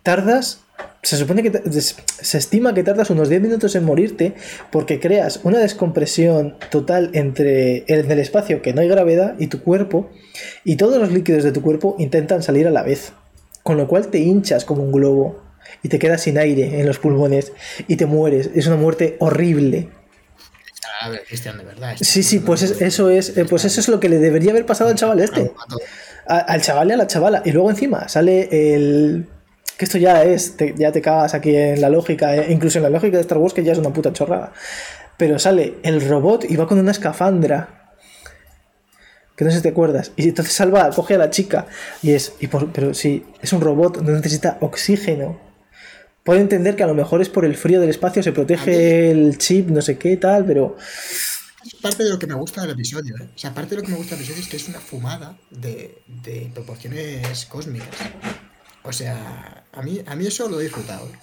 Tardas, 0.04 0.62
se 1.02 1.18
supone 1.18 1.42
que 1.42 1.52
se 1.82 2.38
estima 2.38 2.74
que 2.74 2.84
tardas 2.84 3.10
unos 3.10 3.30
10 3.30 3.42
minutos 3.42 3.76
en 3.76 3.86
morirte 3.86 4.34
porque 4.72 5.00
creas 5.00 5.40
una 5.44 5.60
descompresión 5.60 6.58
total 6.70 7.10
entre 7.14 7.86
el, 7.88 8.12
el 8.12 8.20
espacio, 8.20 8.62
que 8.62 8.74
no 8.74 8.82
hay 8.82 8.88
gravedad, 8.88 9.36
y 9.40 9.48
tu 9.48 9.62
cuerpo, 9.62 10.10
y 10.64 10.76
todos 10.76 11.00
los 11.00 11.12
líquidos 11.12 11.44
de 11.44 11.52
tu 11.52 11.62
cuerpo 11.62 11.96
intentan 11.98 12.44
salir 12.44 12.68
a 12.68 12.72
la 12.72 12.84
vez. 12.84 13.14
Con 13.64 13.78
lo 13.78 13.88
cual 13.88 14.10
te 14.10 14.20
hinchas 14.20 14.64
como 14.64 14.84
un 14.84 14.92
globo 14.92 15.42
y 15.82 15.90
te 15.90 15.98
quedas 15.98 16.22
sin 16.22 16.38
aire 16.38 16.80
en 16.80 16.86
los 16.86 17.00
pulmones 17.00 17.52
y 17.88 17.96
te 17.96 18.06
mueres. 18.06 18.52
Es 18.54 18.68
una 18.68 18.76
muerte 18.76 19.16
horrible 19.20 19.90
de 21.12 21.64
verdad. 21.64 21.96
Sí, 22.00 22.24
sí, 22.24 22.40
pues 22.40 22.62
eso 22.64 23.10
es, 23.10 23.38
eh, 23.38 23.46
pues 23.46 23.66
eso 23.66 23.80
es 23.80 23.88
lo 23.88 24.00
que 24.00 24.10
le 24.10 24.18
debería 24.20 24.52
haber 24.52 24.66
pasado 24.66 24.90
al 24.90 24.96
chaval 24.96 25.20
este. 25.20 25.52
al 26.28 26.62
chaval 26.62 26.90
y 26.90 26.94
a 26.94 26.98
la 26.98 27.08
chavala. 27.08 27.42
Y 27.46 27.52
luego 27.52 27.70
encima 27.70 28.08
sale 28.10 28.50
el, 28.76 29.28
que 29.78 29.86
esto 29.86 29.98
ya 29.98 30.24
es, 30.24 30.58
te- 30.58 30.74
ya 30.78 30.92
te 30.92 31.02
cagas 31.02 31.34
aquí 31.34 31.56
en 31.56 31.82
la 31.82 31.90
lógica, 31.90 32.36
eh, 32.36 32.48
incluso 32.52 32.80
en 32.80 32.84
la 32.84 32.90
lógica 32.90 33.18
de 33.18 33.22
Star 33.22 33.38
Wars, 33.38 33.54
que 33.54 33.64
ya 33.64 33.72
es 33.74 33.78
una 33.78 33.92
puta 33.94 34.12
chorrada. 34.14 34.52
Pero 35.18 35.40
sale 35.40 35.76
el 35.84 36.08
robot 36.08 36.46
y 36.50 36.56
va 36.56 36.68
con 36.68 36.80
una 36.80 36.92
escafandra. 36.92 37.94
Que 39.36 39.44
no 39.46 39.52
sé 39.52 39.58
si 39.58 39.64
te 39.64 39.70
acuerdas. 39.70 40.12
Y 40.16 40.30
entonces 40.30 40.54
salva, 40.54 40.90
coge 40.92 41.16
a 41.16 41.18
la 41.18 41.30
chica. 41.30 41.68
Y 42.02 42.12
es, 42.14 42.34
y 42.40 42.48
por- 42.48 42.72
pero 42.72 42.94
si 42.94 43.26
es 43.42 43.52
un 43.54 43.62
robot, 43.62 44.02
no 44.02 44.12
necesita 44.14 44.58
oxígeno. 44.62 45.40
Puedo 46.26 46.40
entender 46.42 46.76
que 46.76 46.84
a 46.84 46.88
lo 46.88 46.96
mejor 46.96 47.22
es 47.22 47.30
por 47.30 47.46
el 47.46 47.56
frío 47.56 47.80
del 47.80 47.90
espacio, 47.90 48.24
se 48.24 48.32
protege 48.34 49.12
el 49.12 49.38
chip, 49.38 49.70
no 49.70 49.82
sé 49.82 49.98
qué, 49.98 50.18
tal, 50.18 50.44
pero. 50.46 50.76
Es 51.66 51.76
parte 51.76 52.04
de 52.04 52.10
lo 52.12 52.20
que 52.20 52.28
me 52.28 52.36
gusta 52.36 52.62
del 52.62 52.72
episodio, 52.72 53.16
¿eh? 53.18 53.30
O 53.36 53.38
sea, 53.38 53.54
parte 53.54 53.72
de 53.72 53.78
lo 53.78 53.84
que 53.84 53.92
me 53.92 53.98
gusta 53.98 54.16
del 54.16 54.24
episodio 54.24 54.44
es 54.44 54.50
que 54.50 54.58
es 54.58 54.68
una 54.68 54.80
fumada 54.80 55.38
de, 55.52 56.04
de 56.08 56.52
proporciones 56.54 57.46
cósmicas. 57.46 57.90
O 58.84 58.92
sea, 58.94 59.66
a 59.72 59.82
mí, 59.82 60.02
a 60.06 60.16
mí 60.16 60.28
eso 60.28 60.48
lo 60.50 60.60
he 60.60 60.64
disfrutado. 60.64 61.08
¿eh? 61.08 61.20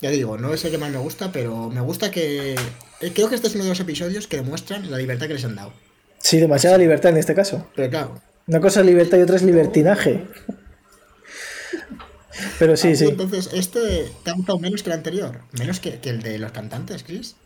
Ya 0.00 0.10
digo, 0.10 0.38
no 0.38 0.52
es 0.54 0.64
el 0.64 0.70
que 0.72 0.78
más 0.78 0.90
me 0.90 0.98
gusta, 0.98 1.32
pero 1.32 1.70
me 1.70 1.80
gusta 1.80 2.10
que... 2.10 2.54
eh, 3.00 3.12
Creo 3.14 3.28
que 3.28 3.36
este 3.36 3.48
es 3.48 3.54
uno 3.54 3.64
de 3.64 3.70
los 3.70 3.80
episodios 3.80 4.26
que 4.28 4.36
demuestran 4.36 4.90
la 4.90 4.98
libertad 4.98 5.26
que 5.28 5.34
les 5.34 5.44
han 5.44 5.56
dado. 5.56 5.72
Sí, 6.18 6.38
demasiada 6.40 6.78
libertad 6.78 7.12
en 7.12 7.18
este 7.18 7.34
caso. 7.34 7.70
Pero 7.74 7.90
claro, 7.90 8.22
Una 8.46 8.60
cosa 8.60 8.80
es 8.80 8.86
libertad 8.86 9.18
y 9.18 9.22
otra 9.22 9.36
es 9.36 9.42
libertinaje. 9.42 10.26
Pero 12.58 12.76
sí, 12.76 12.96
sí. 12.96 13.04
entonces, 13.06 13.50
¿este 13.52 14.10
te 14.22 14.30
ha 14.30 14.34
gustado 14.34 14.58
menos 14.58 14.82
que 14.82 14.90
el 14.90 14.96
anterior? 14.96 15.40
Menos 15.52 15.80
que, 15.80 15.98
que 16.00 16.10
el 16.10 16.22
de 16.22 16.38
los 16.38 16.52
cantantes, 16.52 17.02
Chris. 17.04 17.36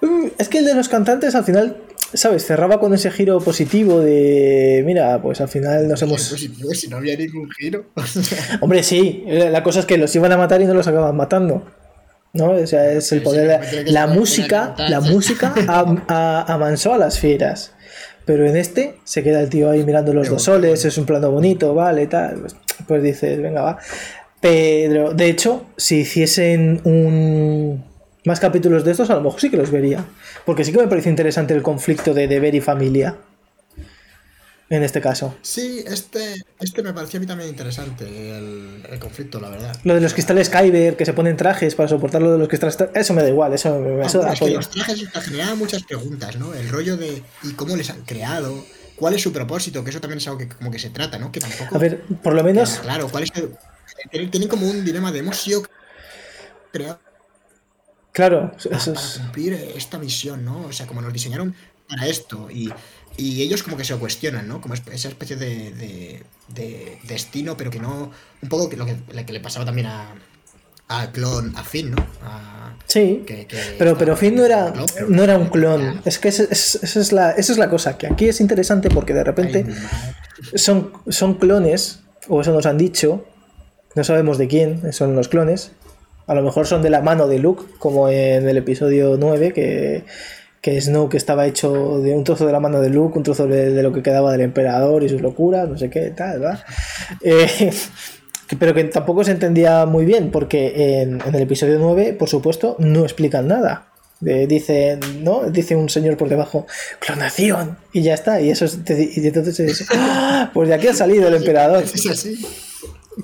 Mm, 0.00 0.28
Es 0.38 0.48
que 0.48 0.58
el 0.58 0.64
de 0.64 0.74
los 0.74 0.88
cantantes 0.88 1.34
al 1.34 1.44
final, 1.44 1.76
¿sabes? 2.14 2.44
Cerraba 2.46 2.80
con 2.80 2.92
ese 2.94 3.10
giro 3.10 3.40
positivo 3.40 4.00
de, 4.00 4.82
mira, 4.84 5.20
pues 5.22 5.40
al 5.40 5.48
final 5.48 5.88
nos 5.88 6.02
hemos... 6.02 6.28
positivo 6.28 6.72
si 6.74 6.88
no 6.88 6.96
había 6.98 7.16
ningún 7.16 7.48
giro. 7.50 7.86
Hombre, 8.60 8.82
sí, 8.82 9.24
la 9.26 9.62
cosa 9.62 9.80
es 9.80 9.86
que 9.86 9.96
los 9.98 10.14
iban 10.16 10.32
a 10.32 10.36
matar 10.36 10.60
y 10.60 10.64
no 10.64 10.74
los 10.74 10.86
acaban 10.88 11.16
matando. 11.16 11.70
¿No? 12.34 12.52
O 12.52 12.66
sea, 12.66 12.90
es 12.92 13.12
el 13.12 13.22
poder... 13.22 13.60
sí, 13.68 13.76
La 13.92 14.06
ser- 14.08 14.18
música, 14.18 14.74
la 14.88 15.00
música 15.00 15.52
amansó 16.46 16.94
a 16.94 16.98
las 16.98 17.18
fieras. 17.18 17.72
Pero 18.24 18.46
en 18.46 18.56
este 18.56 18.94
se 19.04 19.22
queda 19.22 19.40
el 19.40 19.48
tío 19.50 19.70
ahí 19.70 19.84
mirando 19.84 20.12
los 20.12 20.28
Qué 20.28 20.34
dos 20.34 20.42
soles, 20.42 20.84
es 20.84 20.98
un 20.98 21.06
plano 21.06 21.30
bonito, 21.30 21.74
vale, 21.74 22.06
tal. 22.06 22.40
Pues, 22.40 22.56
pues 22.86 23.02
dices, 23.02 23.40
venga, 23.40 23.62
va. 23.62 23.78
Pero, 24.40 25.12
de 25.12 25.26
hecho, 25.28 25.66
si 25.76 26.00
hiciesen 26.00 26.80
un... 26.84 27.84
más 28.24 28.40
capítulos 28.40 28.84
de 28.84 28.90
estos, 28.90 29.08
a 29.10 29.14
lo 29.14 29.20
mejor 29.20 29.40
sí 29.40 29.50
que 29.50 29.56
los 29.56 29.70
vería. 29.70 30.04
Porque 30.44 30.64
sí 30.64 30.72
que 30.72 30.78
me 30.78 30.88
parece 30.88 31.10
interesante 31.10 31.54
el 31.54 31.62
conflicto 31.62 32.12
de 32.12 32.26
deber 32.26 32.54
y 32.54 32.60
familia. 32.60 33.16
En 34.74 34.82
este 34.82 35.02
caso. 35.02 35.36
Sí, 35.42 35.84
este, 35.86 36.36
este 36.58 36.82
me 36.82 36.94
pareció 36.94 37.18
a 37.18 37.20
mí 37.20 37.26
también 37.26 37.50
interesante, 37.50 38.06
el, 38.06 38.82
el 38.88 38.98
conflicto, 38.98 39.38
la 39.38 39.50
verdad. 39.50 39.76
Lo 39.84 39.94
de 39.94 40.00
los 40.00 40.14
cristales 40.14 40.48
Kyber, 40.48 40.96
que 40.96 41.04
se 41.04 41.12
ponen 41.12 41.36
trajes 41.36 41.74
para 41.74 41.90
soportar 41.90 42.22
lo 42.22 42.32
de 42.32 42.38
los 42.38 42.48
cristales. 42.48 42.78
Eso 42.94 43.12
me 43.12 43.22
da 43.22 43.28
igual, 43.28 43.52
eso, 43.52 43.78
me- 43.78 44.06
eso 44.06 44.22
Ah, 44.24 44.32
es 44.32 44.40
que 44.40 44.50
los 44.50 44.70
trajes 44.70 45.06
generaban 45.24 45.58
muchas 45.58 45.82
preguntas, 45.82 46.36
¿no? 46.36 46.54
El 46.54 46.70
rollo 46.70 46.96
de 46.96 47.22
¿y 47.42 47.52
cómo 47.52 47.76
les 47.76 47.90
han 47.90 48.00
creado? 48.06 48.64
¿Cuál 48.96 49.12
es 49.14 49.20
su 49.22 49.30
propósito? 49.30 49.84
Que 49.84 49.90
eso 49.90 50.00
también 50.00 50.18
es 50.18 50.26
algo 50.26 50.38
que 50.38 50.48
como 50.48 50.70
que 50.70 50.78
se 50.78 50.88
trata, 50.88 51.18
¿no? 51.18 51.30
Que 51.30 51.40
tampoco... 51.40 51.74
A 51.76 51.78
ver, 51.78 52.02
por 52.22 52.32
lo 52.34 52.42
menos. 52.42 52.78
Claro, 52.78 53.08
¿cuál 53.10 53.24
es 53.24 53.30
el- 54.12 54.30
tienen, 54.30 54.48
como 54.48 54.66
un 54.70 54.84
dilema 54.86 55.12
de 55.12 55.18
hemos 55.18 55.36
sido 55.36 55.64
creados 56.72 56.98
Claro, 58.12 58.52
para, 58.62 58.76
eso 58.78 58.94
para 58.94 59.04
es. 59.06 59.18
cumplir 59.18 59.52
esta 59.76 59.98
misión, 59.98 60.44
¿no? 60.46 60.62
O 60.62 60.72
sea, 60.72 60.86
como 60.86 61.02
nos 61.02 61.12
diseñaron 61.12 61.54
para 61.88 62.06
esto 62.06 62.48
y, 62.50 62.72
y 63.16 63.42
ellos 63.42 63.62
como 63.62 63.76
que 63.76 63.84
se 63.84 63.92
lo 63.92 63.98
cuestionan, 64.00 64.48
¿no? 64.48 64.60
Como 64.60 64.74
es- 64.74 64.82
esa 64.92 65.08
especie 65.08 65.36
de, 65.36 65.72
de- 65.72 66.22
de 66.48 66.98
destino, 67.04 67.56
pero 67.56 67.70
que 67.70 67.78
no... 67.80 68.10
Un 68.42 68.48
poco 68.48 68.68
que 68.68 68.76
lo 68.76 68.84
que, 68.86 68.96
lo 69.12 69.26
que 69.26 69.32
le 69.32 69.40
pasaba 69.40 69.64
también 69.64 69.86
a... 69.88 70.14
Al 70.88 71.10
clon, 71.10 71.54
a 71.56 71.64
Finn, 71.64 71.92
¿no? 71.92 72.06
A- 72.22 72.74
Sí. 72.86 73.22
que- 73.26 73.46
que 73.46 73.56
Pero, 73.78 73.96
pero 73.96 74.16
Finn 74.16 74.34
no 74.34 74.44
era, 74.44 74.72
clon, 74.72 74.86
pero- 74.94 75.08
no 75.08 75.22
era 75.24 75.38
un 75.38 75.46
clon. 75.48 76.02
Es 76.04 76.18
que 76.18 76.28
es- 76.28 76.40
esa 76.40 77.00
es, 77.00 77.12
la, 77.12 77.30
esa 77.32 77.52
es 77.52 77.58
la 77.58 77.70
cosa, 77.70 77.96
que 77.96 78.06
aquí 78.06 78.28
es 78.28 78.40
interesante 78.40 78.90
porque 78.90 79.14
de 79.14 79.24
repente 79.24 79.64
Ay, 79.66 79.72
madre. 79.74 80.58
son, 80.58 80.92
son 81.08 81.34
clones, 81.34 82.00
o 82.28 82.40
eso 82.42 82.52
nos 82.52 82.66
han 82.66 82.76
dicho, 82.76 83.24
no 83.94 84.04
sabemos 84.04 84.36
de 84.38 84.48
quién 84.48 84.92
son 84.92 85.14
los 85.16 85.28
clones. 85.28 85.72
A 86.26 86.34
lo 86.34 86.42
mejor 86.42 86.66
son 86.66 86.82
de 86.82 86.90
la 86.90 87.00
mano 87.00 87.26
de 87.26 87.38
Luke, 87.38 87.64
como 87.78 88.08
en 88.08 88.48
el 88.48 88.56
episodio 88.56 89.16
9, 89.18 89.52
que, 89.52 90.04
que 90.62 90.80
Snoke 90.80 91.16
estaba 91.16 91.46
hecho 91.46 91.98
de 91.98 92.14
un 92.14 92.24
trozo 92.24 92.46
de 92.46 92.52
la 92.52 92.60
mano 92.60 92.80
de 92.80 92.88
Luke, 92.88 93.18
un 93.18 93.24
trozo 93.24 93.46
de, 93.46 93.70
de 93.72 93.82
lo 93.82 93.92
que 93.92 94.02
quedaba 94.02 94.32
del 94.32 94.40
emperador 94.42 95.02
y 95.02 95.08
sus 95.10 95.20
locuras, 95.20 95.68
no 95.68 95.76
sé 95.76 95.90
qué, 95.90 96.10
tal, 96.16 96.38
¿verdad? 96.40 96.64
Eh, 97.20 97.70
pero 98.58 98.72
que 98.74 98.84
tampoco 98.84 99.24
se 99.24 99.30
entendía 99.32 99.86
muy 99.86 100.04
bien, 100.04 100.30
porque 100.30 101.00
en, 101.02 101.20
en 101.26 101.34
el 101.34 101.42
episodio 101.42 101.78
9, 101.78 102.14
por 102.18 102.28
supuesto, 102.28 102.76
no 102.78 103.02
explican 103.02 103.48
nada. 103.48 103.88
Eh, 104.24 104.46
dicen, 104.46 105.00
¿no? 105.24 105.50
Dice 105.50 105.74
un 105.74 105.88
señor 105.88 106.16
por 106.16 106.28
debajo, 106.28 106.66
clonación, 107.00 107.76
y 107.92 108.02
ya 108.02 108.14
está. 108.14 108.40
Y 108.40 108.50
eso 108.50 108.66
es- 108.66 108.78
y 108.88 109.26
entonces 109.26 109.58
es, 109.58 109.86
¡ah! 109.92 110.50
pues 110.54 110.68
de 110.68 110.74
aquí 110.74 110.86
ha 110.86 110.94
salido 110.94 111.26
el 111.28 111.34
emperador. 111.42 111.82
Es 111.82 112.06
así. 112.08 112.46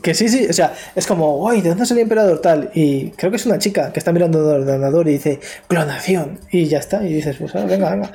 Que 0.02 0.12
sí, 0.14 0.28
sí, 0.28 0.46
o 0.48 0.52
sea, 0.52 0.74
es 0.94 1.06
como, 1.06 1.42
uy, 1.42 1.62
¿de 1.62 1.70
dónde 1.70 1.86
salió 1.86 2.02
el 2.02 2.06
emperador 2.06 2.40
tal? 2.40 2.70
Y 2.74 3.10
creo 3.12 3.30
que 3.30 3.38
es 3.38 3.46
una 3.46 3.58
chica 3.58 3.90
que 3.92 3.98
está 3.98 4.12
mirando 4.12 4.40
el 4.54 4.62
ordenador 4.62 5.08
y 5.08 5.12
dice, 5.12 5.40
clonación, 5.66 6.40
y 6.50 6.66
ya 6.66 6.78
está. 6.78 7.02
Y 7.04 7.14
dices, 7.14 7.36
pues 7.38 7.54
ah, 7.54 7.64
venga, 7.64 7.90
venga. 7.90 8.12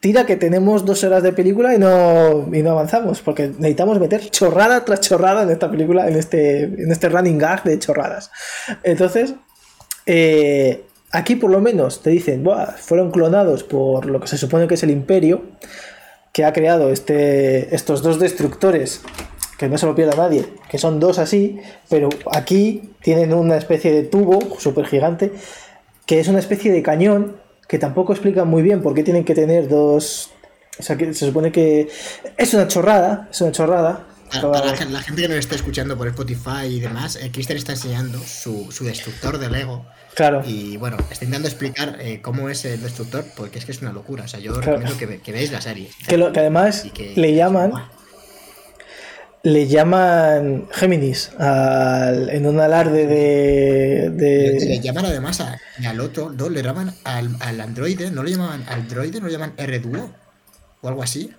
Tira 0.00 0.26
que 0.26 0.36
tenemos 0.36 0.84
dos 0.84 1.02
horas 1.04 1.22
de 1.22 1.32
película 1.32 1.74
y 1.74 1.78
no, 1.78 2.48
y 2.52 2.62
no 2.62 2.72
avanzamos, 2.72 3.22
porque 3.22 3.48
necesitamos 3.48 3.98
meter 3.98 4.28
chorrada 4.30 4.84
tras 4.84 5.00
chorrada 5.00 5.42
en 5.42 5.50
esta 5.50 5.70
película, 5.70 6.06
en 6.06 6.16
este, 6.16 6.64
en 6.64 6.92
este 6.92 7.08
running 7.08 7.38
gag 7.38 7.64
de 7.64 7.78
chorradas. 7.78 8.30
Entonces, 8.82 9.34
eh, 10.04 10.84
aquí 11.12 11.34
por 11.36 11.50
lo 11.50 11.60
menos 11.60 12.02
te 12.02 12.10
dicen, 12.10 12.44
"Buah, 12.44 12.72
fueron 12.76 13.10
clonados 13.10 13.64
por 13.64 14.04
lo 14.04 14.20
que 14.20 14.28
se 14.28 14.36
supone 14.36 14.68
que 14.68 14.74
es 14.74 14.82
el 14.82 14.90
imperio, 14.90 15.42
que 16.32 16.44
ha 16.44 16.52
creado 16.52 16.90
este, 16.90 17.74
estos 17.74 18.02
dos 18.02 18.20
destructores, 18.20 19.00
que 19.58 19.68
no 19.68 19.78
se 19.78 19.86
lo 19.86 19.94
pierda 19.94 20.14
nadie, 20.16 20.46
que 20.68 20.78
son 20.78 21.00
dos 21.00 21.18
así, 21.18 21.58
pero 21.88 22.08
aquí 22.32 22.90
tienen 23.02 23.32
una 23.32 23.56
especie 23.56 23.92
de 23.92 24.02
tubo 24.02 24.38
súper 24.58 24.86
gigante, 24.86 25.32
que 26.06 26.20
es 26.20 26.28
una 26.28 26.38
especie 26.40 26.70
de 26.72 26.82
cañón, 26.82 27.36
que 27.68 27.78
tampoco 27.78 28.12
explican 28.12 28.48
muy 28.48 28.62
bien 28.62 28.82
por 28.82 28.94
qué 28.94 29.02
tienen 29.02 29.24
que 29.24 29.34
tener 29.34 29.68
dos... 29.68 30.30
O 30.78 30.82
sea, 30.82 30.96
que 30.96 31.12
se 31.14 31.24
supone 31.26 31.50
que 31.52 31.88
es 32.36 32.52
una 32.54 32.68
chorrada, 32.68 33.28
es 33.30 33.40
una 33.40 33.50
chorrada. 33.52 34.06
Para, 34.30 34.64
la, 34.64 34.84
la 34.90 35.00
gente 35.02 35.22
que 35.22 35.28
nos 35.28 35.38
esté 35.38 35.54
escuchando 35.54 35.96
por 35.96 36.06
Spotify 36.08 36.66
y 36.68 36.80
demás, 36.80 37.16
eh, 37.16 37.30
Cristian 37.32 37.56
está 37.56 37.72
enseñando 37.72 38.18
su, 38.18 38.70
su 38.70 38.84
destructor 38.84 39.38
de 39.38 39.48
Lego. 39.48 39.86
Claro. 40.14 40.42
Y 40.46 40.76
bueno, 40.76 40.96
está 41.10 41.24
intentando 41.24 41.48
explicar 41.48 41.96
eh, 42.00 42.20
cómo 42.20 42.50
es 42.50 42.64
el 42.66 42.82
destructor, 42.82 43.24
porque 43.36 43.58
es 43.58 43.64
que 43.64 43.72
es 43.72 43.80
una 43.80 43.92
locura. 43.92 44.24
O 44.24 44.28
sea, 44.28 44.38
yo 44.40 44.52
Claro. 44.52 44.78
recomiendo 44.80 44.98
que, 44.98 45.20
que 45.20 45.32
veáis 45.32 45.50
la 45.52 45.60
serie. 45.62 45.88
Que, 46.06 46.16
lo- 46.18 46.32
que 46.32 46.40
además 46.40 46.86
que- 46.92 47.14
le 47.16 47.34
llaman. 47.34 47.72
Le 49.46 49.66
llaman 49.68 50.66
Géminis 50.72 51.30
al- 51.38 52.30
en 52.30 52.46
un 52.46 52.58
alarde 52.58 53.06
de, 53.06 54.10
Le, 54.10 54.52
le 54.58 54.66
de- 54.66 54.80
llaman 54.80 55.06
además 55.06 55.40
a- 55.40 55.56
al 55.88 56.00
otro, 56.00 56.32
no, 56.32 56.48
le 56.48 56.62
llaman 56.62 56.92
al, 57.04 57.30
al 57.40 57.60
androide, 57.60 58.10
no 58.10 58.22
le 58.24 58.32
llaman 58.32 58.64
al 58.68 58.88
droide, 58.88 59.20
no 59.20 59.26
le 59.26 59.32
llaman 59.32 59.52
R-Duo 59.56 60.10
o 60.82 60.88
algo 60.88 61.02
así. 61.02 61.30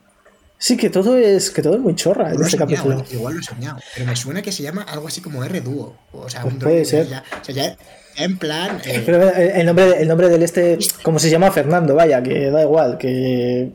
sí 0.58 0.78
que 0.78 0.89
todo 0.89 1.18
es 1.18 1.51
que 1.51 1.62
todo 1.62 1.76
es 1.76 1.82
muy 1.82 1.95
chorra 1.95 2.32
en 2.34 2.41
este 2.41 2.58
capítulo 2.58 3.03
igual 3.12 3.34
lo 3.36 3.39
he 3.41 3.43
soñado, 3.43 3.78
pero 3.93 4.05
me 4.08 4.16
suena 4.16 4.41
que 4.41 4.51
se 4.53 4.64
llama 4.64 4.84
algo 4.84 5.08
así 5.10 5.20
como 5.22 5.43
R-Duo. 5.43 5.97
O 6.14 6.30
sea, 6.30 6.41
Pues 6.43 6.53
un 6.53 6.60
puede 6.60 6.76
droide 6.84 6.86
ser. 6.86 7.08
Ya, 7.10 7.24
o 7.41 7.43
sea, 7.43 7.53
ya, 7.55 7.78
en 8.24 8.38
plan. 8.38 8.82
eh, 8.86 9.03
pero 9.05 9.30
el 9.36 9.66
nombre 9.66 10.01
el 10.01 10.08
nombre 10.08 10.30
del 10.30 10.43
este 10.43 10.80
como 11.03 11.20
se 11.20 11.30
llama 11.30 11.51
Fernando 11.51 11.93
vaya 11.93 12.24
que 12.24 12.49
da 12.51 12.62
igual 12.64 12.97
que 12.97 13.72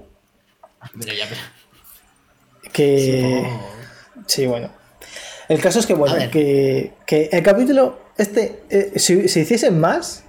mira, 0.95 1.13
ya, 1.15 1.27
pero- 1.29 1.41
que 2.73 3.21
supongo- 3.21 3.72
sí 4.33 4.47
bueno. 4.47 4.69
El 5.49 5.61
caso 5.61 5.79
es 5.81 5.87
que 5.87 5.95
bueno 5.95 6.15
que, 6.31 6.93
que 7.07 7.29
el 7.33 7.43
capítulo 7.43 7.99
este 8.17 8.61
eh, 8.71 8.93
si, 8.97 9.29
si 9.29 9.41
hiciesen 9.41 9.79
más 9.81 10.23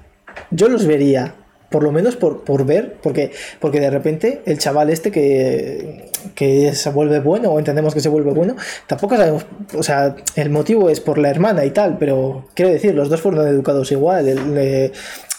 yo 0.51 0.68
los 0.68 0.86
vería 0.86 1.36
por 1.70 1.84
lo 1.84 1.91
menos 1.91 2.16
por, 2.16 2.43
por 2.43 2.66
ver 2.66 2.97
porque 3.01 3.32
porque 3.60 3.80
de 3.80 3.89
repente 3.89 4.41
el 4.45 4.58
chaval 4.58 4.89
este 4.89 5.12
que 5.12 6.10
que 6.36 6.74
se 6.76 6.89
vuelve 6.89 7.20
bueno 7.20 7.51
o 7.51 7.60
entendemos 7.60 7.93
que 7.93 7.99
se 7.99 8.10
vuelve 8.10 8.32
bueno 8.32 8.56
tampoco 8.88 9.16
sabemos 9.18 9.45
o 9.76 9.84
sea 9.84 10.16
el 10.36 10.49
motivo 10.49 10.89
es 10.89 10.99
por 10.99 11.18
la 11.18 11.30
hermana 11.30 11.64
y 11.66 11.72
tal 11.72 11.97
pero 11.97 12.47
quiero 12.56 12.72
decir 12.72 12.93
los 12.95 13.10
dos 13.10 13.22
fueron 13.22 13.47
educados 13.47 13.91
igual 13.91 14.28
el- 14.28 14.54
le- 14.56 14.91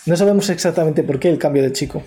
no 0.06 0.16
sabemos 0.16 0.48
exactamente 0.50 1.02
por 1.02 1.18
qué 1.18 1.28
el 1.30 1.38
cambio 1.38 1.62
del 1.62 1.72
chico 1.72 2.02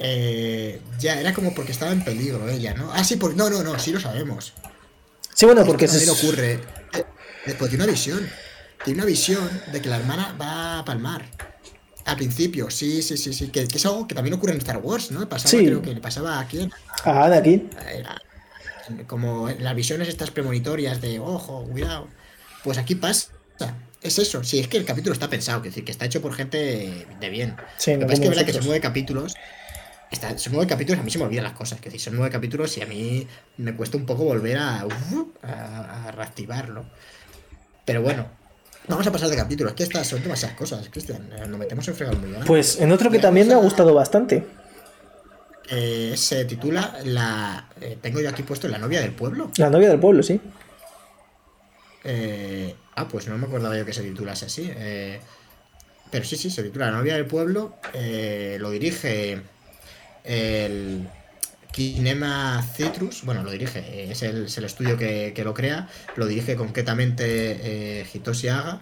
Eh, 0.00 0.80
ya, 0.98 1.20
era 1.20 1.32
como 1.34 1.54
porque 1.54 1.72
estaba 1.72 1.92
en 1.92 2.04
peligro 2.04 2.48
ella, 2.48 2.74
¿no? 2.74 2.90
Ah, 2.92 3.02
sí, 3.04 3.16
porque 3.16 3.36
no, 3.36 3.50
no, 3.50 3.62
no, 3.62 3.78
sí 3.78 3.92
lo 3.92 4.00
sabemos. 4.00 4.52
sí 5.34 5.46
bueno 5.46 5.64
porque 5.64 5.86
Esto 5.86 5.98
se- 5.98 6.06
también 6.06 6.24
ocurre. 6.26 6.52
eh, 6.98 7.04
Después 7.46 7.70
tiene 7.70 7.84
una 7.84 7.92
visión. 7.92 8.28
Tiene 8.84 8.98
una 9.00 9.06
visión 9.06 9.48
de 9.72 9.80
que 9.82 9.88
la 9.88 9.96
hermana 9.96 10.36
va 10.40 10.78
a 10.80 10.84
palmar. 10.84 11.24
Al 12.04 12.16
principio, 12.16 12.70
sí, 12.70 13.02
sí, 13.02 13.16
sí, 13.16 13.32
sí. 13.32 13.48
Que, 13.48 13.66
que 13.66 13.76
es 13.76 13.86
algo 13.86 14.06
que 14.06 14.14
también 14.14 14.34
ocurre 14.34 14.52
en 14.52 14.58
Star 14.58 14.78
Wars, 14.78 15.10
¿no? 15.10 15.28
Pasaba, 15.28 15.50
Sí. 15.50 15.64
creo 15.66 15.82
que 15.82 15.92
le 15.94 16.00
pasaba 16.00 16.38
a 16.40 16.46
quién. 16.46 16.72
a 17.04 17.24
Anakin 17.24 17.70
como 19.06 19.50
las 19.50 19.74
visiones 19.74 20.08
estas 20.08 20.30
premonitorias 20.30 21.00
de, 21.02 21.18
ojo, 21.18 21.64
cuidado. 21.70 22.08
Pues 22.64 22.78
aquí 22.78 22.94
pasa. 22.94 23.28
Es 24.00 24.18
eso, 24.18 24.44
sí, 24.44 24.60
es 24.60 24.68
que 24.68 24.76
el 24.76 24.84
capítulo 24.84 25.12
está 25.12 25.28
pensado, 25.28 25.60
que 25.60 25.68
decir, 25.70 25.84
que 25.84 25.90
está 25.90 26.04
hecho 26.04 26.22
por 26.22 26.32
gente 26.32 27.04
de 27.20 27.28
bien. 27.30 27.56
Sí, 27.78 27.92
Lo 27.94 27.98
que 28.00 28.04
pasa 28.06 28.14
es 28.14 28.20
que 28.20 28.24
es 28.24 28.30
verdad 28.30 28.42
que 28.42 28.52
nosotros. 28.52 28.66
nueve 28.66 28.80
capítulos. 28.80 29.34
Está, 30.10 30.36
son 30.38 30.54
nueve 30.54 30.66
capítulos, 30.68 31.00
a 31.00 31.04
mí 31.04 31.10
se 31.10 31.18
me 31.18 31.24
olvidan 31.24 31.44
las 31.44 31.52
cosas. 31.52 31.78
Que 31.80 31.86
decir, 31.90 32.00
son 32.00 32.16
nueve 32.16 32.30
capítulos 32.32 32.76
y 32.78 32.82
a 32.82 32.86
mí 32.86 33.26
me 33.58 33.74
cuesta 33.74 33.96
un 33.96 34.06
poco 34.06 34.24
volver 34.24 34.56
a, 34.56 34.80
a, 35.42 36.04
a 36.08 36.10
reactivarlo. 36.12 36.86
Pero 37.84 38.00
bueno, 38.02 38.26
vamos 38.86 39.06
a 39.06 39.12
pasar 39.12 39.28
de 39.28 39.36
capítulos. 39.36 39.74
Que 39.74 39.82
estas 39.82 40.06
son 40.06 40.22
demasiadas 40.22 40.56
cosas, 40.56 40.88
Cristian. 40.88 41.30
eh, 41.32 41.46
Nos 41.46 41.58
metemos 41.58 41.86
en 41.88 41.94
fregados 41.94 42.20
muy 42.20 42.30
grandes. 42.30 42.46
Pues 42.48 42.80
en 42.80 42.90
otro 42.92 43.10
que 43.10 43.18
también 43.18 43.48
me 43.48 43.54
ha 43.54 43.58
gustado 43.58 43.92
bastante. 43.94 44.46
Eh, 45.70 46.14
se 46.16 46.46
titula 46.46 46.96
la. 47.04 47.68
eh, 47.80 47.98
tengo 48.00 48.20
yo 48.20 48.30
aquí 48.30 48.42
puesto 48.42 48.66
La 48.68 48.78
novia 48.78 49.02
del 49.02 49.12
pueblo. 49.12 49.50
La 49.58 49.68
novia 49.68 49.90
del 49.90 50.00
pueblo, 50.00 50.22
sí. 50.22 50.40
Eh, 52.04 52.74
ah, 52.94 53.06
pues 53.08 53.26
no 53.28 53.36
me 53.36 53.46
acordaba 53.46 53.76
yo 53.76 53.84
que 53.84 53.92
se 53.92 54.02
titulase 54.02 54.46
así. 54.46 54.72
pero 56.10 56.24
sí, 56.24 56.36
sí, 56.36 56.48
se 56.50 56.62
titula 56.62 56.86
La 56.90 56.96
novia 56.96 57.14
del 57.14 57.26
pueblo. 57.26 57.74
lo 58.58 58.70
dirige 58.70 59.42
el 60.28 61.08
Kinema 61.72 62.62
Citrus. 62.74 63.24
Bueno, 63.24 63.42
lo 63.42 63.50
dirige, 63.50 63.78
eh, 63.78 64.08
es 64.10 64.22
el, 64.22 64.44
es 64.44 64.58
el 64.58 64.64
estudio 64.64 64.96
que, 64.96 65.32
que 65.34 65.44
lo 65.44 65.54
crea. 65.54 65.88
Lo 66.16 66.26
dirige 66.26 66.54
concretamente 66.56 67.24
eh, 67.24 68.06
Hitoshi 68.12 68.48
Haga. 68.48 68.80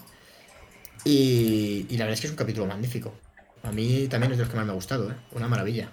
Y, 1.04 1.86
la 1.90 2.04
verdad 2.04 2.14
es 2.14 2.20
que 2.20 2.26
es 2.26 2.32
un 2.32 2.36
capítulo 2.36 2.66
magnífico. 2.66 3.14
A 3.62 3.70
mí 3.70 4.08
también 4.08 4.32
es 4.32 4.38
de 4.38 4.44
los 4.44 4.50
que 4.50 4.56
más 4.56 4.66
me 4.66 4.72
ha 4.72 4.74
gustado, 4.74 5.10
¿eh? 5.10 5.14
Una 5.32 5.46
maravilla. 5.46 5.88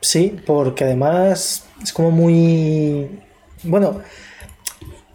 Sí, 0.00 0.36
porque 0.46 0.84
además 0.84 1.66
es 1.82 1.92
como 1.92 2.10
muy... 2.10 3.20
Bueno, 3.62 4.00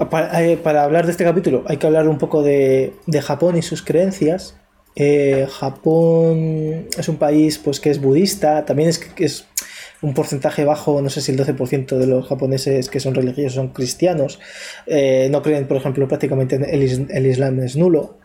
para, 0.10 0.84
hablar 0.84 1.06
de 1.06 1.12
este 1.12 1.24
capítulo 1.24 1.64
hay 1.68 1.78
que 1.78 1.88
hablar 1.88 2.08
un 2.08 2.18
poco 2.18 2.42
de, 2.42 2.94
de 3.06 3.22
Japón 3.22 3.58
y 3.58 3.62
sus 3.62 3.82
creencias. 3.82 4.56
Japón 5.60 6.88
es 6.96 7.08
un 7.08 7.18
país 7.18 7.58
pues 7.58 7.80
que 7.80 7.90
es 7.90 8.00
budista, 8.00 8.66
también 8.66 8.90
es, 8.90 9.02
es 9.18 9.48
un 10.04 10.14
porcentaje 10.14 10.66
bajo, 10.66 11.02
no 11.02 11.10
sé 11.10 11.22
si 11.22 11.32
el 11.32 11.40
12% 11.40 11.98
de 11.98 12.06
los 12.06 12.28
japoneses 12.28 12.90
que 12.90 13.00
son 13.00 13.16
religiosos 13.16 13.54
son 13.54 13.70
cristianos. 13.70 14.40
Eh, 14.86 15.30
no 15.32 15.42
creen, 15.42 15.66
por 15.66 15.78
ejemplo, 15.78 16.08
prácticamente 16.08 16.56
en 16.58 16.66
el, 16.66 17.08
el 17.10 17.26
Islam 17.26 17.60
es 17.62 17.76
nulo. 17.76 18.20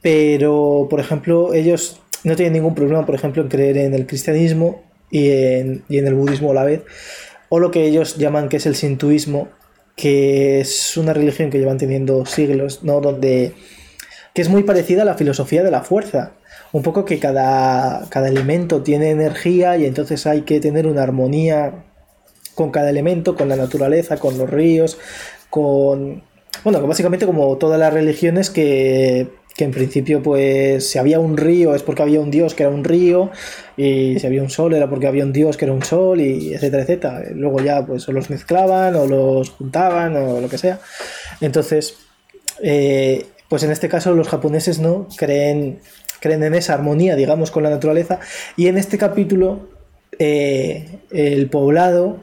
Pero, 0.00 0.86
por 0.88 1.00
ejemplo, 1.00 1.52
ellos 1.52 2.00
no 2.24 2.36
tienen 2.36 2.54
ningún 2.54 2.74
problema, 2.74 3.04
por 3.04 3.14
ejemplo, 3.14 3.42
en 3.42 3.48
creer 3.48 3.76
en 3.76 3.92
el 3.92 4.06
cristianismo 4.06 4.82
y 5.10 5.30
en, 5.30 5.84
y 5.88 5.98
en 5.98 6.06
el 6.06 6.14
budismo 6.14 6.52
a 6.52 6.54
la 6.54 6.64
vez, 6.64 6.82
o 7.48 7.58
lo 7.58 7.70
que 7.70 7.84
ellos 7.84 8.16
llaman 8.16 8.48
que 8.48 8.58
es 8.58 8.66
el 8.66 8.76
sintoísmo, 8.76 9.48
que 9.96 10.60
es 10.60 10.96
una 10.96 11.12
religión 11.12 11.50
que 11.50 11.58
llevan 11.58 11.76
teniendo 11.76 12.24
siglos, 12.24 12.84
¿no? 12.84 13.00
Donde 13.00 13.52
que 14.32 14.42
es 14.42 14.48
muy 14.48 14.62
parecida 14.62 15.02
a 15.02 15.04
la 15.04 15.16
filosofía 15.16 15.64
de 15.64 15.72
la 15.72 15.82
fuerza. 15.82 16.32
Un 16.72 16.82
poco 16.82 17.04
que 17.04 17.18
cada, 17.18 18.08
cada 18.10 18.28
elemento 18.28 18.82
tiene 18.82 19.10
energía 19.10 19.76
y 19.76 19.86
entonces 19.86 20.26
hay 20.26 20.42
que 20.42 20.60
tener 20.60 20.86
una 20.86 21.02
armonía 21.02 21.84
con 22.54 22.70
cada 22.70 22.90
elemento, 22.90 23.34
con 23.34 23.48
la 23.48 23.56
naturaleza, 23.56 24.18
con 24.18 24.38
los 24.38 24.48
ríos, 24.48 24.98
con... 25.48 26.22
Bueno, 26.62 26.86
básicamente 26.86 27.26
como 27.26 27.56
todas 27.56 27.80
las 27.80 27.92
religiones 27.92 28.50
que, 28.50 29.28
que 29.56 29.64
en 29.64 29.72
principio 29.72 30.22
pues 30.22 30.88
si 30.88 30.98
había 30.98 31.18
un 31.20 31.36
río 31.36 31.74
es 31.74 31.82
porque 31.82 32.02
había 32.02 32.20
un 32.20 32.30
dios 32.30 32.54
que 32.54 32.62
era 32.62 32.72
un 32.72 32.84
río 32.84 33.30
y 33.76 34.18
si 34.18 34.26
había 34.26 34.42
un 34.42 34.50
sol 34.50 34.74
era 34.74 34.88
porque 34.88 35.06
había 35.06 35.24
un 35.24 35.32
dios 35.32 35.56
que 35.56 35.64
era 35.64 35.74
un 35.74 35.82
sol 35.82 36.20
y 36.20 36.54
etcétera, 36.54 36.82
etcétera. 36.82 37.22
Luego 37.34 37.60
ya 37.60 37.84
pues 37.84 38.08
o 38.08 38.12
los 38.12 38.30
mezclaban 38.30 38.94
o 38.96 39.06
los 39.06 39.50
juntaban 39.50 40.16
o 40.16 40.40
lo 40.40 40.48
que 40.48 40.58
sea. 40.58 40.80
Entonces, 41.40 41.96
eh, 42.62 43.26
pues 43.48 43.62
en 43.62 43.70
este 43.70 43.88
caso 43.88 44.14
los 44.14 44.28
japoneses 44.28 44.78
no 44.78 45.08
creen, 45.16 45.80
creen 46.20 46.42
en 46.42 46.54
esa 46.54 46.74
armonía, 46.74 47.16
digamos, 47.16 47.50
con 47.50 47.62
la 47.62 47.70
naturaleza. 47.70 48.20
Y 48.56 48.66
en 48.68 48.78
este 48.78 48.98
capítulo, 48.98 49.68
eh, 50.18 51.00
el 51.10 51.48
poblado 51.48 52.22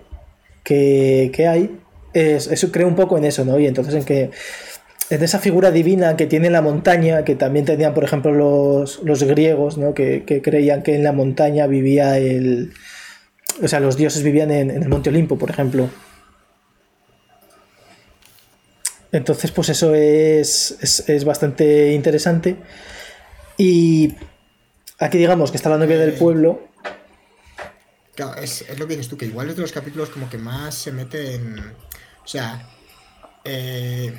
que, 0.63 1.31
que 1.33 1.47
hay, 1.47 1.79
es, 2.13 2.47
eso 2.47 2.71
cree 2.71 2.85
un 2.85 2.95
poco 2.95 3.17
en 3.17 3.25
eso, 3.25 3.45
¿no? 3.45 3.59
Y 3.59 3.67
entonces 3.67 3.93
en 3.95 4.03
que 4.03 4.31
en 5.09 5.23
esa 5.23 5.39
figura 5.39 5.71
divina 5.71 6.17
que 6.17 6.25
tiene 6.25 6.49
la 6.49 6.61
montaña, 6.61 7.23
que 7.23 7.35
también 7.35 7.65
tenían, 7.65 7.93
por 7.93 8.03
ejemplo, 8.03 8.33
los, 8.33 9.01
los 9.03 9.23
griegos, 9.23 9.77
¿no? 9.77 9.93
Que, 9.93 10.23
que 10.25 10.41
creían 10.41 10.83
que 10.83 10.95
en 10.95 11.03
la 11.03 11.13
montaña 11.13 11.67
vivía 11.67 12.17
el... 12.17 12.73
O 13.63 13.67
sea, 13.67 13.79
los 13.79 13.97
dioses 13.97 14.23
vivían 14.23 14.51
en, 14.51 14.69
en 14.69 14.83
el 14.83 14.89
Monte 14.89 15.09
Olimpo, 15.09 15.37
por 15.37 15.49
ejemplo. 15.49 15.89
Entonces, 19.11 19.51
pues 19.51 19.69
eso 19.69 19.95
es, 19.95 20.77
es, 20.81 21.07
es 21.09 21.23
bastante 21.23 21.93
interesante. 21.93 22.57
Y 23.57 24.15
aquí 24.99 25.17
digamos 25.17 25.51
que 25.51 25.57
está 25.57 25.69
la 25.69 25.77
novia 25.77 25.97
del 25.97 26.13
pueblo. 26.15 26.61
Claro, 28.15 28.41
es, 28.41 28.61
es 28.63 28.79
lo 28.79 28.87
que 28.87 28.95
dices 28.95 29.09
tú, 29.09 29.17
que 29.17 29.25
igual 29.25 29.49
es 29.49 29.55
de 29.55 29.61
los 29.61 29.71
capítulos 29.71 30.09
como 30.09 30.29
que 30.29 30.37
más 30.37 30.75
se 30.75 30.91
mete 30.91 31.35
en. 31.35 31.59
O 31.59 32.27
sea. 32.27 32.67
eh, 33.43 34.13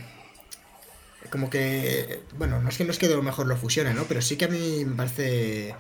como 1.31 1.51
que. 1.51 2.23
Bueno, 2.37 2.61
no 2.63 2.69
es 2.69 2.79
que 2.79 2.85
no 2.85 2.91
es 2.91 2.99
que 2.99 3.07
a 3.07 3.11
lo 3.11 3.23
mejor 3.23 3.47
lo 3.47 3.57
fusione, 3.57 3.95
¿no? 3.95 4.05
Pero 4.05 4.23
sí 4.23 4.37
que 4.37 4.47
a 4.47 4.49
mí 4.49 4.85
me 4.85 4.97
parece. 4.97 5.75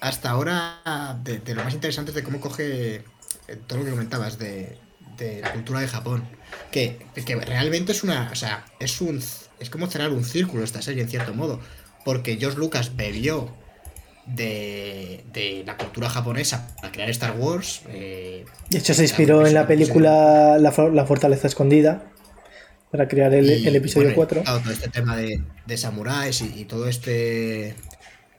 Hasta 0.00 0.30
ahora, 0.30 0.80
de, 1.22 1.38
de 1.40 1.54
lo 1.54 1.64
más 1.64 1.74
interesante 1.74 2.10
es 2.10 2.14
de 2.14 2.22
cómo 2.24 2.40
coge 2.40 3.04
eh, 3.48 3.56
todo 3.66 3.80
lo 3.80 3.84
que 3.84 3.90
comentabas 3.90 4.38
de, 4.38 4.78
de 5.18 5.40
la 5.42 5.52
cultura 5.52 5.80
de 5.80 5.88
Japón. 5.88 6.24
Que, 6.70 7.06
que 7.26 7.36
realmente 7.36 7.92
es 7.92 8.02
una. 8.02 8.30
O 8.32 8.36
sea, 8.36 8.64
es 8.78 9.00
un. 9.00 9.22
Es 9.58 9.70
como 9.70 9.88
cerrar 9.88 10.10
un 10.10 10.24
círculo 10.24 10.64
esta 10.64 10.82
serie, 10.82 11.02
en 11.02 11.08
cierto 11.10 11.34
modo. 11.34 11.60
Porque 12.04 12.36
George 12.38 12.58
Lucas 12.58 12.96
bebió 12.96 13.50
de, 14.26 15.24
de 15.32 15.64
la 15.66 15.76
cultura 15.76 16.08
japonesa 16.10 16.74
para 16.80 16.92
crear 16.92 17.10
Star 17.10 17.36
Wars. 17.38 17.82
eh, 17.88 18.44
De 18.70 18.78
hecho, 18.78 18.94
se 18.94 19.02
inspiró 19.02 19.46
en 19.46 19.54
la 19.54 19.66
película 19.66 20.58
La, 20.58 20.72
For- 20.72 20.92
La 20.94 21.06
Fortaleza 21.06 21.46
Escondida 21.48 22.12
para 22.90 23.08
crear 23.08 23.34
el, 23.34 23.50
y, 23.50 23.66
el 23.66 23.76
episodio 23.76 24.12
bueno, 24.12 24.14
4. 24.14 24.42
claro, 24.44 24.60
todo 24.62 24.72
este 24.72 24.88
tema 24.90 25.16
de, 25.16 25.42
de 25.66 25.76
samuráis 25.76 26.40
y, 26.42 26.60
y 26.60 26.64
todo 26.66 26.88
este 26.88 27.76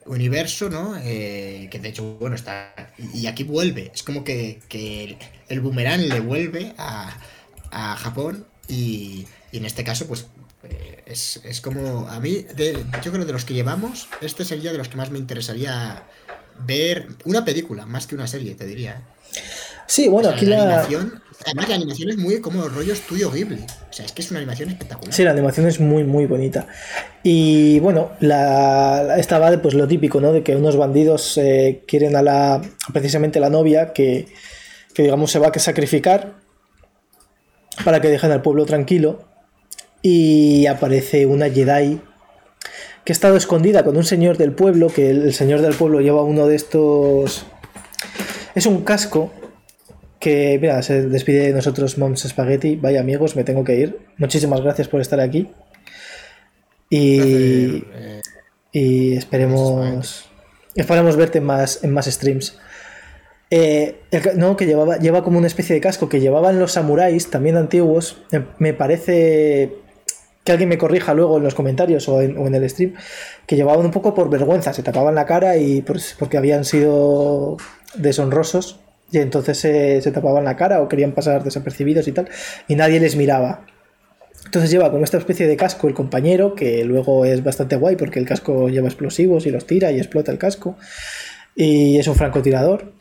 universo, 0.06 0.70
¿no? 0.70 0.96
Eh, 0.98 1.68
que 1.70 1.78
de 1.78 1.88
hecho, 1.90 2.16
bueno, 2.18 2.36
está. 2.36 2.74
Y, 2.98 3.20
y 3.20 3.26
aquí 3.26 3.44
vuelve. 3.44 3.90
Es 3.94 4.02
como 4.02 4.24
que, 4.24 4.60
que 4.68 5.04
el, 5.04 5.18
el 5.48 5.60
boomerang 5.60 6.02
le 6.08 6.20
vuelve 6.20 6.74
a, 6.78 7.16
a 7.70 7.96
Japón. 7.96 8.46
Y, 8.68 9.26
y 9.52 9.58
en 9.58 9.64
este 9.66 9.84
caso, 9.84 10.06
pues. 10.06 10.28
Eh, 10.64 11.02
es, 11.06 11.40
es 11.44 11.60
como. 11.60 12.08
A 12.08 12.20
mí, 12.20 12.46
de- 12.54 12.84
yo 13.02 13.12
creo 13.12 13.24
de 13.24 13.32
los 13.32 13.44
que 13.44 13.54
llevamos, 13.54 14.08
este 14.20 14.44
sería 14.44 14.72
de 14.72 14.78
los 14.78 14.88
que 14.88 14.96
más 14.96 15.10
me 15.10 15.18
interesaría 15.18 16.04
ver. 16.66 17.08
Una 17.24 17.44
película, 17.44 17.86
más 17.86 18.06
que 18.06 18.14
una 18.14 18.26
serie, 18.26 18.54
te 18.54 18.66
diría. 18.66 18.92
¿eh? 18.92 19.40
Sí, 19.86 20.08
bueno, 20.08 20.28
O 20.28 20.30
sea, 20.32 20.36
aquí 20.38 20.46
la, 20.46 20.58
la, 20.58 20.62
animación. 20.64 21.22
Además, 21.44 21.68
la 21.68 21.74
animación 21.74 22.10
es 22.10 22.16
muy 22.16 22.40
como 22.40 22.68
rollo 22.68 22.92
estudio 22.92 23.30
Ghibli. 23.30 23.64
O 23.90 23.92
sea, 23.92 24.06
es 24.06 24.12
que 24.12 24.22
es 24.22 24.30
una 24.30 24.38
animación 24.38 24.70
espectacular. 24.70 25.12
Sí, 25.12 25.24
la 25.24 25.32
animación 25.32 25.66
es 25.66 25.80
muy, 25.80 26.04
muy 26.04 26.26
bonita. 26.26 26.66
Y 27.24 27.80
bueno, 27.80 28.12
la, 28.20 29.16
esta 29.18 29.38
va 29.38 29.50
de 29.50 29.58
pues, 29.58 29.74
lo 29.74 29.88
típico, 29.88 30.20
¿no? 30.20 30.32
De 30.32 30.42
que 30.42 30.54
unos 30.56 30.76
bandidos 30.76 31.36
eh, 31.36 31.82
quieren 31.86 32.14
a 32.16 32.22
la. 32.22 32.62
precisamente 32.92 33.38
a 33.38 33.42
la 33.42 33.50
novia 33.50 33.92
que, 33.92 34.28
que, 34.94 35.02
digamos, 35.02 35.30
se 35.32 35.40
va 35.40 35.48
a 35.48 35.58
sacrificar 35.58 36.34
para 37.84 38.00
que 38.00 38.08
dejen 38.08 38.30
al 38.30 38.42
pueblo 38.42 38.64
tranquilo. 38.64 39.28
Y 40.02 40.66
aparece 40.66 41.26
una 41.26 41.48
Jedi 41.48 42.00
que 43.04 43.12
ha 43.12 43.14
estado 43.14 43.36
escondida 43.36 43.84
con 43.84 43.96
un 43.96 44.04
señor 44.04 44.36
del 44.36 44.52
pueblo, 44.52 44.88
que 44.88 45.10
el, 45.10 45.32
señor 45.32 45.60
del 45.60 45.74
pueblo 45.74 46.00
lleva 46.00 46.22
uno 46.22 46.46
de 46.46 46.56
estos. 46.56 47.46
Es 48.54 48.66
un 48.66 48.82
casco 48.82 49.32
que, 50.20 50.58
mira, 50.60 50.82
se 50.82 51.08
despide 51.08 51.46
de 51.46 51.52
nosotros 51.52 51.98
Moms 51.98 52.22
Spaghetti. 52.28 52.76
Vaya 52.76 53.00
amigos, 53.00 53.36
me 53.36 53.44
tengo 53.44 53.64
que 53.64 53.76
ir. 53.76 53.98
Muchísimas 54.18 54.60
gracias 54.60 54.88
por 54.88 55.00
estar 55.00 55.20
aquí. 55.20 55.50
Y, 56.90 57.84
Eh, 57.92 58.20
y 58.72 59.16
esperemos 59.16 60.28
esperemos 60.74 61.16
verte 61.16 61.38
en 61.38 61.44
más, 61.44 61.84
en 61.84 61.92
más 61.92 62.06
streams. 62.06 62.58
Eh, 63.50 64.00
el 64.10 64.38
no, 64.38 64.56
que 64.56 64.64
llevaba, 64.64 64.96
lleva 64.96 65.22
como 65.22 65.36
una 65.36 65.46
especie 65.46 65.74
de 65.74 65.80
casco 65.80 66.08
que 66.08 66.20
llevaban 66.20 66.58
los 66.58 66.72
samuráis, 66.72 67.28
también 67.28 67.56
antiguos. 67.56 68.22
Eh, 68.32 68.42
Me 68.58 68.72
parece 68.72 69.74
que 70.44 70.52
alguien 70.52 70.68
me 70.68 70.78
corrija 70.78 71.14
luego 71.14 71.38
en 71.38 71.44
los 71.44 71.54
comentarios 71.54 72.08
o 72.08 72.20
en, 72.20 72.54
el 72.54 72.68
stream, 72.68 72.94
que 73.46 73.56
llevaban 73.56 73.84
un 73.84 73.92
poco 73.92 74.12
por 74.14 74.28
vergüenza, 74.28 74.72
se 74.72 74.82
tapaban 74.82 75.14
la 75.14 75.26
cara 75.26 75.56
y 75.56 75.82
por- 75.82 76.00
porque 76.18 76.36
habían 76.36 76.64
sido 76.64 77.56
deshonrosos 77.94 78.80
y 79.10 79.18
entonces 79.18 79.58
se, 79.58 80.00
se 80.00 80.10
tapaban 80.10 80.44
la 80.44 80.56
cara 80.56 80.80
o 80.80 80.88
querían 80.88 81.12
pasar 81.12 81.44
desapercibidos 81.44 82.08
y 82.08 82.12
tal, 82.12 82.28
y 82.66 82.74
nadie 82.76 82.98
les 82.98 83.14
miraba. 83.16 83.66
Entonces 84.44 84.70
lleva 84.70 84.90
como 84.90 85.04
esta 85.04 85.18
especie 85.18 85.46
de 85.46 85.56
casco 85.56 85.86
el 85.86 85.94
compañero, 85.94 86.54
que 86.54 86.84
luego 86.84 87.24
es 87.24 87.44
bastante 87.44 87.76
guay 87.76 87.96
porque 87.96 88.18
el 88.18 88.26
casco 88.26 88.68
lleva 88.68 88.88
explosivos 88.88 89.46
y 89.46 89.50
los 89.50 89.66
tira 89.66 89.92
y 89.92 89.98
explota 89.98 90.32
el 90.32 90.38
casco. 90.38 90.76
Y 91.54 91.98
es 91.98 92.08
un 92.08 92.16
francotirador. 92.16 92.92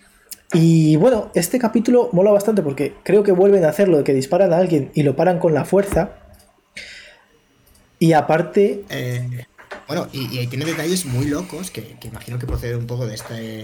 Y 0.54 0.98
bueno, 0.98 1.32
este 1.34 1.58
capítulo 1.60 2.10
mola 2.12 2.32
bastante 2.32 2.62
porque 2.62 2.94
creo 3.04 3.24
que 3.24 3.32
vuelven 3.32 3.66
a 3.66 3.70
hacerlo 3.70 3.98
de 3.98 4.04
que 4.04 4.14
disparan 4.14 4.54
a 4.54 4.58
alguien 4.58 4.92
y 4.94 5.04
lo 5.04 5.16
paran 5.16 5.40
con 5.40 5.54
la 5.54 5.66
fuerza. 5.66 6.12
Y 8.02 8.14
aparte. 8.14 8.84
Eh, 8.90 9.46
bueno, 9.88 10.10
y, 10.12 10.40
y, 10.40 10.48
tiene 10.48 10.66
detalles 10.66 11.06
muy 11.06 11.28
locos 11.28 11.70
que, 11.70 11.84
que, 12.00 12.08
imagino 12.08 12.40
que 12.40 12.48
procede 12.48 12.76
un 12.76 12.88
poco 12.88 13.06
de 13.06 13.14
este. 13.14 13.62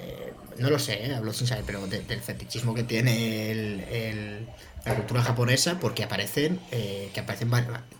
Eh, 0.00 0.32
no 0.58 0.70
lo 0.70 0.80
sé, 0.80 1.06
eh, 1.06 1.14
hablo 1.14 1.32
sin 1.32 1.46
saber, 1.46 1.62
pero 1.64 1.86
de, 1.86 2.00
del 2.00 2.20
fetichismo 2.20 2.74
que 2.74 2.82
tiene 2.82 3.52
el, 3.52 4.48
la 4.84 4.96
cultura 4.96 5.22
japonesa, 5.22 5.78
porque 5.78 6.02
aparecen. 6.02 6.58
Eh, 6.72 7.10
que 7.14 7.20
aparecen. 7.20 7.48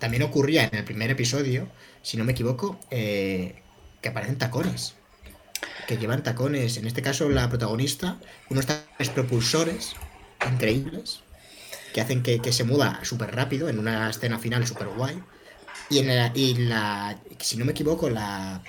También 0.01 0.25
ocurría 0.25 0.65
en 0.65 0.75
el 0.75 0.83
primer 0.83 1.09
episodio, 1.13 1.69
si 2.03 2.17
no 2.17 2.25
me 2.25 2.33
equivoco, 2.33 2.81
que 2.91 3.55
aparecen 4.05 4.39
tacones 4.39 4.97
que 5.87 5.99
llevan 5.99 6.25
tacones, 6.25 6.79
en 6.79 6.87
este 6.89 7.01
caso 7.01 7.29
la 7.29 7.49
protagonista, 7.49 8.19
unos 8.51 8.67
tacones 8.67 9.09
propulsores 9.11 9.95
increíbles 10.51 11.21
que 11.97 12.03
hacen 12.03 12.23
que, 12.23 12.41
que 12.41 12.53
se 12.53 12.63
muda 12.63 13.01
súper 13.05 13.35
rápido 13.35 13.71
en 13.71 13.79
una 13.79 14.11
escena 14.11 14.39
final 14.39 14.67
súper 14.67 14.89
guay. 14.89 15.19
Y, 15.89 16.01
en 16.01 16.09
la, 16.09 16.31
y 16.35 16.53
la, 16.53 17.17
si 17.39 17.57
no 17.57 17.65
me 17.65 17.73
equivoco, 17.73 18.11
la 18.11 18.61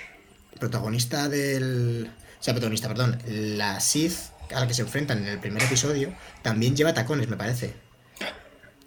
protagonista 0.57 1.27
del... 1.27 2.09
O 2.39 2.41
sea, 2.41 2.53
protagonista, 2.53 2.87
perdón, 2.87 3.19
la 3.27 3.81
Sith 3.81 4.13
a 4.55 4.61
la 4.61 4.67
que 4.69 4.73
se 4.73 4.83
enfrentan 4.83 5.17
en 5.17 5.27
el 5.27 5.39
primer 5.39 5.61
episodio, 5.61 6.13
también 6.41 6.77
lleva 6.77 6.93
tacones, 6.93 7.27
me 7.27 7.35
parece. 7.35 7.73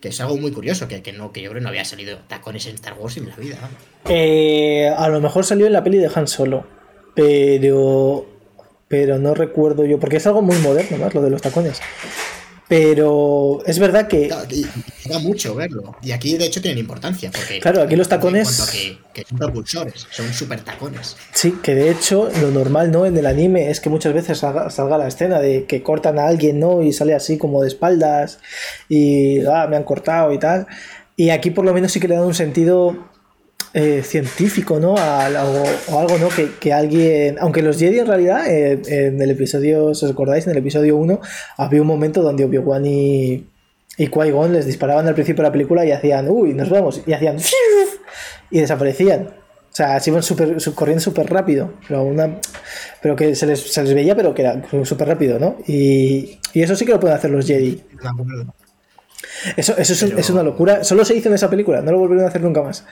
Que 0.00 0.08
es 0.08 0.18
algo 0.22 0.38
muy 0.38 0.52
curioso, 0.52 0.88
que, 0.88 1.02
que 1.02 1.12
no, 1.12 1.32
que 1.32 1.42
yo 1.42 1.50
creo 1.50 1.60
que 1.60 1.64
no 1.64 1.68
había 1.68 1.84
salido 1.84 2.20
tacones 2.26 2.64
en 2.64 2.76
Star 2.76 2.94
Wars 2.94 3.18
en 3.18 3.28
la 3.28 3.36
vida. 3.36 3.58
Eh, 4.08 4.88
a 4.88 5.06
lo 5.10 5.20
mejor 5.20 5.44
salió 5.44 5.66
en 5.66 5.74
la 5.74 5.84
peli 5.84 5.98
de 5.98 6.10
Han 6.14 6.26
Solo. 6.26 6.66
Pero. 7.14 8.26
Pero 8.88 9.18
no 9.18 9.34
recuerdo 9.34 9.84
yo. 9.84 10.00
Porque 10.00 10.16
es 10.16 10.26
algo 10.26 10.40
muy 10.40 10.56
moderno, 10.60 10.96
más 10.96 11.12
lo 11.12 11.20
de 11.20 11.28
los 11.28 11.42
tacones. 11.42 11.82
Pero 12.70 13.58
es 13.66 13.80
verdad 13.80 14.06
que. 14.06 14.28
Da 14.28 15.18
mucho 15.18 15.56
verlo. 15.56 15.96
Y 16.02 16.12
aquí, 16.12 16.38
de 16.38 16.46
hecho, 16.46 16.62
tienen 16.62 16.78
importancia. 16.78 17.28
Porque 17.32 17.58
claro, 17.58 17.82
aquí 17.82 17.96
los 17.96 18.08
tacones. 18.08 18.70
Que, 18.70 18.96
que, 19.12 19.28
son 19.28 19.38
propulsores, 19.38 20.06
son 20.12 20.32
super 20.32 20.60
tacones. 20.60 21.16
Sí, 21.32 21.58
que 21.64 21.74
de 21.74 21.90
hecho, 21.90 22.30
lo 22.40 22.52
normal, 22.52 22.92
¿no? 22.92 23.06
En 23.06 23.16
el 23.16 23.26
anime 23.26 23.72
es 23.72 23.80
que 23.80 23.90
muchas 23.90 24.14
veces 24.14 24.38
salga, 24.38 24.70
salga, 24.70 24.98
la 24.98 25.08
escena 25.08 25.40
de 25.40 25.64
que 25.64 25.82
cortan 25.82 26.20
a 26.20 26.28
alguien, 26.28 26.60
¿no? 26.60 26.80
Y 26.80 26.92
sale 26.92 27.12
así 27.12 27.38
como 27.38 27.60
de 27.62 27.66
espaldas. 27.66 28.38
Y. 28.88 29.44
Ah, 29.46 29.66
me 29.68 29.74
han 29.76 29.82
cortado 29.82 30.32
y 30.32 30.38
tal. 30.38 30.68
Y 31.16 31.30
aquí, 31.30 31.50
por 31.50 31.64
lo 31.64 31.74
menos, 31.74 31.90
sí 31.90 31.98
que 31.98 32.06
le 32.06 32.14
dan 32.14 32.24
un 32.24 32.34
sentido 32.34 33.09
eh, 33.72 34.02
científico, 34.02 34.80
¿no? 34.80 34.96
A, 34.96 35.28
o, 35.44 35.94
o, 35.94 36.00
algo, 36.00 36.18
¿no? 36.18 36.28
Que, 36.28 36.50
que, 36.58 36.72
alguien. 36.72 37.36
Aunque 37.40 37.62
los 37.62 37.78
Jedi 37.78 38.00
en 38.00 38.06
realidad, 38.06 38.48
eh, 38.48 38.80
en 38.86 39.20
el 39.22 39.30
episodio, 39.30 39.94
si 39.94 40.06
os 40.06 40.10
acordáis, 40.10 40.44
en 40.46 40.52
el 40.52 40.58
episodio 40.58 40.96
1, 40.96 41.20
había 41.56 41.80
un 41.80 41.86
momento 41.86 42.22
donde 42.22 42.44
Obi-Wan 42.44 42.84
y, 42.84 43.46
y 43.96 44.08
Qui-Gon 44.08 44.52
les 44.52 44.66
disparaban 44.66 45.06
al 45.06 45.14
principio 45.14 45.42
de 45.42 45.48
la 45.48 45.52
película 45.52 45.84
y 45.84 45.92
hacían, 45.92 46.28
uy, 46.28 46.52
nos 46.54 46.68
vamos, 46.68 47.02
y 47.06 47.12
hacían. 47.12 47.36
y 48.50 48.60
desaparecían. 48.60 49.40
O 49.72 49.76
sea, 49.76 50.00
se 50.00 50.10
iban 50.10 50.24
super, 50.24 50.56
corriendo 50.74 51.00
súper 51.00 51.30
rápido. 51.30 51.74
Pero, 51.86 52.02
una, 52.02 52.40
pero 53.00 53.14
que 53.14 53.36
se 53.36 53.46
les, 53.46 53.72
se 53.72 53.84
les 53.84 53.94
veía, 53.94 54.16
pero 54.16 54.34
que 54.34 54.42
era 54.42 54.60
súper 54.84 55.06
rápido, 55.06 55.38
¿no? 55.38 55.58
Y, 55.68 56.40
y, 56.52 56.62
eso 56.62 56.74
sí 56.74 56.84
que 56.84 56.90
lo 56.90 56.98
pueden 56.98 57.16
hacer 57.16 57.30
los 57.30 57.46
Jedi. 57.46 57.80
Eso, 59.56 59.76
eso 59.78 59.92
es, 59.92 60.04
pero... 60.04 60.18
es, 60.18 60.30
una 60.30 60.42
locura. 60.42 60.82
Solo 60.82 61.04
se 61.04 61.14
hizo 61.14 61.28
en 61.28 61.36
esa 61.36 61.48
película, 61.48 61.82
no 61.82 61.92
lo 61.92 61.98
volvieron 61.98 62.24
a 62.24 62.28
hacer 62.28 62.40
nunca 62.40 62.62
más. 62.62 62.84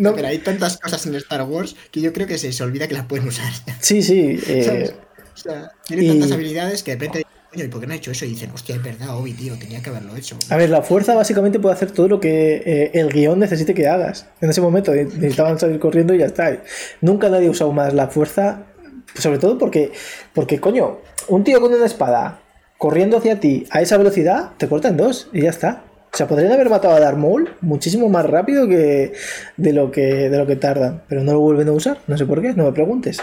No, 0.00 0.14
pero 0.14 0.28
hay 0.28 0.38
tantas 0.38 0.78
cosas 0.78 1.06
en 1.06 1.14
Star 1.16 1.42
Wars 1.42 1.76
que 1.90 2.00
yo 2.00 2.12
creo 2.12 2.26
que 2.26 2.38
se, 2.38 2.52
se 2.52 2.62
olvida 2.62 2.88
que 2.88 2.94
las 2.94 3.06
pueden 3.06 3.28
usar. 3.28 3.52
Sí, 3.80 4.02
sí. 4.02 4.38
Eh, 4.50 4.94
o 5.32 5.36
sea, 5.36 5.70
tienen 5.86 6.04
y... 6.04 6.08
tantas 6.08 6.32
habilidades 6.32 6.82
que 6.82 6.90
de 6.90 6.96
repente 6.96 7.26
coño, 7.50 7.64
¿y 7.64 7.68
por 7.68 7.80
qué 7.80 7.86
no 7.86 7.92
ha 7.92 7.96
hecho 7.96 8.10
eso? 8.10 8.24
Y 8.24 8.30
dicen, 8.30 8.50
hostia, 8.52 8.76
es 8.76 8.82
verdad, 8.82 9.16
Obi, 9.16 9.32
tío, 9.32 9.58
tenía 9.58 9.82
que 9.82 9.90
haberlo 9.90 10.16
hecho. 10.16 10.36
A 10.48 10.56
ver, 10.56 10.70
la 10.70 10.82
fuerza 10.82 11.14
básicamente 11.14 11.58
puede 11.58 11.74
hacer 11.74 11.90
todo 11.90 12.08
lo 12.08 12.20
que 12.20 12.62
eh, 12.64 12.90
el 12.94 13.08
guion 13.08 13.38
necesite 13.38 13.74
que 13.74 13.88
hagas. 13.88 14.26
En 14.40 14.50
ese 14.50 14.60
momento 14.60 14.92
necesitaban 14.92 15.58
salir 15.58 15.78
corriendo 15.80 16.14
y 16.14 16.18
ya 16.18 16.26
está. 16.26 16.62
Nunca 17.00 17.28
nadie 17.28 17.48
ha 17.48 17.50
usado 17.50 17.72
más 17.72 17.92
la 17.92 18.08
fuerza, 18.08 18.66
sobre 19.14 19.38
todo 19.38 19.58
porque, 19.58 19.92
porque, 20.32 20.60
coño, 20.60 20.98
un 21.28 21.44
tío 21.44 21.60
con 21.60 21.72
una 21.72 21.86
espada 21.86 22.40
corriendo 22.78 23.18
hacia 23.18 23.40
ti 23.40 23.66
a 23.70 23.82
esa 23.82 23.98
velocidad, 23.98 24.52
te 24.56 24.68
corta 24.68 24.88
en 24.88 24.96
dos 24.96 25.28
y 25.32 25.42
ya 25.42 25.50
está. 25.50 25.84
O 26.12 26.16
sea, 26.16 26.26
podrían 26.26 26.52
haber 26.52 26.68
matado 26.68 26.94
a 26.94 27.00
Darth 27.00 27.18
Maul 27.18 27.54
muchísimo 27.60 28.08
más 28.08 28.26
rápido 28.26 28.66
que 28.68 29.12
de 29.56 29.72
lo 29.72 29.90
que, 29.90 30.28
de 30.28 30.38
lo 30.38 30.46
que 30.46 30.56
tardan, 30.56 31.02
pero 31.08 31.22
no 31.22 31.32
lo 31.32 31.40
vuelven 31.40 31.68
a 31.68 31.72
usar. 31.72 32.00
No 32.08 32.18
sé 32.18 32.26
por 32.26 32.42
qué, 32.42 32.52
no 32.52 32.64
me 32.64 32.72
preguntes. 32.72 33.20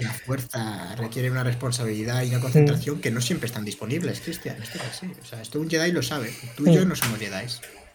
La 0.00 0.12
fuerza 0.12 0.94
requiere 0.96 1.30
una 1.30 1.42
responsabilidad 1.42 2.22
y 2.22 2.28
una 2.28 2.40
concentración 2.40 2.98
mm. 2.98 3.00
que 3.00 3.10
no 3.10 3.20
siempre 3.20 3.46
están 3.46 3.64
disponibles, 3.64 4.20
Cristian. 4.20 4.56
Esto 4.62 4.78
es 4.78 4.84
así. 4.84 5.06
O 5.20 5.24
sea, 5.24 5.40
esto 5.42 5.60
un 5.60 5.68
Jedi 5.68 5.92
lo 5.92 6.02
sabe. 6.02 6.30
Tú 6.56 6.66
y 6.66 6.70
mm. 6.70 6.72
yo 6.74 6.84
no 6.84 6.94
somos 6.94 7.18
Jedi. 7.18 7.44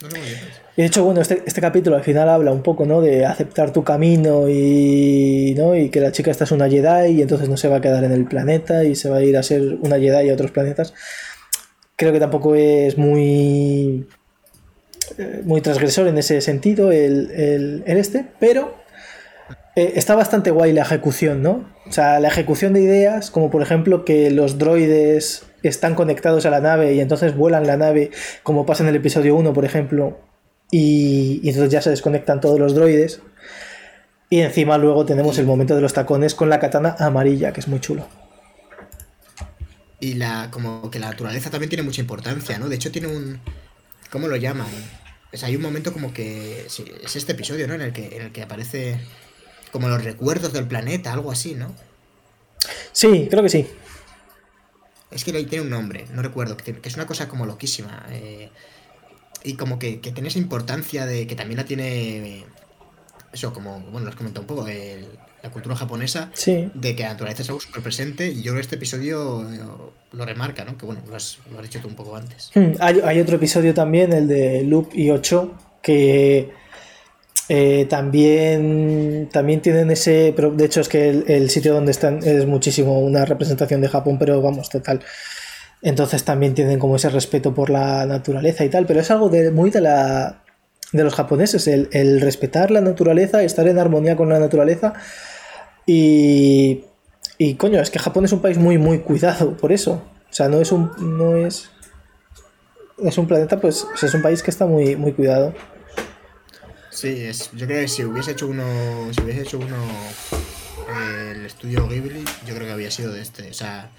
No 0.01 0.09
somos 0.09 0.27
Jedi. 0.27 0.49
Y 0.75 0.81
de 0.81 0.87
hecho, 0.87 1.03
bueno, 1.05 1.21
este, 1.21 1.43
este, 1.45 1.61
capítulo 1.61 1.95
al 1.95 2.03
final 2.03 2.27
habla 2.27 2.51
un 2.51 2.63
poco, 2.63 2.85
¿no? 2.85 3.01
De 3.01 3.25
aceptar 3.25 3.71
tu 3.71 3.83
camino 3.83 4.49
y, 4.49 5.53
¿no? 5.55 5.75
y 5.75 5.89
que 5.89 6.01
la 6.01 6.11
chica 6.11 6.31
esta 6.31 6.43
es 6.43 6.51
una 6.51 6.67
Jedi 6.67 7.11
y 7.11 7.21
entonces 7.21 7.47
no 7.47 7.57
se 7.57 7.69
va 7.69 7.77
a 7.77 7.81
quedar 7.81 8.03
en 8.03 8.11
el 8.11 8.25
planeta 8.25 8.83
y 8.83 8.95
se 8.95 9.09
va 9.09 9.17
a 9.17 9.23
ir 9.23 9.37
a 9.37 9.43
ser 9.43 9.77
una 9.81 9.97
Jedi 9.97 10.29
a 10.29 10.33
otros 10.33 10.51
planetas 10.51 10.93
creo 11.95 12.11
que 12.11 12.19
tampoco 12.19 12.55
es 12.55 12.97
muy 12.97 14.07
muy 15.43 15.61
transgresor 15.61 16.07
en 16.07 16.17
ese 16.17 16.41
sentido 16.41 16.91
el, 16.91 17.31
el, 17.31 17.83
el 17.85 17.97
este, 17.97 18.25
pero 18.39 18.75
eh, 19.75 19.93
está 19.95 20.15
bastante 20.15 20.51
guay 20.51 20.73
la 20.73 20.81
ejecución, 20.81 21.41
¿no? 21.41 21.69
O 21.87 21.91
sea, 21.91 22.19
la 22.19 22.27
ejecución 22.27 22.73
de 22.73 22.81
ideas, 22.81 23.31
como 23.31 23.49
por 23.49 23.61
ejemplo 23.61 24.05
que 24.05 24.31
los 24.31 24.57
droides 24.57 25.43
están 25.63 25.95
conectados 25.95 26.45
a 26.45 26.49
la 26.49 26.61
nave 26.61 26.93
y 26.93 26.99
entonces 26.99 27.35
vuelan 27.35 27.67
la 27.67 27.77
nave, 27.77 28.11
como 28.43 28.65
pasa 28.65 28.83
en 28.83 28.89
el 28.89 28.95
episodio 28.95 29.35
1, 29.35 29.53
por 29.53 29.65
ejemplo, 29.65 30.19
y, 30.71 31.39
y 31.43 31.49
entonces 31.49 31.71
ya 31.71 31.81
se 31.81 31.89
desconectan 31.89 32.39
todos 32.39 32.59
los 32.59 32.73
droides. 32.75 33.21
Y 34.29 34.39
encima 34.41 34.77
luego 34.77 35.05
tenemos 35.05 35.37
el 35.37 35.45
momento 35.45 35.75
de 35.75 35.81
los 35.81 35.93
tacones 35.93 36.33
con 36.33 36.49
la 36.49 36.59
katana 36.59 36.95
amarilla, 36.99 37.53
que 37.53 37.59
es 37.59 37.67
muy 37.67 37.79
chulo 37.79 38.07
y 39.99 40.13
la 40.13 40.49
como 40.51 40.89
que 40.91 40.99
la 40.99 41.09
naturaleza 41.09 41.49
también 41.49 41.69
tiene 41.69 41.83
mucha 41.83 42.01
importancia, 42.01 42.59
¿no? 42.59 42.69
De 42.69 42.75
hecho 42.75 42.91
tiene 42.91 43.07
un 43.07 43.39
¿cómo 44.15 44.29
lo 44.29 44.37
llaman? 44.37 44.67
O 45.33 45.35
sea, 45.35 45.49
hay 45.49 45.57
un 45.57 45.61
momento 45.61 45.91
como 45.91 46.13
que 46.13 46.67
es 46.67 47.15
este 47.17 47.33
episodio, 47.33 47.67
¿no? 47.67 47.73
En 47.73 47.81
el 47.81 47.91
que 47.91 48.15
en 48.15 48.21
el 48.21 48.31
que 48.31 48.43
aparece 48.43 48.97
como 49.73 49.89
los 49.89 50.01
recuerdos 50.05 50.53
del 50.53 50.69
planeta, 50.69 51.11
algo 51.11 51.33
así, 51.33 51.53
¿no? 51.53 51.75
Sí, 52.93 53.27
creo 53.29 53.43
que 53.43 53.49
sí. 53.49 53.67
Es 55.11 55.25
que 55.25 55.33
tiene 55.33 55.65
un 55.65 55.69
nombre, 55.69 56.05
no 56.13 56.21
recuerdo, 56.21 56.55
que, 56.55 56.79
es 56.81 56.95
una 56.95 57.05
cosa 57.05 57.27
como 57.27 57.45
loquísima. 57.45 58.05
Eh, 58.09 58.51
y 59.43 59.55
como 59.55 59.79
que, 59.79 59.99
que, 59.99 60.13
tiene 60.13 60.29
esa 60.29 60.39
importancia 60.39 61.05
de 61.05 61.27
que 61.27 61.35
también 61.35 61.57
la 61.57 61.65
tiene. 61.65 62.45
Eso, 63.33 63.51
como, 63.51 63.81
bueno, 63.81 64.07
os 64.07 64.15
comentado 64.15 64.43
un 64.43 64.47
poco, 64.47 64.65
el, 64.65 65.09
la 65.45 65.51
cultura 65.51 65.75
japonesa, 65.75 66.31
sí. 66.33 66.71
de 66.73 66.95
que 66.95 67.03
la 67.03 67.09
naturaleza 67.09 67.43
es 67.43 67.49
algo 67.49 67.61
súper 67.61 67.83
presente, 67.83 68.27
y 68.27 68.37
yo 68.37 68.51
creo 68.51 68.55
que 68.55 68.61
este 68.61 68.75
episodio 68.77 69.43
lo, 69.43 69.93
lo 70.11 70.25
remarca, 70.25 70.65
¿no? 70.65 70.75
Que 70.75 70.85
bueno, 70.85 71.01
lo 71.07 71.15
has, 71.15 71.37
lo 71.51 71.59
has, 71.59 71.63
dicho 71.63 71.79
tú 71.81 71.87
un 71.87 71.95
poco 71.95 72.15
antes. 72.15 72.49
Hmm, 72.55 72.73
hay, 72.79 73.01
hay, 73.03 73.19
otro 73.19 73.35
episodio 73.35 73.73
también, 73.73 74.11
el 74.11 74.27
de 74.27 74.63
Loop 74.63 74.89
y 74.93 75.11
8, 75.11 75.53
que 75.83 76.51
eh, 77.47 77.85
también, 77.87 79.29
también 79.31 79.61
tienen 79.61 79.91
ese. 79.91 80.33
Pero 80.35 80.51
de 80.51 80.65
hecho, 80.65 80.81
es 80.81 80.89
que 80.89 81.09
el, 81.09 81.25
el, 81.27 81.49
sitio 81.51 81.75
donde 81.75 81.91
están 81.91 82.19
es 82.23 82.47
muchísimo 82.47 82.99
una 82.99 83.25
representación 83.25 83.81
de 83.81 83.89
Japón, 83.89 84.17
pero 84.17 84.41
vamos, 84.41 84.69
total. 84.69 85.01
Entonces 85.83 86.23
también 86.23 86.55
tienen 86.55 86.79
como 86.79 86.95
ese 86.95 87.09
respeto 87.09 87.53
por 87.53 87.69
la 87.69 88.07
naturaleza 88.07 88.65
y 88.65 88.69
tal, 88.69 88.87
pero 88.87 89.01
es 89.01 89.11
algo 89.11 89.29
de, 89.29 89.51
muy 89.51 89.69
de 89.69 89.81
la. 89.81 90.41
De 90.91 91.03
los 91.03 91.13
japoneses, 91.13 91.67
el, 91.67 91.89
el 91.91 92.21
respetar 92.21 92.71
la 92.71 92.79
naturaleza, 92.79 93.43
estar 93.43 93.67
en 93.67 93.79
armonía 93.79 94.15
con 94.15 94.29
la 94.29 94.39
naturaleza, 94.39 94.93
y, 95.85 96.83
y 97.37 97.55
coño, 97.55 97.81
es 97.81 97.89
que 97.89 97.99
Japón 97.99 98.25
es 98.25 98.31
un 98.31 98.41
país 98.41 98.57
muy, 98.57 98.77
muy 98.77 98.99
cuidado 98.99 99.55
por 99.57 99.71
eso. 99.71 100.01
O 100.29 100.33
sea, 100.33 100.49
no 100.49 100.59
es 100.59 100.71
un. 100.71 100.91
No 101.17 101.37
es. 101.37 101.69
Es 102.97 103.17
un 103.17 103.27
planeta, 103.27 103.59
pues, 103.59 103.87
es 104.01 104.13
un 104.13 104.21
país 104.21 104.41
que 104.41 104.51
está 104.51 104.65
muy, 104.65 104.95
muy 104.95 105.13
cuidado. 105.13 105.53
Sí, 106.89 107.25
es, 107.25 107.51
yo 107.51 107.67
creo 107.67 107.81
que 107.81 107.87
si 107.87 108.03
hubiese 108.03 108.31
hecho 108.31 108.47
uno. 108.47 108.63
Si 109.13 109.21
hubiese 109.21 109.41
hecho 109.41 109.59
uno. 109.59 109.77
Eh, 110.89 111.33
el 111.35 111.45
estudio 111.45 111.87
Ghibli, 111.87 112.23
yo 112.45 112.53
creo 112.55 112.67
que 112.67 112.73
había 112.73 112.91
sido 112.91 113.13
de 113.13 113.21
este. 113.21 113.49
O 113.49 113.53
sea, 113.53 113.91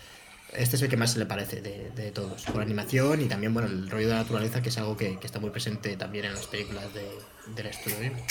este 0.53 0.77
es 0.77 0.83
el 0.83 0.89
que 0.89 0.97
más 0.97 1.13
se 1.13 1.19
le 1.19 1.27
parece 1.27 1.61
de, 1.61 1.91
de 1.97 2.11
todos. 2.11 2.43
Por 2.45 2.63
animación 2.63 3.21
y 3.21 3.27
también, 3.27 3.55
bueno, 3.55 3.69
el 3.69 3.91
rollo 3.91 4.09
de 4.09 4.15
la 4.15 4.21
naturaleza, 4.21 4.63
que 4.63 4.69
es 4.71 4.79
algo 4.79 4.97
que, 4.97 5.19
que 5.19 5.27
está 5.27 5.39
muy 5.41 5.51
presente 5.51 5.97
también 5.97 6.27
en 6.27 6.35
las 6.35 6.47
películas 6.47 6.93
de, 6.95 7.07
del 7.55 7.67
estudio 7.67 7.99
Ghibli. 8.01 8.23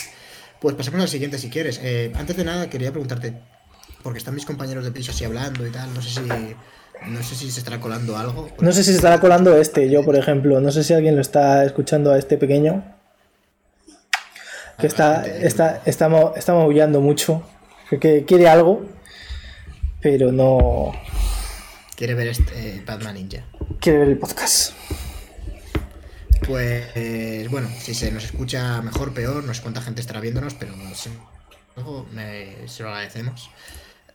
Pues 0.66 0.74
pasemos 0.74 1.00
al 1.02 1.08
siguiente 1.08 1.38
si 1.38 1.52
quieres. 1.52 1.80
Eh, 1.84 2.12
antes 2.16 2.36
de 2.36 2.44
nada 2.44 2.68
quería 2.72 2.90
preguntarte, 2.90 3.36
porque 4.02 4.18
están 4.18 4.34
mis 4.34 4.48
compañeros 4.48 4.84
de 4.84 4.90
piso 4.90 5.12
así 5.12 5.24
hablando 5.24 5.64
y 5.68 5.70
tal, 5.70 5.94
no 5.94 6.02
sé 6.02 6.10
si 6.10 6.22
no 6.22 7.22
sé 7.22 7.36
si 7.36 7.52
se 7.52 7.60
estará 7.60 7.80
colando 7.80 8.18
algo. 8.18 8.50
No 8.60 8.72
sé 8.72 8.84
si 8.84 8.90
se 8.90 8.96
estará 8.96 9.20
colando 9.20 9.56
este, 9.56 9.92
yo 9.92 10.04
por 10.04 10.16
ejemplo, 10.16 10.60
no 10.62 10.72
sé 10.72 10.84
si 10.84 10.96
alguien 10.96 11.14
lo 11.14 11.22
está 11.22 11.64
escuchando 11.66 12.12
a 12.12 12.18
este 12.18 12.38
pequeño. 12.38 12.84
Que 14.80 14.88
está, 14.88 15.24
está, 15.28 15.84
está, 15.86 16.34
está 16.36 16.54
maullando 16.56 17.00
mucho, 17.00 17.44
que 18.02 18.26
quiere 18.26 18.50
algo, 18.50 18.88
pero 20.02 20.32
no. 20.32 20.94
Quiere 21.96 22.16
ver 22.16 22.30
este 22.30 22.82
Batman 22.84 23.14
Ninja. 23.14 23.46
Quiere 23.80 24.00
ver 24.00 24.08
el 24.08 24.18
podcast. 24.18 24.74
Pues 26.48 27.50
bueno, 27.50 27.70
si 27.80 27.94
se 27.94 28.12
nos 28.12 28.24
escucha 28.26 28.82
mejor, 28.82 29.14
peor, 29.14 29.44
no 29.44 29.54
sé 29.54 29.62
cuánta 29.62 29.82
gente 29.82 30.02
estará 30.02 30.20
viéndonos, 30.20 30.54
pero 30.54 30.74
sí, 30.94 31.10
luego 31.76 32.06
me, 32.14 32.68
se 32.68 32.84
lo 32.84 32.90
agradecemos. 32.90 33.50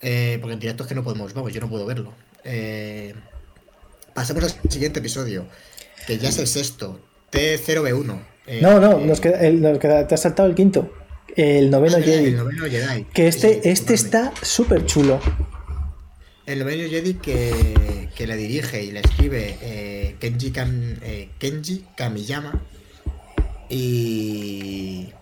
Eh, 0.03 0.39
porque 0.41 0.55
en 0.55 0.61
directo 0.61 0.85
es 0.85 0.89
que 0.89 0.95
no 0.95 1.03
podemos, 1.05 1.35
vamos, 1.35 1.53
yo 1.53 1.61
no 1.61 1.69
puedo 1.69 1.87
verlo. 1.87 2.13
Eh, 2.45 3.15
pasemos 4.15 4.45
al 4.45 4.71
siguiente 4.71 5.01
episodio, 5.01 5.47
que 6.07 6.19
ya 6.19 6.29
es 6.29 6.39
el 6.39 6.47
sexto, 6.47 7.01
T0B1. 7.33 8.21
Eh, 8.47 8.61
no, 8.63 8.81
no, 8.81 8.99
nos 9.01 9.21
queda, 9.21 9.41
el- 9.41 9.61
nos 9.61 9.79
queda- 9.79 10.07
te 10.07 10.15
has 10.15 10.23
saltado 10.23 10.49
el 10.49 10.55
quinto. 10.55 10.93
El 11.37 11.71
noveno 11.71 11.99
Jedi. 11.99 12.27
El 12.29 12.37
noveno 12.39 12.65
Jedi. 12.65 13.05
Que 13.13 13.31
sí, 13.31 13.47
este, 13.47 13.71
este 13.71 13.95
está 13.95 14.33
súper 14.43 14.87
chulo. 14.87 15.21
El 16.51 16.59
noveno 16.59 16.89
Jedi 16.91 17.15
que, 17.15 18.09
que 18.17 18.27
le 18.27 18.37
dirige 18.37 18.83
y 18.83 18.91
le 18.91 18.99
escribe 19.01 19.57
eh, 19.63 20.17
Kenji, 20.19 20.51
Kam- 20.51 20.99
eh, 21.01 21.29
Kamiyama. 21.97 22.61
Y. 23.69 25.13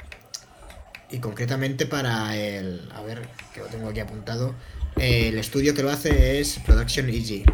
Y 1.10 1.18
concretamente 1.20 1.84
para 1.84 2.34
el. 2.34 2.88
A 2.94 3.02
ver, 3.02 3.28
que 3.52 3.60
lo 3.60 3.66
tengo 3.66 3.90
aquí 3.90 4.00
apuntado. 4.00 4.54
el 4.96 5.36
estudio 5.38 5.74
que 5.74 5.82
lo 5.82 5.90
hace 5.90 6.40
es 6.40 6.60
Production 6.64 7.10
EG. 7.10 7.44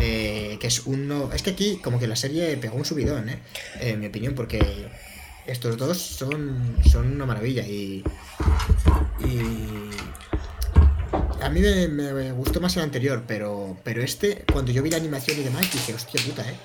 eh, 0.00 0.56
que 0.60 0.66
es 0.66 0.86
uno. 0.86 1.30
Es 1.32 1.42
que 1.42 1.50
aquí, 1.50 1.78
como 1.84 2.00
que 2.00 2.08
la 2.08 2.16
serie 2.16 2.56
pegó 2.56 2.76
un 2.76 2.84
subidón, 2.84 3.28
¿eh? 3.28 3.38
En 3.80 4.00
mi 4.00 4.06
opinión, 4.06 4.34
porque 4.34 4.88
estos 5.46 5.76
dos 5.76 5.98
son, 5.98 6.76
son 6.90 7.12
una 7.12 7.26
maravilla 7.26 7.64
y. 7.64 8.02
Y. 9.24 9.85
A 11.46 11.48
mí 11.48 11.60
me, 11.60 12.32
gustó 12.32 12.60
más 12.60 12.76
el 12.76 12.82
anterior, 12.82 13.22
pero, 13.26 13.76
pero 13.84 14.02
este, 14.02 14.44
cuando 14.52 14.72
yo 14.72 14.82
vi 14.82 14.90
la 14.90 14.96
animación 14.96 15.38
y 15.38 15.44
demás, 15.44 15.70
dije, 15.72 15.94
hostia 15.94 16.20
puta, 16.24 16.42
eh. 16.42 16.56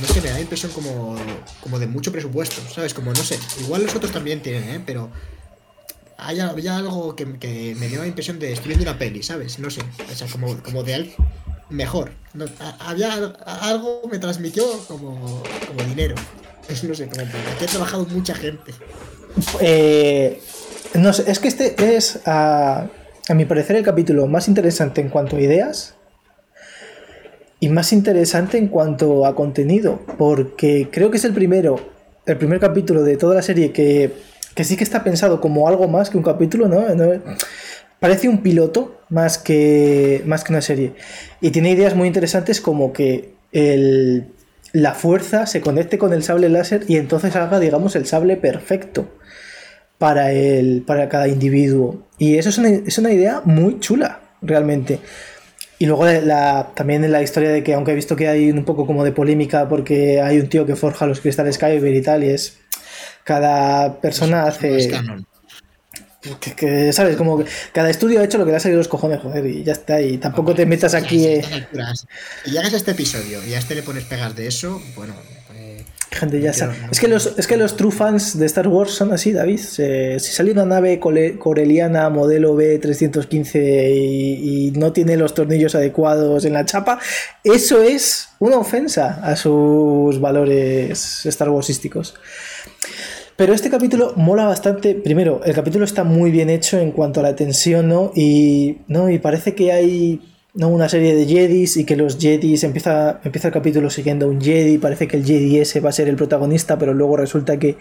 No 0.00 0.06
sé, 0.06 0.20
me 0.20 0.28
da 0.28 0.34
la 0.34 0.40
impresión 0.40 0.70
como, 0.70 1.16
como 1.60 1.80
de 1.80 1.88
mucho 1.88 2.12
presupuesto, 2.12 2.62
¿sabes? 2.72 2.94
Como 2.94 3.12
no 3.12 3.24
sé, 3.24 3.36
igual 3.60 3.82
los 3.82 3.94
otros 3.96 4.12
también 4.12 4.40
tienen, 4.40 4.68
¿eh? 4.68 4.82
Pero 4.86 5.10
hay, 6.16 6.38
había 6.38 6.76
algo 6.76 7.16
que, 7.16 7.38
que 7.40 7.74
me 7.76 7.88
dio 7.88 8.00
la 8.00 8.06
impresión 8.06 8.38
de 8.38 8.52
estoy 8.52 8.68
viendo 8.68 8.88
una 8.88 8.98
peli, 8.98 9.24
¿sabes? 9.24 9.58
No 9.58 9.68
sé, 9.68 9.80
o 10.08 10.14
sea, 10.14 10.28
como, 10.28 10.62
como 10.62 10.84
de 10.84 10.94
al- 10.94 11.14
mejor. 11.68 12.12
Había 12.78 13.14
al- 13.14 13.36
algo 13.44 14.02
me 14.08 14.20
transmitió 14.20 14.64
como, 14.86 15.42
como 15.66 15.82
dinero. 15.88 16.14
No 16.86 16.94
sé, 16.94 17.08
como 17.08 17.22
aquí 17.22 17.64
ha 17.64 17.66
trabajado 17.66 18.04
mucha 18.04 18.34
gente. 18.34 18.74
Eh, 19.60 20.40
no 20.94 21.12
sé, 21.14 21.24
es 21.30 21.38
que 21.38 21.48
este 21.48 21.96
es, 21.96 22.20
a, 22.26 22.86
a 23.28 23.34
mi 23.34 23.44
parecer, 23.44 23.76
el 23.76 23.84
capítulo 23.84 24.26
más 24.26 24.48
interesante 24.48 25.00
en 25.00 25.10
cuanto 25.10 25.36
a 25.36 25.40
ideas 25.40 25.94
y 27.60 27.68
más 27.68 27.92
interesante 27.92 28.56
en 28.56 28.68
cuanto 28.68 29.26
a 29.26 29.34
contenido, 29.34 30.00
porque 30.16 30.88
creo 30.90 31.10
que 31.10 31.18
es 31.18 31.24
el 31.24 31.34
primero, 31.34 31.78
el 32.24 32.38
primer 32.38 32.58
capítulo 32.58 33.02
de 33.02 33.16
toda 33.16 33.34
la 33.34 33.42
serie 33.42 33.72
que, 33.72 34.12
que 34.54 34.64
sí 34.64 34.76
que 34.76 34.84
está 34.84 35.04
pensado 35.04 35.40
como 35.40 35.68
algo 35.68 35.88
más 35.88 36.08
que 36.08 36.16
un 36.16 36.22
capítulo, 36.22 36.68
¿no? 36.68 36.84
Parece 38.00 38.28
un 38.28 38.38
piloto 38.38 39.00
más 39.10 39.38
que, 39.38 40.22
más 40.24 40.44
que 40.44 40.52
una 40.52 40.62
serie. 40.62 40.94
Y 41.40 41.50
tiene 41.50 41.70
ideas 41.70 41.96
muy 41.96 42.06
interesantes 42.06 42.60
como 42.60 42.92
que 42.92 43.34
el, 43.52 44.28
la 44.72 44.94
fuerza 44.94 45.46
se 45.46 45.60
conecte 45.60 45.98
con 45.98 46.12
el 46.12 46.22
sable 46.22 46.48
láser 46.48 46.84
y 46.88 46.96
entonces 46.96 47.34
haga, 47.34 47.58
digamos, 47.58 47.96
el 47.96 48.06
sable 48.06 48.36
perfecto 48.36 49.08
para, 49.98 50.32
el, 50.32 50.82
para 50.86 51.08
cada 51.08 51.28
individuo. 51.28 52.06
Y 52.18 52.36
eso 52.36 52.48
es 52.48 52.58
una, 52.58 52.68
es 52.68 52.98
una 52.98 53.12
idea 53.12 53.42
muy 53.44 53.78
chula, 53.80 54.20
realmente. 54.42 55.00
Y 55.80 55.86
luego 55.86 56.06
la, 56.06 56.70
también 56.74 57.04
en 57.04 57.12
la 57.12 57.22
historia 57.22 57.50
de 57.50 57.62
que, 57.62 57.74
aunque 57.74 57.92
he 57.92 57.94
visto 57.94 58.16
que 58.16 58.28
hay 58.28 58.50
un 58.50 58.64
poco 58.64 58.86
como 58.86 59.04
de 59.04 59.12
polémica 59.12 59.68
porque 59.68 60.20
hay 60.20 60.38
un 60.40 60.48
tío 60.48 60.66
que 60.66 60.74
forja 60.74 61.06
los 61.06 61.20
cristales 61.20 61.58
Kyber 61.58 61.94
y 61.94 62.02
tal, 62.02 62.24
y 62.24 62.30
es. 62.30 62.58
Cada 63.24 64.00
persona 64.00 64.42
no 64.42 64.48
es 64.48 64.56
hace. 64.56 64.88
canon. 64.88 65.26
Que, 66.40 66.52
que, 66.54 66.92
¿sabes? 66.92 67.16
Como 67.16 67.38
que 67.38 67.44
cada 67.72 67.90
estudio 67.90 68.20
ha 68.20 68.24
hecho 68.24 68.38
lo 68.38 68.44
que 68.44 68.50
le 68.50 68.56
ha 68.56 68.60
salido 68.60 68.78
los 68.78 68.88
cojones, 68.88 69.20
joder, 69.20 69.46
y 69.46 69.62
ya 69.62 69.72
está. 69.72 70.00
Y 70.00 70.18
tampoco 70.18 70.54
te 70.54 70.66
metas 70.66 70.94
aquí. 70.94 71.24
eh, 71.26 71.44
Si 72.44 72.50
llegas 72.50 72.72
a 72.74 72.76
este 72.76 72.90
episodio 72.90 73.44
y 73.46 73.54
a 73.54 73.58
este 73.58 73.76
le 73.76 73.82
pones 73.82 74.04
pegas 74.04 74.34
de 74.34 74.48
eso, 74.48 74.82
bueno. 74.96 75.14
Gente, 76.10 76.40
ya 76.40 76.52
no 76.66 76.72
Es 76.90 77.00
que, 77.00 77.06
los, 77.06 77.34
es 77.38 77.46
que 77.46 77.56
los 77.58 77.76
true 77.76 77.92
fans 77.92 78.38
de 78.38 78.46
Star 78.46 78.66
Wars 78.66 78.92
son 78.92 79.12
así, 79.12 79.32
David. 79.32 79.58
Se- 79.58 80.18
si 80.18 80.32
sale 80.32 80.52
una 80.52 80.64
nave 80.64 80.98
coreliana 81.00 82.08
modelo 82.08 82.56
B315 82.56 83.90
y, 83.94 84.68
y 84.68 84.70
no 84.72 84.92
tiene 84.92 85.16
los 85.16 85.34
tornillos 85.34 85.74
adecuados 85.74 86.44
en 86.44 86.54
la 86.54 86.64
chapa, 86.64 86.98
eso 87.44 87.82
es 87.82 88.30
una 88.38 88.56
ofensa 88.58 89.20
a 89.22 89.36
sus 89.36 90.18
valores 90.20 91.26
Star 91.26 91.50
Warsísticos. 91.50 92.14
Pero 93.36 93.52
este 93.52 93.70
capítulo 93.70 94.14
mola 94.16 94.46
bastante. 94.46 94.94
Primero, 94.94 95.42
el 95.44 95.54
capítulo 95.54 95.84
está 95.84 96.02
muy 96.04 96.30
bien 96.30 96.50
hecho 96.50 96.78
en 96.78 96.90
cuanto 96.90 97.20
a 97.20 97.22
la 97.22 97.36
tensión, 97.36 97.86
¿no? 97.88 98.10
Y, 98.16 98.78
¿no? 98.88 99.10
y 99.10 99.18
parece 99.18 99.54
que 99.54 99.70
hay 99.72 100.20
¿no? 100.58 100.68
una 100.68 100.88
serie 100.88 101.14
de 101.14 101.24
Jedis 101.24 101.76
y 101.78 101.84
que 101.84 101.96
los 101.96 102.18
Jedis 102.18 102.64
empieza, 102.64 103.20
empieza 103.24 103.48
el 103.48 103.54
capítulo 103.54 103.88
siguiendo 103.88 104.26
a 104.26 104.28
un 104.28 104.40
Jedi. 104.40 104.76
Parece 104.78 105.08
que 105.08 105.16
el 105.16 105.24
Jedi 105.24 105.58
ese 105.58 105.80
va 105.80 105.88
a 105.88 105.92
ser 105.92 106.08
el 106.08 106.16
protagonista, 106.16 106.78
pero 106.78 106.92
luego 106.92 107.16
resulta 107.16 107.58
que 107.58 107.76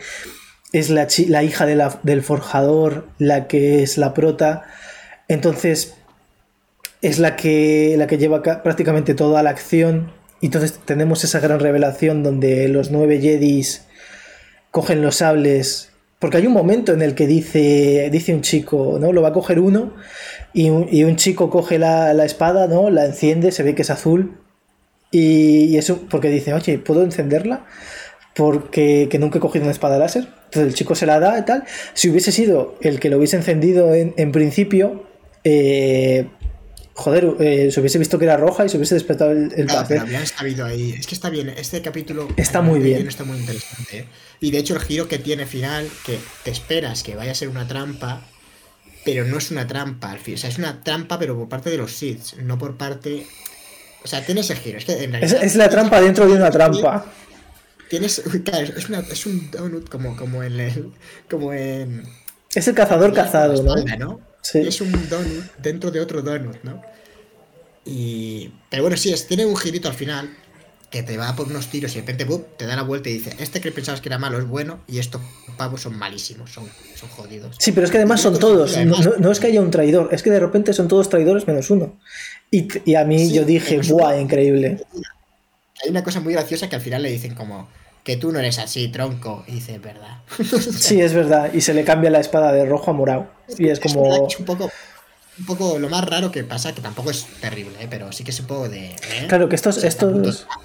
es 0.71 0.89
la, 0.89 1.07
la 1.27 1.43
hija 1.43 1.65
del 1.65 2.21
forjador 2.23 3.07
la 3.17 3.47
que 3.47 3.83
es 3.83 3.97
la 3.97 4.13
prota. 4.13 4.63
Entonces, 5.27 5.95
es 7.01 7.19
la 7.19 7.35
que, 7.35 7.95
la 7.97 8.07
que 8.07 8.17
lleva 8.17 8.41
ca- 8.41 8.63
prácticamente 8.63 9.13
toda 9.13 9.43
la 9.43 9.49
acción. 9.49 10.11
Y 10.39 10.47
entonces 10.47 10.79
tenemos 10.85 11.23
esa 11.23 11.39
gran 11.39 11.59
revelación 11.59 12.21
donde 12.23 12.67
los 12.67 12.91
nueve 12.91 13.19
Jedis 13.19 13.85
cogen 14.71 15.01
los 15.01 15.15
sables. 15.17 15.89
Porque 16.19 16.37
hay 16.37 16.47
un 16.47 16.53
momento 16.53 16.93
en 16.93 17.01
el 17.01 17.13
que 17.13 17.27
dice, 17.27 18.09
dice 18.11 18.33
un 18.33 18.41
chico, 18.41 18.97
¿no? 18.99 19.13
Lo 19.13 19.21
va 19.21 19.29
a 19.29 19.33
coger 19.33 19.59
uno 19.59 19.93
y 20.53 20.69
un, 20.71 20.87
y 20.91 21.03
un 21.03 21.15
chico 21.15 21.49
coge 21.49 21.77
la, 21.77 22.13
la 22.13 22.25
espada, 22.25 22.67
¿no? 22.67 22.89
La 22.89 23.05
enciende, 23.05 23.51
se 23.51 23.63
ve 23.63 23.75
que 23.75 23.83
es 23.83 23.89
azul. 23.91 24.39
Y, 25.11 25.77
eso 25.77 26.01
porque 26.09 26.29
dice, 26.29 26.53
oye, 26.53 26.79
¿puedo 26.79 27.03
encenderla? 27.03 27.65
Porque 28.35 29.07
que 29.09 29.19
nunca 29.19 29.37
he 29.37 29.41
cogido 29.41 29.63
una 29.63 29.71
espada 29.71 29.99
láser. 29.99 30.27
Entonces 30.45 30.67
el 30.67 30.73
chico 30.73 30.95
se 30.95 31.05
la 31.05 31.19
da 31.19 31.37
y 31.37 31.45
tal. 31.45 31.65
Si 31.93 32.09
hubiese 32.09 32.31
sido 32.31 32.75
el 32.81 32.99
que 32.99 33.09
lo 33.09 33.17
hubiese 33.17 33.37
encendido 33.37 33.93
en, 33.93 34.13
en 34.17 34.31
principio, 34.31 35.07
eh, 35.43 36.27
joder, 36.97 37.35
eh, 37.39 37.69
se 37.71 37.79
hubiese 37.79 37.99
visto 37.99 38.17
que 38.17 38.25
era 38.25 38.37
roja 38.37 38.65
y 38.65 38.69
se 38.69 38.77
hubiese 38.77 38.95
despertado 38.95 39.31
el, 39.31 39.53
el 39.55 39.67
Claro, 39.67 39.81
papel. 39.83 40.01
pero 40.07 40.25
sabido 40.25 40.65
ahí. 40.65 40.93
Es 40.97 41.05
que 41.07 41.13
está 41.15 41.29
bien, 41.29 41.49
este 41.49 41.81
capítulo 41.81 42.27
Está 42.35 42.61
muy 42.61 42.79
bien. 42.79 43.07
Está 43.07 43.23
muy 43.23 43.37
interesante. 43.37 43.99
¿eh? 43.99 44.05
Y 44.39 44.51
de 44.51 44.57
hecho, 44.57 44.73
el 44.73 44.81
giro 44.81 45.07
que 45.07 45.19
tiene 45.19 45.45
final, 45.45 45.87
que 46.05 46.17
te 46.43 46.51
esperas 46.51 47.03
que 47.03 47.15
vaya 47.15 47.31
a 47.31 47.35
ser 47.35 47.49
una 47.49 47.67
trampa, 47.67 48.21
pero 49.05 49.23
no 49.25 49.37
es 49.37 49.51
una 49.51 49.65
trampa 49.67 50.11
al 50.11 50.19
fin. 50.19 50.33
O 50.33 50.37
sea, 50.37 50.49
es 50.49 50.57
una 50.57 50.81
trampa, 50.83 51.17
pero 51.19 51.35
por 51.37 51.47
parte 51.47 51.69
de 51.69 51.77
los 51.77 51.91
Sith, 51.93 52.33
no 52.41 52.57
por 52.57 52.75
parte. 52.77 53.25
O 54.03 54.07
sea, 54.07 54.25
tiene 54.25 54.41
ese 54.41 54.55
giro. 54.55 54.77
Es 54.79 54.85
que 54.85 55.03
en 55.03 55.11
realidad. 55.11 55.43
es 55.43 55.55
la 55.55 55.69
trampa 55.69 56.01
dentro 56.01 56.27
de 56.27 56.33
una 56.33 56.49
trampa. 56.51 57.05
Tienes. 57.89 58.21
claro, 58.43 58.67
es, 58.75 58.89
una- 58.89 58.99
es 58.99 59.25
un 59.25 59.49
donut 59.51 59.87
como, 59.89 60.15
como 60.17 60.43
en 60.43 60.59
el. 60.59 60.91
Como 61.29 61.53
en. 61.53 62.03
Es 62.53 62.67
el 62.67 62.73
cazador 62.75 63.13
cazado, 63.13 63.61
¿no? 63.63 64.19
Sí. 64.51 64.59
Y 64.59 64.67
es 64.67 64.79
un 64.81 64.91
donut 65.09 65.45
dentro 65.57 65.91
de 65.91 65.99
otro 65.99 66.21
donut, 66.21 66.57
¿no? 66.63 66.81
Y. 67.85 68.51
Pero 68.69 68.83
bueno, 68.83 68.97
sí, 68.97 69.11
es, 69.13 69.27
tiene 69.27 69.45
un 69.45 69.55
girito 69.55 69.87
al 69.87 69.93
final 69.93 70.29
que 70.89 71.03
te 71.03 71.17
va 71.17 71.35
por 71.35 71.47
unos 71.47 71.67
tiros 71.67 71.91
y 71.91 71.95
de 71.95 72.01
repente 72.07 72.25
te 72.57 72.65
da 72.65 72.75
la 72.77 72.81
vuelta 72.83 73.09
y 73.09 73.13
dice, 73.13 73.35
este 73.39 73.59
que 73.59 73.71
pensabas 73.73 73.99
que 73.99 74.07
era 74.07 74.17
malo 74.17 74.39
es 74.39 74.45
bueno 74.47 74.79
y 74.87 74.99
estos 74.99 75.21
pavos 75.57 75.81
son 75.81 75.97
malísimos, 75.97 76.49
son, 76.51 76.65
son 76.95 77.09
jodidos. 77.09 77.57
Sí, 77.59 77.73
pero 77.73 77.85
es 77.85 77.91
que 77.91 77.97
además 77.97 78.21
son 78.21 78.39
todos. 78.39 78.77
No, 78.77 78.97
no- 78.99 79.17
no 79.19 79.31
es 79.31 79.39
que 79.41 79.47
haya 79.47 79.59
un 79.61 79.69
traidor, 79.71 80.07
es 80.13 80.23
que 80.23 80.29
de 80.31 80.39
repente 80.39 80.71
son 80.71 80.87
todos 80.87 81.09
traidores 81.09 81.45
menos 81.45 81.69
uno. 81.69 81.99
Y, 82.51 82.67
y 82.89 82.95
a 82.95 83.03
mí 83.03 83.27
Sí, 83.27 83.33
yo 83.33 83.43
dije, 83.43 83.79
¡buah, 83.89 84.17
increíble! 84.17 84.81
Hay 85.83 85.89
una 85.89 86.03
cosa 86.05 86.21
muy 86.21 86.31
graciosa 86.33 86.69
que 86.69 86.77
al 86.77 86.81
final 86.81 87.03
le 87.03 87.11
dicen 87.11 87.35
como 87.35 87.67
que 88.07 88.15
tú 88.15 88.31
no 88.31 88.39
eres 88.39 88.57
así, 88.57 88.87
tronco, 88.87 89.43
y 89.47 89.55
dice, 89.55 89.79
verdad. 89.79 90.19
Sí, 90.79 91.01
es 91.01 91.13
verdad. 91.13 91.51
Y 91.53 91.59
se 91.59 91.73
le 91.73 91.83
cambia 91.83 92.09
la 92.09 92.21
espada 92.21 92.53
de 92.53 92.65
rojo 92.65 92.91
a 92.91 92.93
morado. 92.93 93.27
Y 93.57 93.67
es 93.67 93.81
como. 93.81 94.27
es 94.27 94.39
un 94.39 94.45
poco, 94.45 94.71
un 95.37 95.45
poco 95.45 95.77
lo 95.77 95.89
más 95.89 96.05
raro 96.05 96.31
que 96.31 96.45
pasa, 96.45 96.73
que 96.73 96.79
tampoco 96.79 97.11
es 97.11 97.25
terrible, 97.41 97.73
¿eh? 97.81 97.87
pero 97.89 98.13
sí 98.13 98.23
que 98.23 98.31
es 98.31 98.39
un 98.39 98.47
poco 98.47 98.69
de... 98.69 98.91
¿eh? 98.91 99.25
Claro 99.27 99.49
que 99.49 99.55
estos, 99.55 99.83
estos. 99.83 100.47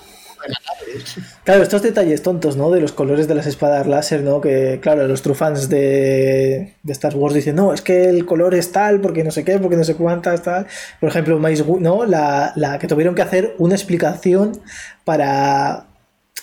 Claro, 1.45 1.63
estos 1.63 1.83
detalles 1.83 2.23
tontos, 2.23 2.57
¿no? 2.57 2.71
De 2.71 2.81
los 2.81 2.93
colores 2.93 3.27
de 3.27 3.35
las 3.35 3.47
espadas 3.47 3.87
láser, 3.87 4.23
¿no? 4.23 4.41
Que, 4.41 4.79
claro, 4.83 5.07
los 5.07 5.23
true 5.23 5.35
fans 5.35 5.69
de, 5.69 6.75
de 6.83 6.93
Star 6.93 7.15
Wars 7.15 7.35
dicen, 7.35 7.57
no, 7.57 7.73
es 7.73 7.81
que 7.81 8.11
el 8.11 8.27
color 8.27 8.55
es 8.55 8.73
tal, 8.73 9.01
porque 9.01 9.25
no 9.25 9.31
sé 9.31 9.43
qué, 9.43 9.59
porque 9.59 9.77
no 9.77 9.85
sé 9.85 9.95
cuántas, 9.95 10.43
tal. 10.43 10.67
Por 11.01 11.09
ejemplo, 11.09 11.39
Mace 11.39 11.65
¿no? 11.65 12.05
La, 12.05 12.53
la 12.57 12.79
que 12.79 12.89
tuvieron 12.89 13.15
que 13.15 13.23
hacer 13.23 13.55
una 13.59 13.75
explicación 13.75 14.61
para 15.05 15.87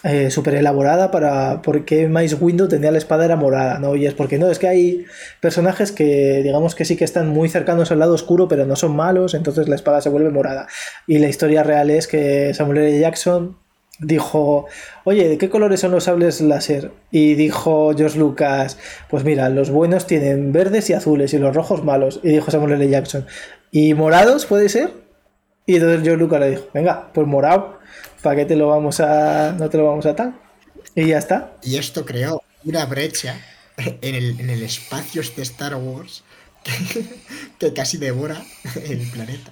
eh, 0.03 0.31
súper 0.31 0.55
elaborada 0.55 1.11
para 1.11 1.61
por 1.61 1.83
qué 1.83 2.07
Mice 2.07 2.35
Window 2.35 2.69
tenía 2.69 2.89
la 2.89 2.97
espada 2.97 3.25
era 3.25 3.35
morada, 3.35 3.79
¿no? 3.79 3.97
Y 3.97 4.05
es 4.05 4.13
porque 4.13 4.37
no, 4.37 4.49
es 4.49 4.57
que 4.57 4.69
hay 4.69 5.05
personajes 5.41 5.91
que 5.91 6.41
digamos 6.41 6.73
que 6.73 6.85
sí 6.85 6.95
que 6.95 7.03
están 7.03 7.27
muy 7.27 7.49
cercanos 7.49 7.91
al 7.91 7.99
lado 7.99 8.13
oscuro, 8.13 8.47
pero 8.47 8.65
no 8.65 8.77
son 8.77 8.95
malos, 8.95 9.33
entonces 9.33 9.67
la 9.67 9.75
espada 9.75 9.99
se 9.99 10.07
vuelve 10.07 10.29
morada. 10.29 10.67
Y 11.05 11.19
la 11.19 11.27
historia 11.27 11.63
real 11.63 11.89
es 11.89 12.07
que 12.07 12.53
Samuel 12.53 12.77
L. 12.77 12.99
Jackson 12.99 13.57
dijo, 13.99 14.67
oye, 15.03 15.27
¿de 15.27 15.37
qué 15.37 15.49
colores 15.49 15.81
son 15.81 15.91
los 15.91 16.05
sables 16.05 16.39
láser? 16.39 16.91
Y 17.11 17.35
dijo 17.35 17.91
George 17.93 18.17
Lucas, 18.17 18.77
pues 19.09 19.25
mira, 19.25 19.49
los 19.49 19.69
buenos 19.69 20.07
tienen 20.07 20.53
verdes 20.53 20.89
y 20.89 20.93
azules 20.93 21.33
y 21.33 21.39
los 21.39 21.53
rojos 21.53 21.83
malos. 21.83 22.21
Y 22.23 22.29
dijo 22.29 22.51
Samuel 22.51 22.73
L. 22.73 22.89
Jackson, 22.89 23.25
¿y 23.71 23.93
morados 23.95 24.45
puede 24.45 24.69
ser? 24.69 25.08
Y 25.69 25.75
entonces 25.75 26.01
George 26.03 26.19
Lucas 26.19 26.39
le 26.39 26.49
dijo, 26.49 26.63
venga, 26.73 27.11
pues 27.13 27.27
morado, 27.27 27.77
¿para 28.23 28.35
qué 28.37 28.45
te 28.45 28.55
lo 28.55 28.69
vamos 28.69 28.99
a, 29.01 29.51
no 29.51 29.69
te 29.69 29.77
lo 29.77 29.85
vamos 29.85 30.03
a 30.07 30.15
tal? 30.15 30.33
Y 30.95 31.05
ya 31.05 31.19
está. 31.19 31.51
Y 31.61 31.77
esto 31.77 32.05
creó 32.07 32.41
una 32.65 32.85
brecha 32.87 33.39
en 33.77 34.15
el, 34.15 34.39
en 34.39 34.49
el 34.49 34.63
espacio 34.63 35.21
de 35.35 35.43
Star 35.43 35.75
Wars 35.75 36.23
que, 37.59 37.71
casi 37.73 37.97
devora 37.99 38.41
el 38.83 38.97
planeta. 39.11 39.51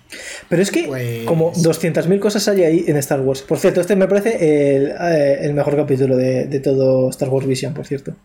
Pero 0.49 0.61
es 0.63 0.71
que 0.71 0.85
Pues- 0.85 1.25
como 1.25 1.53
200.000 1.53 2.19
cosas 2.19 2.47
hay 2.47 2.63
ahí 2.63 2.85
en 2.87 2.97
Star 2.97 3.21
Wars. 3.21 3.43
Por 3.43 3.59
cierto, 3.59 3.79
este 3.81 3.95
me 3.95 4.07
parece 4.07 4.75
el, 4.75 4.87
eh, 4.99 5.37
el 5.41 5.53
mejor 5.53 5.75
capítulo 5.75 6.17
de, 6.17 6.45
de 6.45 6.59
todo 6.59 7.11
Star 7.11 7.29
Wars 7.29 7.45
Vision, 7.45 7.75
por 7.75 7.85
cierto. 7.85 8.15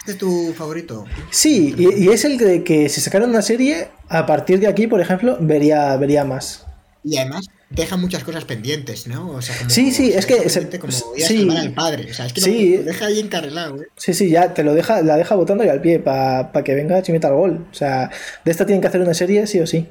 ¿Este 0.00 0.10
es 0.10 0.18
tu 0.18 0.52
favorito? 0.54 1.04
Sí, 1.30 1.72
y, 1.78 2.04
y 2.04 2.08
es 2.08 2.24
el 2.24 2.36
de 2.36 2.64
que 2.64 2.88
si 2.88 3.00
sacaran 3.00 3.30
una 3.30 3.42
serie, 3.42 3.86
a 4.08 4.26
partir 4.26 4.58
de 4.58 4.66
aquí, 4.66 4.88
por 4.88 5.00
ejemplo, 5.00 5.36
vería, 5.40 5.96
vería 5.96 6.24
más. 6.24 6.64
Y 7.04 7.16
además 7.16 7.46
deja 7.70 7.96
muchas 7.96 8.24
cosas 8.24 8.44
pendientes, 8.44 9.06
¿no? 9.06 9.30
O 9.30 9.42
sea, 9.42 9.56
como, 9.56 9.70
Sí, 9.70 9.92
sí, 9.92 10.10
es 10.12 10.26
que 10.26 10.48
se- 10.50 10.78
como 10.78 10.92
ir 11.16 11.50
a 11.50 11.60
al 11.60 11.72
padre. 11.72 12.10
O 12.10 12.14
sea, 12.14 12.26
es 12.26 12.32
que 12.32 12.40
Sí. 12.40 12.76
lo 12.78 12.82
deja 12.84 13.06
ahí 13.06 13.20
encarrilado, 13.20 13.80
¿eh? 13.82 13.88
Sí, 13.96 14.14
sí, 14.14 14.30
ya 14.30 14.52
te 14.54 14.64
lo 14.64 14.74
deja, 14.74 15.00
la 15.02 15.16
deja 15.16 15.34
botando 15.36 15.64
y 15.64 15.68
al 15.68 15.80
pie 15.80 15.98
para 16.00 16.50
que 16.64 16.74
venga 16.74 17.02
y 17.06 17.12
meta 17.12 17.28
el 17.28 17.34
gol. 17.34 17.66
O 17.70 17.74
sea, 17.74 18.10
de 18.44 18.50
esta 18.50 18.66
tienen 18.66 18.80
que 18.80 18.88
hacer 18.88 19.00
una 19.00 19.14
serie 19.14 19.46
sí 19.46 19.60
o 19.60 19.66
sí. 19.66 19.86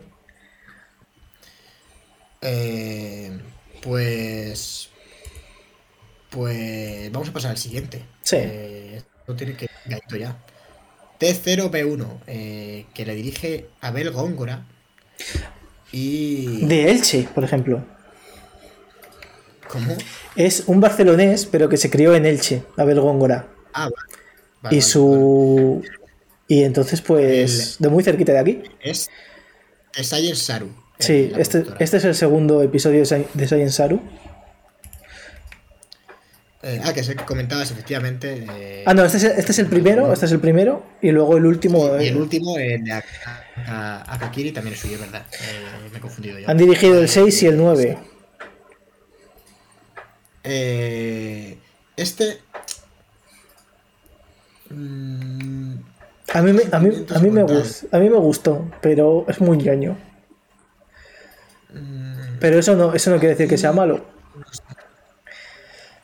Eh, 2.41 3.31
Pues. 3.81 4.89
Pues. 6.29 7.11
Vamos 7.11 7.29
a 7.29 7.33
pasar 7.33 7.51
al 7.51 7.57
siguiente. 7.57 8.03
Sí. 8.21 8.35
Eh, 8.39 8.97
esto 9.19 9.35
tiene 9.35 9.55
que 9.55 9.65
ir 9.65 10.19
ya. 10.19 10.37
T0P1, 11.19 12.19
eh, 12.27 12.85
que 12.93 13.05
le 13.05 13.15
dirige 13.15 13.67
Abel 13.81 14.11
Góngora. 14.11 14.65
Y. 15.91 16.65
De 16.65 16.91
Elche, 16.91 17.27
por 17.33 17.43
ejemplo. 17.43 17.83
¿Cómo? 19.67 19.95
Es 20.35 20.63
un 20.67 20.79
barcelonés, 20.79 21.45
pero 21.45 21.67
que 21.67 21.77
se 21.77 21.89
crió 21.89 22.15
en 22.15 22.25
Elche, 22.25 22.63
Abel 22.77 23.01
Góngora. 23.01 23.47
Ah, 23.73 23.83
vale. 23.83 23.95
Vale, 24.61 24.75
Y 24.75 24.79
vale, 24.79 24.81
su. 24.81 25.83
Y 26.47 26.63
entonces, 26.63 27.01
pues, 27.01 27.77
de 27.79 27.89
muy 27.89 28.03
cerquita 28.03 28.31
de 28.31 28.39
aquí. 28.39 28.63
Es. 28.81 29.09
Es 29.95 30.07
Saru. 30.39 30.69
Sí, 30.99 31.31
este, 31.37 31.65
este 31.79 31.97
es 31.97 32.05
el 32.05 32.15
segundo 32.15 32.61
episodio 32.61 33.03
de 33.03 33.47
Science 33.47 33.71
Saru. 33.71 33.99
Eh, 36.63 36.81
ah, 36.83 36.91
que 36.91 37.01
que 37.01 37.15
comentabas, 37.17 37.69
efectivamente. 37.71 38.45
eh, 38.49 38.83
Ah, 38.85 38.93
no, 38.93 39.05
este 39.05 39.17
es, 39.17 39.23
el- 39.25 39.31
este 39.39 39.51
es 39.51 39.59
el 39.59 39.67
primero, 39.67 40.11
este 40.11 40.25
es 40.25 40.31
el 40.31 40.39
primero, 40.39 40.83
y 41.01 41.11
luego 41.11 41.37
el 41.37 41.45
último. 41.45 41.85
Y 41.99 42.07
el 42.07 42.15
eh, 42.15 42.19
último, 42.19 42.57
el 42.57 42.83
de 42.83 42.91
Akakiri, 43.67 44.51
también 44.51 44.73
es 44.73 44.79
suyo, 44.79 44.97
¿verdad? 44.99 45.23
Eh, 45.33 45.89
me 45.91 45.97
he 45.97 46.01
confundido 46.01 46.39
yo. 46.39 46.49
han 46.49 46.57
dirigido 46.57 46.99
el 46.99 47.07
6 47.09 47.43
y 47.43 47.47
el 47.47 47.57
9. 47.57 47.97
Eh, 50.43 51.57
este. 51.95 52.39
mm, 54.69 55.73
A 56.33 56.41
mí, 56.41 56.53
me, 56.53 56.63
a, 56.71 56.79
mí, 56.79 56.89
a, 57.15 57.19
mí 57.19 57.29
me 57.31 57.41
encontrados. 57.41 57.83
gust- 57.83 57.87
a 57.95 57.99
mí 57.99 58.09
me 58.09 58.17
gustó, 58.17 58.69
pero 58.81 59.25
es 59.27 59.39
muy 59.41 59.57
ñoño. 59.57 59.95
mm, 61.73 62.37
Pero 62.39 62.59
eso 62.59 62.75
no, 62.75 62.93
eso 62.93 63.11
no 63.11 63.17
quiere 63.19 63.35
decir 63.35 63.47
que 63.47 63.57
sea 63.57 63.71
malo. 63.73 64.05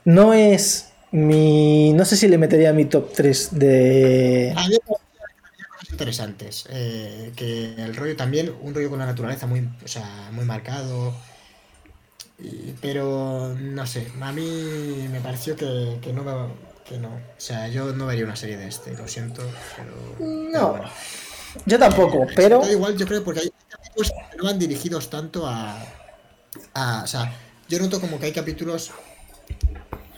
No 0.06 0.34
es 0.34 0.90
mi. 1.12 1.94
No 1.94 2.06
sé 2.06 2.18
si 2.18 2.28
le 2.28 2.38
metería 2.38 2.72
a 2.72 2.74
mi 2.74 2.86
top 2.86 3.14
3 3.14 3.50
de. 3.52 4.54
cosas 4.56 5.90
interesantes. 5.92 6.66
eh, 6.70 7.32
que 7.36 7.74
el 7.78 7.96
rollo 7.96 8.16
también, 8.16 8.54
un 8.62 8.74
rollo 8.74 8.90
con 8.90 9.00
la 9.00 9.06
naturaleza 9.06 9.48
muy, 9.48 9.70
o 9.84 9.88
sea, 9.88 10.30
muy 10.32 10.46
marcado. 10.46 11.14
y- 12.40 12.74
pero 12.82 13.56
no 13.60 13.86
sé, 13.86 14.08
a 14.20 14.32
mí 14.32 15.08
me 15.12 15.20
pareció 15.22 15.56
que, 15.56 16.00
que 16.02 16.12
no 16.12 16.24
me- 16.24 16.54
que 16.84 16.98
no. 16.98 17.10
O 17.10 17.20
sea, 17.38 17.68
yo 17.70 17.94
no 17.94 18.08
vería 18.08 18.26
una 18.26 18.36
serie 18.36 18.58
de 18.58 18.68
este, 18.68 18.92
lo 18.98 19.08
siento, 19.08 19.44
pero. 19.78 19.94
pero 20.18 20.30
No, 20.52 20.70
bueno. 20.72 20.90
yo 21.66 21.80
tampoco, 21.80 22.24
Eh, 22.24 22.34
pero. 22.36 22.60
da 22.62 22.72
igual, 22.72 22.98
yo 22.98 23.06
creo, 23.08 23.24
porque 23.24 23.42
hay 23.42 23.52
capítulos 23.70 24.12
que 24.32 24.38
no 24.38 24.44
van 24.46 24.60
dirigidos 24.60 25.10
tanto 25.10 25.46
a, 25.48 25.78
a- 26.74 27.04
O 27.04 27.08
sea, 27.08 27.32
yo 27.70 27.80
noto 27.80 28.02
como 28.02 28.20
que 28.20 28.26
hay 28.28 28.34
capítulos 28.34 28.92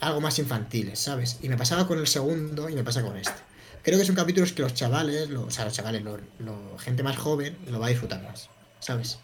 algo 0.02 0.22
más 0.22 0.38
infantiles, 0.40 0.99
¿sabes? 0.99 1.40
Y 1.41 1.49
me 1.49 1.57
pasaba 1.57 1.88
con 1.88 1.98
el 1.99 2.07
segundo 2.07 2.70
y 2.70 2.74
me 2.76 2.84
pasa 2.84 3.02
con 3.02 3.18
este. 3.18 3.34
Creo 3.82 3.99
que 3.99 4.06
son 4.06 4.16
capítulos 4.16 4.52
que 4.53 4.62
los 4.64 4.74
chavales, 4.74 5.30
lo- 5.30 5.44
o 5.45 5.52
sea, 5.52 5.66
los 5.66 5.74
chavales, 5.74 6.02
lo, 6.03 6.18
lo- 6.40 6.78
gente 6.80 7.03
más 7.03 7.18
joven, 7.18 7.56
lo 7.70 7.80
va 7.80 7.86
a 7.88 7.90
disfrutar 7.90 8.22
más, 8.24 8.49
¿sabes? 8.80 9.20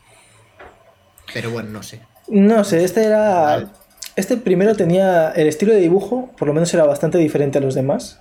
Pero 1.34 1.50
bueno, 1.52 1.70
no 1.70 1.84
sé. 1.84 2.00
No 2.28 2.64
sé, 2.64 2.84
este 2.84 3.04
era. 3.06 3.72
Este 4.16 4.38
primero 4.38 4.76
tenía. 4.76 5.32
El 5.32 5.48
estilo 5.48 5.74
de 5.74 5.80
dibujo, 5.80 6.32
por 6.38 6.48
lo 6.48 6.54
menos 6.54 6.74
era 6.74 6.84
bastante 6.86 7.18
diferente 7.18 7.58
a 7.58 7.62
los 7.62 7.74
demás. 7.76 8.20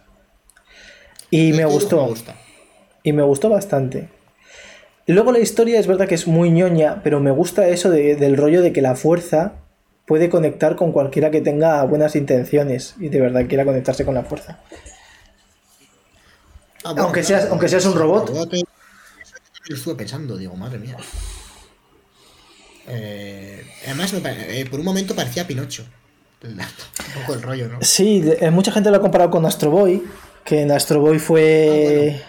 Y 1.31 1.53
me 1.53 1.65
gustó. 1.65 2.03
Me 2.03 2.09
gusta. 2.09 2.35
Y 3.03 3.13
me 3.13 3.23
gustó 3.23 3.49
bastante. 3.51 4.09
Luego 5.07 5.33
la 5.33 5.39
historia 5.41 5.81
es 5.81 5.87
verdad 5.87 6.07
que 6.07 6.15
es 6.15 6.27
muy 6.27 6.51
ñoña, 6.51 7.01
pero 7.03 7.21
me 7.21 7.31
gusta 7.31 7.67
eso 7.69 7.91
de- 7.91 8.15
del 8.17 8.37
rollo 8.37 8.63
de 8.63 8.73
que 8.73 8.81
la 8.83 8.95
fuerza 8.95 9.55
puede 10.11 10.29
conectar 10.29 10.75
con 10.75 10.91
cualquiera 10.91 11.31
que 11.31 11.41
tenga 11.41 11.85
buenas 11.85 12.17
intenciones 12.17 12.97
y 12.99 13.11
de 13.11 13.21
verdad 13.21 13.47
quiera 13.47 13.65
conectarse 13.65 14.05
con 14.05 14.17
la 14.17 14.25
fuerza. 14.25 14.59
Ah, 16.83 16.95
Aunque 16.99 17.23
seas- 17.23 17.47
aunque 17.49 17.69
seas 17.69 17.85
un 17.85 17.95
robot. 17.95 18.29
lo 19.69 19.77
estuve 19.77 19.95
pensando, 19.95 20.37
digo, 20.37 20.57
madre 20.57 20.79
mía. 20.81 20.97
Eh, 22.89 23.65
además, 23.87 24.13
me 24.15 24.21
eh, 24.61 24.67
por 24.69 24.81
un 24.81 24.87
momento 24.87 25.15
parecía 25.15 25.47
Pinocho. 25.47 25.85
Un 26.43 26.59
poco 27.21 27.35
el 27.35 27.43
rollo, 27.43 27.69
¿no? 27.69 27.79
Sí, 27.81 28.25
eh, 28.41 28.51
mucha 28.51 28.73
gente 28.73 28.91
lo 28.91 28.97
ha 28.97 29.01
comparado 29.01 29.31
con 29.31 29.47
Astro 29.47 29.71
Boy, 29.71 30.03
que 30.45 30.63
en 30.63 30.73
Astro 30.73 30.99
Boy 31.01 31.21
fue... 31.21 32.21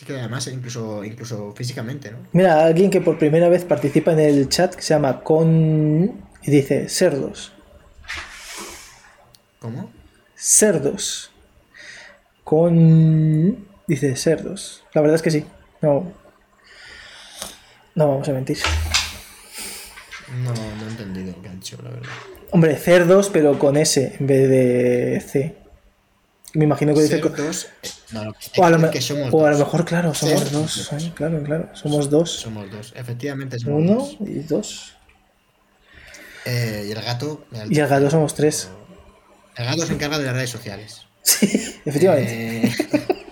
Sí 0.00 0.06
que 0.06 0.18
además, 0.18 0.46
incluso, 0.46 1.04
incluso 1.04 1.52
físicamente, 1.54 2.10
¿no? 2.10 2.20
Mira, 2.32 2.64
alguien 2.64 2.90
que 2.90 3.02
por 3.02 3.18
primera 3.18 3.50
vez 3.50 3.66
participa 3.66 4.12
en 4.12 4.20
el 4.20 4.48
chat 4.48 4.74
que 4.74 4.80
se 4.80 4.94
llama 4.94 5.20
Con... 5.20 6.24
y 6.42 6.50
dice, 6.50 6.88
cerdos. 6.88 7.52
¿Cómo? 9.58 9.92
Cerdos. 10.34 11.30
Con... 12.44 13.66
Dice 13.86 14.16
cerdos. 14.16 14.84
La 14.94 15.02
verdad 15.02 15.16
es 15.16 15.22
que 15.22 15.30
sí. 15.30 15.44
No. 15.82 16.10
No 17.94 18.08
vamos 18.08 18.26
a 18.26 18.32
mentir. 18.32 18.56
No, 20.42 20.54
no 20.54 20.86
he 20.86 20.90
entendido 20.92 21.36
lo 21.36 21.42
que 21.42 21.50
dicho, 21.50 21.76
la 21.84 21.90
verdad. 21.90 22.08
Hombre, 22.52 22.76
cerdos, 22.76 23.28
pero 23.28 23.58
con 23.58 23.76
S 23.76 24.16
en 24.18 24.26
vez 24.26 24.48
de 24.48 25.20
C. 25.20 25.59
Me 26.54 26.64
imagino 26.64 26.94
que 26.94 27.02
dice... 27.02 27.16
eh, 27.18 27.22
no, 28.12 28.24
lo 28.24 28.32
que 28.32 28.60
O 28.60 28.64
a, 28.64 28.70
lo, 28.70 28.90
que 28.90 29.00
somos 29.00 29.32
o 29.32 29.46
a 29.46 29.50
lo 29.50 29.56
dos. 29.56 29.66
mejor, 29.66 29.84
claro, 29.84 30.14
somos 30.14 30.50
dos. 30.50 30.92
¿eh? 30.92 31.12
Claro, 31.14 31.42
claro. 31.44 31.68
Somos 31.74 32.10
dos. 32.10 32.30
Somos 32.30 32.70
dos, 32.70 32.92
efectivamente 32.96 33.58
somos 33.58 33.82
Uno 33.82 33.94
dos. 33.94 34.16
y 34.20 34.38
dos. 34.40 34.94
Eh, 36.44 36.86
y 36.88 36.90
el 36.92 37.00
gato. 37.02 37.44
Y 37.68 37.78
el 37.78 37.86
gato 37.86 38.10
somos 38.10 38.34
tres. 38.34 38.68
El 39.56 39.66
gato 39.66 39.86
se 39.86 39.92
encarga 39.92 40.18
de 40.18 40.24
las 40.24 40.34
redes 40.34 40.50
sociales. 40.50 41.02
Sí, 41.22 41.46
efectivamente. 41.84 42.66
Eh, 42.66 42.72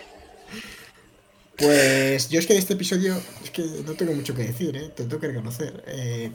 pues 1.57 2.29
yo 2.29 2.39
es 2.39 2.47
que 2.47 2.53
de 2.53 2.61
este 2.61 2.75
episodio 2.75 3.21
es 3.43 3.51
que 3.51 3.63
no 3.85 3.95
tengo 3.95 4.13
mucho 4.13 4.35
que 4.35 4.43
decir, 4.45 4.77
¿eh? 4.77 4.91
Te 4.95 5.05
tengo 5.05 5.19
que 5.19 5.29
reconocer. 5.29 5.83
Eh, 5.87 6.31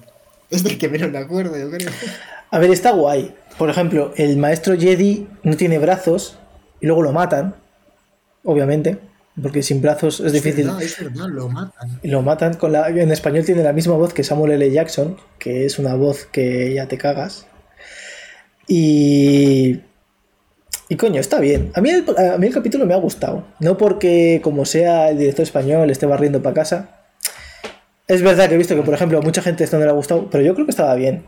es 0.50 0.64
del 0.64 0.78
que 0.78 0.90
menos 0.90 1.10
me 1.12 1.18
acuerdo, 1.20 1.58
yo 1.58 1.72
creo. 1.72 1.90
A 2.52 2.60
ver, 2.60 2.72
está 2.72 2.92
guay. 2.92 3.34
Por 3.58 3.70
ejemplo, 3.70 4.14
el 4.18 4.38
maestro 4.38 4.78
Jedi 4.78 5.28
no 5.44 5.56
tiene 5.56 5.78
brazos 5.78 6.38
y 6.84 6.86
luego 6.86 7.02
lo 7.02 7.14
matan. 7.14 7.56
Obviamente. 8.44 9.00
Porque 9.42 9.64
sin 9.64 9.82
brazos 9.82 10.20
es 10.20 10.34
difícil. 10.34 10.68
No, 10.68 10.80
es 10.80 11.00
verdad, 11.00 11.28
lo 11.28 11.50
matan. 11.50 12.00
Lo 12.04 12.22
matan 12.22 12.54
con 12.56 12.74
la. 12.74 12.90
En 12.90 13.12
español 13.12 13.46
tiene 13.46 13.64
la 13.64 13.74
misma 13.74 13.96
voz 13.96 14.14
que 14.14 14.24
Samuel 14.24 14.52
L. 14.52 14.70
Jackson, 14.70 15.18
que 15.40 15.66
es 15.66 15.80
una 15.80 15.96
voz 15.96 16.26
que 16.26 16.74
ya 16.74 16.88
te 16.88 16.98
cagas. 16.98 17.48
Y. 18.68 19.80
Y 20.90 20.98
coño, 20.98 21.22
está 21.22 21.40
bien. 21.40 21.72
A 21.74 21.82
mí, 21.82 21.90
el, 21.90 22.06
a 22.18 22.38
mí 22.38 22.48
el 22.48 22.54
capítulo 22.54 22.86
me 22.86 22.94
ha 22.94 22.98
gustado. 22.98 23.48
No 23.60 23.78
porque, 23.78 24.42
como 24.44 24.66
sea 24.66 25.10
el 25.10 25.18
director 25.18 25.44
español, 25.44 25.90
esté 25.90 26.06
barriendo 26.06 26.44
para 26.44 26.54
casa. 26.54 27.00
Es 28.08 28.22
verdad 28.22 28.50
que 28.50 28.56
he 28.56 28.58
visto 28.58 28.76
que, 28.76 28.84
por 28.84 28.94
ejemplo, 28.94 29.18
a 29.18 29.22
mucha 29.22 29.42
gente 29.42 29.64
esto 29.64 29.80
no 29.80 29.86
le 29.86 29.90
ha 29.90 29.94
gustado, 29.94 30.30
pero 30.30 30.44
yo 30.44 30.54
creo 30.54 30.66
que 30.66 30.72
estaba 30.72 30.94
bien. 30.96 31.26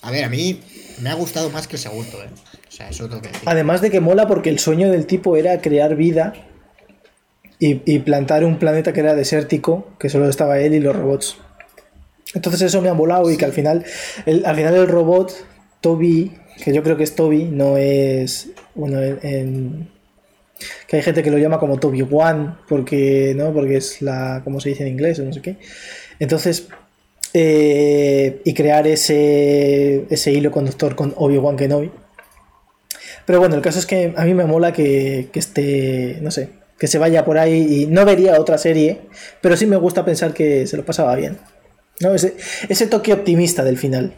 A 0.00 0.10
ver, 0.10 0.24
a 0.24 0.28
mí 0.30 0.60
me 1.02 1.10
ha 1.10 1.14
gustado 1.14 1.50
más 1.50 1.68
que 1.68 1.76
el 1.76 1.82
segundo, 1.82 2.22
¿eh? 2.22 2.30
O 2.76 2.78
sea, 2.78 2.90
eso 2.90 3.08
tengo 3.08 3.22
que 3.22 3.28
decir. 3.28 3.42
Además 3.46 3.80
de 3.80 3.90
que 3.90 4.00
mola 4.00 4.26
porque 4.28 4.50
el 4.50 4.58
sueño 4.58 4.90
del 4.90 5.06
tipo 5.06 5.38
era 5.38 5.62
crear 5.62 5.96
vida 5.96 6.34
y, 7.58 7.80
y 7.90 8.00
plantar 8.00 8.44
un 8.44 8.58
planeta 8.58 8.92
que 8.92 9.00
era 9.00 9.14
desértico, 9.14 9.88
que 9.98 10.10
solo 10.10 10.28
estaba 10.28 10.58
él 10.58 10.74
y 10.74 10.80
los 10.80 10.94
robots. 10.94 11.38
Entonces 12.34 12.60
eso 12.60 12.82
me 12.82 12.90
ha 12.90 12.92
volado 12.92 13.30
y 13.30 13.38
que 13.38 13.46
al 13.46 13.52
final, 13.52 13.82
el, 14.26 14.44
al 14.44 14.56
final 14.56 14.74
el 14.74 14.88
robot, 14.88 15.32
Toby, 15.80 16.32
que 16.62 16.74
yo 16.74 16.82
creo 16.82 16.98
que 16.98 17.04
es 17.04 17.14
Toby, 17.14 17.44
no 17.44 17.78
es, 17.78 18.50
bueno, 18.74 19.02
en, 19.02 19.18
en- 19.22 19.88
que 20.86 20.96
hay 20.96 21.02
gente 21.02 21.22
que 21.22 21.30
lo 21.30 21.38
llama 21.38 21.58
como 21.58 21.78
Toby 21.78 22.02
One, 22.10 22.56
porque, 22.68 23.32
¿no? 23.34 23.54
Porque 23.54 23.76
es 23.78 24.02
la, 24.02 24.42
como 24.44 24.60
se 24.60 24.68
dice 24.70 24.82
en 24.82 24.90
inglés 24.90 25.18
o 25.18 25.24
no 25.24 25.32
sé 25.32 25.40
qué. 25.40 25.56
Entonces, 26.18 26.68
eh, 27.32 28.42
y 28.44 28.52
crear 28.52 28.86
ese, 28.86 30.04
ese 30.10 30.32
hilo 30.32 30.50
conductor 30.50 30.94
con 30.94 31.14
Obi-Wan 31.16 31.56
Kenobi. 31.56 31.90
Pero 33.26 33.40
bueno, 33.40 33.56
el 33.56 33.62
caso 33.62 33.78
es 33.78 33.86
que 33.86 34.14
a 34.16 34.24
mí 34.24 34.34
me 34.34 34.44
mola 34.44 34.72
que, 34.72 35.28
que 35.32 35.38
esté, 35.40 36.18
no 36.22 36.30
sé, 36.30 36.50
que 36.78 36.86
se 36.86 36.98
vaya 36.98 37.24
por 37.24 37.38
ahí 37.38 37.82
y 37.82 37.86
no 37.86 38.04
vería 38.04 38.40
otra 38.40 38.58
serie, 38.58 39.02
pero 39.40 39.56
sí 39.56 39.66
me 39.66 39.76
gusta 39.76 40.04
pensar 40.04 40.32
que 40.32 40.66
se 40.66 40.76
lo 40.76 40.84
pasaba 40.84 41.14
bien. 41.16 41.38
¿no? 42.00 42.14
Ese, 42.14 42.36
ese 42.68 42.86
toque 42.86 43.12
optimista 43.12 43.64
del 43.64 43.78
final. 43.78 44.14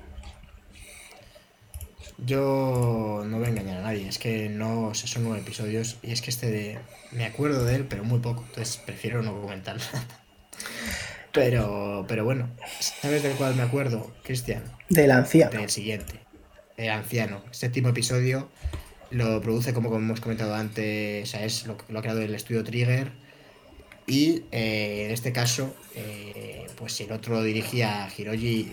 Yo 2.26 3.22
no 3.26 3.38
voy 3.38 3.46
a 3.46 3.50
engañar 3.50 3.78
a 3.78 3.82
nadie, 3.82 4.08
es 4.08 4.18
que 4.18 4.48
no, 4.48 4.88
o 4.88 4.94
sea, 4.94 5.08
son 5.08 5.24
nueve 5.24 5.40
episodios 5.40 5.96
y 6.02 6.10
es 6.10 6.20
que 6.20 6.30
este 6.30 6.50
de, 6.50 6.78
me 7.12 7.24
acuerdo 7.24 7.64
de 7.64 7.76
él, 7.76 7.86
pero 7.88 8.04
muy 8.04 8.18
poco, 8.18 8.44
entonces 8.48 8.76
prefiero 8.84 9.22
no 9.22 9.40
comentar 9.40 9.76
nada. 9.76 10.04
Pero, 11.30 12.06
pero 12.08 12.24
bueno, 12.24 12.48
¿sabes 12.80 13.22
de 13.22 13.30
cuál 13.32 13.54
me 13.54 13.62
acuerdo, 13.62 14.10
Cristian? 14.24 14.64
Del 14.88 15.10
anciano. 15.10 15.60
Del 15.60 15.68
siguiente, 15.68 16.14
el 16.78 16.88
anciano. 16.88 17.44
Séptimo 17.50 17.90
episodio 17.90 18.48
lo 19.10 19.40
produce, 19.40 19.72
como 19.72 19.94
hemos 19.96 20.20
comentado 20.20 20.54
antes, 20.54 21.28
o 21.28 21.30
sea, 21.30 21.44
es 21.44 21.66
lo, 21.66 21.76
lo 21.88 21.98
ha 21.98 22.02
creado 22.02 22.20
el 22.20 22.34
estudio 22.34 22.62
Trigger. 22.64 23.10
Y 24.06 24.44
eh, 24.52 25.04
en 25.06 25.10
este 25.10 25.32
caso, 25.32 25.74
eh, 25.94 26.66
pues 26.76 27.00
el 27.00 27.12
otro 27.12 27.34
lo 27.34 27.42
dirigía 27.42 28.08
Hiroji, 28.16 28.72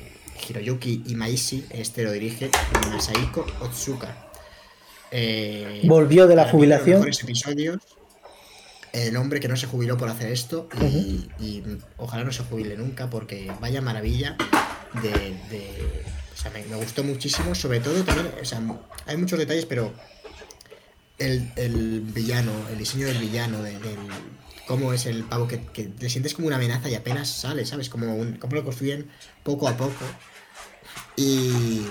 Hiroyuki 0.50 1.04
Imaishi, 1.08 1.66
este 1.72 2.04
lo 2.04 2.12
dirige 2.12 2.50
Masahiko 2.90 3.46
Otsuka. 3.62 4.16
Eh, 5.12 5.82
Volvió 5.86 6.28
de 6.28 6.36
la 6.36 6.48
jubilación. 6.50 7.06
Los 7.06 7.22
episodios. 7.24 7.78
El 8.94 9.18
hombre 9.18 9.42
que 9.42 9.50
no 9.50 9.58
se 9.58 9.68
jubiló 9.68 9.98
por 9.98 10.08
hacer 10.08 10.32
esto 10.32 10.70
y, 10.82 11.28
y 11.38 11.64
ojalá 11.98 12.24
no 12.24 12.32
se 12.32 12.44
jubile 12.44 12.78
nunca 12.78 13.10
porque 13.10 13.52
vaya 13.60 13.82
maravilla 13.82 14.38
de... 15.02 15.10
de- 15.50 16.04
o 16.34 16.38
sea, 16.38 16.52
me, 16.52 16.64
me 16.66 16.76
gustó 16.76 17.02
muchísimo, 17.04 17.56
sobre 17.56 17.80
todo 17.80 18.04
también, 18.04 18.30
o 18.42 18.44
sea, 18.46 18.62
hay 19.06 19.16
muchos 19.16 19.40
detalles, 19.40 19.66
pero 19.66 19.94
el, 21.18 21.52
el 21.56 22.02
villano, 22.02 22.52
el 22.72 22.78
diseño 22.78 23.08
del 23.08 23.18
villano, 23.20 23.62
de- 23.64 23.80
del, 23.80 23.98
cómo 24.68 24.94
es 24.94 25.06
el 25.06 25.24
pavo 25.24 25.48
que, 25.48 25.62
que 25.62 25.90
le 26.00 26.10
sientes 26.10 26.34
como 26.34 26.48
una 26.48 26.56
amenaza 26.58 26.90
y 26.90 26.96
apenas 26.96 27.30
sale, 27.30 27.66
¿sabes? 27.66 27.90
Como 27.90 28.16
un, 28.16 28.38
cómo 28.38 28.56
lo 28.56 28.64
construyen 28.64 29.08
poco 29.44 29.68
a 29.68 29.78
poco. 29.78 30.04
Y, 31.16 31.86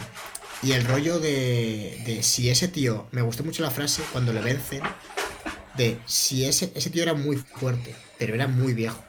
y 0.63 0.73
el 0.73 0.85
rollo 0.85 1.19
de, 1.19 2.03
de 2.07 2.23
si 2.23 2.51
ese 2.51 2.69
tío, 2.69 3.07
me 3.13 3.23
gustó 3.23 3.45
mucho 3.45 3.63
la 3.63 3.71
frase 3.71 4.03
cuando 4.13 4.33
le 4.33 4.41
vencen, 4.41 4.81
de 5.77 5.99
si 6.07 6.45
ese, 6.45 6.73
ese 6.75 6.91
tío 6.91 7.03
era 7.03 7.15
muy 7.15 7.37
fuerte, 7.37 7.95
pero 8.19 8.35
era 8.35 8.47
muy 8.47 8.75
viejo. 8.75 9.03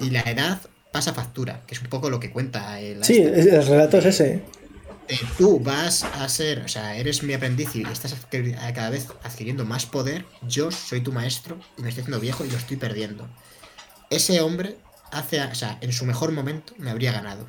Y 0.00 0.10
la 0.10 0.20
edad 0.22 0.60
pasa 0.92 1.12
factura, 1.12 1.62
que 1.66 1.74
es 1.74 1.80
un 1.82 1.88
poco 1.88 2.08
lo 2.08 2.20
que 2.20 2.30
cuenta 2.30 2.80
el... 2.80 3.04
Sí, 3.04 3.18
es- 3.20 3.46
el 3.46 3.66
relato 3.66 3.98
es 3.98 4.06
ese. 4.06 4.42
Eh, 5.08 5.18
tú 5.38 5.60
vas 5.60 6.02
a 6.04 6.28
ser, 6.28 6.60
o 6.60 6.68
sea, 6.68 6.96
eres 6.96 7.22
mi 7.22 7.32
aprendiz 7.34 7.76
y 7.76 7.82
estás 7.82 8.14
adquiri- 8.14 8.56
cada 8.74 8.90
vez 8.90 9.06
adquiriendo 9.22 9.64
más 9.64 9.86
poder, 9.86 10.24
yo 10.42 10.70
soy 10.70 11.00
tu 11.00 11.12
maestro 11.12 11.58
y 11.78 11.82
me 11.82 11.88
estoy 11.88 12.02
haciendo 12.02 12.20
viejo 12.20 12.44
y 12.44 12.50
lo 12.50 12.56
estoy 12.56 12.76
perdiendo. 12.76 13.28
Ese 14.10 14.40
hombre 14.40 14.76
hace, 15.12 15.40
o 15.42 15.54
sea, 15.54 15.78
en 15.80 15.92
su 15.92 16.04
mejor 16.06 16.32
momento 16.32 16.72
me 16.78 16.90
habría 16.90 17.12
ganado. 17.12 17.46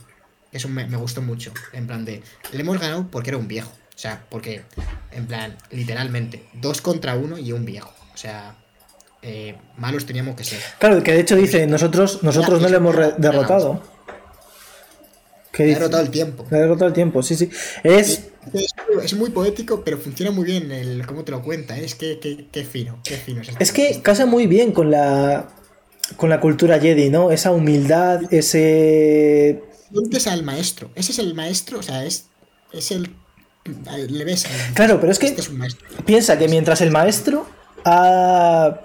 Eso 0.51 0.69
me, 0.69 0.85
me 0.87 0.97
gustó 0.97 1.21
mucho. 1.21 1.51
En 1.73 1.87
plan 1.87 2.05
de, 2.05 2.21
le 2.51 2.61
hemos 2.61 2.79
ganado 2.79 3.07
porque 3.09 3.31
era 3.31 3.37
un 3.37 3.47
viejo. 3.47 3.71
O 3.95 3.99
sea, 3.99 4.23
porque, 4.29 4.63
en 5.11 5.25
plan, 5.25 5.57
literalmente, 5.71 6.47
dos 6.53 6.81
contra 6.81 7.15
uno 7.15 7.39
y 7.39 7.51
un 7.51 7.65
viejo. 7.65 7.91
O 8.13 8.17
sea, 8.17 8.55
eh, 9.23 9.57
malos 9.77 10.05
teníamos 10.05 10.35
que 10.35 10.43
ser. 10.43 10.61
Claro, 10.77 11.01
que 11.03 11.13
de 11.13 11.19
hecho 11.21 11.35
dice, 11.35 11.65
nosotros, 11.65 12.21
nosotros 12.21 12.61
no 12.61 12.69
le 12.69 12.77
hemos 12.77 12.95
derrotado. 13.17 13.96
¿Qué 15.57 15.63
Me 15.65 15.71
ha 15.71 15.73
derrotado 15.75 16.03
el 16.03 16.09
tiempo. 16.11 16.45
Ha 16.51 16.55
derrotado 16.55 16.87
el 16.87 16.93
tiempo, 16.93 17.23
sí, 17.23 17.35
sí. 17.35 17.49
Es, 17.83 18.21
Es, 18.53 18.73
es 19.03 19.13
muy 19.15 19.31
poético, 19.31 19.83
pero 19.83 19.97
funciona 19.97 20.31
muy 20.31 20.45
bien 20.45 20.71
el 20.71 21.05
cómo 21.07 21.23
te 21.23 21.31
lo 21.31 21.41
cuenta. 21.41 21.77
¿eh? 21.77 21.83
Es 21.83 21.95
que, 21.95 22.19
que, 22.19 22.45
que 22.51 22.63
fino, 22.63 22.99
qué 23.03 23.17
fino. 23.17 23.41
es 23.41 23.49
es 23.59 23.71
que 23.73 24.01
casa 24.01 24.25
muy 24.25 24.45
bien 24.47 24.71
con 24.71 24.91
la 24.91 25.49
con 26.15 26.29
la 26.29 26.39
cultura 26.39 26.79
Jedi, 26.79 27.09
¿no? 27.09 27.31
Esa 27.31 27.51
humildad, 27.51 28.21
ese 28.31 29.61
Sientes 29.91 30.27
al 30.27 30.43
maestro. 30.43 30.91
Ese 30.95 31.11
es 31.11 31.19
el 31.19 31.33
maestro, 31.33 31.79
o 31.79 31.83
sea, 31.83 32.05
es, 32.05 32.27
es 32.71 32.91
el. 32.91 33.09
Le 34.09 34.23
ves. 34.23 34.45
al- 34.45 34.73
Claro, 34.75 34.99
pero 35.01 35.11
es 35.11 35.19
que- 35.19 35.27
Este 35.27 35.41
es 35.41 35.49
un 35.49 35.57
maestro. 35.57 35.85
Piensa 36.05 36.37
que 36.37 36.47
mientras 36.47 36.79
el 36.81 36.91
maestro 36.91 37.45
ha, 37.83 38.79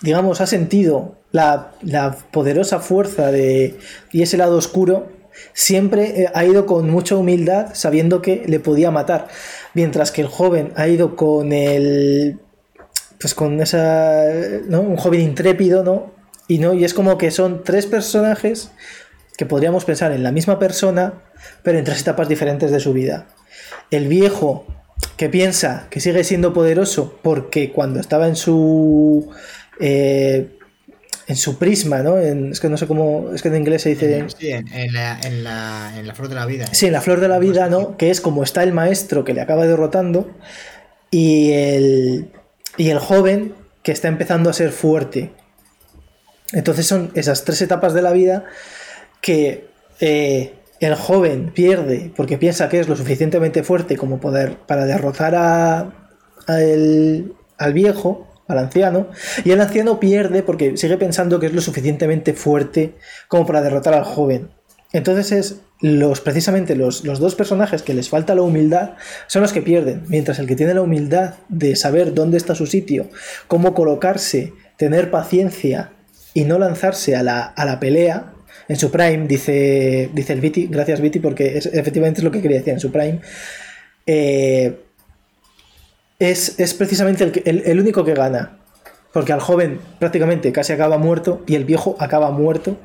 digamos, 0.00 0.40
ha 0.40 0.46
sentido 0.46 1.18
la, 1.32 1.72
la 1.82 2.16
poderosa 2.32 2.78
fuerza 2.80 3.30
de, 3.30 3.78
y 4.12 4.22
ese 4.22 4.36
lado 4.36 4.56
oscuro, 4.56 5.12
siempre 5.52 6.22
eh, 6.22 6.30
ha 6.32 6.44
ido 6.44 6.66
con 6.66 6.90
mucha 6.90 7.16
humildad 7.16 7.68
sabiendo 7.74 8.22
que 8.22 8.44
le 8.46 8.60
podía 8.60 8.90
matar. 8.90 9.28
Mientras 9.74 10.10
que 10.10 10.22
el 10.22 10.28
joven 10.28 10.72
ha 10.76 10.88
ido 10.88 11.16
con 11.16 11.52
el... 11.52 12.38
Pues 13.20 13.34
con 13.34 13.60
esa... 13.60 14.24
¿no? 14.66 14.80
Un 14.80 14.96
joven 14.96 15.20
intrépido, 15.20 15.82
¿no? 15.82 16.12
Y, 16.46 16.58
¿no? 16.58 16.74
y 16.74 16.84
es 16.84 16.92
como 16.92 17.16
que 17.16 17.30
son 17.30 17.64
tres 17.64 17.86
personajes 17.86 18.70
que 19.36 19.46
podríamos 19.46 19.84
pensar 19.84 20.12
en 20.12 20.22
la 20.22 20.30
misma 20.30 20.58
persona, 20.58 21.14
pero 21.62 21.78
en 21.78 21.84
tres 21.84 22.02
etapas 22.02 22.28
diferentes 22.28 22.70
de 22.70 22.80
su 22.80 22.92
vida. 22.92 23.26
El 23.90 24.08
viejo 24.08 24.66
que 25.16 25.28
piensa 25.28 25.86
que 25.90 26.00
sigue 26.00 26.24
siendo 26.24 26.52
poderoso 26.52 27.18
porque 27.22 27.72
cuando 27.72 28.00
estaba 28.00 28.28
en 28.28 28.36
su 28.36 29.30
eh, 29.80 30.53
en 31.26 31.36
su 31.36 31.58
prisma, 31.58 32.02
¿no? 32.02 32.18
En- 32.18 32.52
es 32.52 32.60
que 32.60 32.68
no 32.68 32.76
sé 32.76 32.86
cómo, 32.86 33.30
es 33.34 33.40
que 33.42 33.48
en 33.48 33.56
inglés 33.56 33.82
se 33.82 33.90
dice 33.90 34.26
Sí, 34.38 34.50
en, 34.50 34.68
en 34.72 34.92
la, 34.92 35.18
en, 35.20 35.42
la, 35.44 35.92
en 35.98 36.06
la 36.06 36.14
flor 36.14 36.28
de 36.28 36.34
la 36.34 36.46
vida. 36.46 36.64
¿eh? 36.64 36.68
Sí, 36.72 36.86
en 36.86 36.92
la 36.92 37.00
flor 37.00 37.20
de 37.20 37.28
la 37.28 37.38
vida, 37.38 37.68
¿no? 37.68 37.96
Que 37.96 38.10
es 38.10 38.20
como 38.20 38.42
está 38.42 38.62
el 38.62 38.72
maestro 38.72 39.24
que 39.24 39.32
le 39.34 39.40
acaba 39.40 39.66
derrotando 39.66 40.30
y 41.10 41.52
el, 41.52 42.30
y 42.76 42.90
el 42.90 42.98
joven 42.98 43.54
que 43.82 43.92
está 43.92 44.08
empezando 44.08 44.50
a 44.50 44.52
ser 44.52 44.70
fuerte. 44.70 45.32
Entonces 46.52 46.86
son 46.86 47.10
esas 47.14 47.44
tres 47.44 47.60
etapas 47.62 47.94
de 47.94 48.02
la 48.02 48.12
vida 48.12 48.44
que 49.20 49.66
eh, 50.00 50.54
el 50.80 50.94
joven 50.94 51.50
pierde 51.54 52.12
porque 52.14 52.36
piensa 52.38 52.68
que 52.68 52.80
es 52.80 52.88
lo 52.88 52.96
suficientemente 52.96 53.62
fuerte 53.62 53.96
como 53.96 54.20
poder 54.20 54.56
para 54.66 54.84
derrotar 54.84 55.34
a, 55.34 56.10
a 56.46 56.60
el- 56.62 57.32
al 57.56 57.72
viejo, 57.72 58.26
al 58.48 58.58
anciano, 58.58 59.08
y 59.44 59.50
el 59.50 59.60
anciano 59.60 60.00
pierde 60.00 60.42
porque 60.42 60.76
sigue 60.76 60.96
pensando 60.96 61.40
que 61.40 61.46
es 61.46 61.52
lo 61.52 61.60
suficientemente 61.60 62.34
fuerte 62.34 62.94
como 63.28 63.46
para 63.46 63.62
derrotar 63.62 63.94
al 63.94 64.04
joven. 64.04 64.50
Entonces 64.92 65.32
es 65.32 65.60
los 65.80 66.20
precisamente 66.20 66.76
los, 66.76 67.04
los 67.04 67.18
dos 67.18 67.34
personajes 67.34 67.82
que 67.82 67.94
les 67.94 68.08
falta 68.08 68.34
la 68.34 68.42
humildad 68.42 68.92
son 69.26 69.42
los 69.42 69.52
que 69.52 69.60
pierden, 69.60 70.04
mientras 70.08 70.38
el 70.38 70.46
que 70.46 70.56
tiene 70.56 70.74
la 70.74 70.82
humildad 70.82 71.34
de 71.48 71.74
saber 71.74 72.14
dónde 72.14 72.36
está 72.36 72.54
su 72.54 72.66
sitio, 72.66 73.08
cómo 73.48 73.74
colocarse, 73.74 74.52
tener 74.76 75.10
paciencia 75.10 75.92
y 76.32 76.44
no 76.44 76.58
lanzarse 76.58 77.16
a 77.16 77.22
la, 77.22 77.42
a 77.42 77.64
la 77.64 77.80
pelea, 77.80 78.34
en 78.68 78.76
su 78.76 78.90
prime, 78.90 79.26
dice, 79.26 80.10
dice 80.14 80.32
el 80.32 80.40
Viti, 80.40 80.68
gracias 80.68 81.00
Viti, 81.00 81.18
porque 81.18 81.58
efectivamente 81.58 82.20
es 82.20 82.24
lo 82.24 82.30
que 82.30 82.40
quería 82.40 82.58
decir 82.58 82.72
en 82.72 82.80
su 82.80 82.90
prime, 82.90 83.20
eh, 84.06 84.80
es, 86.18 86.58
es 86.58 86.74
precisamente 86.74 87.24
el, 87.44 87.62
el- 87.66 87.80
único 87.80 88.04
que 88.04 88.14
gana. 88.14 88.58
Porque 89.12 89.32
al 89.32 89.40
joven 89.40 89.80
prácticamente 90.00 90.50
casi 90.52 90.72
acaba 90.72 90.98
muerto 90.98 91.42
y 91.46 91.54
el 91.54 91.64
viejo 91.64 91.96
acaba 92.00 92.30
muerto 92.30 92.76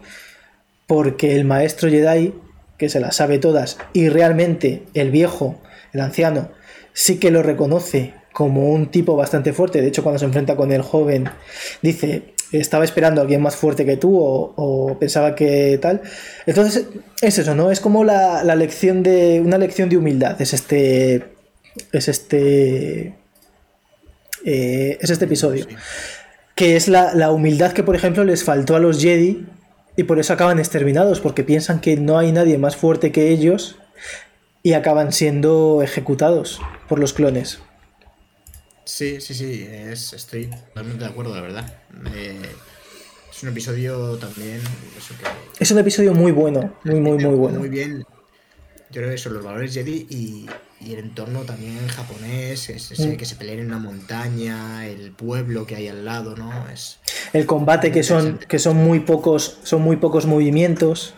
porque 0.87 1.35
el 1.35 1.45
maestro 1.45 1.89
Jedi, 1.89 2.33
que 2.77 2.89
se 2.89 2.99
las 2.99 3.15
sabe 3.15 3.39
todas, 3.39 3.77
y 3.93 4.09
realmente 4.09 4.83
el 4.93 5.11
viejo, 5.11 5.59
el 5.93 6.01
anciano, 6.01 6.49
sí 6.93 7.19
que 7.19 7.31
lo 7.31 7.43
reconoce 7.43 8.13
como 8.33 8.69
un 8.69 8.87
tipo 8.89 9.15
bastante 9.15 9.53
fuerte. 9.53 9.81
De 9.81 9.87
hecho, 9.87 10.03
cuando 10.03 10.19
se 10.19 10.25
enfrenta 10.25 10.55
con 10.55 10.71
el 10.71 10.81
joven, 10.81 11.29
dice, 11.81 12.33
estaba 12.51 12.83
esperando 12.85 13.21
a 13.21 13.23
alguien 13.23 13.41
más 13.41 13.55
fuerte 13.55 13.85
que 13.85 13.97
tú 13.97 14.19
o, 14.19 14.53
o 14.55 14.97
pensaba 14.97 15.35
que 15.35 15.77
tal. 15.81 16.01
Entonces, 16.45 16.85
es 17.21 17.37
eso, 17.37 17.53
¿no? 17.53 17.69
Es 17.69 17.79
como 17.79 18.03
la, 18.03 18.43
la 18.43 18.55
lección 18.55 19.03
de, 19.03 19.41
una 19.45 19.57
lección 19.57 19.89
de 19.89 19.97
humildad. 19.97 20.41
Es 20.41 20.53
este, 20.53 21.25
es 21.91 22.07
este, 22.07 23.15
eh, 24.45 24.97
es 25.01 25.09
este 25.09 25.25
episodio 25.25 25.65
Sí. 25.69 25.75
que 26.55 26.75
es 26.75 26.87
la, 26.87 27.13
la 27.13 27.31
humildad 27.31 27.73
que, 27.73 27.83
por 27.83 27.95
ejemplo, 27.95 28.23
les 28.23 28.43
faltó 28.43 28.75
a 28.75 28.79
los 28.79 29.01
Jedi 29.01 29.45
y 29.95 30.03
por 30.03 30.19
eso 30.19 30.33
acaban 30.33 30.59
exterminados, 30.59 31.19
porque 31.19 31.43
piensan 31.43 31.81
que 31.81 31.97
no 31.97 32.17
hay 32.17 32.31
nadie 32.31 32.57
más 32.57 32.75
fuerte 32.75 33.11
que 33.11 33.29
ellos 33.29 33.77
y 34.63 34.73
acaban 34.73 35.11
siendo 35.13 35.81
ejecutados 35.83 36.61
por 36.87 36.99
los 36.99 37.13
clones. 37.13 37.59
Sí, 38.85 39.21
sí, 39.21 39.33
sí, 39.33 39.67
es, 39.69 40.13
estoy 40.13 40.47
totalmente 40.47 41.03
de 41.03 41.09
acuerdo, 41.09 41.35
la 41.35 41.41
verdad. 41.41 41.73
Eh, 42.15 42.41
es 43.31 43.43
un 43.43 43.49
episodio 43.49 44.17
también. 44.17 44.59
Es 45.59 45.69
un 45.71 45.77
episodio 45.79 46.13
muy 46.13 46.31
bueno, 46.31 46.73
muy, 46.83 46.99
muy, 46.99 47.23
muy 47.23 47.35
bueno. 47.35 47.59
Muy 47.59 47.69
bien. 47.69 47.99
Yo 48.91 49.01
creo 49.01 49.09
que 49.11 49.17
son 49.17 49.35
los 49.35 49.43
valores 49.45 49.73
Jedi 49.73 50.07
y, 50.09 50.45
y 50.81 50.93
el 50.93 50.99
entorno 50.99 51.41
también 51.41 51.87
japonés, 51.87 52.69
es, 52.69 52.99
mm. 52.99 53.15
que 53.15 53.25
se 53.25 53.35
peleen 53.35 53.59
en 53.59 53.65
una 53.67 53.79
montaña, 53.79 54.87
el 54.87 55.11
pueblo 55.11 55.65
que 55.65 55.75
hay 55.75 55.87
al 55.87 56.05
lado, 56.05 56.35
¿no? 56.35 56.69
Es 56.69 56.99
el 57.33 57.45
combate 57.45 57.91
que 57.91 58.03
son, 58.03 58.39
que 58.39 58.59
son 58.59 58.77
muy 58.77 59.01
pocos, 59.01 59.59
son 59.63 59.81
muy 59.81 59.97
pocos 59.97 60.25
movimientos. 60.25 61.13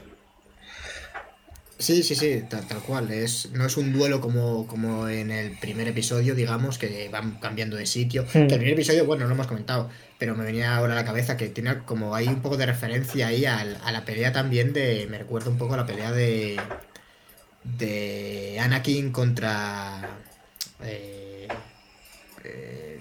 Sí, 1.78 2.04
sí, 2.04 2.14
sí, 2.14 2.44
tal, 2.48 2.64
cual. 2.86 3.10
Es, 3.10 3.52
no 3.54 3.66
es 3.66 3.76
un 3.76 3.92
duelo 3.92 4.22
como, 4.22 4.68
como 4.68 5.08
en 5.08 5.32
el 5.32 5.58
primer 5.58 5.88
episodio, 5.88 6.36
digamos, 6.36 6.78
que 6.78 7.10
van 7.12 7.40
cambiando 7.40 7.76
de 7.76 7.88
sitio. 7.88 8.24
Mm. 8.34 8.38
el 8.38 8.48
primer 8.48 8.74
episodio, 8.74 9.06
bueno, 9.06 9.24
no 9.24 9.30
lo 9.30 9.36
hemos 9.36 9.48
comentado, 9.48 9.90
pero 10.20 10.36
me 10.36 10.44
venía 10.44 10.76
ahora 10.76 10.94
a 10.94 10.96
la 10.96 11.06
cabeza 11.06 11.38
que 11.38 11.48
tiene 11.48 11.80
como 11.80 12.14
hay 12.14 12.28
un 12.28 12.42
poco 12.42 12.58
de 12.58 12.68
referencia 12.68 13.28
ahí 13.28 13.46
a, 13.46 13.60
a 13.60 13.92
la 13.92 14.06
pelea 14.06 14.32
también 14.32 14.74
de. 14.74 15.08
Me 15.10 15.18
recuerda 15.18 15.50
un 15.50 15.58
poco 15.58 15.74
a 15.74 15.78
la 15.78 15.86
pelea 15.88 16.12
de 16.12 16.60
de 17.64 18.58
Anakin 18.60 19.12
contra 19.12 20.10
eh, 20.84 21.48
eh, 22.44 23.00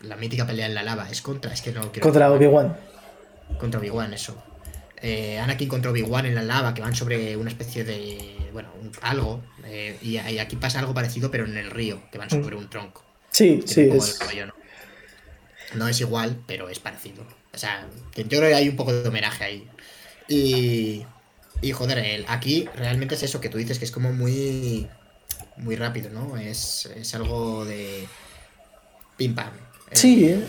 la 0.00 0.16
mítica 0.16 0.46
pelea 0.46 0.66
en 0.66 0.74
la 0.74 0.82
lava. 0.82 1.10
Es 1.10 1.22
contra, 1.22 1.52
es 1.52 1.62
que 1.62 1.72
no 1.72 1.92
quiero. 1.92 2.02
Contra 2.02 2.30
Obi-Wan. 2.32 2.76
Contra 3.58 3.80
Obi-Wan, 3.80 4.14
eso. 4.14 4.42
Eh, 5.00 5.38
Anakin 5.38 5.68
contra 5.68 5.90
Obi-Wan 5.90 6.26
en 6.26 6.34
la 6.34 6.42
lava, 6.42 6.74
que 6.74 6.82
van 6.82 6.94
sobre 6.94 7.36
una 7.36 7.50
especie 7.50 7.84
de. 7.84 8.50
Bueno, 8.52 8.68
algo. 9.00 9.42
y, 10.02 10.18
aquí 10.18 10.56
pasa 10.56 10.78
algo 10.78 10.94
parecido, 10.94 11.30
pero 11.30 11.44
en 11.44 11.56
el 11.56 11.70
río, 11.70 12.00
que 12.10 12.18
van 12.18 12.28
mm. 12.28 12.30
sobre 12.30 12.56
un 12.56 12.68
tronco. 12.68 13.02
Sí, 13.30 13.62
sí. 13.66 13.88
Es... 13.92 14.18
¿no? 14.46 14.54
¿no? 15.74 15.88
es 15.88 16.00
igual, 16.00 16.36
pero 16.46 16.68
es 16.68 16.78
parecido. 16.78 17.24
O 17.54 17.58
sea, 17.58 17.86
yo 18.14 18.24
creo 18.28 18.42
que 18.42 18.54
hay 18.54 18.68
un 18.68 18.76
poco 18.76 18.92
de 18.92 19.08
homenaje 19.08 19.44
ahí. 19.44 19.68
Y. 20.28 21.04
Y 21.62 21.70
joder, 21.70 21.98
el, 21.98 22.24
aquí 22.28 22.68
realmente 22.76 23.14
es 23.14 23.22
eso 23.22 23.40
que 23.40 23.48
tú 23.48 23.56
dices, 23.56 23.78
que 23.78 23.84
es 23.84 23.92
como 23.92 24.12
muy. 24.12 24.88
Muy 25.56 25.76
rápido, 25.76 26.10
¿no? 26.10 26.36
Es, 26.36 26.90
es 26.96 27.14
algo 27.14 27.64
de. 27.64 28.06
Pim 29.16 29.34
pam. 29.34 29.52
Sí, 29.92 30.24
¿eh? 30.24 30.40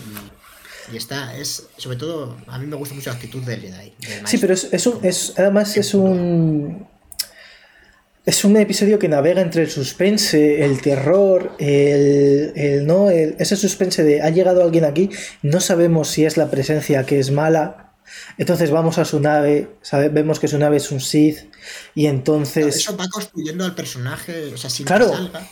Y, 0.92 0.96
está, 0.96 1.36
es. 1.36 1.68
Sobre 1.76 1.96
todo, 1.96 2.36
a 2.48 2.58
mí 2.58 2.66
me 2.66 2.76
gusta 2.76 2.96
mucho 2.96 3.10
la 3.10 3.16
actitud 3.16 3.42
del 3.42 3.60
Jedi. 3.60 3.92
sí, 4.24 4.38
pero 4.38 4.54
es, 4.54 4.68
es, 4.72 4.86
un, 4.86 5.04
es 5.04 5.34
además 5.38 5.76
es 5.76 5.94
un. 5.94 6.88
Es 8.26 8.42
un 8.42 8.56
episodio 8.56 8.98
que 8.98 9.06
navega 9.06 9.42
entre 9.42 9.62
el 9.62 9.70
suspense, 9.70 10.64
el 10.64 10.80
terror, 10.80 11.54
el, 11.58 12.52
el 12.56 12.86
no, 12.86 13.10
el, 13.10 13.36
ese 13.38 13.54
suspense 13.54 14.02
de 14.02 14.22
ha 14.22 14.30
llegado 14.30 14.64
alguien 14.64 14.86
aquí, 14.86 15.10
no 15.42 15.60
sabemos 15.60 16.08
si 16.08 16.24
es 16.24 16.38
la 16.38 16.50
presencia 16.50 17.04
que 17.04 17.18
es 17.18 17.30
mala 17.30 17.83
entonces 18.38 18.70
vamos 18.70 18.98
a 18.98 19.04
su 19.04 19.20
nave, 19.20 19.76
vemos 20.12 20.38
que 20.38 20.48
su 20.48 20.58
nave 20.58 20.76
es 20.76 20.90
un 20.90 21.00
Sith 21.00 21.52
y 21.94 22.06
entonces... 22.06 22.76
Eso 22.76 22.96
va 22.96 23.08
construyendo 23.08 23.64
al 23.64 23.74
personaje, 23.74 24.52
o 24.52 24.56
sea, 24.56 24.70
si 24.70 24.84
claro, 24.84 25.08
salga, 25.08 25.48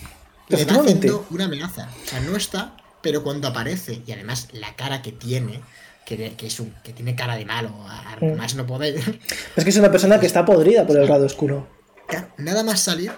le 0.48 0.64
va 0.64 0.80
haciendo 0.80 1.26
una 1.30 1.46
amenaza. 1.46 1.88
O 2.04 2.08
sea, 2.08 2.20
no 2.20 2.36
está, 2.36 2.76
pero 3.00 3.22
cuando 3.22 3.48
aparece, 3.48 4.02
y 4.06 4.12
además 4.12 4.48
la 4.52 4.74
cara 4.76 5.02
que 5.02 5.12
tiene, 5.12 5.60
que, 6.04 6.34
que, 6.36 6.46
es 6.46 6.60
un, 6.60 6.74
que 6.82 6.92
tiene 6.92 7.14
cara 7.14 7.36
de 7.36 7.44
malo, 7.44 7.70
mm. 8.20 8.36
más 8.36 8.54
no 8.54 8.66
poder... 8.66 8.94
Es 9.56 9.64
que 9.64 9.70
es 9.70 9.76
una 9.76 9.90
persona 9.90 10.20
que 10.20 10.26
está 10.26 10.44
podrida 10.44 10.86
por 10.86 10.96
el 10.96 11.08
lado 11.08 11.26
oscuro. 11.26 11.68
Nada 12.36 12.62
más 12.62 12.80
salir, 12.80 13.12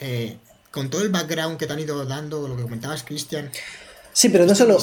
eh, 0.00 0.36
con 0.70 0.90
todo 0.90 1.02
el 1.02 1.08
background 1.08 1.58
que 1.58 1.66
te 1.66 1.72
han 1.72 1.80
ido 1.80 2.04
dando, 2.04 2.46
lo 2.46 2.56
que 2.56 2.62
comentabas, 2.62 3.02
Cristian, 3.02 3.50
Sí, 4.18 4.30
pero 4.30 4.46
no 4.46 4.54
solo, 4.56 4.78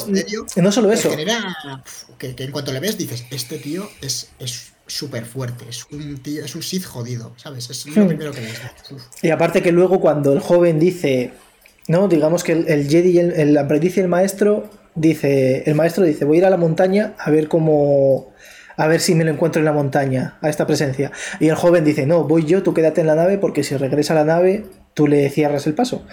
no 0.55 0.71
solo 0.71 0.93
eso. 0.93 1.11
que, 2.17 2.35
en 2.37 2.51
cuanto 2.51 2.71
le 2.71 2.79
ves 2.79 2.97
dices, 2.97 3.25
este 3.31 3.57
tío 3.57 3.89
es 4.01 4.29
súper 4.87 5.25
fuerte, 5.25 5.65
es 5.67 5.85
un 5.91 6.19
tío, 6.19 6.45
es 6.45 6.55
un 6.55 6.63
Sith 6.63 6.85
jodido, 6.85 7.33
¿sabes? 7.35 7.69
Es 7.69 7.85
lo 7.85 8.05
hmm. 8.05 8.07
primero 8.07 8.31
que 8.31 8.39
ves. 8.39 8.57
Y 9.21 9.31
aparte 9.31 9.61
que 9.61 9.73
luego 9.73 9.99
cuando 9.99 10.31
el 10.31 10.39
joven 10.39 10.79
dice, 10.79 11.33
¿no? 11.89 12.07
Digamos 12.07 12.45
que 12.45 12.53
el, 12.53 12.87
Jedi, 12.87 13.19
el, 13.19 13.33
el 13.33 13.57
aprendiz 13.57 13.97
y 13.97 13.99
el 13.99 14.07
maestro, 14.07 14.69
dice, 14.95 15.63
el 15.65 15.75
maestro 15.75 16.05
dice, 16.05 16.23
voy 16.23 16.37
a 16.37 16.39
ir 16.39 16.45
a 16.45 16.49
la 16.49 16.55
montaña 16.55 17.13
a 17.19 17.29
ver 17.29 17.49
cómo 17.49 18.33
a 18.77 18.87
ver 18.87 19.01
si 19.01 19.15
me 19.15 19.25
lo 19.25 19.31
encuentro 19.31 19.59
en 19.59 19.65
la 19.65 19.73
montaña, 19.73 20.37
a 20.39 20.47
esta 20.47 20.65
presencia. 20.65 21.11
Y 21.41 21.49
el 21.49 21.55
joven 21.55 21.83
dice, 21.83 22.05
no, 22.05 22.23
voy 22.23 22.45
yo, 22.45 22.63
tú 22.63 22.73
quédate 22.73 23.01
en 23.01 23.07
la 23.07 23.15
nave, 23.15 23.37
porque 23.37 23.65
si 23.65 23.75
regresa 23.75 24.13
a 24.13 24.15
la 24.15 24.23
nave, 24.23 24.65
tú 24.93 25.07
le 25.07 25.29
cierras 25.29 25.67
el 25.67 25.73
paso. 25.73 26.05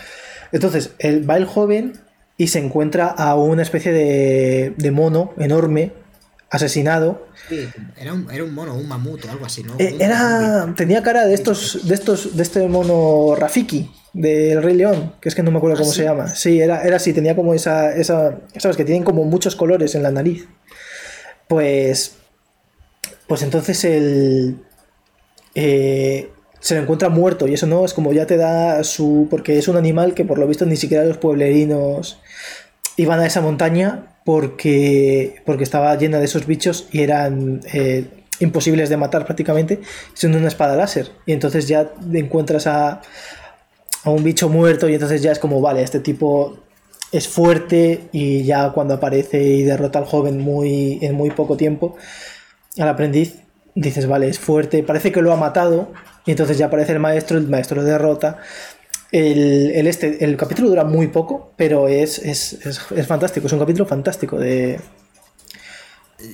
Entonces, 0.51 0.90
va 1.01 1.36
el 1.36 1.44
joven 1.44 1.93
y 2.37 2.49
se 2.49 2.59
encuentra 2.59 3.09
a 3.09 3.35
una 3.37 3.63
especie 3.63 3.93
de, 3.93 4.91
mono 4.91 5.33
enorme 5.39 5.93
asesinado. 6.51 7.27
Sí, 7.49 7.69
era 7.99 8.13
un, 8.13 8.55
mono, 8.55 8.75
un 8.75 8.87
mamut 8.87 9.25
o 9.25 9.31
algo 9.31 9.47
así, 9.47 9.63
¿no? 9.63 9.75
Eh, 9.79 9.97
era, 10.01 10.73
tenía 10.77 11.03
cara 11.03 11.27
de 11.27 11.35
estos, 11.35 11.87
de 11.87 11.95
estos, 11.95 12.37
de 12.37 12.43
este 12.43 12.69
mono 12.69 13.35
Rafiki 13.37 13.91
del 14.13 14.63
Rey 14.63 14.75
León, 14.75 15.15
que 15.21 15.29
es 15.29 15.35
que 15.35 15.43
no 15.43 15.51
me 15.51 15.59
acuerdo 15.59 15.79
cómo 15.79 15.91
¿Ah, 15.91 15.95
se 15.95 16.05
llama. 16.05 16.29
Sí, 16.29 16.61
era, 16.61 16.83
era 16.83 16.97
así, 16.97 17.13
tenía 17.13 17.35
como 17.35 17.55
esa, 17.55 17.95
esa, 17.95 18.39
sabes 18.59 18.77
que 18.77 18.85
tienen 18.85 19.05
como 19.05 19.25
muchos 19.25 19.57
colores 19.57 19.95
en 19.95 20.03
la 20.03 20.11
nariz. 20.11 20.47
Pues, 21.49 22.17
pues 23.27 23.43
entonces 23.43 23.85
el, 23.85 24.59
eh, 25.55 26.31
se 26.62 26.76
lo 26.76 26.82
encuentra 26.82 27.09
muerto 27.09 27.48
y 27.48 27.55
eso 27.55 27.66
no 27.66 27.84
es 27.84 27.93
como 27.93 28.12
ya 28.12 28.24
te 28.24 28.36
da 28.36 28.84
su 28.84 29.26
porque 29.28 29.59
es 29.59 29.66
un 29.66 29.76
animal 29.76 30.14
que 30.14 30.24
por 30.24 30.39
lo 30.39 30.47
visto 30.47 30.64
ni 30.64 30.76
siquiera 30.76 31.05
los 31.05 31.18
pueblerinos 31.18 32.20
iban 32.97 33.18
a 33.18 33.26
esa 33.26 33.40
montaña 33.40 34.16
porque 34.24 35.43
porque 35.44 35.64
estaba 35.64 35.94
llena 35.97 36.20
de 36.20 36.26
esos 36.26 36.47
bichos 36.47 36.86
y 36.93 37.02
eran 37.02 37.62
eh, 37.72 38.06
imposibles 38.39 38.89
de 38.89 38.97
matar 38.97 39.24
prácticamente 39.24 39.80
siendo 40.14 40.39
una 40.39 40.48
espada 40.48 40.76
láser. 40.76 41.10
Y 41.26 41.32
entonces 41.32 41.66
ya 41.66 41.93
encuentras 42.12 42.68
a, 42.68 43.01
a 44.05 44.10
un 44.10 44.22
bicho 44.22 44.48
muerto 44.48 44.89
y 44.89 44.94
entonces 44.94 45.20
ya 45.20 45.32
es 45.32 45.40
como 45.40 45.60
vale 45.60 45.82
este 45.82 45.98
tipo 45.98 46.59
es 47.10 47.26
fuerte 47.26 48.09
y 48.12 48.44
ya 48.44 48.70
cuando 48.70 48.94
aparece 48.94 49.43
y 49.43 49.62
derrota 49.62 49.98
al 49.98 50.06
joven 50.06 50.39
muy 50.39 51.01
en 51.02 51.14
muy 51.14 51.30
poco 51.30 51.56
tiempo 51.56 51.97
al 52.78 52.89
aprendiz 52.89 53.40
dices 53.74 54.06
vale 54.06 54.28
es 54.28 54.39
fuerte 54.39 54.82
parece 54.82 55.12
que 55.12 55.20
lo 55.20 55.32
ha 55.32 55.36
matado 55.36 55.93
y 56.24 56.31
entonces 56.31 56.59
ya 56.59 56.66
aparece 56.66 56.93
el 56.93 57.01
maestro, 57.01 57.39
el 57.39 57.49
maestro 57.49 57.77
lo 57.77 57.85
derrota. 57.85 58.39
El, 59.11 59.86
este, 59.86 60.24
el 60.24 60.36
capítulo 60.36 60.70
dura 60.70 60.85
muy 60.85 61.09
poco, 61.09 61.53
pero 61.57 61.89
es, 61.89 62.20
fantástico, 63.07 63.47
es 63.47 63.53
un 63.53 63.59
capítulo 63.59 63.86
fantástico 63.86 64.39
de... 64.39 64.81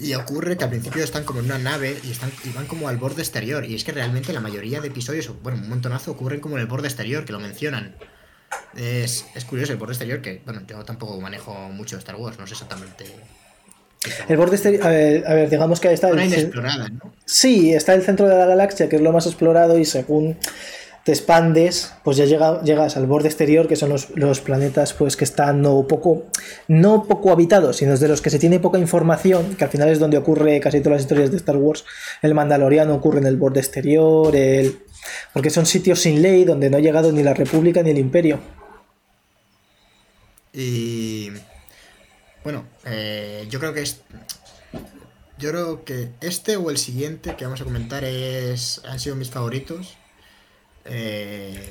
Y 0.02 0.14
ocurre 0.14 0.56
que 0.58 0.64
al 0.64 0.70
principio 0.70 1.02
están 1.02 1.24
como 1.24 1.40
en 1.40 1.46
una 1.46 1.58
nave 1.58 1.96
y, 2.04 2.10
están, 2.10 2.30
y 2.44 2.50
van 2.50 2.66
como 2.66 2.88
al 2.88 2.98
borde 2.98 3.22
exterior. 3.22 3.64
Y 3.64 3.74
es 3.74 3.84
que 3.84 3.92
realmente 3.92 4.34
la 4.34 4.40
mayoría 4.40 4.82
de 4.82 4.88
episodios, 4.88 5.32
bueno, 5.42 5.58
un 5.58 5.68
montonazo, 5.68 6.12
ocurren 6.12 6.40
como 6.40 6.56
en 6.56 6.60
el 6.60 6.66
borde 6.66 6.88
exterior, 6.88 7.24
que 7.24 7.32
lo 7.32 7.40
mencionan. 7.40 7.96
Es, 8.76 9.24
es 9.34 9.44
curioso 9.46 9.72
el 9.72 9.78
borde 9.78 9.94
exterior, 9.94 10.20
que, 10.20 10.42
bueno, 10.44 10.60
yo 10.68 10.84
tampoco 10.84 11.18
manejo 11.20 11.54
mucho 11.70 11.96
Star 11.96 12.16
Wars, 12.16 12.38
no 12.38 12.46
sé 12.46 12.52
exactamente 12.52 13.06
el 14.28 14.36
borde 14.36 14.56
exterior, 14.56 14.86
a 14.86 14.90
ver, 14.90 15.50
digamos 15.50 15.80
que 15.80 15.92
está... 15.92 16.10
inexplorada, 16.10 16.88
¿no? 16.88 17.12
Sí, 17.24 17.74
está 17.74 17.94
el 17.94 18.02
centro 18.02 18.28
de 18.28 18.36
la 18.36 18.46
galaxia, 18.46 18.88
que 18.88 18.96
es 18.96 19.02
lo 19.02 19.12
más 19.12 19.26
explorado, 19.26 19.78
y 19.78 19.84
según 19.84 20.36
te 21.08 21.12
expandes, 21.12 21.94
pues 22.04 22.18
ya 22.18 22.26
llegas 22.26 22.96
al 22.98 23.06
borde 23.06 23.28
exterior, 23.28 23.66
que 23.66 23.76
son 23.76 23.88
los, 23.88 24.40
planetas 24.40 24.92
pues 24.92 25.16
que 25.16 25.24
están 25.24 25.62
no 25.62 25.86
poco, 25.86 26.24
no 26.68 27.04
poco 27.04 27.32
habitados, 27.32 27.78
sino 27.78 27.96
de 27.96 28.08
los 28.08 28.20
que 28.20 28.28
se 28.28 28.38
tiene 28.38 28.60
poca 28.60 28.78
información, 28.78 29.56
que 29.56 29.64
al 29.64 29.70
final 29.70 29.88
es 29.88 29.98
donde 29.98 30.18
ocurre 30.18 30.60
casi 30.60 30.80
todas 30.80 30.96
las 30.96 31.02
historias 31.02 31.30
de 31.30 31.38
Star 31.38 31.56
Wars. 31.56 31.86
El 32.20 32.34
Mandaloriano 32.34 32.94
ocurre 32.94 33.20
en 33.20 33.26
el 33.26 33.38
borde 33.38 33.60
exterior, 33.60 34.36
el... 34.36 34.80
porque 35.32 35.48
son 35.48 35.64
sitios 35.64 36.00
sin 36.00 36.20
ley 36.20 36.44
donde 36.44 36.68
no 36.68 36.76
ha 36.76 36.80
llegado 36.80 37.10
ni 37.10 37.22
la 37.22 37.32
República 37.32 37.82
ni 37.82 37.88
el 37.88 37.98
Imperio. 37.98 38.40
Y 40.52 41.30
bueno, 42.48 42.64
eh, 42.86 43.46
yo 43.50 43.60
creo 43.60 43.74
que 43.74 43.82
es. 43.82 44.00
Yo 45.36 45.50
creo 45.50 45.84
que 45.84 46.08
este 46.22 46.56
o 46.56 46.70
el 46.70 46.78
siguiente 46.78 47.36
que 47.36 47.44
vamos 47.44 47.60
a 47.60 47.64
comentar 47.64 48.04
es 48.04 48.80
han 48.86 48.98
sido 48.98 49.16
mis 49.16 49.28
favoritos. 49.28 49.98
Eh, 50.86 51.70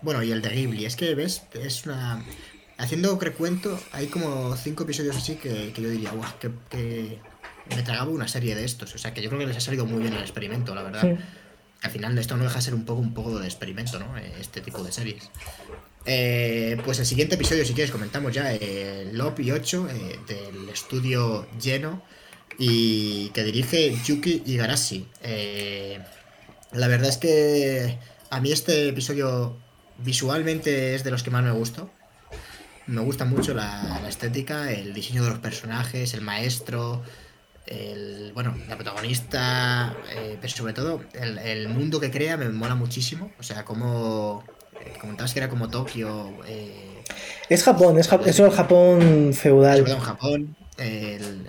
bueno, 0.00 0.22
y 0.22 0.32
el 0.32 0.40
de 0.40 0.48
Ghibli. 0.48 0.86
Es 0.86 0.96
que, 0.96 1.14
¿ves? 1.14 1.42
Es 1.52 1.84
una... 1.84 2.24
Haciendo 2.78 3.18
recuento, 3.20 3.78
hay 3.92 4.06
como 4.06 4.56
cinco 4.56 4.84
episodios 4.84 5.18
así 5.18 5.34
que, 5.34 5.74
yo 5.76 5.90
diría, 5.90 6.12
guau, 6.12 6.32
que, 6.70 7.18
me 7.76 7.82
tragaba 7.82 8.10
una 8.10 8.28
serie 8.28 8.54
de 8.54 8.64
estos. 8.64 8.94
O 8.94 8.98
sea, 8.98 9.12
que 9.12 9.20
yo 9.20 9.28
creo 9.28 9.40
que 9.40 9.46
les 9.46 9.58
ha 9.58 9.60
salido 9.60 9.84
muy 9.84 10.00
bien 10.00 10.14
el 10.14 10.22
experimento, 10.22 10.74
la 10.74 10.84
verdad. 10.84 11.18
Al 11.82 11.90
final 11.90 12.18
esto 12.18 12.36
no 12.36 12.44
deja 12.44 12.56
de 12.56 12.62
ser 12.62 12.74
un 12.74 12.84
poco, 12.84 13.00
un 13.00 13.14
poco 13.14 13.38
de 13.38 13.46
experimento, 13.46 13.98
¿no? 13.98 14.16
Este 14.16 14.60
tipo 14.60 14.82
de 14.82 14.92
series. 14.92 15.30
Eh, 16.06 16.78
pues 16.84 16.98
el 16.98 17.06
siguiente 17.06 17.34
episodio, 17.34 17.64
si 17.64 17.74
quieres, 17.74 17.90
comentamos 17.90 18.32
ya 18.32 18.52
eh, 18.54 19.10
Lop 19.12 19.38
8 19.38 19.88
eh, 19.90 20.18
del 20.26 20.68
estudio 20.68 21.46
lleno 21.60 22.02
y 22.58 23.30
que 23.30 23.42
dirige 23.42 23.96
Yuki 24.04 24.42
Igarashi. 24.46 25.06
Eh, 25.22 25.98
la 26.72 26.88
verdad 26.88 27.08
es 27.08 27.16
que 27.16 27.98
a 28.28 28.40
mí 28.40 28.52
este 28.52 28.88
episodio 28.88 29.56
visualmente 29.98 30.94
es 30.94 31.04
de 31.04 31.10
los 31.10 31.22
que 31.22 31.30
más 31.30 31.42
me 31.42 31.52
gustó. 31.52 31.90
Me 32.86 33.00
gusta 33.02 33.24
mucho 33.24 33.54
la, 33.54 34.02
estética, 34.08 34.72
el 34.72 34.92
diseño 34.92 35.22
de 35.22 35.30
los 35.30 35.38
personajes, 35.38 36.12
el 36.12 36.22
maestro, 36.22 37.02
el, 37.70 38.32
bueno, 38.34 38.54
la 38.68 38.76
protagonista, 38.76 39.96
eh, 40.12 40.36
pero 40.40 40.52
sobre 40.52 40.72
todo 40.72 41.02
el, 41.14 41.68
mundo 41.68 42.00
que 42.00 42.10
crea 42.10 42.36
me 42.36 42.48
mola 42.48 42.74
muchísimo. 42.74 43.30
O 43.38 43.42
sea, 43.42 43.64
como 43.64 44.44
eh, 44.84 44.92
comentabas 45.00 45.32
que 45.32 45.38
era 45.38 45.48
como 45.48 45.68
Tokio. 45.70 46.32
Eh, 46.46 47.02
es 47.48 47.62
Japón, 47.62 47.98
es, 47.98 48.10
es 48.26 48.38
el 48.40 48.50
Japón 48.50 49.32
feudal. 49.32 49.84
Perdón, 49.84 50.00
Japón. 50.00 50.56
El, 50.76 51.46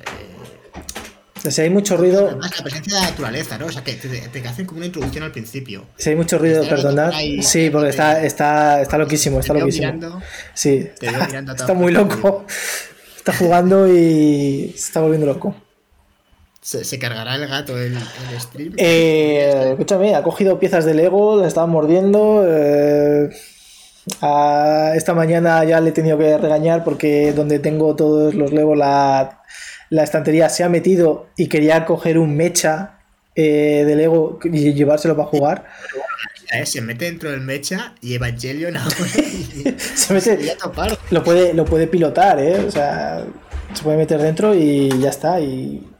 si 1.50 1.62
hay 1.62 1.70
mucho 1.72 1.98
ruido. 1.98 2.28
Además, 2.28 2.56
la 2.56 2.64
presencia 2.64 2.94
de 2.94 3.00
la 3.02 3.10
naturaleza, 3.10 3.58
¿no? 3.58 3.66
O 3.66 3.72
sea, 3.72 3.84
que 3.84 3.94
te, 3.94 4.48
hacen 4.48 4.66
como 4.66 4.78
una 4.78 4.86
introducción 4.86 5.24
al 5.24 5.32
principio. 5.32 5.86
Si 5.98 6.10
hay 6.10 6.16
mucho 6.16 6.38
ruido, 6.38 6.68
perdonad. 6.68 7.14
sí, 7.42 7.70
porque 7.72 7.90
está, 7.90 8.24
está, 8.24 8.82
está 8.82 8.98
loquísimo, 9.00 9.40
está 9.40 9.54
loquísimo. 9.54 10.22
sí, 10.54 10.88
está, 11.02 11.74
muy 11.74 11.92
loco. 11.92 12.46
Está 13.18 13.34
jugando 13.34 13.88
y 13.88 14.72
se 14.76 14.88
está 14.88 15.00
volviendo 15.00 15.26
loco. 15.26 15.56
¿Se, 16.62 17.00
cargará 17.00 17.36
el 17.36 17.48
gato 17.48 17.78
el, 17.78 17.96
el 17.96 18.40
stream? 18.40 18.74
Eh, 18.78 19.70
escúchame, 19.72 20.16
ha 20.16 20.22
cogido 20.22 20.60
piezas 20.60 20.86
de 20.86 20.94
Lego, 20.94 21.42
la 21.42 21.48
estaba 21.48 21.68
mordiendo. 21.68 22.46
Eh, 22.48 23.30
esta 24.96 25.14
mañana 25.16 25.64
ya 25.64 25.80
le 25.80 25.90
he 25.90 25.94
tenido 25.94 26.18
que 26.18 26.38
regañar 26.38 26.84
porque 26.84 27.34
donde 27.34 27.60
tengo 27.60 27.96
todos 27.96 28.34
los 28.34 28.52
Lego 28.52 28.76
la 28.76 29.42
la 29.92 30.04
estantería 30.04 30.50
se 30.50 30.64
ha 30.64 30.70
metido 30.70 31.28
y 31.36 31.48
quería 31.48 31.86
coger 31.86 32.18
un 32.18 32.36
mecha 32.36 33.00
eh, 33.36 33.84
de 33.86 33.96
Lego 33.96 34.40
y 34.46 34.74
llevárselo 34.74 35.16
para 35.16 35.28
jugar. 35.28 35.68
Eh, 36.54 36.66
se 36.66 36.82
mete 36.82 37.06
dentro 37.06 37.30
del 37.30 37.42
mecha 37.42 37.94
y 38.02 38.16
Evangelion 38.16 38.76
se 39.96 40.14
mete, 40.14 40.58
lo 41.10 41.24
puede 41.24 41.54
lo 41.54 41.64
puede 41.64 41.88
pilotar 41.88 42.40
eh 42.40 42.60
o 42.68 42.70
sea 42.70 43.24
se 43.74 43.84
puede 43.84 43.96
meter 43.96 44.22
dentro 44.22 44.54
y 44.54 44.90
ya 45.00 45.10
está 45.10 45.40
y 45.40 45.91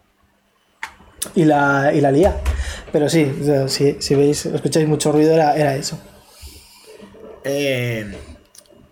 y 1.36 1.46
la, 1.46 1.92
y 1.94 2.02
la 2.02 2.12
lía 2.12 2.38
pero 2.92 3.10
sí 3.10 3.32
si, 3.68 4.16
veis 4.16 4.46
escucháis 4.46 4.88
mucho 4.88 5.12
ruido 5.12 5.34
era, 5.34 5.56
era 5.56 5.76
eso 5.76 6.00
eh, 7.44 8.16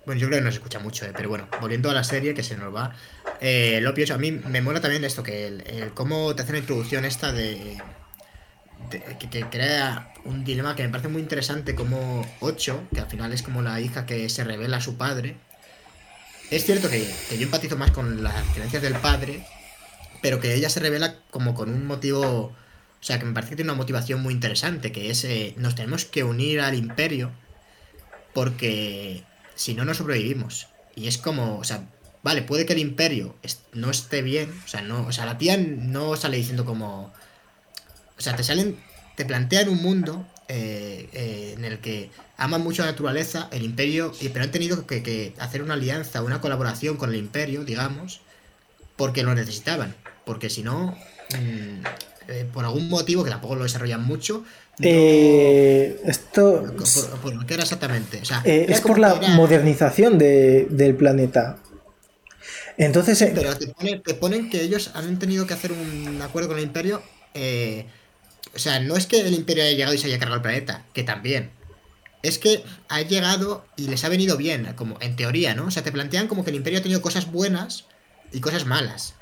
bueno, 0.09 0.21
yo 0.21 0.27
creo 0.27 0.39
que 0.39 0.45
no 0.45 0.51
se 0.51 0.57
escucha 0.57 0.79
mucho, 0.79 1.05
eh, 1.05 1.13
pero 1.15 1.29
bueno, 1.29 1.47
volviendo 1.61 1.91
a 1.91 1.93
la 1.93 2.03
serie 2.03 2.33
que 2.33 2.41
se 2.41 2.57
nos 2.57 2.73
va. 2.73 2.95
Eh, 3.41 3.79
lo 3.79 3.93
pienso, 3.93 4.15
a 4.15 4.17
mí 4.17 4.31
me 4.31 4.59
mola 4.59 4.81
también 4.81 5.03
esto, 5.03 5.21
que 5.21 5.45
el, 5.45 5.91
cómo 5.93 6.33
te 6.33 6.41
hace 6.41 6.53
la 6.53 6.57
introducción 6.57 7.05
esta 7.05 7.31
de. 7.31 7.77
que, 9.29 9.43
crea 9.51 10.11
un 10.25 10.43
dilema 10.43 10.75
que 10.75 10.81
me 10.81 10.89
parece 10.89 11.09
muy 11.09 11.21
interesante, 11.21 11.75
como 11.75 12.25
Ocho, 12.39 12.87
que 12.91 13.01
al 13.01 13.07
final 13.07 13.33
es 13.33 13.43
como 13.43 13.61
la 13.61 13.79
hija 13.81 14.07
que 14.07 14.27
se 14.29 14.43
revela 14.43 14.77
a 14.77 14.81
su 14.81 14.97
padre. 14.97 15.35
Es 16.49 16.65
cierto 16.65 16.89
que, 16.89 17.07
yo 17.37 17.43
empatizo 17.43 17.77
más 17.77 17.91
con 17.91 18.23
las 18.23 18.33
creencias 18.55 18.81
del 18.81 18.95
padre, 18.95 19.45
pero 20.21 20.39
que 20.39 20.53
ella 20.53 20.69
se 20.69 20.79
revela 20.79 21.15
como 21.31 21.55
con 21.55 21.69
un 21.69 21.85
motivo. 21.85 22.21
O 22.21 23.03
sea, 23.03 23.17
que 23.17 23.25
me 23.25 23.33
parece 23.33 23.51
que 23.51 23.55
tiene 23.57 23.71
una 23.71 23.77
motivación 23.77 24.21
muy 24.21 24.33
interesante, 24.33 24.91
que 24.91 25.09
es 25.09 25.23
eh, 25.23 25.53
nos 25.57 25.75
tenemos 25.75 26.05
que 26.05 26.23
unir 26.23 26.59
al 26.59 26.75
imperio 26.75 27.31
porque 28.33 29.23
si 29.55 29.73
no, 29.73 29.85
no 29.85 29.93
sobrevivimos. 29.93 30.67
Y 30.95 31.07
es 31.07 31.17
como, 31.17 31.57
o 31.57 31.63
sea, 31.63 31.87
vale, 32.23 32.41
puede 32.41 32.65
que 32.65 32.73
el 32.73 32.79
imperio 32.79 33.35
no 33.73 33.89
esté 33.89 34.21
bien, 34.21 34.53
o 34.65 34.67
sea, 34.67 34.81
no, 34.81 35.07
o 35.07 35.11
sea, 35.11 35.25
la 35.25 35.37
tía 35.37 35.57
no 35.57 36.15
sale 36.15 36.37
diciendo 36.37 36.65
como... 36.65 37.13
O 38.17 38.21
sea, 38.21 38.35
te 38.35 38.43
salen, 38.43 38.77
te 39.15 39.25
plantean 39.25 39.69
un 39.69 39.81
mundo 39.81 40.27
eh, 40.49 41.09
eh, 41.13 41.53
en 41.57 41.63
el 41.63 41.79
que 41.79 42.11
aman 42.37 42.61
mucho 42.61 42.81
la 42.81 42.91
naturaleza, 42.91 43.47
el 43.51 43.63
imperio, 43.63 44.13
pero 44.33 44.43
han 44.43 44.51
tenido 44.51 44.87
que, 44.87 45.33
hacer 45.39 45.61
una 45.61 45.75
alianza, 45.75 46.23
una 46.23 46.41
colaboración 46.41 46.97
con 46.97 47.11
el 47.11 47.17
imperio, 47.17 47.63
digamos, 47.63 48.21
porque 48.95 49.23
lo 49.23 49.33
necesitaban. 49.35 49.95
Porque 50.29 50.51
si 50.51 50.61
no, 50.61 50.95
mm, 51.31 51.85
eh, 52.27 52.47
por 52.53 52.63
algún 52.63 52.87
motivo, 52.87 53.23
que 53.23 53.31
tampoco 53.31 53.55
lo 53.55 53.63
desarrollan 53.63 54.03
mucho, 54.03 54.45
eh, 54.79 55.99
esto. 56.05 56.71
¿Por, 57.23 57.47
qué 57.47 57.55
era 57.55 57.63
exactamente? 57.63 58.21
Eh, 58.45 58.67
es 58.69 58.81
por 58.81 58.99
la 58.99 59.15
modernización 59.15 60.19
del 60.19 60.95
planeta. 60.95 61.57
Entonces. 62.77 63.27
Pero 63.33 63.57
te, 63.57 64.13
ponen 64.13 64.51
que 64.51 64.61
ellos 64.61 64.91
han 64.93 65.17
tenido 65.17 65.47
que 65.47 65.55
hacer 65.55 65.71
un 65.71 66.21
acuerdo 66.21 66.49
con 66.49 66.59
el 66.59 66.63
Imperio. 66.65 67.01
o 67.33 68.59
sea, 68.59 68.79
no 68.81 68.97
es 68.97 69.07
que 69.07 69.21
el 69.21 69.33
Imperio 69.33 69.63
haya 69.63 69.71
llegado 69.71 69.95
y 69.95 69.97
se 69.97 70.05
haya 70.05 70.19
cargado 70.19 70.35
el 70.35 70.43
planeta, 70.43 70.85
que 70.93 71.01
también. 71.01 71.49
Es 72.21 72.37
que 72.37 72.63
ha 72.87 73.01
llegado 73.01 73.65
y 73.77 73.87
les 73.87 74.03
ha 74.03 74.09
venido 74.09 74.37
bien, 74.37 74.73
como 74.75 74.99
en 75.01 75.15
teoría, 75.15 75.55
¿no? 75.55 75.65
O 75.65 75.71
sea, 75.71 75.81
te 75.81 75.91
plantean 75.91 76.27
como 76.27 76.43
que 76.43 76.51
el 76.51 76.57
Imperio 76.57 76.77
ha 76.77 76.83
tenido 76.83 77.01
cosas 77.01 77.31
buenas 77.31 77.85
y 78.31 78.41
cosas 78.41 78.67
malas 78.67 79.15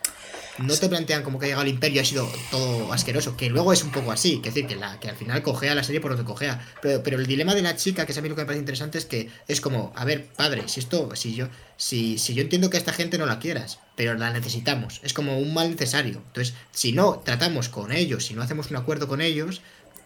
no 0.57 0.75
te 0.75 0.89
plantean 0.89 1.23
como 1.23 1.39
que 1.39 1.45
ha 1.45 1.49
llegado 1.49 1.63
el 1.63 1.69
imperio 1.73 1.97
y 1.97 1.99
ha 1.99 2.05
sido 2.05 2.29
todo 2.49 2.91
asqueroso, 2.91 3.37
que 3.37 3.49
luego 3.49 3.73
es 3.73 3.83
un 3.83 3.91
poco 3.91 4.11
así, 4.11 4.39
que 4.39 4.49
decir, 4.49 4.67
que, 4.67 4.75
la, 4.75 4.99
que 4.99 5.09
al 5.09 5.15
final 5.15 5.41
cogea 5.43 5.75
la 5.75 5.83
serie 5.83 6.01
por 6.01 6.11
donde 6.11 6.25
cogea. 6.25 6.65
Pero, 6.81 7.03
pero 7.03 7.17
el 7.17 7.27
dilema 7.27 7.53
de 7.55 7.61
la 7.61 7.75
chica, 7.75 8.05
que 8.05 8.11
es 8.11 8.17
a 8.17 8.21
mí 8.21 8.29
lo 8.29 8.35
que 8.35 8.41
me 8.41 8.45
parece 8.47 8.61
interesante, 8.61 8.97
es 8.97 9.05
que 9.05 9.29
es 9.47 9.61
como, 9.61 9.93
a 9.95 10.05
ver, 10.05 10.25
padre, 10.25 10.67
si 10.67 10.79
esto, 10.79 11.15
si 11.15 11.35
yo, 11.35 11.47
si, 11.77 12.17
si 12.17 12.33
yo 12.33 12.41
entiendo 12.41 12.69
que 12.69 12.77
a 12.77 12.79
esta 12.79 12.93
gente 12.93 13.17
no 13.17 13.25
la 13.25 13.39
quieras, 13.39 13.79
pero 13.95 14.15
la 14.15 14.31
necesitamos, 14.31 14.99
es 15.03 15.13
como 15.13 15.39
un 15.39 15.53
mal 15.53 15.69
necesario. 15.69 16.21
Entonces, 16.27 16.55
si 16.71 16.91
no 16.91 17.19
tratamos 17.19 17.69
con 17.69 17.91
ellos, 17.91 18.25
si 18.25 18.33
no 18.33 18.41
hacemos 18.41 18.71
un 18.71 18.77
acuerdo 18.77 19.07
con 19.07 19.21
ellos, 19.21 19.61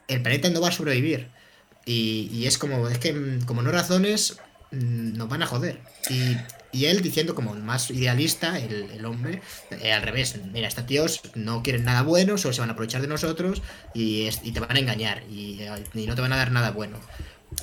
el 0.07 0.21
planeta 0.21 0.49
no 0.49 0.61
va 0.61 0.69
a 0.69 0.73
sobrevivir. 0.73 1.29
Y, 1.85 2.29
y 2.31 2.45
es 2.45 2.57
como, 2.57 2.89
es 2.89 2.99
que 2.99 3.13
mm, 3.13 3.45
como 3.45 3.61
no 3.61 3.71
razones, 3.71 4.37
mm, 4.71 5.17
nos 5.17 5.29
van 5.29 5.43
a 5.43 5.47
joder. 5.47 5.79
Y 6.09 6.35
y 6.71 6.85
él 6.85 7.01
diciendo 7.01 7.35
como 7.35 7.53
más 7.53 7.89
idealista, 7.91 8.57
el, 8.59 9.05
hombre, 9.05 9.41
eh, 9.81 9.91
al 9.91 10.01
revés, 10.01 10.35
mira, 10.51 10.67
estos 10.67 10.85
tíos 10.85 11.21
no 11.35 11.63
quieren 11.63 11.83
nada 11.83 12.01
bueno, 12.03 12.37
solo 12.37 12.53
se 12.53 12.61
van 12.61 12.69
a 12.69 12.73
aprovechar 12.73 13.01
de 13.01 13.07
nosotros 13.07 13.61
y, 13.93 14.29
te 14.29 14.59
van 14.59 14.75
a 14.75 14.79
engañar 14.79 15.23
y, 15.29 15.59
no 15.93 16.15
te 16.15 16.21
van 16.21 16.33
a 16.33 16.37
dar 16.37 16.51
nada 16.51 16.71
bueno. 16.71 16.99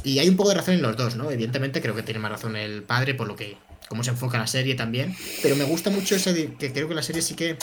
Y 0.05 0.19
hay 0.19 0.29
un 0.29 0.37
poco 0.37 0.51
de 0.51 0.57
razón 0.57 0.75
en 0.75 0.83
los 0.83 0.97
dos, 0.97 1.17
¿no? 1.17 1.31
Evidentemente 1.31 1.81
creo 1.81 1.95
que 1.95 2.03
tiene 2.03 2.21
más 2.21 2.31
razón 2.31 2.57
el 2.57 2.83
padre 2.83 3.15
por 3.15 3.27
lo 3.27 3.37
que, 3.37 3.57
cómo 3.89 4.05
se 4.05 4.11
enfoca 4.11 4.39
la 4.39 4.47
serie 4.47 4.75
también, 4.75 5.17
pero 5.43 5.57
me 5.57 5.65
gusta 5.65 5.89
mucho 5.89 6.15
ese 6.15 6.55
que 6.59 6.73
creo 6.73 6.89
que 6.89 6.95
la 6.95 7.03
serie 7.03 7.23
sí 7.23 7.35
que 7.35 7.57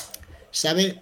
sabe 0.51 1.01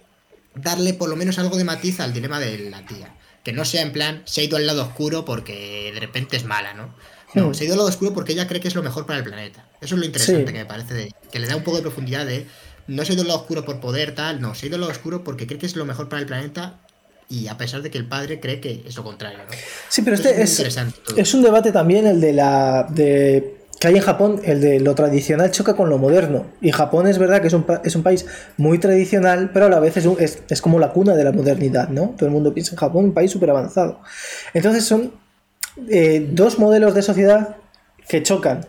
darle 0.54 0.94
por 0.94 1.08
lo 1.08 1.16
menos 1.16 1.38
algo 1.38 1.56
de 1.56 1.64
matiz 1.64 2.00
al 2.00 2.12
dilema 2.12 2.40
de 2.40 2.70
la 2.70 2.84
tía. 2.84 3.14
Que 3.42 3.52
no 3.52 3.64
sea 3.64 3.82
en 3.82 3.92
plan, 3.92 4.22
se 4.24 4.40
ha 4.40 4.44
ido 4.44 4.56
al 4.56 4.66
lado 4.66 4.82
oscuro 4.82 5.24
porque 5.24 5.90
de 5.92 6.00
repente 6.00 6.36
es 6.36 6.44
mala, 6.44 6.72
¿no? 6.74 6.94
No, 7.34 7.48
hmm. 7.48 7.54
se 7.54 7.64
ha 7.64 7.66
ido 7.66 7.74
al 7.74 7.78
lado 7.78 7.88
oscuro 7.88 8.12
porque 8.12 8.32
ella 8.32 8.46
cree 8.46 8.60
que 8.60 8.68
es 8.68 8.74
lo 8.74 8.82
mejor 8.82 9.06
para 9.06 9.18
el 9.18 9.24
planeta. 9.24 9.66
Eso 9.80 9.94
es 9.94 9.98
lo 10.00 10.06
interesante 10.06 10.52
que 10.52 10.58
me 10.58 10.66
parece, 10.66 11.12
que 11.30 11.38
le 11.38 11.46
da 11.46 11.56
un 11.56 11.62
poco 11.62 11.78
de 11.78 11.82
profundidad 11.82 12.26
de 12.26 12.46
no 12.86 13.04
se 13.04 13.12
ha 13.12 13.14
ido 13.14 13.22
al 13.22 13.28
lado 13.28 13.40
oscuro 13.40 13.64
por 13.64 13.80
poder, 13.80 14.14
tal, 14.14 14.40
no, 14.40 14.54
se 14.54 14.66
ha 14.66 14.68
ido 14.68 14.76
al 14.76 14.82
lado 14.82 14.92
oscuro 14.92 15.24
porque 15.24 15.46
cree 15.46 15.58
que 15.58 15.66
es 15.66 15.76
lo 15.76 15.84
mejor 15.84 16.08
para 16.08 16.20
el 16.20 16.26
planeta 16.26 16.80
y 17.28 17.48
a 17.48 17.56
pesar 17.56 17.82
de 17.82 17.90
que 17.90 17.98
el 17.98 18.06
padre 18.06 18.40
cree 18.40 18.60
que 18.60 18.84
es 18.86 18.96
lo 18.96 19.02
contrario. 19.02 19.38
¿no? 19.38 19.44
Sí, 19.88 20.02
pero 20.02 20.16
este 20.16 20.42
es, 20.42 20.60
es, 21.16 21.34
un 21.34 21.42
debate 21.42 21.72
también 21.72 22.06
el 22.06 22.20
de 22.20 22.32
la... 22.32 22.86
De 22.90 23.60
que 23.80 23.88
hay 23.88 23.96
en 23.96 24.02
Japón, 24.02 24.40
el 24.44 24.60
de 24.60 24.80
lo 24.80 24.94
tradicional 24.94 25.50
choca 25.50 25.74
con 25.74 25.90
lo 25.90 25.98
moderno. 25.98 26.46
Y 26.60 26.70
Japón 26.70 27.06
es 27.06 27.18
verdad 27.18 27.40
que 27.40 27.48
es 27.48 27.52
un, 27.52 27.66
es 27.82 27.96
un 27.96 28.02
país 28.02 28.24
muy 28.56 28.78
tradicional, 28.78 29.50
pero 29.52 29.66
a 29.66 29.68
la 29.68 29.80
vez 29.80 29.96
es, 29.96 30.06
es, 30.06 30.42
es, 30.48 30.62
como 30.62 30.78
la 30.78 30.92
cuna 30.92 31.14
de 31.14 31.24
la 31.24 31.32
modernidad, 31.32 31.88
¿no? 31.88 32.14
Todo 32.16 32.26
el 32.26 32.32
mundo 32.32 32.54
piensa 32.54 32.72
en 32.72 32.78
Japón, 32.78 33.06
un 33.06 33.14
país 33.14 33.30
súper 33.30 33.50
avanzado. 33.50 34.00
Entonces 34.54 34.84
son 34.84 35.12
eh, 35.88 36.26
dos 36.30 36.58
modelos 36.58 36.94
de 36.94 37.02
sociedad 37.02 37.56
que 38.08 38.22
chocan. 38.22 38.66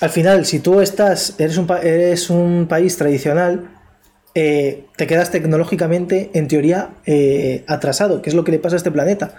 Al 0.00 0.10
final, 0.10 0.44
si 0.46 0.60
tú 0.60 0.80
estás, 0.80 1.34
eres 1.38 1.56
un, 1.56 1.70
eres 1.82 2.30
un 2.30 2.66
país 2.68 2.96
tradicional, 2.96 3.70
eh, 4.34 4.86
te 4.96 5.06
quedas 5.06 5.30
tecnológicamente, 5.30 6.30
en 6.34 6.48
teoría, 6.48 6.90
eh, 7.06 7.64
atrasado, 7.66 8.20
que 8.20 8.30
es 8.30 8.36
lo 8.36 8.44
que 8.44 8.52
le 8.52 8.58
pasa 8.58 8.76
a 8.76 8.78
este 8.78 8.90
planeta. 8.90 9.34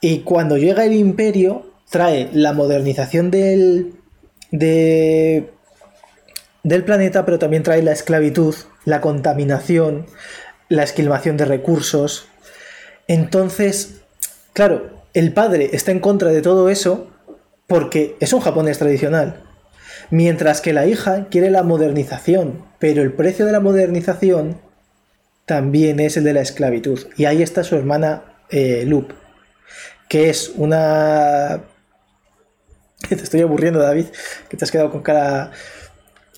Y 0.00 0.20
cuando 0.20 0.56
llega 0.58 0.84
el 0.84 0.92
imperio, 0.92 1.72
trae 1.90 2.28
la 2.32 2.52
modernización 2.52 3.30
del, 3.30 3.94
del 4.50 5.44
planeta, 6.84 7.24
pero 7.24 7.38
también 7.38 7.62
trae 7.62 7.82
la 7.82 7.92
esclavitud, 7.92 8.54
la 8.84 9.00
contaminación, 9.00 10.06
la 10.68 10.82
esquilmación 10.84 11.36
de 11.36 11.46
recursos. 11.46 12.26
Entonces, 13.08 14.02
claro, 14.52 14.99
el 15.14 15.32
padre 15.32 15.70
está 15.72 15.92
en 15.92 16.00
contra 16.00 16.30
de 16.30 16.42
todo 16.42 16.68
eso 16.68 17.08
porque 17.66 18.16
es 18.20 18.32
un 18.32 18.40
japonés 18.40 18.78
tradicional. 18.78 19.44
Mientras 20.10 20.60
que 20.60 20.72
la 20.72 20.86
hija 20.86 21.28
quiere 21.30 21.50
la 21.50 21.62
modernización, 21.62 22.64
pero 22.78 23.02
el 23.02 23.12
precio 23.12 23.46
de 23.46 23.52
la 23.52 23.60
modernización 23.60 24.60
también 25.46 26.00
es 26.00 26.16
el 26.16 26.24
de 26.24 26.32
la 26.32 26.40
esclavitud. 26.40 26.98
Y 27.16 27.26
ahí 27.26 27.42
está 27.42 27.62
su 27.62 27.76
hermana 27.76 28.24
eh, 28.50 28.88
que 30.08 30.30
es 30.30 30.52
una... 30.56 31.62
Te 33.08 33.14
estoy 33.14 33.40
aburriendo, 33.40 33.80
David, 33.80 34.06
que 34.48 34.56
te 34.56 34.64
has 34.64 34.70
quedado 34.70 34.90
con 34.90 35.02
cara... 35.02 35.52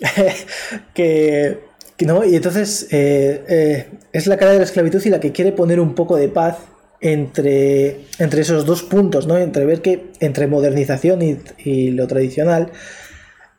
que, 0.94 1.60
¿no? 2.00 2.24
Y 2.24 2.36
entonces 2.36 2.88
eh, 2.90 3.44
eh, 3.48 3.90
es 4.12 4.26
la 4.26 4.36
cara 4.36 4.52
de 4.52 4.58
la 4.58 4.64
esclavitud 4.64 5.02
y 5.04 5.10
la 5.10 5.20
que 5.20 5.32
quiere 5.32 5.52
poner 5.52 5.80
un 5.80 5.94
poco 5.94 6.16
de 6.16 6.28
paz 6.28 6.58
entre, 7.02 8.06
entre 8.18 8.40
esos 8.40 8.64
dos 8.64 8.82
puntos, 8.82 9.26
¿no? 9.26 9.36
Entre 9.36 9.66
ver 9.66 9.82
que 9.82 10.12
entre 10.20 10.46
modernización 10.46 11.20
y, 11.20 11.38
y 11.58 11.90
lo 11.90 12.06
tradicional 12.06 12.72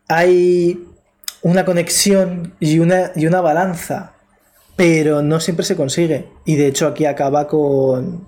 hay 0.07 0.88
una 1.41 1.65
conexión 1.65 2.56
y 2.60 2.80
una, 2.80 3.11
y 3.15 3.28
una 3.28 3.41
balanza, 3.41 4.14
pero 4.76 5.22
no 5.22 5.40
siempre 5.40 5.65
se 5.65 5.76
consigue. 5.76 6.30
Y 6.45 6.56
de 6.56 6.68
hecho 6.68 6.88
aquí 6.88 7.06
acaba 7.06 7.48
con, 7.48 8.28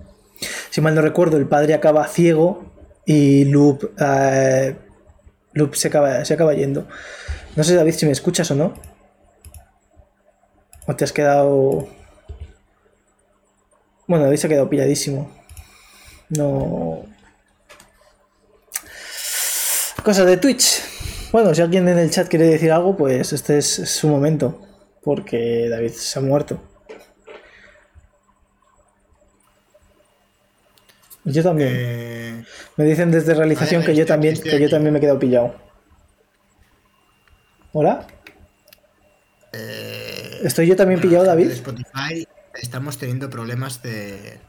si 0.70 0.82
mal 0.82 0.94
no 0.94 1.02
recuerdo, 1.02 1.38
el 1.38 1.48
padre 1.48 1.74
acaba 1.74 2.08
ciego 2.08 2.66
y 3.06 3.46
Loop, 3.46 3.92
eh, 4.00 4.76
Loop 5.54 5.76
se, 5.76 5.88
acaba, 5.88 6.26
se 6.26 6.34
acaba 6.34 6.54
yendo. 6.54 6.88
No 7.56 7.64
sé, 7.64 7.76
David, 7.76 7.94
si 7.94 8.06
me 8.06 8.12
escuchas 8.12 8.52
o 8.52 8.56
no. 8.56 8.74
¿O 10.88 10.96
te 10.96 11.06
has 11.06 11.14
quedado...? 11.14 11.88
Bueno, 14.08 14.26
David 14.26 14.38
se 14.38 14.48
ha 14.48 14.50
quedado 14.50 14.70
pilladísimo. 14.70 15.32
No... 16.30 17.04
Cosas 20.04 20.28
de 20.28 20.38
Twitch. 20.38 20.84
Bueno, 21.32 21.54
si 21.56 21.62
alguien 21.62 21.88
en 21.88 21.98
el 21.98 22.12
chat 22.12 22.28
quiere 22.28 22.46
decir 22.46 22.72
algo, 22.72 22.96
pues 22.96 23.34
este 23.34 23.58
es 23.58 23.68
su 23.68 24.08
momento. 24.08 24.62
Porque 25.04 25.68
David 25.70 25.92
se 25.92 26.20
ha 26.20 26.22
muerto. 26.22 26.62
Yo 31.24 31.42
también. 31.42 31.72
Eh, 31.74 32.46
Me 32.78 32.86
dicen 32.86 33.10
desde 33.10 33.34
realización 33.34 33.84
que 33.84 33.96
yo 33.96 34.06
también, 34.06 34.40
que 34.40 34.60
yo 34.60 34.70
también 34.70 34.94
me 34.94 35.00
he 35.00 35.02
quedado 35.02 35.18
pillado. 35.18 35.56
¿Hola? 37.74 38.06
eh, 39.54 40.40
¿Estoy 40.44 40.68
yo 40.68 40.76
también 40.76 41.02
pillado, 41.02 41.26
David? 41.26 41.50
Spotify 41.52 42.28
estamos 42.62 42.98
teniendo 42.98 43.30
problemas 43.30 43.82
de. 43.82 44.40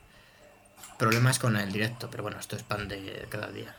Problemas 0.98 1.38
con 1.38 1.56
el 1.56 1.70
directo, 1.72 2.08
pero 2.10 2.22
bueno, 2.22 2.38
esto 2.40 2.56
es 2.56 2.62
pan 2.62 2.88
de 2.88 3.26
cada 3.28 3.48
día. 3.48 3.74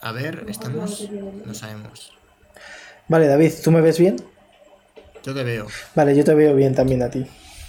A 0.00 0.12
ver, 0.12 0.44
estamos. 0.48 1.08
No 1.44 1.54
sabemos. 1.54 2.12
Vale, 3.08 3.26
David, 3.26 3.52
¿tú 3.62 3.70
me 3.70 3.80
ves 3.80 3.98
bien? 3.98 4.16
Yo 5.24 5.34
te 5.34 5.42
veo. 5.44 5.66
Vale, 5.94 6.16
yo 6.16 6.24
te 6.24 6.34
veo 6.34 6.54
bien 6.54 6.74
también 6.74 7.02
a 7.02 7.10
ti. 7.10 7.24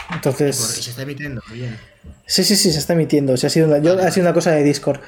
Porque 0.07 0.15
Entonces, 0.15 0.55
se 0.57 0.89
está 0.89 1.03
emitiendo 1.03 1.41
bien. 1.51 1.77
sí, 2.25 2.43
sí, 2.43 2.55
sí, 2.55 2.71
se 2.71 2.79
está 2.79 2.93
emitiendo. 2.93 3.37
Si 3.37 3.45
ha, 3.45 3.49
sido 3.49 3.67
una, 3.67 3.77
yo- 3.77 3.99
ha 3.99 4.09
sido 4.11 4.25
una 4.25 4.33
cosa 4.33 4.51
de 4.51 4.63
Discord. 4.63 4.99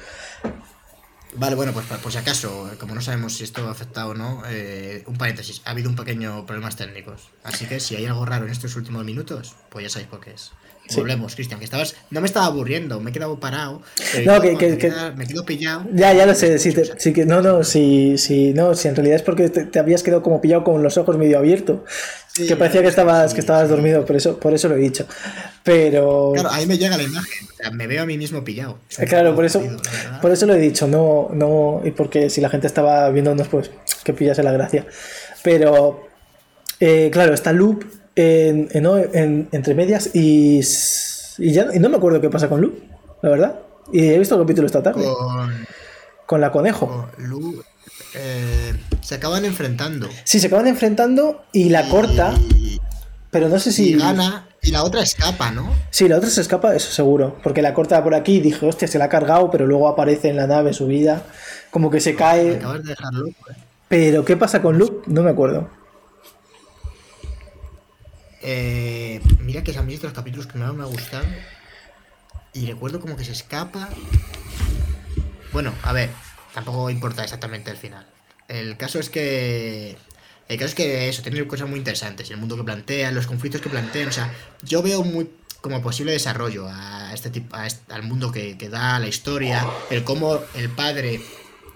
Vale, 1.34 1.54
bueno, 1.56 1.72
pues 1.72 1.86
por 1.86 2.12
si 2.12 2.18
acaso, 2.18 2.70
como 2.78 2.94
no 2.94 3.00
sabemos 3.00 3.32
si 3.32 3.44
esto 3.44 3.66
ha 3.66 3.70
afectado 3.70 4.10
o 4.10 4.14
no, 4.14 4.42
eh, 4.48 5.02
un 5.06 5.16
paréntesis, 5.16 5.62
ha 5.64 5.70
habido 5.70 5.88
un 5.88 5.96
pequeño 5.96 6.44
problemas 6.44 6.76
técnicos. 6.76 7.30
Así 7.42 7.64
que 7.66 7.80
si 7.80 7.96
hay 7.96 8.04
algo 8.04 8.26
raro 8.26 8.44
en 8.44 8.52
estos 8.52 8.76
últimos 8.76 9.04
minutos, 9.04 9.54
pues 9.70 9.84
ya 9.84 9.88
sabéis 9.88 10.10
por 10.10 10.20
qué 10.20 10.32
es. 10.32 10.52
Sí. 10.92 11.00
Volvemos, 11.00 11.34
Cristian, 11.34 11.58
que 11.58 11.64
estabas. 11.64 11.94
No 12.10 12.20
me 12.20 12.26
estaba 12.26 12.46
aburriendo, 12.46 13.00
me 13.00 13.10
he 13.10 13.12
quedado 13.12 13.38
parado. 13.40 13.82
No, 14.24 14.40
que- 14.40 14.52
me 14.52 14.58
que- 14.58 14.78
queda- 14.78 15.12
Me 15.12 15.26
quedo 15.26 15.44
pillado. 15.44 15.84
Ya, 15.92 16.12
ya 16.12 16.26
lo 16.26 16.34
sé, 16.34 16.58
sí, 16.58 16.72
te- 16.72 16.98
sí 16.98 17.12
que, 17.12 17.24
no, 17.26 17.40
no, 17.42 17.64
sí, 17.64 18.16
sí, 18.18 18.52
no, 18.54 18.74
si 18.74 18.88
en 18.88 18.96
realidad 18.96 19.16
es 19.16 19.22
porque 19.22 19.48
te, 19.48 19.64
te 19.64 19.78
habías 19.78 20.02
quedado 20.02 20.22
como 20.22 20.40
pillado 20.40 20.64
con 20.64 20.82
los 20.82 20.96
ojos 20.98 21.16
medio 21.18 21.38
abiertos. 21.38 21.80
Sí, 22.34 22.46
que 22.46 22.56
parecía 22.56 22.80
que 22.80 22.88
estabas, 22.88 23.30
sí, 23.30 23.34
que 23.34 23.40
estabas 23.40 23.64
sí. 23.68 23.74
dormido, 23.74 24.06
por 24.06 24.16
eso, 24.16 24.38
por 24.40 24.54
eso 24.54 24.68
lo 24.68 24.76
he 24.76 24.78
dicho. 24.78 25.06
Pero 25.62 26.32
Claro, 26.34 26.50
ahí 26.50 26.66
me 26.66 26.78
llega 26.78 26.96
la 26.96 27.02
imagen. 27.02 27.46
O 27.52 27.56
sea, 27.56 27.70
me 27.70 27.86
veo 27.86 28.02
a 28.02 28.06
mí 28.06 28.16
mismo 28.18 28.42
pillado. 28.42 28.78
Eh, 28.98 29.06
Claro, 29.06 29.34
por 29.34 29.44
eso, 29.44 29.62
por 30.20 30.30
eso 30.32 30.46
lo 30.46 30.54
he 30.54 30.58
dicho, 30.58 30.86
no, 30.88 31.28
no, 31.32 31.82
y 31.84 31.90
porque 31.90 32.30
si 32.30 32.40
la 32.40 32.48
gente 32.48 32.66
estaba 32.66 33.08
viéndonos, 33.10 33.48
pues 33.48 33.70
que 34.02 34.12
pillase 34.14 34.42
la 34.42 34.52
gracia. 34.52 34.86
Pero, 35.42 36.08
eh, 36.80 37.10
claro, 37.12 37.34
está 37.34 37.52
Loop 37.52 37.84
en, 38.16 38.68
en- 38.72 38.86
en- 39.14 39.48
entre 39.52 39.74
medias 39.74 40.10
y, 40.14 40.60
y 41.38 41.52
ya 41.52 41.66
y 41.74 41.78
no 41.78 41.88
me 41.88 41.96
acuerdo 41.96 42.20
qué 42.20 42.28
pasa 42.30 42.48
con 42.48 42.60
Loop, 42.60 42.74
la 43.22 43.30
verdad. 43.30 43.60
Y 43.92 44.06
he 44.08 44.18
visto 44.18 44.34
el 44.36 44.42
capítulo 44.42 44.66
esta 44.66 44.82
tarde, 44.82 45.04
con, 45.04 45.66
Con, 46.26 46.40
la 46.40 46.50
conejo. 46.52 47.08
con 47.16 47.28
Lu, 47.28 47.62
eh, 48.14 48.72
se 49.00 49.16
acaban 49.16 49.44
enfrentando. 49.44 50.08
Sí, 50.24 50.40
se 50.40 50.46
acaban 50.46 50.66
enfrentando 50.66 51.44
y 51.52 51.68
la 51.70 51.88
corta, 51.88 52.34
Y, 52.56 52.80
pero 53.30 53.48
no 53.48 53.58
sé 53.58 53.70
y 53.70 53.72
si... 53.72 53.94
gana. 53.96 54.46
Y 54.64 54.70
la 54.70 54.84
otra 54.84 55.02
escapa, 55.02 55.50
¿no? 55.50 55.74
Sí, 55.90 56.06
la 56.06 56.18
otra 56.18 56.30
se 56.30 56.40
escapa, 56.40 56.76
eso 56.76 56.92
seguro. 56.92 57.36
Porque 57.42 57.62
la 57.62 57.74
corta 57.74 58.02
por 58.04 58.14
aquí 58.14 58.36
y 58.36 58.40
dije, 58.40 58.64
hostia, 58.64 58.86
se 58.86 58.96
la 58.96 59.06
ha 59.06 59.08
cargado, 59.08 59.50
pero 59.50 59.66
luego 59.66 59.88
aparece 59.88 60.28
en 60.28 60.36
la 60.36 60.46
nave 60.46 60.72
subida, 60.72 61.24
como 61.72 61.90
que 61.90 62.00
se 62.00 62.14
cae. 62.14 62.56
acabas 62.58 62.84
de 62.84 62.90
dejar 62.90 63.12
eh. 63.14 63.54
Pero, 63.88 64.24
¿qué 64.24 64.36
pasa 64.36 64.62
con 64.62 64.78
Loop? 64.78 65.02
No 65.08 65.22
me 65.24 65.30
acuerdo. 65.30 65.68
Eh, 68.42 69.20
mira 69.40 69.62
que 69.62 69.76
a 69.76 69.82
mí 69.82 69.94
es 69.94 70.02
de 70.02 70.08
los 70.08 70.16
capítulos 70.16 70.46
que 70.46 70.58
más 70.58 70.74
me 70.74 70.82
ha 70.82 70.86
gustado. 70.86 71.24
Y 72.52 72.66
recuerdo 72.66 73.00
como 73.00 73.16
que 73.16 73.24
se 73.24 73.32
escapa. 73.32 73.88
Bueno, 75.52 75.72
a 75.82 75.92
ver, 75.92 76.10
tampoco 76.54 76.90
importa 76.90 77.22
exactamente 77.24 77.70
el 77.70 77.76
final. 77.76 78.06
El 78.48 78.76
caso 78.76 78.98
es 78.98 79.08
que. 79.08 79.96
El 80.48 80.58
caso 80.58 80.68
es 80.70 80.74
que 80.74 81.08
eso, 81.08 81.22
tiene 81.22 81.46
cosas 81.46 81.68
muy 81.68 81.78
interesantes. 81.78 82.30
El 82.30 82.36
mundo 82.36 82.56
que 82.56 82.64
plantean, 82.64 83.14
los 83.14 83.26
conflictos 83.26 83.60
que 83.60 83.70
plantean. 83.70 84.08
O 84.08 84.12
sea, 84.12 84.30
yo 84.62 84.82
veo 84.82 85.02
muy 85.02 85.30
como 85.60 85.80
posible 85.80 86.12
desarrollo 86.12 86.66
a 86.68 87.14
este 87.14 87.30
tipo, 87.30 87.54
a 87.54 87.66
al 87.90 88.02
mundo 88.02 88.32
que, 88.32 88.58
que 88.58 88.68
da 88.68 88.98
la 88.98 89.06
historia. 89.06 89.66
El 89.90 90.04
cómo 90.04 90.40
el 90.54 90.68
padre 90.68 91.20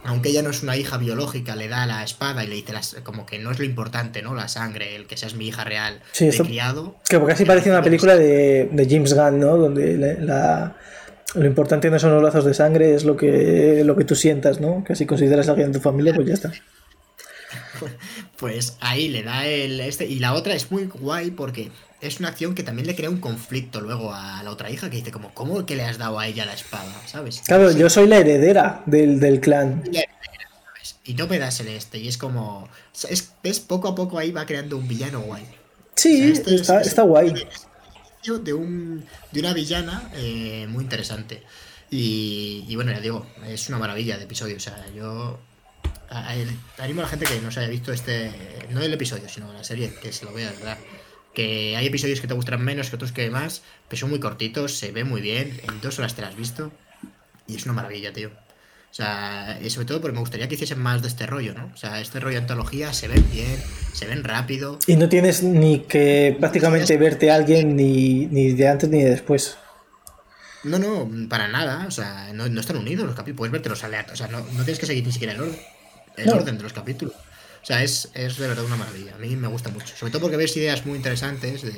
aunque 0.07 0.28
ella 0.31 0.43
no 0.43 0.51
es 0.51 0.62
una 0.62 0.77
hija 0.77 0.97
biológica, 0.99 1.57
le 1.57 1.69
da 1.69 1.87
la 1.87 2.03
espada 2.05 2.45
y 2.45 2.47
le 2.49 2.55
dice 2.57 2.73
las, 2.73 2.97
como 3.03 3.27
que 3.27 3.39
no 3.39 3.51
es 3.51 3.59
lo 3.59 3.65
importante, 3.65 4.23
¿no? 4.23 4.35
La 4.35 4.49
sangre, 4.49 4.97
el 4.97 5.07
que 5.07 5.16
seas 5.16 5.35
mi 5.35 5.49
hija 5.49 5.65
real 5.65 6.01
Sí, 6.12 6.24
de 6.24 6.31
esto- 6.31 6.45
criado. 6.45 6.97
Que 7.09 7.23
casi 7.24 7.45
parece 7.45 7.70
una 7.70 7.83
película 7.83 8.16
de, 8.16 8.69
de 8.73 8.87
James 8.89 9.15
Gunn, 9.15 9.41
¿no? 9.41 9.57
Donde 9.57 9.97
la, 9.99 10.12
la- 10.15 10.77
lo 11.35 11.45
importante 11.47 11.91
no 11.91 11.99
son 11.99 12.12
los 12.15 12.23
lazos 12.23 12.45
de 12.45 12.55
sangre, 12.55 12.95
es 12.95 13.05
lo 13.05 13.16
que, 13.16 13.83
lo 13.85 13.97
que 13.97 14.05
tú 14.05 14.15
sientas, 14.15 14.61
¿no? 14.61 14.85
Que 14.85 14.95
si 14.95 15.05
consideras 15.07 15.49
a 15.49 15.51
alguien 15.51 15.73
de 15.73 15.78
tu 15.78 15.83
familia, 15.83 16.15
pues 16.15 16.27
ya 16.28 16.35
está. 16.35 16.53
Pues 18.39 18.77
ahí 18.81 19.09
le 19.09 19.23
da 19.23 19.47
el 19.47 19.81
este. 19.81 20.07
Y 20.07 20.19
la 20.19 20.35
otra 20.35 20.55
es 20.55 20.70
muy 20.70 20.87
guay 20.87 21.31
porque 21.31 21.70
es 22.01 22.20
una 22.20 22.28
acción 22.28 22.55
que 22.55 22.62
también 22.62 22.86
le 22.86 22.94
crea 22.94 23.10
un 23.10 23.20
conflicto 23.20 23.81
luego 23.81 24.12
a 24.14 24.43
la 24.43 24.51
otra 24.51 24.70
hija 24.70 24.90
que 24.90 24.97
dice 24.97 25.10
como, 25.10 25.32
¿cómo 25.35 25.64
que 25.66 25.77
le 25.77 25.85
has 25.85 25.98
dado 25.98 26.18
a 26.18 26.27
ella 26.27 26.44
la 26.44 26.55
espada? 26.55 26.93
¿Sabes? 27.06 27.43
Claro, 27.47 27.73
Sí, 27.73 27.78
yo 27.78 27.89
soy 27.90 28.06
la 28.06 28.18
heredera 28.18 28.82
del, 28.86 29.18
del 29.20 29.40
clan. 29.40 29.82
¿sabes? 29.85 30.97
Y 31.05 31.14
no 31.14 31.27
me 31.27 31.39
das 31.39 31.60
el 31.60 31.68
este. 31.68 31.98
Y 31.98 32.09
es 32.09 32.18
como. 32.18 32.68
Es, 33.09 33.32
es 33.43 33.60
poco 33.60 33.89
a 33.89 33.94
poco 33.94 34.18
ahí 34.18 34.31
va 34.32 34.44
creando 34.47 34.77
un 34.77 34.86
villano 34.89 35.20
guay. 35.20 35.44
Sí, 35.94 36.14
O 36.14 36.24
sea, 36.24 36.32
este 36.32 36.55
es- 36.55 36.60
está, 36.62 36.81
es- 36.81 36.86
está 36.89 37.02
guay. 37.02 37.32
es 37.32 37.66
de 38.44 38.52
un 38.52 39.05
de 39.31 39.39
una 39.40 39.52
villana 39.55 40.10
eh, 40.16 40.66
muy 40.68 40.82
interesante 40.82 41.44
y, 41.90 42.64
y 42.68 42.74
bueno 42.74 42.90
ya 42.90 42.98
digo 42.98 43.24
es 43.47 43.68
una 43.68 43.78
maravilla 43.78 44.18
de 44.18 44.24
episodio 44.24 44.56
o 44.56 44.60
sea 44.60 44.85
yo 44.97 45.39
a- 46.10 46.31
a- 46.32 46.82
animo 46.82 47.02
a 47.02 47.05
la 47.05 47.09
gente 47.09 47.24
que 47.24 47.40
no 47.40 47.52
se 47.52 47.60
haya 47.60 47.68
visto 47.68 47.93
este 47.93 48.32
no 48.70 48.81
el 48.82 48.93
episodio 48.93 49.28
sino 49.28 49.52
la 49.52 49.62
serie 49.62 49.94
que 50.02 50.12
se 50.12 50.24
lo 50.24 50.32
vea 50.32 50.51
de 50.51 50.56
verdad 50.56 50.77
que 51.37 51.77
hay 51.77 51.87
episodios 51.87 52.21
que 52.21 52.27
te 52.27 52.35
gustarán 52.35 52.65
menos 52.65 52.89
que 52.91 52.97
otros 52.97 53.13
que 53.13 53.31
más 53.31 53.63
pero 53.89 54.01
son 54.01 54.11
muy 54.11 54.19
cortitos 54.19 54.77
se 54.77 54.91
ve 54.91 55.05
muy 55.05 55.21
bien 55.21 55.61
en 55.69 55.81
dos 55.81 55.99
horas 56.01 56.15
te 56.17 56.23
las 56.23 56.31
has 56.31 56.37
visto 56.37 56.73
y 57.47 57.55
es 57.55 57.65
una 57.67 57.75
maravilla 57.75 58.13
tío 58.13 58.31
o 58.89 58.95
sea, 58.97 59.59
y 59.63 59.69
sobre 59.69 59.85
todo 59.85 60.01
porque 60.01 60.15
me 60.15 60.21
gustaría 60.21 60.49
que 60.49 60.55
hiciesen 60.55 60.79
más 60.79 61.03
de 61.03 61.09
este 61.09 61.27
rollo, 61.27 61.53
¿no? 61.53 61.71
O 61.75 61.77
sea, 61.77 62.01
este 62.01 62.19
rollo 62.19 62.37
de 62.37 62.43
antología 62.43 62.95
se 62.95 63.09
ven 63.09 63.23
bien, 63.31 63.63
se 63.93 64.07
ven 64.07 64.25
rápido, 64.25 64.79
Y 64.87 64.97
no 64.97 65.07
tienes 65.11 65.43
ni 65.43 65.81
que 65.81 66.35
prácticamente 66.41 66.97
verte 66.97 67.31
a 67.31 67.35
alguien 67.35 67.77
ni, 67.77 68.25
ni 68.25 68.53
de 68.53 68.69
antes 68.69 68.89
ni 68.89 69.03
de 69.03 69.11
después. 69.11 69.59
No, 70.65 70.79
no, 70.79 71.11
para 71.29 71.47
nada. 71.49 71.85
O 71.87 71.91
sea, 71.91 72.31
no, 72.33 72.49
no 72.49 72.59
están 72.61 72.79
unidos 72.79 73.05
los 73.07 73.15
capítulos. 73.15 73.37
Puedes 73.37 73.53
verte 73.53 73.69
los 73.69 73.85
aleatorios. 73.85 74.19
O 74.19 74.25
sea, 74.25 74.33
no, 74.33 74.39
no 74.41 74.65
tienes 74.65 74.79
que 74.79 74.87
seguir 74.87 75.05
ni 75.05 75.13
siquiera 75.13 75.35
el 75.35 75.41
orden, 75.43 75.61
el 76.17 76.27
No. 76.27 76.33
orden 76.37 76.57
de 76.57 76.63
los 76.63 76.73
capítulos. 76.73 77.15
O 77.66 77.68
sea, 77.68 77.82
es, 77.82 78.09
es 78.14 78.38
de 78.38 78.47
verdad 78.47 78.64
una 78.64 78.76
maravilla. 78.76 79.16
A 79.16 79.18
mí 79.18 79.34
me 79.34 79.48
gusta 79.48 79.70
mucho. 79.70 79.97
Sobre 79.97 80.12
todo 80.12 80.22
porque 80.22 80.36
ves 80.36 80.56
ideas 80.56 80.86
muy 80.86 80.94
interesantes 80.98 81.62
de, 81.62 81.72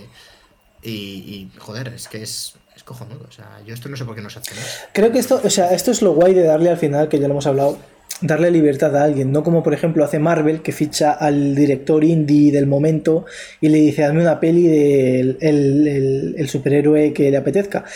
y, 0.83 0.91
y, 0.93 1.51
joder, 1.57 1.89
es 1.89 2.09
que 2.09 2.23
es, 2.23 2.57
es 2.77 2.83
cojonudo. 2.83 3.25
O 3.27 3.33
sea, 3.33 3.63
yo 3.65 3.73
esto 3.73 3.89
no 3.89 3.97
sé 3.97 4.05
por 4.05 4.15
qué 4.15 4.21
no 4.21 4.29
se 4.29 4.39
hace 4.39 4.55
más. 4.55 4.81
Creo 4.93 5.11
que 5.11 5.19
esto, 5.19 5.41
o 5.43 5.49
sea, 5.49 5.73
esto 5.73 5.91
es 5.91 6.03
lo 6.03 6.13
guay 6.13 6.35
de 6.35 6.43
darle 6.43 6.69
al 6.69 6.77
final, 6.77 7.09
que 7.09 7.19
ya 7.19 7.27
lo 7.27 7.33
hemos 7.33 7.47
hablado, 7.47 7.79
darle 8.21 8.51
libertad 8.51 8.95
a 8.99 9.05
alguien, 9.05 9.33
no 9.33 9.43
como 9.43 9.63
por 9.63 9.73
ejemplo 9.73 10.05
hace 10.05 10.19
Marvel, 10.19 10.61
que 10.61 10.73
ficha 10.73 11.13
al 11.13 11.55
director 11.55 12.05
indie 12.05 12.53
del 12.53 12.67
momento 12.67 13.25
y 13.63 13.71
le 13.71 13.79
dice, 13.79 14.05
hazme 14.05 14.21
una 14.21 14.41
peli 14.41 14.67
del 14.67 15.39
el, 15.41 16.49
superhéroe 16.51 17.15
que 17.15 17.31
le 17.31 17.39
apetezca. 17.39 17.87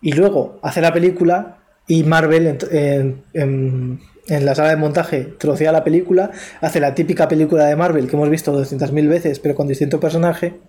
Y 0.00 0.12
luego 0.12 0.58
hace 0.62 0.80
la 0.80 0.90
película 0.90 1.58
y 1.86 2.02
Marvel 2.02 2.58
en- 3.34 4.00
en 4.28 4.44
la 4.46 4.54
sala 4.54 4.70
de 4.70 4.76
montaje 4.76 5.24
trocea 5.38 5.72
la 5.72 5.82
película, 5.84 6.30
hace 6.60 6.80
la 6.80 6.94
típica 6.94 7.28
película 7.28 7.64
de 7.66 7.76
Marvel 7.76 8.08
que 8.08 8.16
hemos 8.16 8.30
visto 8.30 8.52
200.000 8.58 9.08
veces, 9.08 9.38
pero 9.40 9.54
con 9.54 9.66
distinto 9.68 9.98
personaje, 10.00 10.60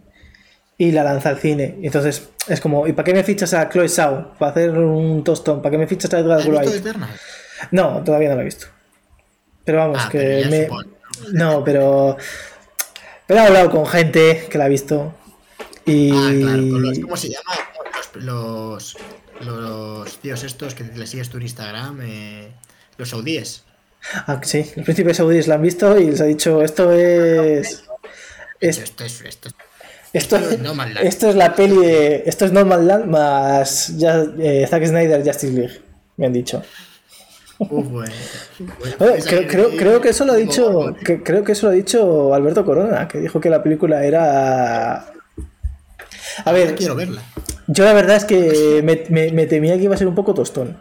y 0.77 0.91
la 0.91 1.03
lanza 1.03 1.29
al 1.29 1.37
cine. 1.39 1.77
Entonces 1.83 2.29
es 2.47 2.59
como, 2.59 2.87
¿y 2.87 2.93
para 2.93 3.05
qué 3.05 3.13
me 3.13 3.23
fichas 3.23 3.53
a 3.53 3.69
Chloe 3.69 3.87
Zhao? 3.89 4.33
¿Para 4.39 4.51
hacer 4.51 4.71
un 4.71 5.23
tostón? 5.23 5.61
¿Para 5.61 5.71
qué 5.71 5.77
me 5.77 5.87
fichas 5.87 6.11
a 6.13 6.19
Edgar 6.19 6.39
¿Has 6.39 6.47
visto 6.49 6.59
Wright? 6.71 6.97
No, 7.71 8.03
todavía 8.03 8.29
no 8.29 8.35
lo 8.35 8.41
he 8.41 8.45
visto. 8.45 8.65
Pero 9.63 9.77
vamos, 9.77 9.99
Ah, 10.01 10.09
que 10.11 10.17
pero 10.17 10.49
me... 10.49 10.67
No, 11.31 11.63
pero... 11.63 12.17
Pero 13.27 13.39
he 13.39 13.45
hablado 13.45 13.69
con 13.71 13.85
gente 13.85 14.47
que 14.49 14.57
la 14.57 14.65
ha 14.65 14.67
visto. 14.67 15.13
Y... 15.85 16.11
Ah, 16.11 16.31
claro. 16.37 16.69
con 16.71 16.81
los- 16.81 16.99
¿Cómo 16.99 17.17
se 17.17 17.29
llama? 17.29 17.51
Los 18.15 18.15
los, 18.25 18.97
los 19.45 20.17
tíos 20.19 20.43
estos 20.43 20.75
que 20.75 20.83
le 20.83 21.07
sigues 21.07 21.29
tú 21.29 21.37
en 21.37 21.43
Instagram, 21.43 21.99
eh, 22.03 22.51
los 22.97 23.09
saudíes. 23.09 23.63
Ah, 24.27 24.39
sí, 24.43 24.65
los 24.75 24.85
príncipes 24.85 25.17
saudíes 25.17 25.47
la 25.47 25.55
han 25.55 25.61
visto 25.61 25.97
y 25.97 26.07
les 26.07 26.21
ha 26.21 26.25
dicho 26.25 26.61
esto 26.61 26.91
es... 26.91 27.83
es 28.59 28.77
esto 28.79 29.05
es... 29.05 29.21
Esto 29.21 29.47
es 29.47 29.55
esto, 30.13 30.37
esto 31.01 31.29
es 31.29 31.35
la 31.35 31.55
peli 31.55 31.75
de. 31.75 32.23
Esto 32.27 32.45
es 32.45 32.51
Normal 32.51 32.87
Land 32.87 33.05
más 33.07 33.97
ya, 33.97 34.23
eh, 34.37 34.67
Zack 34.69 34.85
Snyder 34.85 35.25
Justice 35.25 35.51
League. 35.51 35.81
Me 36.17 36.27
han 36.27 36.33
dicho. 36.33 36.61
Uf, 37.57 37.87
bueno. 37.87 38.13
creo, 38.99 39.47
creo, 39.47 39.69
creo, 39.71 40.01
que 40.01 40.09
eso 40.09 40.23
lo 40.25 40.33
ha 40.33 40.35
dicho. 40.35 40.95
Que, 41.03 41.23
creo 41.23 41.43
que 41.43 41.53
eso 41.53 41.65
lo 41.65 41.71
ha 41.71 41.75
dicho 41.75 42.31
Alberto 42.31 42.63
Corona, 42.63 43.07
que 43.07 43.19
dijo 43.19 43.41
que 43.41 43.49
la 43.49 43.63
película 43.63 44.05
era. 44.05 45.11
A 46.45 46.51
ver. 46.51 46.75
Quiero 46.75 46.93
verla. 46.93 47.23
Yo 47.65 47.83
la 47.83 47.93
verdad 47.93 48.17
es 48.17 48.25
que 48.25 48.81
me, 48.83 49.05
me, 49.09 49.31
me, 49.31 49.47
temía 49.47 49.77
que 49.77 49.83
iba 49.83 49.95
a 49.95 49.97
ser 49.97 50.07
un 50.07 50.15
poco 50.15 50.35
tostón. 50.35 50.77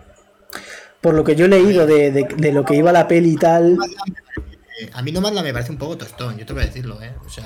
Por 1.02 1.14
lo 1.14 1.24
que 1.24 1.36
yo 1.36 1.44
he 1.44 1.48
leído 1.48 1.86
de, 1.86 2.10
de, 2.10 2.26
de 2.36 2.52
lo 2.52 2.64
que 2.64 2.76
iba 2.76 2.92
la 2.92 3.06
peli 3.08 3.32
y 3.32 3.36
tal. 3.36 3.76
A 4.94 5.02
mí 5.02 5.12
Nomadland 5.12 5.46
me 5.46 5.52
parece 5.52 5.70
un 5.70 5.78
poco 5.78 5.98
tostón, 5.98 6.38
yo 6.38 6.46
tengo 6.46 6.60
que 6.60 6.66
decirlo, 6.66 7.00
¿eh? 7.02 7.12
O 7.26 7.28
sea, 7.28 7.44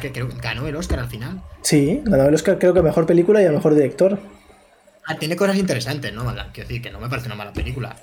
que 0.00 0.12
creo 0.12 0.28
que 0.28 0.36
ganó 0.38 0.66
el 0.66 0.74
Oscar 0.76 1.00
al 1.00 1.08
final. 1.08 1.42
Sí, 1.62 2.00
ganó 2.04 2.24
el 2.26 2.34
Oscar 2.34 2.58
creo 2.58 2.72
que 2.74 2.82
mejor 2.82 3.06
película 3.06 3.42
y 3.42 3.46
a 3.46 3.52
mejor 3.52 3.74
director. 3.74 4.18
Ah, 5.06 5.16
tiene 5.16 5.36
cosas 5.36 5.56
interesantes, 5.56 6.12
¿no? 6.12 6.24
Quiero 6.52 6.68
decir 6.68 6.82
que 6.82 6.90
no 6.90 6.98
me 6.98 7.08
parece 7.08 7.26
una 7.28 7.36
mala 7.36 7.52
película. 7.52 7.96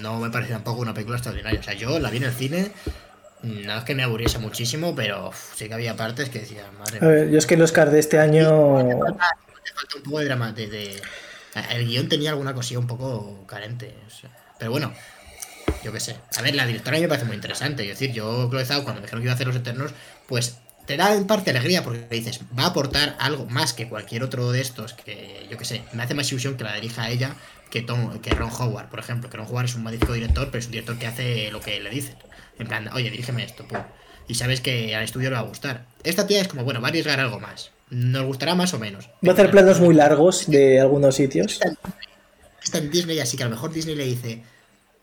No 0.00 0.18
me 0.20 0.30
parece 0.30 0.52
tampoco 0.52 0.82
una 0.82 0.92
película 0.92 1.16
extraordinaria. 1.16 1.60
O 1.60 1.62
sea, 1.62 1.74
yo 1.74 1.98
la 1.98 2.10
vi 2.10 2.18
en 2.18 2.24
el 2.24 2.32
cine, 2.32 2.72
no 3.42 3.76
es 3.76 3.84
que 3.84 3.94
me 3.94 4.02
aburriese 4.02 4.38
muchísimo, 4.38 4.94
pero 4.94 5.30
sí 5.54 5.68
que 5.68 5.74
había 5.74 5.96
partes 5.96 6.28
que 6.28 6.40
decía, 6.40 6.64
madre 6.78 6.98
A 7.00 7.06
ver, 7.06 7.30
yo 7.30 7.38
es 7.38 7.46
que 7.46 7.54
el 7.54 7.62
Oscar 7.62 7.90
de 7.90 7.98
este 7.98 8.18
año... 8.18 8.84
Me 8.84 8.96
falta, 8.96 9.30
un 9.96 10.02
poco 10.02 10.18
de 10.20 10.24
drama. 10.26 10.52
De, 10.52 11.00
El 11.70 11.86
guion 11.86 12.08
tenía 12.08 12.30
alguna 12.30 12.54
cosilla 12.54 12.78
un 12.78 12.86
poco 12.86 13.46
carente. 13.46 13.94
pero 14.58 14.70
bueno, 14.70 14.92
yo 15.84 15.92
qué 15.92 16.00
sé. 16.00 16.16
A 16.36 16.42
ver, 16.42 16.54
la 16.54 16.66
directora 16.66 16.98
me 16.98 17.08
parece 17.08 17.26
muy 17.26 17.34
interesante. 17.34 17.82
Es 17.82 17.98
decir, 17.98 18.12
yo, 18.12 18.48
Chloe 18.48 18.64
Zhao, 18.64 18.84
cuando 18.84 19.00
me 19.00 19.06
dijeron 19.06 19.20
que 19.20 19.26
iba 19.26 19.32
a 19.32 19.34
hacer 19.34 19.46
Los 19.46 19.56
Eternos, 19.56 19.92
pues 20.26 20.58
te 20.86 20.96
da 20.96 21.14
en 21.14 21.26
parte 21.26 21.50
alegría 21.50 21.84
porque 21.84 22.06
dices, 22.10 22.40
va 22.58 22.64
a 22.64 22.66
aportar 22.68 23.16
algo 23.20 23.46
más 23.46 23.72
que 23.72 23.88
cualquier 23.88 24.22
otro 24.22 24.50
de 24.50 24.60
estos 24.60 24.94
que, 24.94 25.46
yo 25.50 25.56
qué 25.58 25.64
sé, 25.64 25.84
me 25.92 26.02
hace 26.02 26.14
más 26.14 26.30
ilusión 26.30 26.56
que 26.56 26.64
la 26.64 26.74
dirija 26.74 27.02
a 27.02 27.10
ella 27.10 27.36
que, 27.70 27.82
Tom, 27.82 28.18
que 28.20 28.30
Ron 28.30 28.50
Howard, 28.50 28.88
por 28.90 28.98
ejemplo. 28.98 29.30
Que 29.30 29.36
Ron 29.36 29.46
Howard 29.46 29.64
es 29.64 29.74
un 29.74 29.82
magnífico 29.82 30.12
director, 30.12 30.46
pero 30.46 30.58
es 30.58 30.66
un 30.66 30.72
director 30.72 30.98
que 30.98 31.06
hace 31.06 31.50
lo 31.50 31.60
que 31.60 31.80
le 31.80 31.90
dicen. 31.90 32.16
En 32.58 32.68
plan, 32.68 32.88
oye, 32.92 33.10
dirígeme 33.10 33.44
esto, 33.44 33.66
pum. 33.66 33.78
Y 34.28 34.34
sabes 34.34 34.60
que 34.60 34.94
al 34.94 35.04
estudio 35.04 35.30
le 35.30 35.36
va 35.36 35.40
a 35.40 35.44
gustar. 35.44 35.86
Esta 36.04 36.26
tía 36.26 36.40
es 36.40 36.48
como, 36.48 36.64
bueno, 36.64 36.80
va 36.80 36.88
a 36.88 36.90
arriesgar 36.90 37.18
algo 37.18 37.40
más. 37.40 37.70
Nos 37.92 38.24
gustará 38.24 38.54
más 38.54 38.72
o 38.72 38.78
menos. 38.78 39.10
Va 39.26 39.32
a 39.32 39.34
hacer 39.34 39.50
planos 39.50 39.78
muy 39.78 39.94
largos 39.94 40.48
de 40.48 40.80
algunos 40.80 41.14
sitios. 41.14 41.60
Está 42.64 42.78
en 42.78 42.90
Disney, 42.90 43.20
así 43.20 43.36
que 43.36 43.42
a 43.42 43.46
lo 43.46 43.50
mejor 43.50 43.70
Disney 43.70 43.94
le 43.94 44.06
dice, 44.06 44.42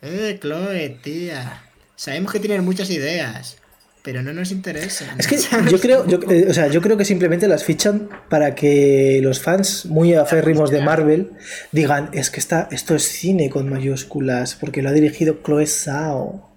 eh, 0.01 0.39
Chloe, 0.41 0.97
tía. 1.03 1.65
Sabemos 1.95 2.31
que 2.31 2.39
tienes 2.39 2.63
muchas 2.63 2.89
ideas, 2.89 3.57
pero 4.01 4.23
no 4.23 4.33
nos 4.33 4.51
interesa. 4.51 5.05
Es 5.19 5.27
que 5.27 5.37
yo 5.69 5.79
creo, 5.79 6.07
yo, 6.07 6.19
eh, 6.31 6.47
o 6.49 6.53
sea, 6.53 6.65
yo 6.67 6.81
creo 6.81 6.97
que 6.97 7.05
simplemente 7.05 7.47
las 7.47 7.63
fichan 7.63 8.09
para 8.27 8.55
que 8.55 9.19
los 9.21 9.39
fans 9.39 9.85
muy 9.85 10.15
aférrimos 10.15 10.71
de 10.71 10.81
Marvel 10.81 11.33
digan, 11.71 12.09
es 12.13 12.31
que 12.31 12.39
está, 12.39 12.69
esto 12.71 12.95
es 12.95 13.03
cine 13.03 13.51
con 13.51 13.69
mayúsculas, 13.69 14.55
porque 14.55 14.81
lo 14.81 14.89
ha 14.89 14.93
dirigido 14.93 15.41
Chloe 15.45 15.67
Zhao. 15.67 16.48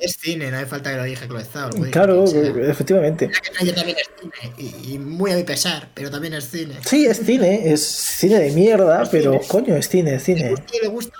Es 0.00 0.16
cine, 0.16 0.50
no 0.50 0.56
hace 0.56 0.66
falta 0.66 0.90
que 0.90 0.96
lo 0.96 1.04
dirija 1.04 1.26
Chloe 1.26 1.44
Zhao. 1.44 1.70
Claro, 1.90 2.24
efectivamente. 2.24 3.30
también 3.74 3.96
es 3.98 4.10
cine, 4.20 4.70
y, 4.84 4.98
muy 4.98 5.32
a 5.32 5.36
mi 5.36 5.42
pesar, 5.42 5.88
pero 5.92 6.10
también 6.10 6.34
es 6.34 6.48
cine. 6.48 6.76
Sí, 6.84 7.06
es 7.06 7.18
cine, 7.18 7.72
es 7.72 7.84
cine 7.84 8.38
de 8.38 8.52
mierda, 8.52 9.08
pero 9.10 9.40
coño, 9.48 9.76
es 9.76 9.88
cine, 9.88 10.14
es 10.14 10.22
cine. 10.22 10.54
le 10.82 10.88
gusta 10.88 11.12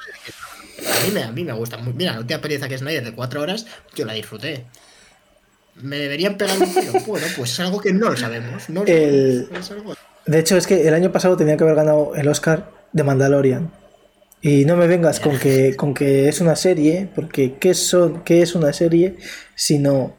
a 0.87 1.07
mí, 1.07 1.13
me, 1.13 1.23
a 1.23 1.33
mí 1.33 1.45
me 1.45 1.53
gusta 1.53 1.77
muy. 1.77 1.93
Mira, 1.93 2.13
la 2.13 2.21
última 2.21 2.37
experiencia 2.37 2.69
que 2.69 2.75
es 2.75 2.81
Snyder 2.81 3.05
de 3.05 3.13
4 3.13 3.41
horas, 3.41 3.67
yo 3.95 4.05
la 4.05 4.13
disfruté. 4.13 4.65
¿Me 5.77 5.97
deberían 5.97 6.37
pegar 6.37 6.59
un 6.59 6.73
tiro? 6.73 6.93
Bueno, 7.07 7.27
pues 7.37 7.53
es 7.53 7.61
algo 7.61 7.81
que 7.81 7.93
no 7.93 8.11
lo 8.11 8.17
sabemos. 8.17 8.69
No 8.69 8.85
el... 8.85 9.49
De 10.27 10.39
hecho, 10.39 10.57
es 10.57 10.67
que 10.67 10.87
el 10.87 10.95
año 10.95 11.11
pasado 11.11 11.37
tenía 11.37 11.57
que 11.57 11.65
haber 11.65 11.77
ganado 11.77 12.15
el 12.15 12.29
Oscar 12.29 12.71
de 12.93 13.03
Mandalorian. 13.03 13.71
Y 14.41 14.65
no 14.65 14.77
me 14.77 14.87
vengas 14.87 15.19
con 15.19 15.39
que, 15.39 15.75
con 15.75 15.95
que 15.95 16.29
es 16.29 16.41
una 16.41 16.55
serie, 16.55 17.09
porque 17.15 17.57
¿qué, 17.59 17.75
son, 17.75 18.23
¿qué 18.23 18.43
es 18.43 18.55
una 18.55 18.73
serie 18.73 19.17
sino 19.57 20.17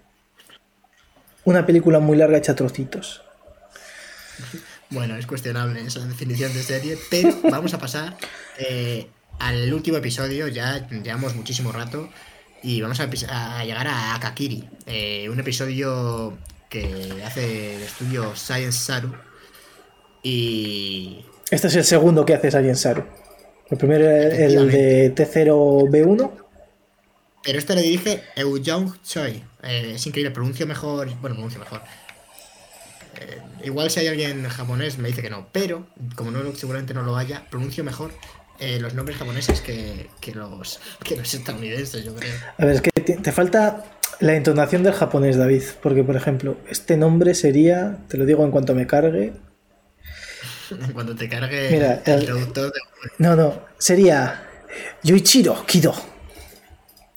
una 1.45 1.65
película 1.65 1.99
muy 1.99 2.17
larga 2.17 2.37
hecha 2.37 2.55
trocitos? 2.55 3.21
Bueno, 4.89 5.15
es 5.15 5.25
cuestionable 5.25 5.81
esa 5.81 6.05
definición 6.05 6.53
de 6.53 6.63
serie, 6.63 6.97
pero 7.09 7.37
vamos 7.49 7.73
a 7.73 7.79
pasar 7.79 8.17
eh, 8.57 9.07
al 9.39 9.71
último 9.73 9.97
episodio, 9.97 10.47
ya 10.47 10.87
llevamos 10.89 11.35
muchísimo 11.35 11.71
rato 11.71 12.09
y 12.61 12.81
vamos 12.81 12.99
a, 12.99 13.63
llegar 13.63 13.87
a 13.87 14.15
Akakiri, 14.15 14.67
eh, 14.85 15.29
un 15.29 15.39
episodio 15.39 16.37
que 16.69 17.23
hace 17.25 17.77
el 17.77 17.83
estudio 17.83 18.35
Science 18.35 18.79
Saru 18.79 19.13
y... 20.23 21.23
Este 21.49 21.67
es 21.67 21.75
el 21.75 21.85
segundo 21.85 22.25
que 22.25 22.35
hace 22.35 22.51
Science 22.51 22.81
Saru. 22.81 23.05
El 23.69 23.77
primero 23.77 24.09
es 24.09 24.53
el 24.53 24.71
de 24.71 25.13
T0B1. 25.15 26.31
Pero 27.43 27.59
este 27.59 27.75
le 27.75 27.81
dirige 27.81 28.21
Eujong 28.35 29.01
Choi. 29.03 29.43
Eh, 29.63 29.93
es 29.95 30.05
increíble, 30.07 30.31
pronuncio 30.31 30.65
mejor. 30.65 31.07
Bueno, 31.21 31.35
pronuncio 31.35 31.59
mejor. 31.59 31.81
Eh, 33.19 33.41
igual 33.63 33.89
si 33.89 34.01
hay 34.01 34.07
alguien 34.07 34.47
japonés 34.47 34.97
me 34.97 35.07
dice 35.07 35.21
que 35.21 35.29
no, 35.29 35.47
pero 35.51 35.87
como 36.15 36.31
no 36.31 36.55
seguramente 36.55 36.93
no 36.93 37.03
lo 37.03 37.17
haya, 37.17 37.45
pronuncio 37.49 37.83
mejor 37.83 38.11
eh, 38.59 38.79
los 38.79 38.93
nombres 38.93 39.17
japoneses 39.17 39.61
que, 39.61 40.09
los, 40.33 40.79
que 41.03 41.15
los 41.15 41.33
estadounidenses, 41.33 42.03
yo 42.03 42.13
creo. 42.13 42.33
A 42.57 42.65
ver, 42.65 42.75
es 42.75 42.81
que 42.81 42.91
te, 42.91 43.31
falta 43.31 43.85
la 44.19 44.35
entonación 44.35 44.83
del 44.83 44.93
japonés, 44.93 45.37
David. 45.37 45.63
Porque, 45.81 46.03
por 46.03 46.17
ejemplo, 46.17 46.57
este 46.69 46.97
nombre 46.97 47.35
sería, 47.35 47.99
te 48.09 48.17
lo 48.17 48.25
digo 48.25 48.43
en 48.43 48.51
cuanto 48.51 48.75
me 48.75 48.85
cargue. 48.85 49.31
en 50.85 50.93
cuanto 50.93 51.15
te 51.15 51.29
cargue 51.29 51.69
Mira, 51.71 52.01
el, 52.05 52.25
traductor 52.25 52.71
de... 52.71 52.79
No, 53.17 53.35
no, 53.35 53.61
sería 53.77 54.47
Yuichiro 55.03 55.65
Kido. 55.65 55.93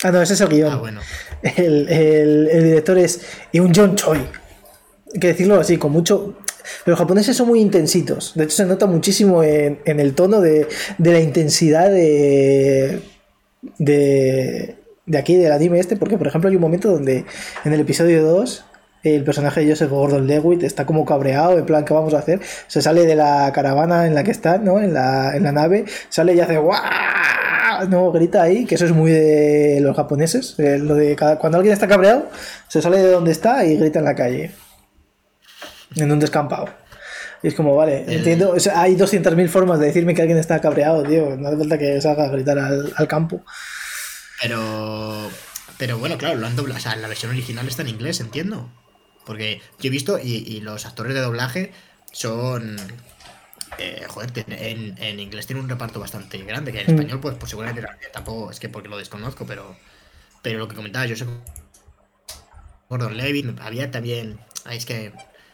Ah, 0.05 0.11
no, 0.11 0.21
ese 0.21 0.35
es 0.35 0.41
el 0.41 0.49
guion. 0.49 0.73
Ah, 0.73 0.77
bueno. 0.77 1.01
El, 1.43 1.89
el, 1.89 2.49
el 2.51 2.65
director 2.65 2.99
es 2.99 3.21
Yoon 3.53 3.73
John 3.75 3.95
Choi. 3.95 4.19
Hay 4.19 5.21
que 5.21 5.29
decirlo 5.29 5.61
así, 5.61 5.77
con 5.77 5.93
mucho, 5.93 6.37
pero 6.85 6.93
los 6.93 6.99
japoneses 6.99 7.37
son 7.37 7.49
muy 7.49 7.61
intensitos. 7.61 8.33
De 8.35 8.45
hecho, 8.45 8.57
se 8.57 8.67
nota 8.67 8.87
muchísimo 8.87 9.43
en, 9.43 9.79
el 9.85 10.15
tono 10.15 10.41
de, 10.41 10.67
la 10.99 11.21
intensidad 11.21 11.91
de, 11.91 13.01
de, 13.79 14.77
aquí, 15.17 15.37
del 15.37 15.53
anime 15.53 15.79
este. 15.79 15.97
Porque, 15.97 16.19
por 16.19 16.27
ejemplo, 16.27 16.49
hay 16.49 16.57
un 16.57 16.63
momento 16.63 16.91
donde 16.91 17.25
en 17.65 17.73
el 17.73 17.81
episodio 17.81 18.25
2 18.25 18.65
el 19.03 19.25
personaje 19.25 19.61
de 19.61 19.71
Joseph 19.71 19.91
Gordon 19.91 20.27
Lewitt 20.27 20.63
está 20.63 20.87
como 20.87 21.05
cabreado, 21.05 21.59
en 21.59 21.67
plan, 21.67 21.85
¿qué 21.85 21.95
vamos 21.95 22.15
a 22.15 22.19
hacer? 22.19 22.41
Se 22.67 22.83
sale 22.83 23.05
de 23.07 23.17
la 23.17 23.51
caravana 23.53 24.07
en 24.07 24.15
la 24.15 24.23
que 24.25 24.31
está, 24.31 24.59
¿no? 24.59 24.81
En 24.81 24.95
la, 24.95 25.33
nave, 25.39 25.85
sale 26.09 26.35
y 26.35 26.41
hace 26.41 26.59
¡guau! 26.59 26.81
No, 27.89 28.13
grita 28.13 28.43
ahí, 28.43 28.65
que 28.65 28.77
eso 28.77 28.85
es 28.85 28.93
muy 28.93 29.11
de 29.11 29.81
los 29.81 29.97
japoneses. 29.97 30.55
Eh, 30.59 30.79
lo 30.79 30.95
de 30.95 31.17
cuando 31.17 31.59
alguien 31.59 31.73
está 31.73 31.89
cabreado, 31.89 32.29
se 32.69 32.81
sale 32.81 32.99
de 32.99 33.11
donde 33.11 33.33
está 33.33 33.65
y 33.65 33.77
grita 33.77 33.99
en 33.99 34.05
la 34.05 34.15
calle 34.15 34.53
en 35.97 36.11
un 36.11 36.21
descampado. 36.21 36.69
Y 37.43 37.49
es 37.49 37.55
como, 37.55 37.75
vale, 37.75 38.05
entiendo. 38.07 38.55
hay 38.75 38.97
200.000 38.97 39.49
formas 39.49 39.81
de 39.81 39.87
decirme 39.87 40.15
que 40.15 40.23
alguien 40.23 40.39
está 40.39 40.61
cabreado, 40.61 41.03
tío. 41.03 41.37
No 41.37 41.49
hace 41.49 41.57
falta 41.57 41.79
que 41.79 42.01
salga 42.01 42.25
a 42.25 42.29
gritar 42.29 42.59
al, 42.59 43.09
campo. 43.09 43.45
Pero. 44.41 45.29
Pero 45.77 45.99
bueno, 45.99 46.17
claro, 46.19 46.37
lo 46.37 46.47
han 46.47 46.55
doblado. 46.55 46.79
O 46.79 46.83
sea, 46.83 46.95
la 46.95 47.09
versión 47.09 47.33
original 47.33 47.67
está 47.67 47.83
en 47.83 47.89
inglés, 47.89 48.21
entiendo. 48.21 48.71
Porque 49.25 49.61
yo 49.79 49.89
he 49.89 49.91
visto, 49.91 50.19
y, 50.19 50.61
los 50.61 50.87
actores 50.87 51.15
de 51.15 51.21
doblaje 51.21 51.73
son. 52.13 52.77
Eh, 53.79 54.05
joder, 54.09 54.31
en, 54.49 54.97
en, 55.03 55.21
inglés 55.21 55.47
tiene 55.47 55.63
un 55.63 55.69
reparto 55.69 55.99
bastante 55.99 56.39
grande, 56.43 56.73
que 56.73 56.81
en 56.81 56.87
mm. 56.87 56.91
español, 56.91 57.21
pues, 57.21 57.37
pues 57.37 57.51
seguramente 57.51 57.83
tampoco 58.13 58.51
es 58.51 58.61
que 58.61 58.69
porque 58.69 58.89
lo 58.89 58.99
desconozco, 58.99 59.47
pero. 59.47 59.77
Pero 60.43 60.59
lo 60.59 60.69
que 60.69 60.75
comentaba, 60.75 61.07
yo 61.07 61.17
sé. 61.17 61.27
Gordon 62.89 63.17
Levy, 63.17 63.55
había 63.61 63.91
también. 63.91 64.39
Es 64.71 64.85
que 64.85 65.13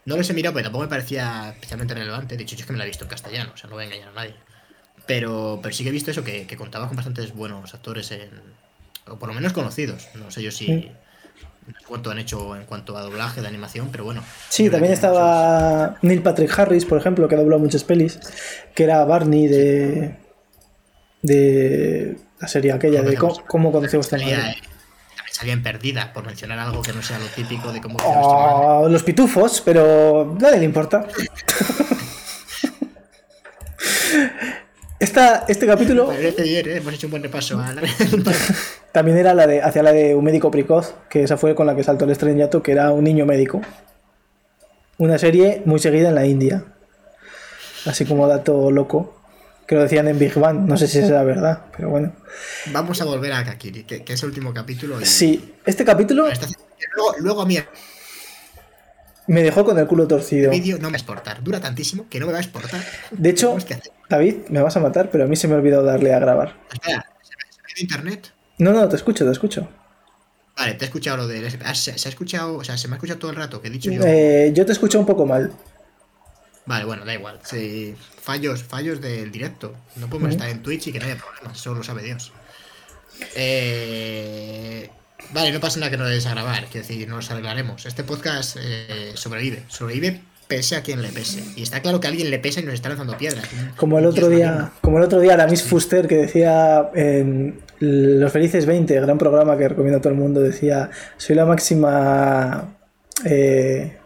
no 0.08 0.16
los 0.16 0.28
he 0.30 0.32
mirado, 0.32 0.54
pero 0.54 0.64
tampoco 0.64 0.84
me 0.84 0.88
parecía 0.88 1.50
especialmente 1.50 1.92
relevante. 1.92 2.36
De 2.36 2.42
hecho, 2.42 2.56
yo 2.56 2.62
es 2.62 2.66
que 2.66 2.72
me 2.72 2.78
la 2.78 2.84
he 2.84 2.88
visto 2.88 3.04
en 3.04 3.10
castellano, 3.10 3.52
o 3.54 3.56
sea, 3.58 3.68
no 3.68 3.76
voy 3.76 3.84
a 3.84 3.86
engañar 3.88 4.08
a 4.08 4.12
nadie. 4.12 4.34
Pero, 5.06 5.60
pero 5.62 5.74
sí 5.74 5.84
que 5.84 5.90
he 5.90 5.92
visto 5.92 6.10
eso, 6.10 6.24
que, 6.24 6.46
contaba 6.56 6.88
con 6.88 6.96
bastantes 6.96 7.34
buenos 7.34 7.74
actores, 7.74 8.10
en, 8.10 8.30
o 9.06 9.18
por 9.18 9.28
lo 9.28 9.34
menos 9.34 9.52
conocidos. 9.52 10.08
No 10.14 10.30
sé 10.30 10.42
yo 10.42 10.50
si. 10.50 10.90
Cuánto 11.86 12.10
han 12.10 12.18
hecho 12.18 12.56
en 12.56 12.64
cuanto 12.64 12.96
a 12.96 13.02
doblaje 13.02 13.40
de 13.40 13.48
animación, 13.48 13.88
pero 13.90 14.04
bueno. 14.04 14.22
Sí, 14.48 14.70
también 14.70 14.92
estaba 14.92 15.96
Neil 16.02 16.22
Patrick 16.22 16.58
Harris, 16.58 16.84
por 16.84 16.98
ejemplo, 16.98 17.28
que 17.28 17.34
ha 17.34 17.38
doblado 17.38 17.60
muchas 17.60 17.84
pelis, 17.84 18.18
que 18.74 18.84
era 18.84 19.04
Barney 19.04 19.46
de. 19.46 20.16
de 21.22 22.16
la 22.40 22.48
serie 22.48 22.72
aquella, 22.72 23.02
de 23.02 23.16
cómo, 23.16 23.72
conocemos 23.72 24.08
también 24.08 24.38
salían 25.38 25.62
perdida, 25.62 26.12
por 26.12 26.26
mencionar 26.26 26.58
algo 26.58 26.82
que 26.82 26.92
no 26.92 27.00
sea 27.00 27.16
lo 27.18 27.26
típico 27.26 27.72
de 27.72 27.80
cómo 27.80 27.96
oh, 28.04 28.88
Los 28.88 29.04
pitufos, 29.04 29.60
pero 29.64 30.36
nadie 30.40 30.58
le 30.58 30.64
importa. 30.64 31.06
esta, 35.18 35.44
este 35.48 35.66
capítulo. 35.66 36.06
Parece 36.06 36.42
bien, 36.42 36.68
¿eh? 36.68 36.76
hemos 36.76 36.94
hecho 36.94 37.06
un 37.06 37.10
buen 37.12 37.22
repaso. 37.22 37.58
A 37.60 37.72
la... 37.72 37.82
También 38.92 39.18
era 39.18 39.34
la 39.34 39.46
de, 39.46 39.62
hacia 39.62 39.82
la 39.82 39.92
de 39.92 40.14
un 40.14 40.24
médico 40.24 40.50
precoz, 40.50 40.94
que 41.10 41.22
esa 41.22 41.36
fue 41.36 41.54
con 41.54 41.66
la 41.66 41.74
que 41.76 41.84
saltó 41.84 42.04
el 42.04 42.10
estrellato, 42.12 42.62
que 42.62 42.72
era 42.72 42.90
un 42.92 43.04
niño 43.04 43.26
médico. 43.26 43.60
Una 44.98 45.18
serie 45.18 45.62
muy 45.64 45.78
seguida 45.78 46.08
en 46.08 46.14
la 46.14 46.26
India. 46.26 46.64
Así 47.86 48.04
como 48.04 48.26
dato 48.26 48.70
loco. 48.70 49.14
Que 49.66 49.74
lo 49.74 49.82
decían 49.82 50.08
en 50.08 50.18
Big 50.18 50.34
Bang. 50.34 50.60
No 50.66 50.76
sé 50.78 50.88
si 50.88 50.98
es 50.98 51.10
la 51.10 51.22
verdad, 51.24 51.66
pero 51.76 51.90
bueno. 51.90 52.12
Vamos 52.72 53.00
a 53.02 53.04
volver 53.04 53.32
a 53.34 53.44
Kakiri, 53.44 53.84
que, 53.84 54.02
que 54.02 54.14
es 54.14 54.22
el 54.22 54.30
último 54.30 54.54
capítulo. 54.54 54.98
y- 55.00 55.04
Sí, 55.04 55.54
este 55.66 55.84
capítulo 55.84 56.26
Luego, 56.96 57.14
luego 57.18 57.42
a 57.42 57.46
mí 57.46 57.58
me 59.28 59.42
dejó 59.42 59.64
con 59.64 59.78
el 59.78 59.86
culo 59.86 60.08
torcido. 60.08 60.50
vídeo 60.50 60.76
no 60.76 60.84
me 60.84 60.88
va 60.88 60.94
a 60.94 60.98
exportar. 60.98 61.42
Dura 61.42 61.60
tantísimo 61.60 62.06
que 62.08 62.18
no 62.18 62.26
me 62.26 62.32
va 62.32 62.38
a 62.38 62.42
exportar. 62.42 62.82
De 63.12 63.30
hecho, 63.30 63.56
David, 64.08 64.48
me 64.48 64.60
vas 64.60 64.76
a 64.76 64.80
matar, 64.80 65.10
pero 65.10 65.24
a 65.24 65.26
mí 65.26 65.36
se 65.36 65.46
me 65.46 65.54
ha 65.54 65.58
olvidado 65.58 65.84
darle 65.84 66.12
a 66.12 66.18
grabar. 66.18 66.56
Espera, 66.72 67.06
¿se 67.22 67.32
me- 67.76 67.82
internet? 67.82 68.32
No, 68.58 68.72
no, 68.72 68.88
te 68.88 68.96
escucho, 68.96 69.24
te 69.24 69.30
escucho. 69.30 69.68
Vale, 70.56 70.74
te 70.74 70.84
he 70.84 70.86
escuchado 70.86 71.18
lo 71.18 71.28
de. 71.28 71.48
Se, 71.74 71.90
ha 71.92 72.08
escuchado, 72.08 72.56
o 72.56 72.64
sea, 72.64 72.76
se 72.76 72.88
me 72.88 72.94
ha 72.94 72.96
escuchado 72.96 73.20
todo 73.20 73.30
el 73.30 73.36
rato 73.36 73.62
que 73.62 73.68
he 73.68 73.70
dicho 73.70 73.92
yo. 73.92 74.02
Eh, 74.04 74.50
yo 74.52 74.66
te 74.66 74.72
escucho 74.72 74.98
un 74.98 75.06
poco 75.06 75.24
mal. 75.24 75.52
Vale, 76.66 76.84
bueno, 76.84 77.04
da 77.04 77.14
igual. 77.14 77.38
Sí, 77.44 77.94
fallos, 78.20 78.62
fallos 78.64 79.00
del 79.00 79.30
directo. 79.30 79.74
No 79.96 80.08
podemos 80.10 80.32
estar 80.32 80.48
en 80.48 80.62
Twitch 80.62 80.88
y 80.88 80.92
que 80.92 80.98
no 80.98 81.06
haya 81.06 81.16
problemas, 81.16 81.56
eso 81.56 81.72
lo 81.74 81.82
sabe 81.82 82.02
Dios. 82.02 82.32
Eh, 83.36 84.90
vale, 85.32 85.52
no 85.52 85.60
pasa 85.60 85.78
nada 85.80 85.90
que 85.90 85.96
no 85.96 86.06
des 86.06 86.26
a 86.26 86.30
grabar, 86.30 86.66
quiero 86.66 86.86
decir, 86.86 87.08
nos 87.08 87.30
arreglaremos. 87.30 87.86
Este 87.86 88.04
podcast 88.04 88.56
eh, 88.60 89.12
sobrevive, 89.14 89.64
sobrevive 89.68 90.20
pese 90.48 90.76
a 90.76 90.82
quien 90.82 91.02
le 91.02 91.08
pese. 91.10 91.44
Y 91.56 91.62
está 91.62 91.82
claro 91.82 92.00
que 92.00 92.06
a 92.06 92.10
alguien 92.10 92.30
le 92.30 92.38
pesa 92.38 92.60
y 92.60 92.64
nos 92.64 92.74
está 92.74 92.88
lanzando 92.88 93.16
piedras. 93.16 93.44
Como 93.76 93.98
el 93.98 94.06
otro 94.06 94.28
día, 94.28 94.72
como 94.80 94.98
el 94.98 95.04
otro 95.04 95.20
día 95.20 95.36
la 95.36 95.46
Miss 95.46 95.62
Fuster 95.62 96.08
que 96.08 96.16
decía 96.16 96.88
en 96.94 97.60
Los 97.78 98.32
Felices 98.32 98.64
20, 98.64 98.98
gran 99.00 99.18
programa 99.18 99.56
que 99.58 99.68
recomiendo 99.68 99.98
a 99.98 100.00
todo 100.00 100.12
el 100.12 100.18
mundo, 100.18 100.40
decía, 100.40 100.90
soy 101.18 101.36
la 101.36 101.44
máxima 101.44 102.74
eh, 103.24 103.98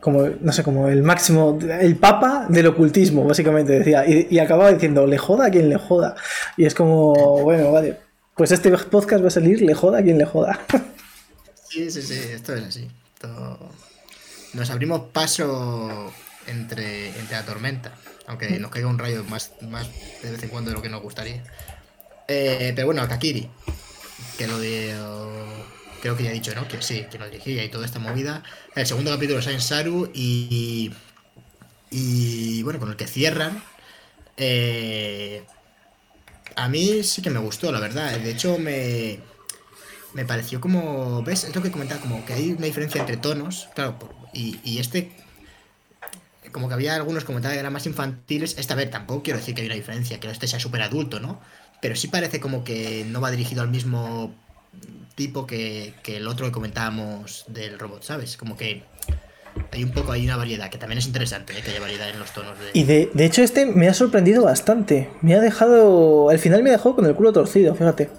como, 0.00 0.28
no 0.40 0.52
sé, 0.52 0.62
como 0.62 0.88
el 0.88 1.02
máximo, 1.02 1.58
el 1.80 1.96
papa 1.96 2.46
del 2.48 2.66
ocultismo, 2.66 3.24
básicamente 3.24 3.78
decía, 3.78 4.06
y, 4.06 4.28
y 4.30 4.38
acababa 4.38 4.70
diciendo, 4.72 5.06
le 5.06 5.16
joda 5.18 5.46
a 5.46 5.50
quien 5.50 5.68
le 5.68 5.76
joda. 5.76 6.14
Y 6.56 6.66
es 6.66 6.74
como, 6.74 7.14
bueno, 7.42 7.72
vale, 7.72 7.96
pues 8.36 8.50
este 8.52 8.70
podcast 8.70 9.22
va 9.22 9.28
a 9.28 9.30
salir, 9.30 9.62
le 9.62 9.74
joda 9.74 9.98
a 9.98 10.02
quien 10.02 10.18
le 10.18 10.24
joda. 10.26 10.60
Sí, 11.68 11.90
sí, 11.90 12.02
sí, 12.02 12.14
esto 12.14 12.54
es 12.54 12.64
así. 12.64 12.88
Nos 14.52 14.70
abrimos 14.70 15.08
paso 15.12 16.12
entre, 16.46 17.08
entre 17.18 17.36
la 17.36 17.44
tormenta, 17.44 17.94
aunque 18.26 18.58
nos 18.60 18.70
caiga 18.70 18.86
un 18.88 18.98
rayo 18.98 19.24
más, 19.24 19.52
más 19.62 19.88
de 20.22 20.30
vez 20.30 20.42
en 20.42 20.48
cuando 20.48 20.70
de 20.70 20.76
lo 20.76 20.82
que 20.82 20.88
nos 20.88 21.02
gustaría. 21.02 21.42
Eh, 22.28 22.72
pero 22.74 22.86
bueno, 22.86 23.06
Kakiri, 23.08 23.50
que 24.38 24.46
lo 24.46 24.58
de... 24.58 24.94
Creo 26.00 26.16
que 26.16 26.24
ya 26.24 26.30
he 26.30 26.34
dicho, 26.34 26.54
¿no? 26.54 26.68
Que 26.68 26.82
sí, 26.82 27.06
que 27.10 27.18
lo 27.18 27.24
dirigía 27.28 27.64
y 27.64 27.70
toda 27.70 27.86
esta 27.86 27.98
movida. 27.98 28.42
El 28.76 28.86
segundo 28.86 29.10
capítulo 29.10 29.40
es 29.40 29.46
en 29.46 29.60
Saru 29.60 30.10
y... 30.14 30.92
Y 31.90 32.62
bueno, 32.62 32.78
con 32.78 32.90
el 32.90 32.96
que 32.96 33.06
cierran. 33.06 33.62
eh, 34.36 35.44
a 36.56 36.68
mí 36.68 37.02
sí 37.02 37.22
que 37.22 37.30
me 37.30 37.38
gustó, 37.38 37.72
la 37.72 37.80
verdad. 37.80 38.18
De 38.18 38.30
hecho, 38.30 38.58
me, 38.58 39.18
me 40.12 40.24
pareció 40.24 40.60
como. 40.60 41.22
¿Ves? 41.22 41.44
Es 41.44 41.54
lo 41.54 41.62
que 41.62 41.70
comentaba, 41.70 42.00
como 42.00 42.24
que 42.24 42.32
hay 42.32 42.52
una 42.52 42.66
diferencia 42.66 43.00
entre 43.00 43.16
tonos. 43.16 43.68
Claro, 43.74 43.98
y, 44.32 44.58
y 44.64 44.78
este. 44.78 45.12
Como 46.52 46.68
que 46.68 46.74
había 46.74 46.94
algunos 46.94 47.24
comentarios 47.24 47.56
que 47.56 47.60
eran 47.60 47.72
más 47.72 47.86
infantiles. 47.86 48.56
Esta 48.58 48.76
vez 48.76 48.90
tampoco 48.90 49.24
quiero 49.24 49.40
decir 49.40 49.54
que 49.54 49.62
hay 49.62 49.66
una 49.66 49.74
diferencia, 49.74 50.20
que 50.20 50.30
este 50.30 50.46
sea 50.46 50.60
súper 50.60 50.82
adulto, 50.82 51.18
¿no? 51.18 51.40
Pero 51.82 51.96
sí 51.96 52.06
parece 52.08 52.38
como 52.38 52.62
que 52.62 53.04
no 53.08 53.20
va 53.20 53.32
dirigido 53.32 53.62
al 53.62 53.70
mismo 53.70 54.32
tipo 55.16 55.46
que, 55.46 55.94
que 56.02 56.16
el 56.18 56.28
otro 56.28 56.46
que 56.46 56.52
comentábamos 56.52 57.44
del 57.48 57.78
robot, 57.78 58.04
¿sabes? 58.04 58.36
Como 58.36 58.56
que 58.56 58.84
hay 59.72 59.84
un 59.84 59.90
poco, 59.92 60.12
hay 60.12 60.24
una 60.24 60.36
variedad, 60.36 60.70
que 60.70 60.78
también 60.78 60.98
es 60.98 61.06
interesante, 61.06 61.52
¿eh? 61.56 61.62
que 61.62 61.70
haya 61.70 61.80
variedad 61.80 62.08
en 62.08 62.18
los 62.18 62.32
tonos 62.32 62.58
de. 62.58 62.70
Y 62.72 62.84
de, 62.84 63.10
de 63.12 63.24
hecho 63.24 63.42
este 63.42 63.66
me 63.66 63.88
ha 63.88 63.94
sorprendido 63.94 64.44
bastante. 64.44 65.10
Me 65.22 65.34
ha 65.34 65.40
dejado, 65.40 66.30
al 66.30 66.38
final 66.38 66.62
me 66.62 66.70
ha 66.70 66.72
dejado 66.74 66.96
con 66.96 67.06
el 67.06 67.14
culo 67.14 67.32
torcido, 67.32 67.74
fíjate. 67.74 68.10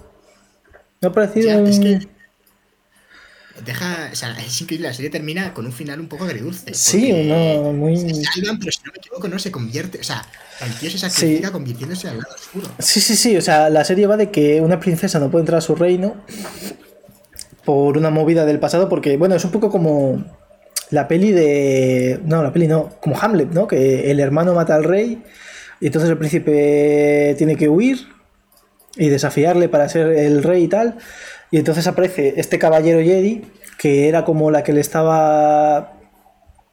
Me 1.00 1.08
ha 1.08 1.12
parecido... 1.12 1.48
Ya, 1.48 1.60
es 1.70 1.78
que 1.78 2.00
deja, 3.64 4.10
o 4.12 4.14
sea, 4.14 4.36
es 4.38 4.60
increíble, 4.60 4.88
la 4.88 4.94
serie 4.94 5.10
termina 5.10 5.54
con 5.54 5.64
un 5.64 5.72
final 5.72 5.98
un 5.98 6.08
poco 6.08 6.24
agridulce. 6.24 6.74
Sí, 6.74 7.10
no, 7.24 7.72
muy... 7.72 7.96
Se 7.96 8.22
salvan, 8.24 8.58
pero 8.58 8.70
si 8.70 8.78
no 8.84 8.92
me 8.92 8.98
equivoco 8.98 9.28
no 9.28 9.38
se 9.38 9.50
convierte, 9.50 9.98
o 9.98 10.04
sea, 10.04 10.26
el 10.60 10.74
tío 10.74 10.90
se 10.90 10.98
sacrifica 10.98 11.48
Sí. 11.48 11.52
convirtiéndose 11.52 12.08
al 12.08 12.18
lado 12.18 12.34
oscuro. 12.34 12.68
Sí, 12.78 13.00
sí, 13.00 13.16
sí, 13.16 13.36
o 13.36 13.40
sea, 13.40 13.70
la 13.70 13.84
serie 13.84 14.06
va 14.06 14.16
de 14.18 14.30
que 14.30 14.60
una 14.60 14.78
princesa 14.78 15.18
no 15.18 15.30
puede 15.30 15.42
entrar 15.42 15.58
a 15.58 15.62
su 15.62 15.74
reino 15.74 16.16
por 17.64 17.96
una 17.96 18.10
movida 18.10 18.44
del 18.44 18.60
pasado, 18.60 18.88
porque, 18.90 19.16
bueno, 19.16 19.34
es 19.34 19.44
un 19.44 19.50
poco 19.50 19.70
como 19.70 20.24
la 20.90 21.08
peli 21.08 21.32
de... 21.32 22.20
No, 22.24 22.42
la 22.42 22.52
peli 22.52 22.68
no, 22.68 22.90
como 23.00 23.18
Hamlet, 23.20 23.50
¿no? 23.52 23.66
Que 23.66 24.10
el 24.10 24.20
hermano 24.20 24.54
mata 24.54 24.74
al 24.74 24.84
rey 24.84 25.22
y 25.80 25.86
entonces 25.86 26.10
el 26.10 26.18
príncipe 26.18 27.34
tiene 27.38 27.56
que 27.56 27.68
huir 27.68 28.06
y 28.96 29.08
desafiarle 29.08 29.68
para 29.68 29.88
ser 29.88 30.08
el 30.08 30.42
rey 30.42 30.64
y 30.64 30.68
tal. 30.68 30.96
Y 31.50 31.58
entonces 31.58 31.86
aparece 31.86 32.34
este 32.38 32.58
caballero 32.58 33.00
Jedi, 33.00 33.42
que 33.78 34.08
era 34.08 34.24
como 34.24 34.50
la 34.50 34.62
que 34.62 34.72
le 34.72 34.80
estaba... 34.80 35.92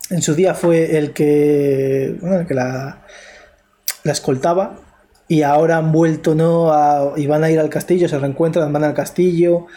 En 0.09 0.21
su 0.21 0.35
día 0.35 0.53
fue 0.53 0.97
el 0.97 1.11
que... 1.13 2.15
Bueno, 2.21 2.39
el 2.41 2.47
que 2.47 2.53
la, 2.53 3.05
la 4.03 4.11
escoltaba. 4.11 4.79
Y 5.27 5.41
ahora 5.41 5.77
han 5.77 5.91
vuelto, 5.91 6.35
¿no? 6.35 6.71
A- 6.73 7.13
y 7.15 7.25
van 7.27 7.43
a 7.43 7.49
ir 7.49 7.59
al 7.59 7.69
castillo, 7.69 8.07
se 8.07 8.19
reencuentran, 8.19 8.71
van 8.73 8.83
al 8.83 8.93
castillo, 8.93 9.67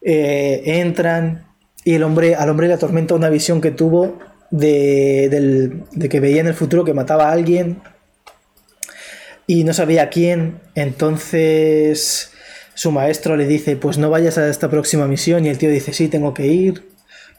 eh, 0.00 0.62
entran. 0.64 1.47
Y 1.88 1.94
el 1.94 2.02
hombre, 2.02 2.34
al 2.34 2.50
hombre 2.50 2.68
le 2.68 2.74
atormenta 2.74 3.14
una 3.14 3.30
visión 3.30 3.62
que 3.62 3.70
tuvo 3.70 4.18
de, 4.50 5.28
del- 5.30 5.84
de 5.92 6.08
que 6.10 6.20
veía 6.20 6.42
en 6.42 6.46
el 6.46 6.54
futuro 6.54 6.84
que 6.84 6.92
mataba 6.92 7.28
a 7.28 7.32
alguien 7.32 7.80
y 9.46 9.64
no 9.64 9.72
sabía 9.72 10.10
quién. 10.10 10.60
Entonces 10.74 12.32
su 12.74 12.90
maestro 12.92 13.36
le 13.36 13.46
dice, 13.46 13.76
pues 13.76 13.96
no 13.96 14.10
vayas 14.10 14.36
a 14.36 14.48
esta 14.48 14.68
próxima 14.68 15.06
misión. 15.06 15.46
Y 15.46 15.48
el 15.48 15.56
tío 15.56 15.70
dice, 15.70 15.94
sí, 15.94 16.08
tengo 16.08 16.34
que 16.34 16.46
ir. 16.48 16.88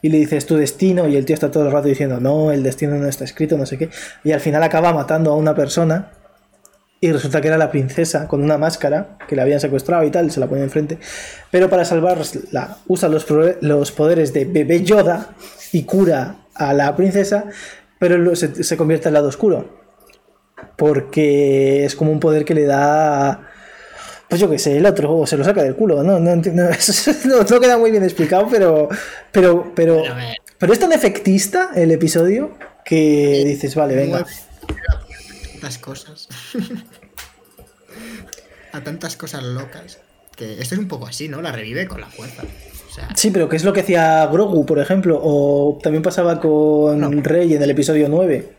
Y 0.02 0.08
le 0.08 0.18
dice, 0.18 0.36
es 0.36 0.46
tu 0.46 0.56
destino. 0.56 1.06
Y 1.06 1.16
el 1.16 1.24
tío 1.26 1.34
está 1.34 1.52
todo 1.52 1.66
el 1.66 1.72
rato 1.72 1.86
diciendo, 1.86 2.18
no, 2.20 2.50
el 2.50 2.64
destino 2.64 2.96
no 2.96 3.06
está 3.06 3.22
escrito, 3.24 3.56
no 3.56 3.66
sé 3.66 3.78
qué. 3.78 3.90
Y 4.24 4.32
al 4.32 4.40
final 4.40 4.62
acaba 4.64 4.92
matando 4.92 5.30
a 5.30 5.36
una 5.36 5.54
persona. 5.54 6.10
Y 7.02 7.12
resulta 7.12 7.40
que 7.40 7.48
era 7.48 7.56
la 7.56 7.70
princesa 7.70 8.28
con 8.28 8.42
una 8.42 8.58
máscara 8.58 9.16
que 9.26 9.34
la 9.34 9.42
habían 9.42 9.58
secuestrado 9.58 10.04
y 10.04 10.10
tal, 10.10 10.30
se 10.30 10.38
la 10.38 10.48
pone 10.48 10.62
enfrente. 10.62 10.98
Pero 11.50 11.70
para 11.70 11.86
salvarla, 11.86 12.76
usa 12.88 13.08
los, 13.08 13.26
los 13.62 13.92
poderes 13.92 14.34
de 14.34 14.44
bebé 14.44 14.82
Yoda 14.82 15.30
y 15.72 15.84
cura 15.84 16.36
a 16.54 16.74
la 16.74 16.94
princesa, 16.96 17.46
pero 17.98 18.36
se, 18.36 18.62
se 18.62 18.76
convierte 18.76 19.08
al 19.08 19.14
lado 19.14 19.28
oscuro. 19.28 19.80
Porque 20.76 21.86
es 21.86 21.96
como 21.96 22.12
un 22.12 22.20
poder 22.20 22.44
que 22.44 22.54
le 22.54 22.64
da. 22.64 23.48
Pues 24.28 24.40
yo 24.40 24.50
qué 24.50 24.58
sé, 24.58 24.76
el 24.76 24.84
otro 24.84 25.16
o 25.16 25.26
se 25.26 25.38
lo 25.38 25.42
saca 25.42 25.62
del 25.62 25.74
culo, 25.74 26.02
¿no? 26.02 26.20
No, 26.20 26.36
no, 26.36 27.42
no 27.50 27.60
queda 27.60 27.78
muy 27.78 27.90
bien 27.90 28.04
explicado, 28.04 28.46
pero. 28.50 28.90
Pero, 29.32 29.72
pero, 29.74 30.02
pero 30.58 30.72
es 30.72 30.78
tan 30.78 30.92
efectista 30.92 31.70
el 31.74 31.92
episodio 31.92 32.50
que 32.84 33.42
dices, 33.46 33.74
vale, 33.74 33.96
venga. 33.96 34.26
Tantas 35.60 35.78
cosas. 35.78 36.28
a 38.72 38.80
tantas 38.80 39.16
cosas 39.16 39.42
locas. 39.42 39.98
Que 40.36 40.60
esto 40.60 40.74
es 40.74 40.78
un 40.80 40.88
poco 40.88 41.06
así, 41.06 41.28
¿no? 41.28 41.42
La 41.42 41.52
revive 41.52 41.86
con 41.86 42.00
la 42.00 42.06
fuerza. 42.06 42.42
O 42.88 42.92
sea, 42.94 43.08
Sí, 43.14 43.30
pero 43.30 43.48
¿qué 43.48 43.56
es 43.56 43.64
lo 43.64 43.72
que 43.72 43.80
hacía 43.80 44.26
Grogu, 44.26 44.64
por 44.64 44.78
ejemplo? 44.78 45.20
O 45.22 45.78
también 45.82 46.02
pasaba 46.02 46.40
con 46.40 46.98
No. 47.00 47.10
Rey 47.22 47.54
en 47.54 47.62
el 47.62 47.70
episodio 47.70 48.08
9. 48.08 48.56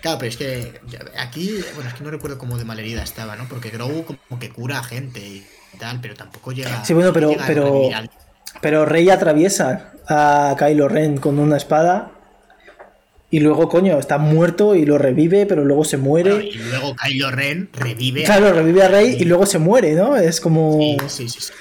claro, 0.00 0.18
pero 0.18 0.28
es 0.30 0.36
que 0.36 0.80
aquí, 1.18 1.60
bueno, 1.74 1.88
es 1.90 1.94
que 1.94 2.04
no 2.04 2.10
recuerdo 2.10 2.38
cómo 2.38 2.56
de 2.58 2.64
malherida 2.64 3.02
estaba, 3.02 3.36
¿no? 3.36 3.46
Porque 3.48 3.70
Grogu 3.70 4.04
como 4.04 4.38
que 4.40 4.50
cura 4.50 4.78
a 4.78 4.84
gente 4.84 5.20
y 5.20 5.44
tal, 5.78 6.00
pero 6.00 6.14
tampoco 6.14 6.52
llega. 6.52 6.84
Sí, 6.84 6.92
bueno, 6.94 7.12
pero- 7.12 7.32
a 7.32 7.46
pero- 7.46 7.88
Pero 8.60 8.84
Rey 8.84 9.08
atraviesa 9.10 9.92
a 10.08 10.54
Kylo 10.58 10.88
Ren 10.88 11.16
con 11.18 11.38
una 11.38 11.56
espada. 11.56 12.12
Y 13.32 13.40
luego, 13.40 13.68
coño, 13.68 13.98
está 13.98 14.18
muerto 14.18 14.74
y 14.76 14.84
lo 14.84 14.98
revive, 14.98 15.46
pero 15.46 15.64
luego 15.64 15.84
se 15.84 15.96
Bueno, 15.96 16.30
muere. 16.34 16.46
y 16.48 16.52
luego 16.58 16.94
Kylo 16.94 17.30
Ren 17.30 17.70
revive. 17.72 18.22
a- 18.22 18.26
Claro, 18.26 18.52
revive 18.52 18.82
a 18.84 18.88
Rey 18.88 19.16
y 19.18 19.24
luego 19.24 19.46
se 19.46 19.58
muere, 19.58 19.94
¿no? 19.94 20.16
Es 20.16 20.40
como. 20.40 20.78
Sí, 20.78 20.96
sí, 21.08 21.28
sí, 21.30 21.40
sí. 21.40 21.52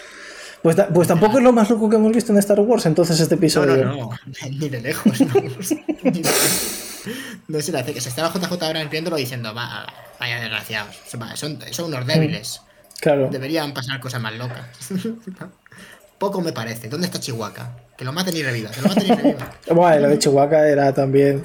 Pues, 0.61 0.75
pues 0.93 1.07
tampoco 1.07 1.39
es 1.39 1.43
lo 1.43 1.53
más 1.53 1.69
loco 1.71 1.89
que 1.89 1.95
hemos 1.95 2.11
visto 2.13 2.31
en 2.33 2.37
Star 2.37 2.59
Wars, 2.59 2.85
entonces 2.85 3.19
este 3.19 3.35
No, 3.35 3.39
episodio. 3.39 3.85
no, 3.85 3.95
no, 3.95 4.09
ni 4.51 4.69
de 4.69 4.79
lejos, 4.81 5.11
vamos. 5.33 5.71
Ni 6.03 6.11
de 6.11 6.19
lejos. 6.19 6.77
No 7.47 7.59
se 7.61 7.71
le 7.71 7.79
hace 7.79 7.93
que 7.95 8.01
se 8.01 8.09
estaba 8.09 8.31
JJ 8.31 8.61
ahora 8.63 8.83
viéndolo 8.83 9.15
diciendo, 9.15 9.55
va, 9.55 9.87
vaya 10.19 10.39
desgraciados, 10.39 10.95
son, 11.33 11.57
son 11.71 11.85
unos 11.85 12.05
débiles, 12.05 12.61
Claro. 12.99 13.29
deberían 13.31 13.73
pasar 13.73 13.99
cosas 13.99 14.21
más 14.21 14.35
locas. 14.37 14.67
Poco 16.19 16.41
me 16.41 16.51
parece, 16.53 16.89
¿dónde 16.89 17.07
está 17.07 17.19
Chihuahua? 17.19 17.75
Que 18.01 18.05
lo 18.05 18.13
maten 18.13 18.35
y 18.35 18.41
reviva, 18.41 18.71
que 18.71 18.81
lo 18.81 18.87
maten 18.87 19.05
y 19.05 19.11
reviva. 19.11 19.51
Bueno, 19.75 19.99
lo 19.99 20.09
de 20.09 20.17
Chihuahua 20.17 20.67
era 20.67 20.91
también. 20.91 21.43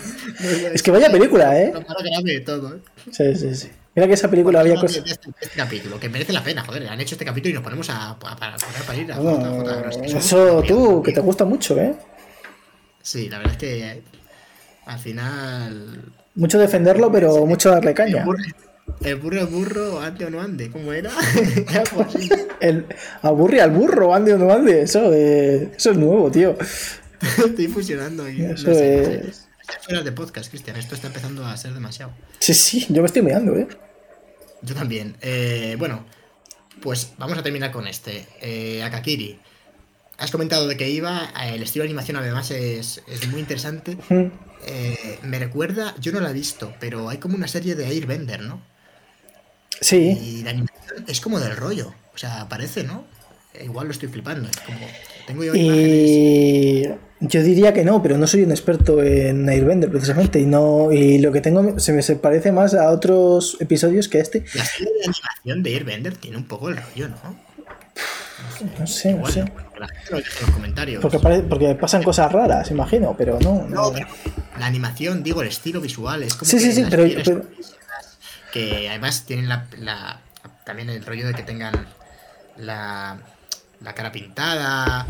Es 0.73 0.83
que 0.83 0.91
vaya 0.91 1.11
película, 1.11 1.55
¿eh? 1.61 1.71
Lo 1.71 1.83
más 1.83 1.97
grave 2.03 2.33
de 2.33 2.41
todo, 2.41 2.77
¿eh? 2.77 2.79
Sí, 3.11 3.35
sí, 3.37 3.55
sí. 3.55 3.71
Mira 3.95 4.09
que 4.09 4.15
esa 4.15 4.31
película 4.31 4.61
había 4.61 4.77
cosas. 4.77 5.05
Este, 5.05 5.29
este, 5.39 5.55
capítulo, 5.55 6.01
que 6.01 6.09
merece 6.09 6.33
la 6.33 6.43
pena, 6.43 6.65
joder. 6.65 6.89
Han 6.89 6.99
hecho 6.99 7.15
este 7.15 7.27
capítulo 7.27 7.51
y 7.51 7.53
nos 7.53 7.63
ponemos 7.63 7.91
a, 7.91 8.09
a, 8.09 8.13
a, 8.13 8.37
para 8.87 8.99
ir 8.99 9.13
a 9.13 9.91
Eso 10.07 10.63
tú, 10.63 11.03
que 11.03 11.13
te 11.13 11.21
gusta 11.21 11.45
mucho, 11.45 11.79
¿eh? 11.79 11.95
Sí, 13.03 13.29
la 13.29 13.37
verdad 13.37 13.53
es 13.53 13.59
que 13.59 14.03
al 14.87 14.99
final. 14.99 16.05
Mucho 16.37 16.59
defenderlo, 16.59 17.13
pero 17.13 17.45
mucho 17.45 17.69
darle 17.69 17.93
caña. 17.93 18.25
El 19.03 19.17
burro 19.17 19.41
es 19.41 19.51
burro, 19.51 20.01
ande 20.01 20.25
o 20.25 20.31
no 20.31 20.41
ande, 20.41 20.71
¿cómo 20.71 20.93
era? 20.93 21.11
el 22.61 22.87
aburre 23.23 23.61
al 23.61 23.71
burro, 23.71 24.15
ande 24.15 24.35
o 24.35 24.39
no 24.39 24.53
ande, 24.53 24.83
eso, 24.83 25.13
eh, 25.13 25.71
eso 25.77 25.91
es 25.91 25.97
nuevo, 25.97 26.31
tío. 26.31 26.57
Estoy 27.45 27.69
fusionando 27.69 28.25
aquí. 28.25 28.43
Eso 28.43 28.71
es... 28.71 29.49
fuera 29.83 30.03
de 30.03 30.13
podcast, 30.13 30.51
Cristian, 30.51 30.77
esto 30.77 30.95
está 30.95 31.09
empezando 31.09 31.45
a 31.45 31.57
ser 31.57 31.73
demasiado. 31.75 32.13
Sí, 32.39 32.55
sí, 32.55 32.87
yo 32.89 33.03
me 33.03 33.07
estoy 33.07 33.23
meando, 33.23 33.57
¿eh? 33.57 33.69
Yo 34.63 34.75
también. 34.75 35.17
Eh, 35.21 35.77
bueno, 35.79 36.05
pues 36.81 37.13
vamos 37.19 37.39
a 37.39 37.43
terminar 37.43 37.73
con 37.73 37.87
este. 37.87 38.27
Eh, 38.41 38.83
Akakiri. 38.83 39.39
Has 40.19 40.31
comentado 40.31 40.67
de 40.67 40.79
que 40.79 40.89
iba, 40.89 41.31
el 41.45 41.63
estilo 41.63 41.83
de 41.83 41.89
animación 41.89 42.17
además 42.17 42.51
es, 42.51 43.03
es 43.07 43.29
muy 43.29 43.41
interesante. 43.41 43.99
Eh, 44.67 45.19
me 45.23 45.39
recuerda, 45.39 45.95
yo 46.01 46.11
no 46.11 46.21
la 46.21 46.31
he 46.31 46.33
visto, 46.33 46.75
pero 46.81 47.11
hay 47.11 47.19
como 47.19 47.37
una 47.37 47.49
serie 47.49 47.75
de 47.75 47.85
Airbender, 47.85 48.41
¿no? 48.41 48.63
Sí. 49.81 50.19
Y 50.21 50.43
la 50.43 50.51
animación 50.51 51.05
es 51.07 51.21
como 51.21 51.41
del 51.41 51.57
rollo. 51.57 51.93
O 52.15 52.19
sea, 52.19 52.49
parece, 52.49 52.85
¿no? 52.85 53.05
Igual 53.63 53.87
lo 53.87 53.93
estoy 53.93 54.09
flipando. 54.09 54.49
como, 54.65 54.79
tengo 55.27 55.45
yo 55.45 55.55
y... 55.55 56.89
Yo 57.21 57.43
diría 57.43 57.73
que 57.73 57.83
no, 57.83 58.03
pero 58.03 58.19
no 58.19 58.27
soy 58.27 58.43
un 58.43 58.51
experto 58.51 59.03
en 59.03 59.49
Airbender 59.49 59.91
precisamente. 59.91 60.39
Y 60.39 60.45
no 60.45 60.93
y 60.93 61.19
lo 61.19 61.33
que 61.33 61.41
tengo 61.41 61.79
se 61.79 61.93
me 61.95 62.03
parece 62.17 62.53
más 62.53 62.75
a 62.75 62.91
otros 62.91 63.57
episodios 63.61 64.09
que 64.09 64.19
a 64.19 64.23
este. 64.23 64.45
La 64.55 64.65
serie 64.65 64.93
de 64.93 65.05
animación 65.05 65.63
de 65.63 65.75
Airbender 65.75 66.17
tiene 66.17 66.37
un 66.37 66.45
poco 66.45 66.69
el 66.69 66.77
rollo, 66.77 67.09
¿no? 67.09 67.47
No 68.79 68.87
sé, 68.87 69.15
no 69.15 69.27
sé. 69.27 69.45
La 69.79 69.89
gente 69.89 70.11
lo 70.11 70.19
en 70.19 70.25
los 70.25 70.51
comentarios. 70.51 71.03
Porque, 71.03 71.19
porque, 71.19 71.75
pasan 71.75 72.03
cosas 72.03 72.31
raras, 72.31 72.71
imagino, 72.71 73.15
pero 73.17 73.39
no. 73.41 73.67
No, 73.67 73.93
la 74.59 74.67
animación, 74.67 75.23
digo, 75.23 75.43
el 75.43 75.49
estilo 75.49 75.81
visual 75.81 76.23
es 76.23 76.35
como. 76.35 76.51
Sí, 76.51 76.59
sí, 76.59 76.73
sí, 76.73 76.85
pero, 76.89 77.43
Que 78.57 78.89
además 78.89 79.27
tienen 79.27 79.51
la, 79.51 80.23
también 80.65 80.89
el 80.89 81.05
rollo 81.05 81.27
de 81.27 81.35
que 81.35 81.43
tengan 81.43 81.75
la, 82.57 83.19
la 83.83 83.95
cara 83.95 84.11
pintada. 84.11 85.07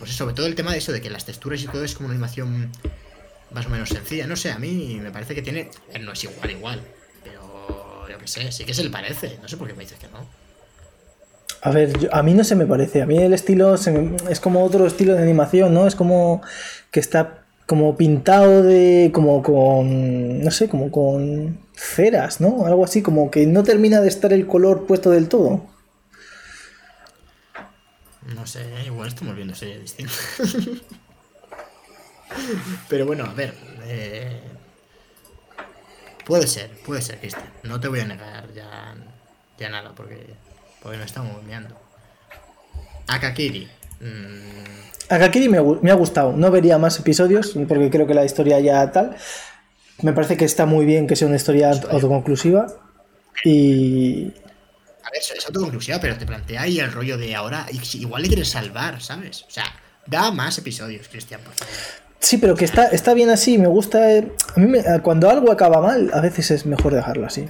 Pues 0.00 0.10
sobre 0.10 0.34
todo 0.34 0.46
el 0.46 0.56
tema 0.56 0.72
de 0.72 0.78
eso, 0.78 0.90
de 0.90 1.00
que 1.00 1.08
las 1.08 1.24
texturas 1.24 1.62
y 1.62 1.68
todo 1.68 1.84
es 1.84 1.94
como 1.94 2.06
una 2.06 2.14
animación 2.14 2.72
más 3.52 3.66
o 3.66 3.68
menos 3.68 3.90
sencilla. 3.90 4.26
No 4.26 4.34
sé, 4.34 4.50
a 4.50 4.58
mí 4.58 4.98
me 5.00 5.12
parece 5.12 5.36
que 5.36 5.42
tiene. 5.42 5.70
No 6.00 6.14
es 6.14 6.24
igual, 6.24 6.50
igual. 6.50 6.80
Pero 7.22 8.08
yo 8.08 8.18
qué 8.18 8.26
sé, 8.26 8.50
sí 8.50 8.64
que 8.64 8.74
se 8.74 8.82
le 8.82 8.90
parece. 8.90 9.38
No 9.40 9.46
sé 9.46 9.56
por 9.56 9.68
qué 9.68 9.74
me 9.74 9.84
dices 9.84 10.00
que 10.00 10.08
no. 10.08 10.26
A 11.62 11.70
ver, 11.70 12.10
a 12.10 12.24
mí 12.24 12.34
no 12.34 12.42
se 12.42 12.56
me 12.56 12.66
parece. 12.66 13.02
A 13.02 13.06
mí 13.06 13.18
el 13.18 13.34
estilo 13.34 13.76
es 13.76 14.40
como 14.40 14.64
otro 14.64 14.84
estilo 14.88 15.14
de 15.14 15.22
animación, 15.22 15.72
¿no? 15.72 15.86
Es 15.86 15.94
como 15.94 16.42
que 16.90 16.98
está 16.98 17.45
como 17.66 17.96
pintado 17.96 18.62
de. 18.62 19.10
como 19.12 19.42
con. 19.42 20.42
no 20.42 20.50
sé, 20.50 20.68
como 20.68 20.90
con 20.90 21.60
ceras, 21.74 22.40
¿no? 22.40 22.66
Algo 22.66 22.84
así, 22.84 23.02
como 23.02 23.30
que 23.30 23.46
no 23.46 23.62
termina 23.64 24.00
de 24.00 24.08
estar 24.08 24.32
el 24.32 24.46
color 24.46 24.86
puesto 24.86 25.10
del 25.10 25.28
todo. 25.28 25.66
No 28.34 28.46
sé, 28.46 28.64
igual 28.84 29.08
estamos 29.08 29.36
viendo 29.36 29.54
series 29.54 29.80
distintas. 29.80 30.16
Pero 32.88 33.06
bueno, 33.06 33.24
a 33.24 33.34
ver. 33.34 33.54
Eh, 33.84 34.40
puede 36.24 36.46
ser, 36.46 36.70
puede 36.84 37.02
ser, 37.02 37.18
Cristian. 37.18 37.48
No 37.62 37.78
te 37.78 37.88
voy 37.88 38.00
a 38.00 38.04
negar 38.04 38.52
ya, 38.52 38.96
ya 39.58 39.68
nada, 39.68 39.92
porque 39.94 40.34
porque 40.86 40.98
no 40.98 41.04
estamos 41.04 41.42
mirando. 41.42 41.76
Akakiri. 43.08 43.68
Mm. 43.98 44.95
Akakiri 45.08 45.48
me, 45.48 45.60
me, 45.82 45.90
ha 45.90 45.94
gustado. 45.94 46.32
No 46.32 46.50
vería 46.50 46.78
más 46.78 46.98
episodios 46.98 47.54
porque 47.68 47.90
creo 47.90 48.06
que 48.06 48.14
la 48.14 48.24
historia 48.24 48.58
ya 48.60 48.90
tal. 48.90 49.16
Me 50.02 50.12
parece 50.12 50.36
que 50.36 50.44
está 50.44 50.66
muy 50.66 50.84
bien 50.84 51.06
que 51.06 51.16
sea 51.16 51.28
una 51.28 51.36
historia 51.36 51.70
autoconclusiva. 51.70 52.66
Y. 53.44 54.32
A 55.02 55.10
ver, 55.10 55.20
es 55.20 55.46
autoconclusiva, 55.46 56.00
pero 56.00 56.16
te 56.16 56.26
plantea 56.26 56.62
ahí 56.62 56.80
el 56.80 56.92
rollo 56.92 57.16
de 57.16 57.34
ahora. 57.34 57.66
Igual 57.94 58.22
le 58.22 58.28
quieres 58.28 58.48
salvar, 58.48 59.00
¿sabes? 59.00 59.44
O 59.48 59.50
sea, 59.50 59.64
da 60.06 60.30
más 60.32 60.58
episodios, 60.58 61.08
Cristian, 61.08 61.40
por 61.40 61.54
favor. 61.54 61.74
Sí, 62.18 62.38
pero 62.38 62.56
que 62.56 62.64
está, 62.64 62.86
está 62.88 63.14
bien 63.14 63.30
así. 63.30 63.58
Me 63.58 63.68
gusta. 63.68 64.12
Eh, 64.12 64.32
a 64.54 64.60
mí, 64.60 64.78
cuando 65.02 65.30
algo 65.30 65.52
acaba 65.52 65.80
mal, 65.80 66.10
a 66.12 66.20
veces 66.20 66.50
es 66.50 66.66
mejor 66.66 66.94
dejarlo 66.94 67.26
así. 67.26 67.48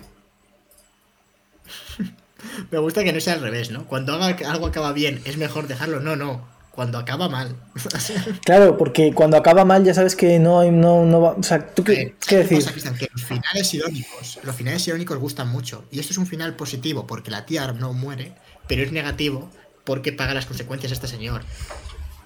Me 2.70 2.78
gusta 2.78 3.02
que 3.02 3.12
no 3.12 3.20
sea 3.20 3.34
al 3.34 3.40
revés, 3.40 3.70
¿no? 3.70 3.86
Cuando 3.86 4.14
algo 4.14 4.66
acaba 4.66 4.92
bien, 4.92 5.20
es 5.24 5.36
mejor 5.36 5.66
dejarlo. 5.66 6.00
No, 6.00 6.16
no. 6.16 6.55
Cuando 6.76 6.98
acaba 6.98 7.30
mal. 7.30 7.56
claro, 8.44 8.76
porque 8.76 9.14
cuando 9.14 9.38
acaba 9.38 9.64
mal 9.64 9.82
ya 9.82 9.94
sabes 9.94 10.14
que 10.14 10.38
no, 10.38 10.62
no, 10.70 11.06
no 11.06 11.20
va. 11.22 11.30
O 11.30 11.42
sea, 11.42 11.66
¿tú 11.74 11.82
qué, 11.82 12.14
qué 12.28 12.44
decir? 12.44 12.62
que 12.98 13.08
los 13.12 13.24
finales 13.24 13.72
irónicos, 13.72 14.38
los 14.42 14.54
finales 14.54 14.86
irónicos 14.86 15.18
gustan 15.18 15.48
mucho. 15.48 15.86
Y 15.90 16.00
esto 16.00 16.12
es 16.12 16.18
un 16.18 16.26
final 16.26 16.54
positivo 16.54 17.06
porque 17.06 17.30
la 17.30 17.46
tía 17.46 17.72
no 17.72 17.94
muere, 17.94 18.34
pero 18.68 18.82
es 18.82 18.92
negativo 18.92 19.50
porque 19.84 20.12
paga 20.12 20.34
las 20.34 20.44
consecuencias 20.44 20.92
a 20.92 20.96
este 20.96 21.08
señor. 21.08 21.40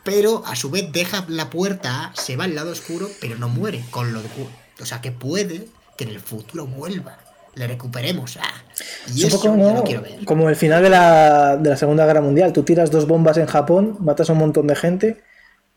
Pero 0.03 0.45
a 0.45 0.57
su 0.57 0.69
vez 0.69 0.91
deja 0.91 1.25
la 1.29 1.49
puerta, 1.49 2.11
se 2.15 2.37
va 2.37 2.45
al 2.45 2.57
lado 2.57 2.73
oscuro, 2.73 3.09
pero 3.21 3.37
no 3.37 3.49
muere. 3.49 3.85
Con 3.91 4.13
lo 4.13 4.21
de, 4.21 4.29
o 4.81 4.85
sea, 4.85 5.01
que 5.01 5.13
puede 5.13 5.69
que 5.97 6.05
en 6.05 6.11
el 6.11 6.19
futuro 6.19 6.67
vuelva 6.67 7.19
le 7.55 7.67
recuperemos. 7.67 8.39
Ah. 8.41 8.63
Y 9.15 9.27
eso 9.27 9.41
como, 9.41 9.85
quiero 9.85 10.03
ver. 10.03 10.25
como 10.25 10.49
el 10.49 10.57
final 10.57 10.83
de 10.83 10.91
la, 10.91 11.57
de 11.57 11.71
la, 11.71 11.77
Segunda 11.77 12.07
Guerra 12.07 12.21
Mundial. 12.21 12.53
Tú 12.53 12.63
tiras 12.63 12.91
dos 12.91 13.07
bombas 13.07 13.37
en 13.37 13.47
Japón, 13.47 13.97
matas 14.01 14.31
a 14.31 14.33
un 14.33 14.39
montón 14.39 14.67
de 14.67 14.77
gente 14.77 15.23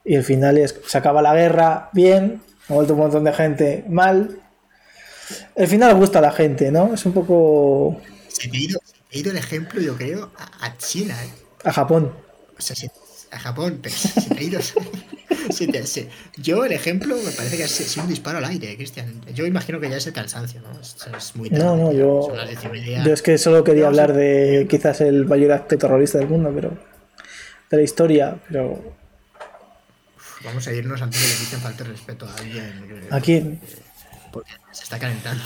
y 0.06 0.16
el 0.16 0.24
final 0.24 0.58
es 0.58 0.80
se 0.86 0.98
acaba 0.98 1.22
la 1.22 1.34
guerra 1.34 1.90
bien, 1.94 2.42
ha 2.70 2.74
vuelto 2.74 2.94
un 2.94 3.00
montón 3.00 3.24
de 3.24 3.34
gente 3.34 3.86
mal. 3.88 4.40
El 5.56 5.68
final 5.68 5.96
gusta 5.96 6.20
a 6.20 6.22
la 6.22 6.32
gente, 6.32 6.72
¿no? 6.72 6.94
Es 6.94 7.06
un 7.06 7.14
poco... 7.14 8.02
Se 8.28 8.50
te 8.50 8.58
he 8.58 8.62
ido, 9.20 9.32
el 9.32 9.38
ejemplo, 9.38 9.80
yo 9.80 9.96
creo, 9.96 10.32
a, 10.60 10.78
China. 10.78 11.16
¿eh? 11.24 11.30
A 11.64 11.72
Japón. 11.72 12.14
O 12.58 12.62
sea, 12.62 12.76
a 13.34 13.40
Japón, 13.40 13.80
pero 13.82 13.96
se 13.96 14.30
te 14.30 14.40
ha 14.40 14.44
ido... 14.44 14.60
Yo, 16.38 16.66
el 16.66 16.72
ejemplo, 16.72 17.16
me 17.16 17.32
parece 17.32 17.58
que 17.58 17.64
es, 17.64 17.98
un 17.98 18.08
disparo 18.08 18.38
al 18.38 18.46
aire, 18.46 18.76
Cristian. 18.76 19.22
Yo 19.34 19.46
imagino 19.46 19.80
que 19.80 19.90
ya 19.90 19.98
es 19.98 20.08
el 20.08 20.14
cansancio, 20.14 20.62
¿no? 20.62 20.80
Es, 20.80 21.36
muy 21.36 21.50
no, 21.50 21.76
no, 21.76 21.92
yo, 21.92 22.34
yo 23.04 23.14
es 23.14 23.22
que 23.22 23.38
solo 23.38 23.64
quería 23.64 23.88
hablar 23.88 24.14
de 24.14 24.68
quizás 24.70 25.02
el 25.02 25.26
mayor 25.26 25.52
acto 25.52 25.78
terrorista 25.78 26.18
del 26.18 26.28
mundo, 26.28 26.52
pero. 26.54 26.78
de 27.70 27.78
la 27.78 27.84
historia, 27.84 28.38
pero. 28.48 28.96
Vamos 30.44 30.68
a 30.68 30.74
irnos 30.74 31.02
antes 31.02 31.22
de 31.22 31.28
que 31.28 31.36
Cristian 31.36 31.62
falte 31.62 31.84
respeto 31.84 32.26
a 32.26 32.36
alguien. 32.36 33.08
¿A 33.12 33.20
quién? 33.20 33.60
Porque 34.32 34.52
se 34.72 34.84
está 34.84 35.00
calentando. 35.00 35.44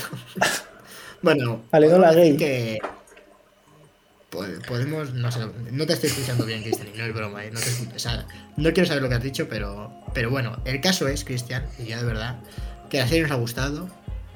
bueno, 1.22 1.64
vale, 1.72 1.88
no 1.88 1.98
la 2.00 2.14
gay. 2.14 2.38
Que 2.38 2.80
podemos, 4.30 5.14
no 5.14 5.32
sé, 5.32 5.40
no 5.72 5.86
te 5.86 5.94
estoy 5.94 6.10
escuchando 6.10 6.46
bien, 6.46 6.62
Cristian, 6.62 6.90
no 6.96 7.04
es 7.04 7.14
broma, 7.14 7.46
¿eh? 7.46 7.52
no, 7.52 7.60
no 8.58 8.74
quiero 8.74 8.88
saber 8.88 9.04
lo 9.04 9.10
que 9.10 9.16
has 9.16 9.24
dicho, 9.24 9.48
pero, 9.50 9.92
pero 10.14 10.30
bueno, 10.30 10.58
el 10.66 10.82
caso 10.82 11.08
es, 11.08 11.24
Cristian, 11.24 11.66
y 11.80 11.86
ya 11.86 11.98
de 11.98 12.06
verdad, 12.06 12.38
que 12.90 13.00
la 13.00 13.08
serie 13.08 13.24
nos 13.24 13.32
ha 13.32 13.36
gustado. 13.36 13.90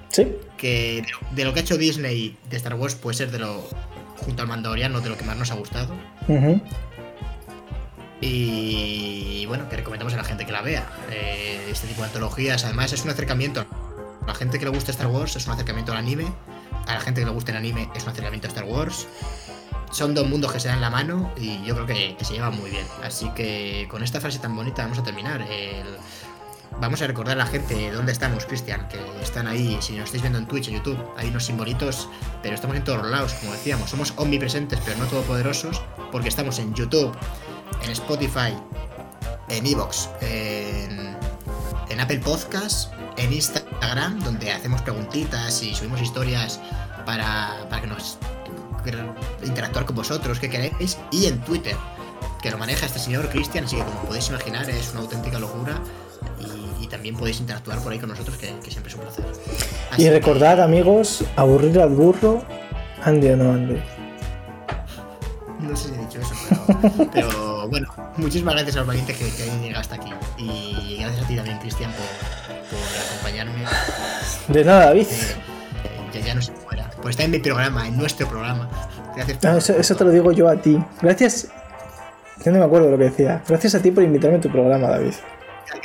Sí. 0.09 0.27
Que 0.57 1.05
de 1.31 1.45
lo 1.45 1.53
que 1.53 1.61
ha 1.61 1.63
hecho 1.63 1.77
Disney 1.77 2.37
de 2.49 2.57
Star 2.57 2.75
Wars 2.75 2.95
puede 2.95 3.17
ser 3.17 3.31
de 3.31 3.39
lo, 3.39 3.67
junto 4.17 4.41
al 4.41 4.47
Mandaloriano, 4.47 4.99
de 4.99 5.09
lo 5.09 5.17
que 5.17 5.23
más 5.23 5.37
nos 5.37 5.51
ha 5.51 5.55
gustado. 5.55 5.95
Y 8.19 9.45
bueno, 9.47 9.67
que 9.69 9.77
recomendamos 9.77 10.13
a 10.13 10.17
la 10.17 10.23
gente 10.23 10.45
que 10.45 10.51
la 10.51 10.61
vea. 10.61 10.87
Eh, 11.09 11.67
este 11.71 11.87
tipo 11.87 12.01
de 12.01 12.07
antologías, 12.07 12.65
además, 12.65 12.91
es 12.91 13.03
un 13.03 13.09
acercamiento. 13.09 13.61
A 13.61 14.27
la 14.27 14.35
gente 14.35 14.59
que 14.59 14.65
le 14.65 14.71
gusta 14.71 14.91
Star 14.91 15.07
Wars 15.07 15.35
es 15.37 15.47
un 15.47 15.53
acercamiento 15.53 15.93
al 15.93 15.97
anime. 15.97 16.27
A 16.87 16.95
la 16.95 16.99
gente 16.99 17.21
que 17.21 17.25
le 17.25 17.31
gusta 17.31 17.51
el 17.51 17.57
anime 17.57 17.89
es 17.95 18.03
un 18.03 18.09
acercamiento 18.09 18.47
a 18.47 18.49
Star 18.49 18.65
Wars 18.65 19.07
son 19.91 20.13
dos 20.13 20.27
mundos 20.27 20.51
que 20.51 20.59
se 20.59 20.67
dan 20.67 20.81
la 20.81 20.89
mano 20.89 21.31
y 21.37 21.63
yo 21.63 21.75
creo 21.75 21.85
que, 21.85 22.17
se 22.23 22.33
llevan 22.33 22.55
muy 22.57 22.69
bien. 22.69 22.85
Así 23.03 23.29
que 23.35 23.87
con 23.89 24.03
esta 24.03 24.19
frase 24.19 24.39
tan 24.39 24.55
bonita 24.55 24.83
vamos 24.83 24.99
a 24.99 25.03
terminar. 25.03 25.45
Vamos 26.79 27.01
a 27.01 27.07
recordar 27.07 27.33
a 27.33 27.43
la 27.43 27.45
gente 27.45 27.91
dónde 27.91 28.11
estamos, 28.13 28.45
Cristian, 28.45 28.87
que 28.87 28.97
están 29.21 29.47
ahí, 29.47 29.77
si 29.81 29.93
nos 29.93 30.05
estáis 30.05 30.23
viendo 30.23 30.39
en 30.39 30.47
Twitch, 30.47 30.69
en 30.69 30.75
YouTube, 30.75 30.97
hay 31.17 31.27
unos 31.27 31.45
simbolitos, 31.45 32.07
pero 32.41 32.55
estamos 32.55 32.77
en 32.77 32.83
todos 32.83 33.05
lados, 33.05 33.33
como 33.33 33.51
decíamos, 33.51 33.89
somos 33.89 34.13
omnipresentes, 34.15 34.79
pero 34.85 34.97
no 34.97 35.05
todopoderosos, 35.05 35.81
porque 36.11 36.29
estamos 36.29 36.59
en 36.59 36.73
YouTube, 36.73 37.15
en 37.83 37.91
Spotify, 37.91 38.55
en 39.49 39.65
Evox, 39.65 40.09
en, 40.21 41.15
en 41.89 41.99
Apple 41.99 42.19
Podcasts, 42.19 42.89
en 43.17 43.33
Instagram, 43.33 44.19
donde 44.23 44.51
hacemos 44.51 44.81
preguntitas 44.81 45.61
y 45.61 45.75
subimos 45.75 46.01
historias 46.01 46.59
para, 47.05 47.67
para 47.69 47.81
que 47.81 47.87
nos 47.87 48.17
interactuar 49.43 49.85
con 49.85 49.95
vosotros, 49.95 50.39
que 50.39 50.49
queréis, 50.49 50.97
y 51.11 51.25
en 51.27 51.39
Twitter, 51.41 51.75
que 52.41 52.49
lo 52.51 52.57
maneja 52.57 52.85
este 52.85 52.99
señor 52.99 53.29
Cristian, 53.29 53.65
así 53.65 53.75
que 53.77 53.83
como 53.83 54.01
podéis 54.01 54.29
imaginar 54.29 54.69
es 54.69 54.91
una 54.91 55.01
auténtica 55.01 55.39
locura. 55.39 55.79
y 56.79 56.87
también 56.87 57.15
podéis 57.15 57.39
interactuar 57.39 57.79
por 57.79 57.91
ahí 57.93 57.99
con 57.99 58.09
nosotros, 58.09 58.37
que, 58.37 58.47
que 58.63 58.71
siempre 58.71 58.91
es 58.91 58.95
un 58.95 59.01
placer. 59.01 59.25
Y 59.91 59.93
Así 59.93 60.09
recordad, 60.09 60.55
que- 60.57 60.61
amigos, 60.63 61.23
aburrir 61.35 61.79
al 61.79 61.89
burro, 61.89 62.43
ande 63.03 63.33
o 63.33 63.37
no 63.37 63.53
ande. 63.53 63.83
No 65.59 65.75
sé 65.75 65.89
si 65.89 65.93
he 65.93 65.97
dicho 65.99 66.19
eso, 66.19 66.33
pero, 66.95 67.09
pero 67.13 67.67
bueno, 67.69 67.87
muchísimas 68.17 68.55
gracias 68.55 68.75
a 68.75 68.79
los 68.79 68.87
valientes 68.87 69.15
que, 69.15 69.29
que 69.31 69.43
hayan 69.43 69.61
llegado 69.61 69.81
hasta 69.81 69.95
aquí. 69.95 70.11
Y 70.39 70.97
gracias 70.99 71.23
a 71.23 71.27
ti 71.27 71.35
también, 71.35 71.59
Cristian, 71.59 71.91
por, 71.91 72.79
por 72.79 72.99
acompañarme. 73.11 73.63
De 74.47 74.65
nada, 74.65 74.85
David. 74.87 75.05
Eh, 75.07 76.09
ya, 76.15 76.19
ya 76.19 76.33
no 76.35 76.41
se 76.41 76.51
Por 77.01 77.11
estar 77.11 77.25
en 77.25 77.31
mi 77.31 77.39
programa, 77.39 77.87
en 77.87 77.97
nuestro 77.97 78.27
programa. 78.27 78.69
Gracias 79.15 79.43
No, 79.43 79.57
eso, 79.57 79.73
eso 79.73 79.95
te 79.95 80.03
lo 80.03 80.11
digo 80.11 80.31
yo 80.31 80.47
a 80.47 80.55
ti. 80.55 80.81
Gracias. 81.01 81.47
Ya 82.45 82.51
no 82.51 82.59
me 82.59 82.65
acuerdo 82.65 82.89
lo 82.89 82.97
que 82.97 83.05
decía. 83.05 83.41
Gracias 83.47 83.75
a 83.75 83.79
ti 83.81 83.91
por 83.91 84.03
invitarme 84.03 84.37
a 84.37 84.41
tu 84.41 84.49
programa, 84.51 84.87
David. 84.87 85.13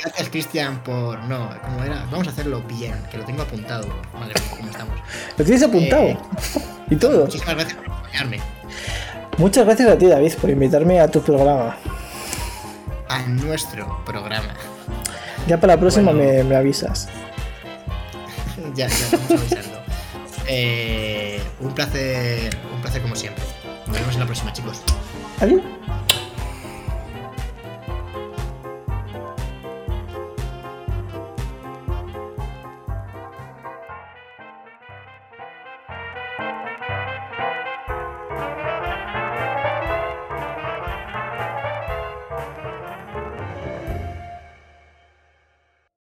Gracias, 0.01 0.29
Cristian, 0.29 0.83
por. 0.83 1.19
No, 1.25 1.49
¿cómo 1.63 1.83
era? 1.83 2.05
Vamos 2.11 2.27
a 2.27 2.31
hacerlo 2.31 2.61
bien, 2.67 2.95
que 3.11 3.17
lo 3.17 3.25
tengo 3.25 3.41
apuntado. 3.43 3.87
Madre 4.13 4.33
mía, 4.39 4.51
¿cómo 4.57 4.69
estamos? 4.69 4.95
Lo 5.37 5.45
tienes 5.45 5.63
apuntado. 5.63 6.03
Eh, 6.03 6.17
y 6.89 6.95
todo. 6.97 7.21
Muchísimas 7.25 7.55
gracias 7.55 7.77
por 7.77 7.85
acompañarme 7.91 8.39
Muchas 9.37 9.65
gracias 9.65 9.89
a 9.89 9.97
ti, 9.97 10.07
David, 10.07 10.33
por 10.41 10.49
invitarme 10.49 10.99
a 10.99 11.07
tu 11.07 11.21
programa. 11.21 11.77
a 13.07 13.21
nuestro 13.27 14.03
programa. 14.05 14.53
Ya 15.47 15.59
para 15.59 15.75
la 15.75 15.79
próxima 15.79 16.11
Bueno. 16.11 16.27
me, 16.29 16.43
me 16.43 16.55
avisas. 16.55 17.07
ya, 18.75 18.87
ya 18.87 18.95
estamos 19.05 19.31
avisando. 19.31 19.76
Eh, 20.47 21.41
un 21.59 21.73
placer, 21.73 22.57
un 22.73 22.81
placer 22.81 23.01
como 23.01 23.15
siempre. 23.15 23.43
Nos 23.85 23.97
vemos 23.97 24.13
en 24.13 24.19
la 24.19 24.25
próxima, 24.25 24.53
chicos. 24.53 24.81
Adiós. 25.39 25.61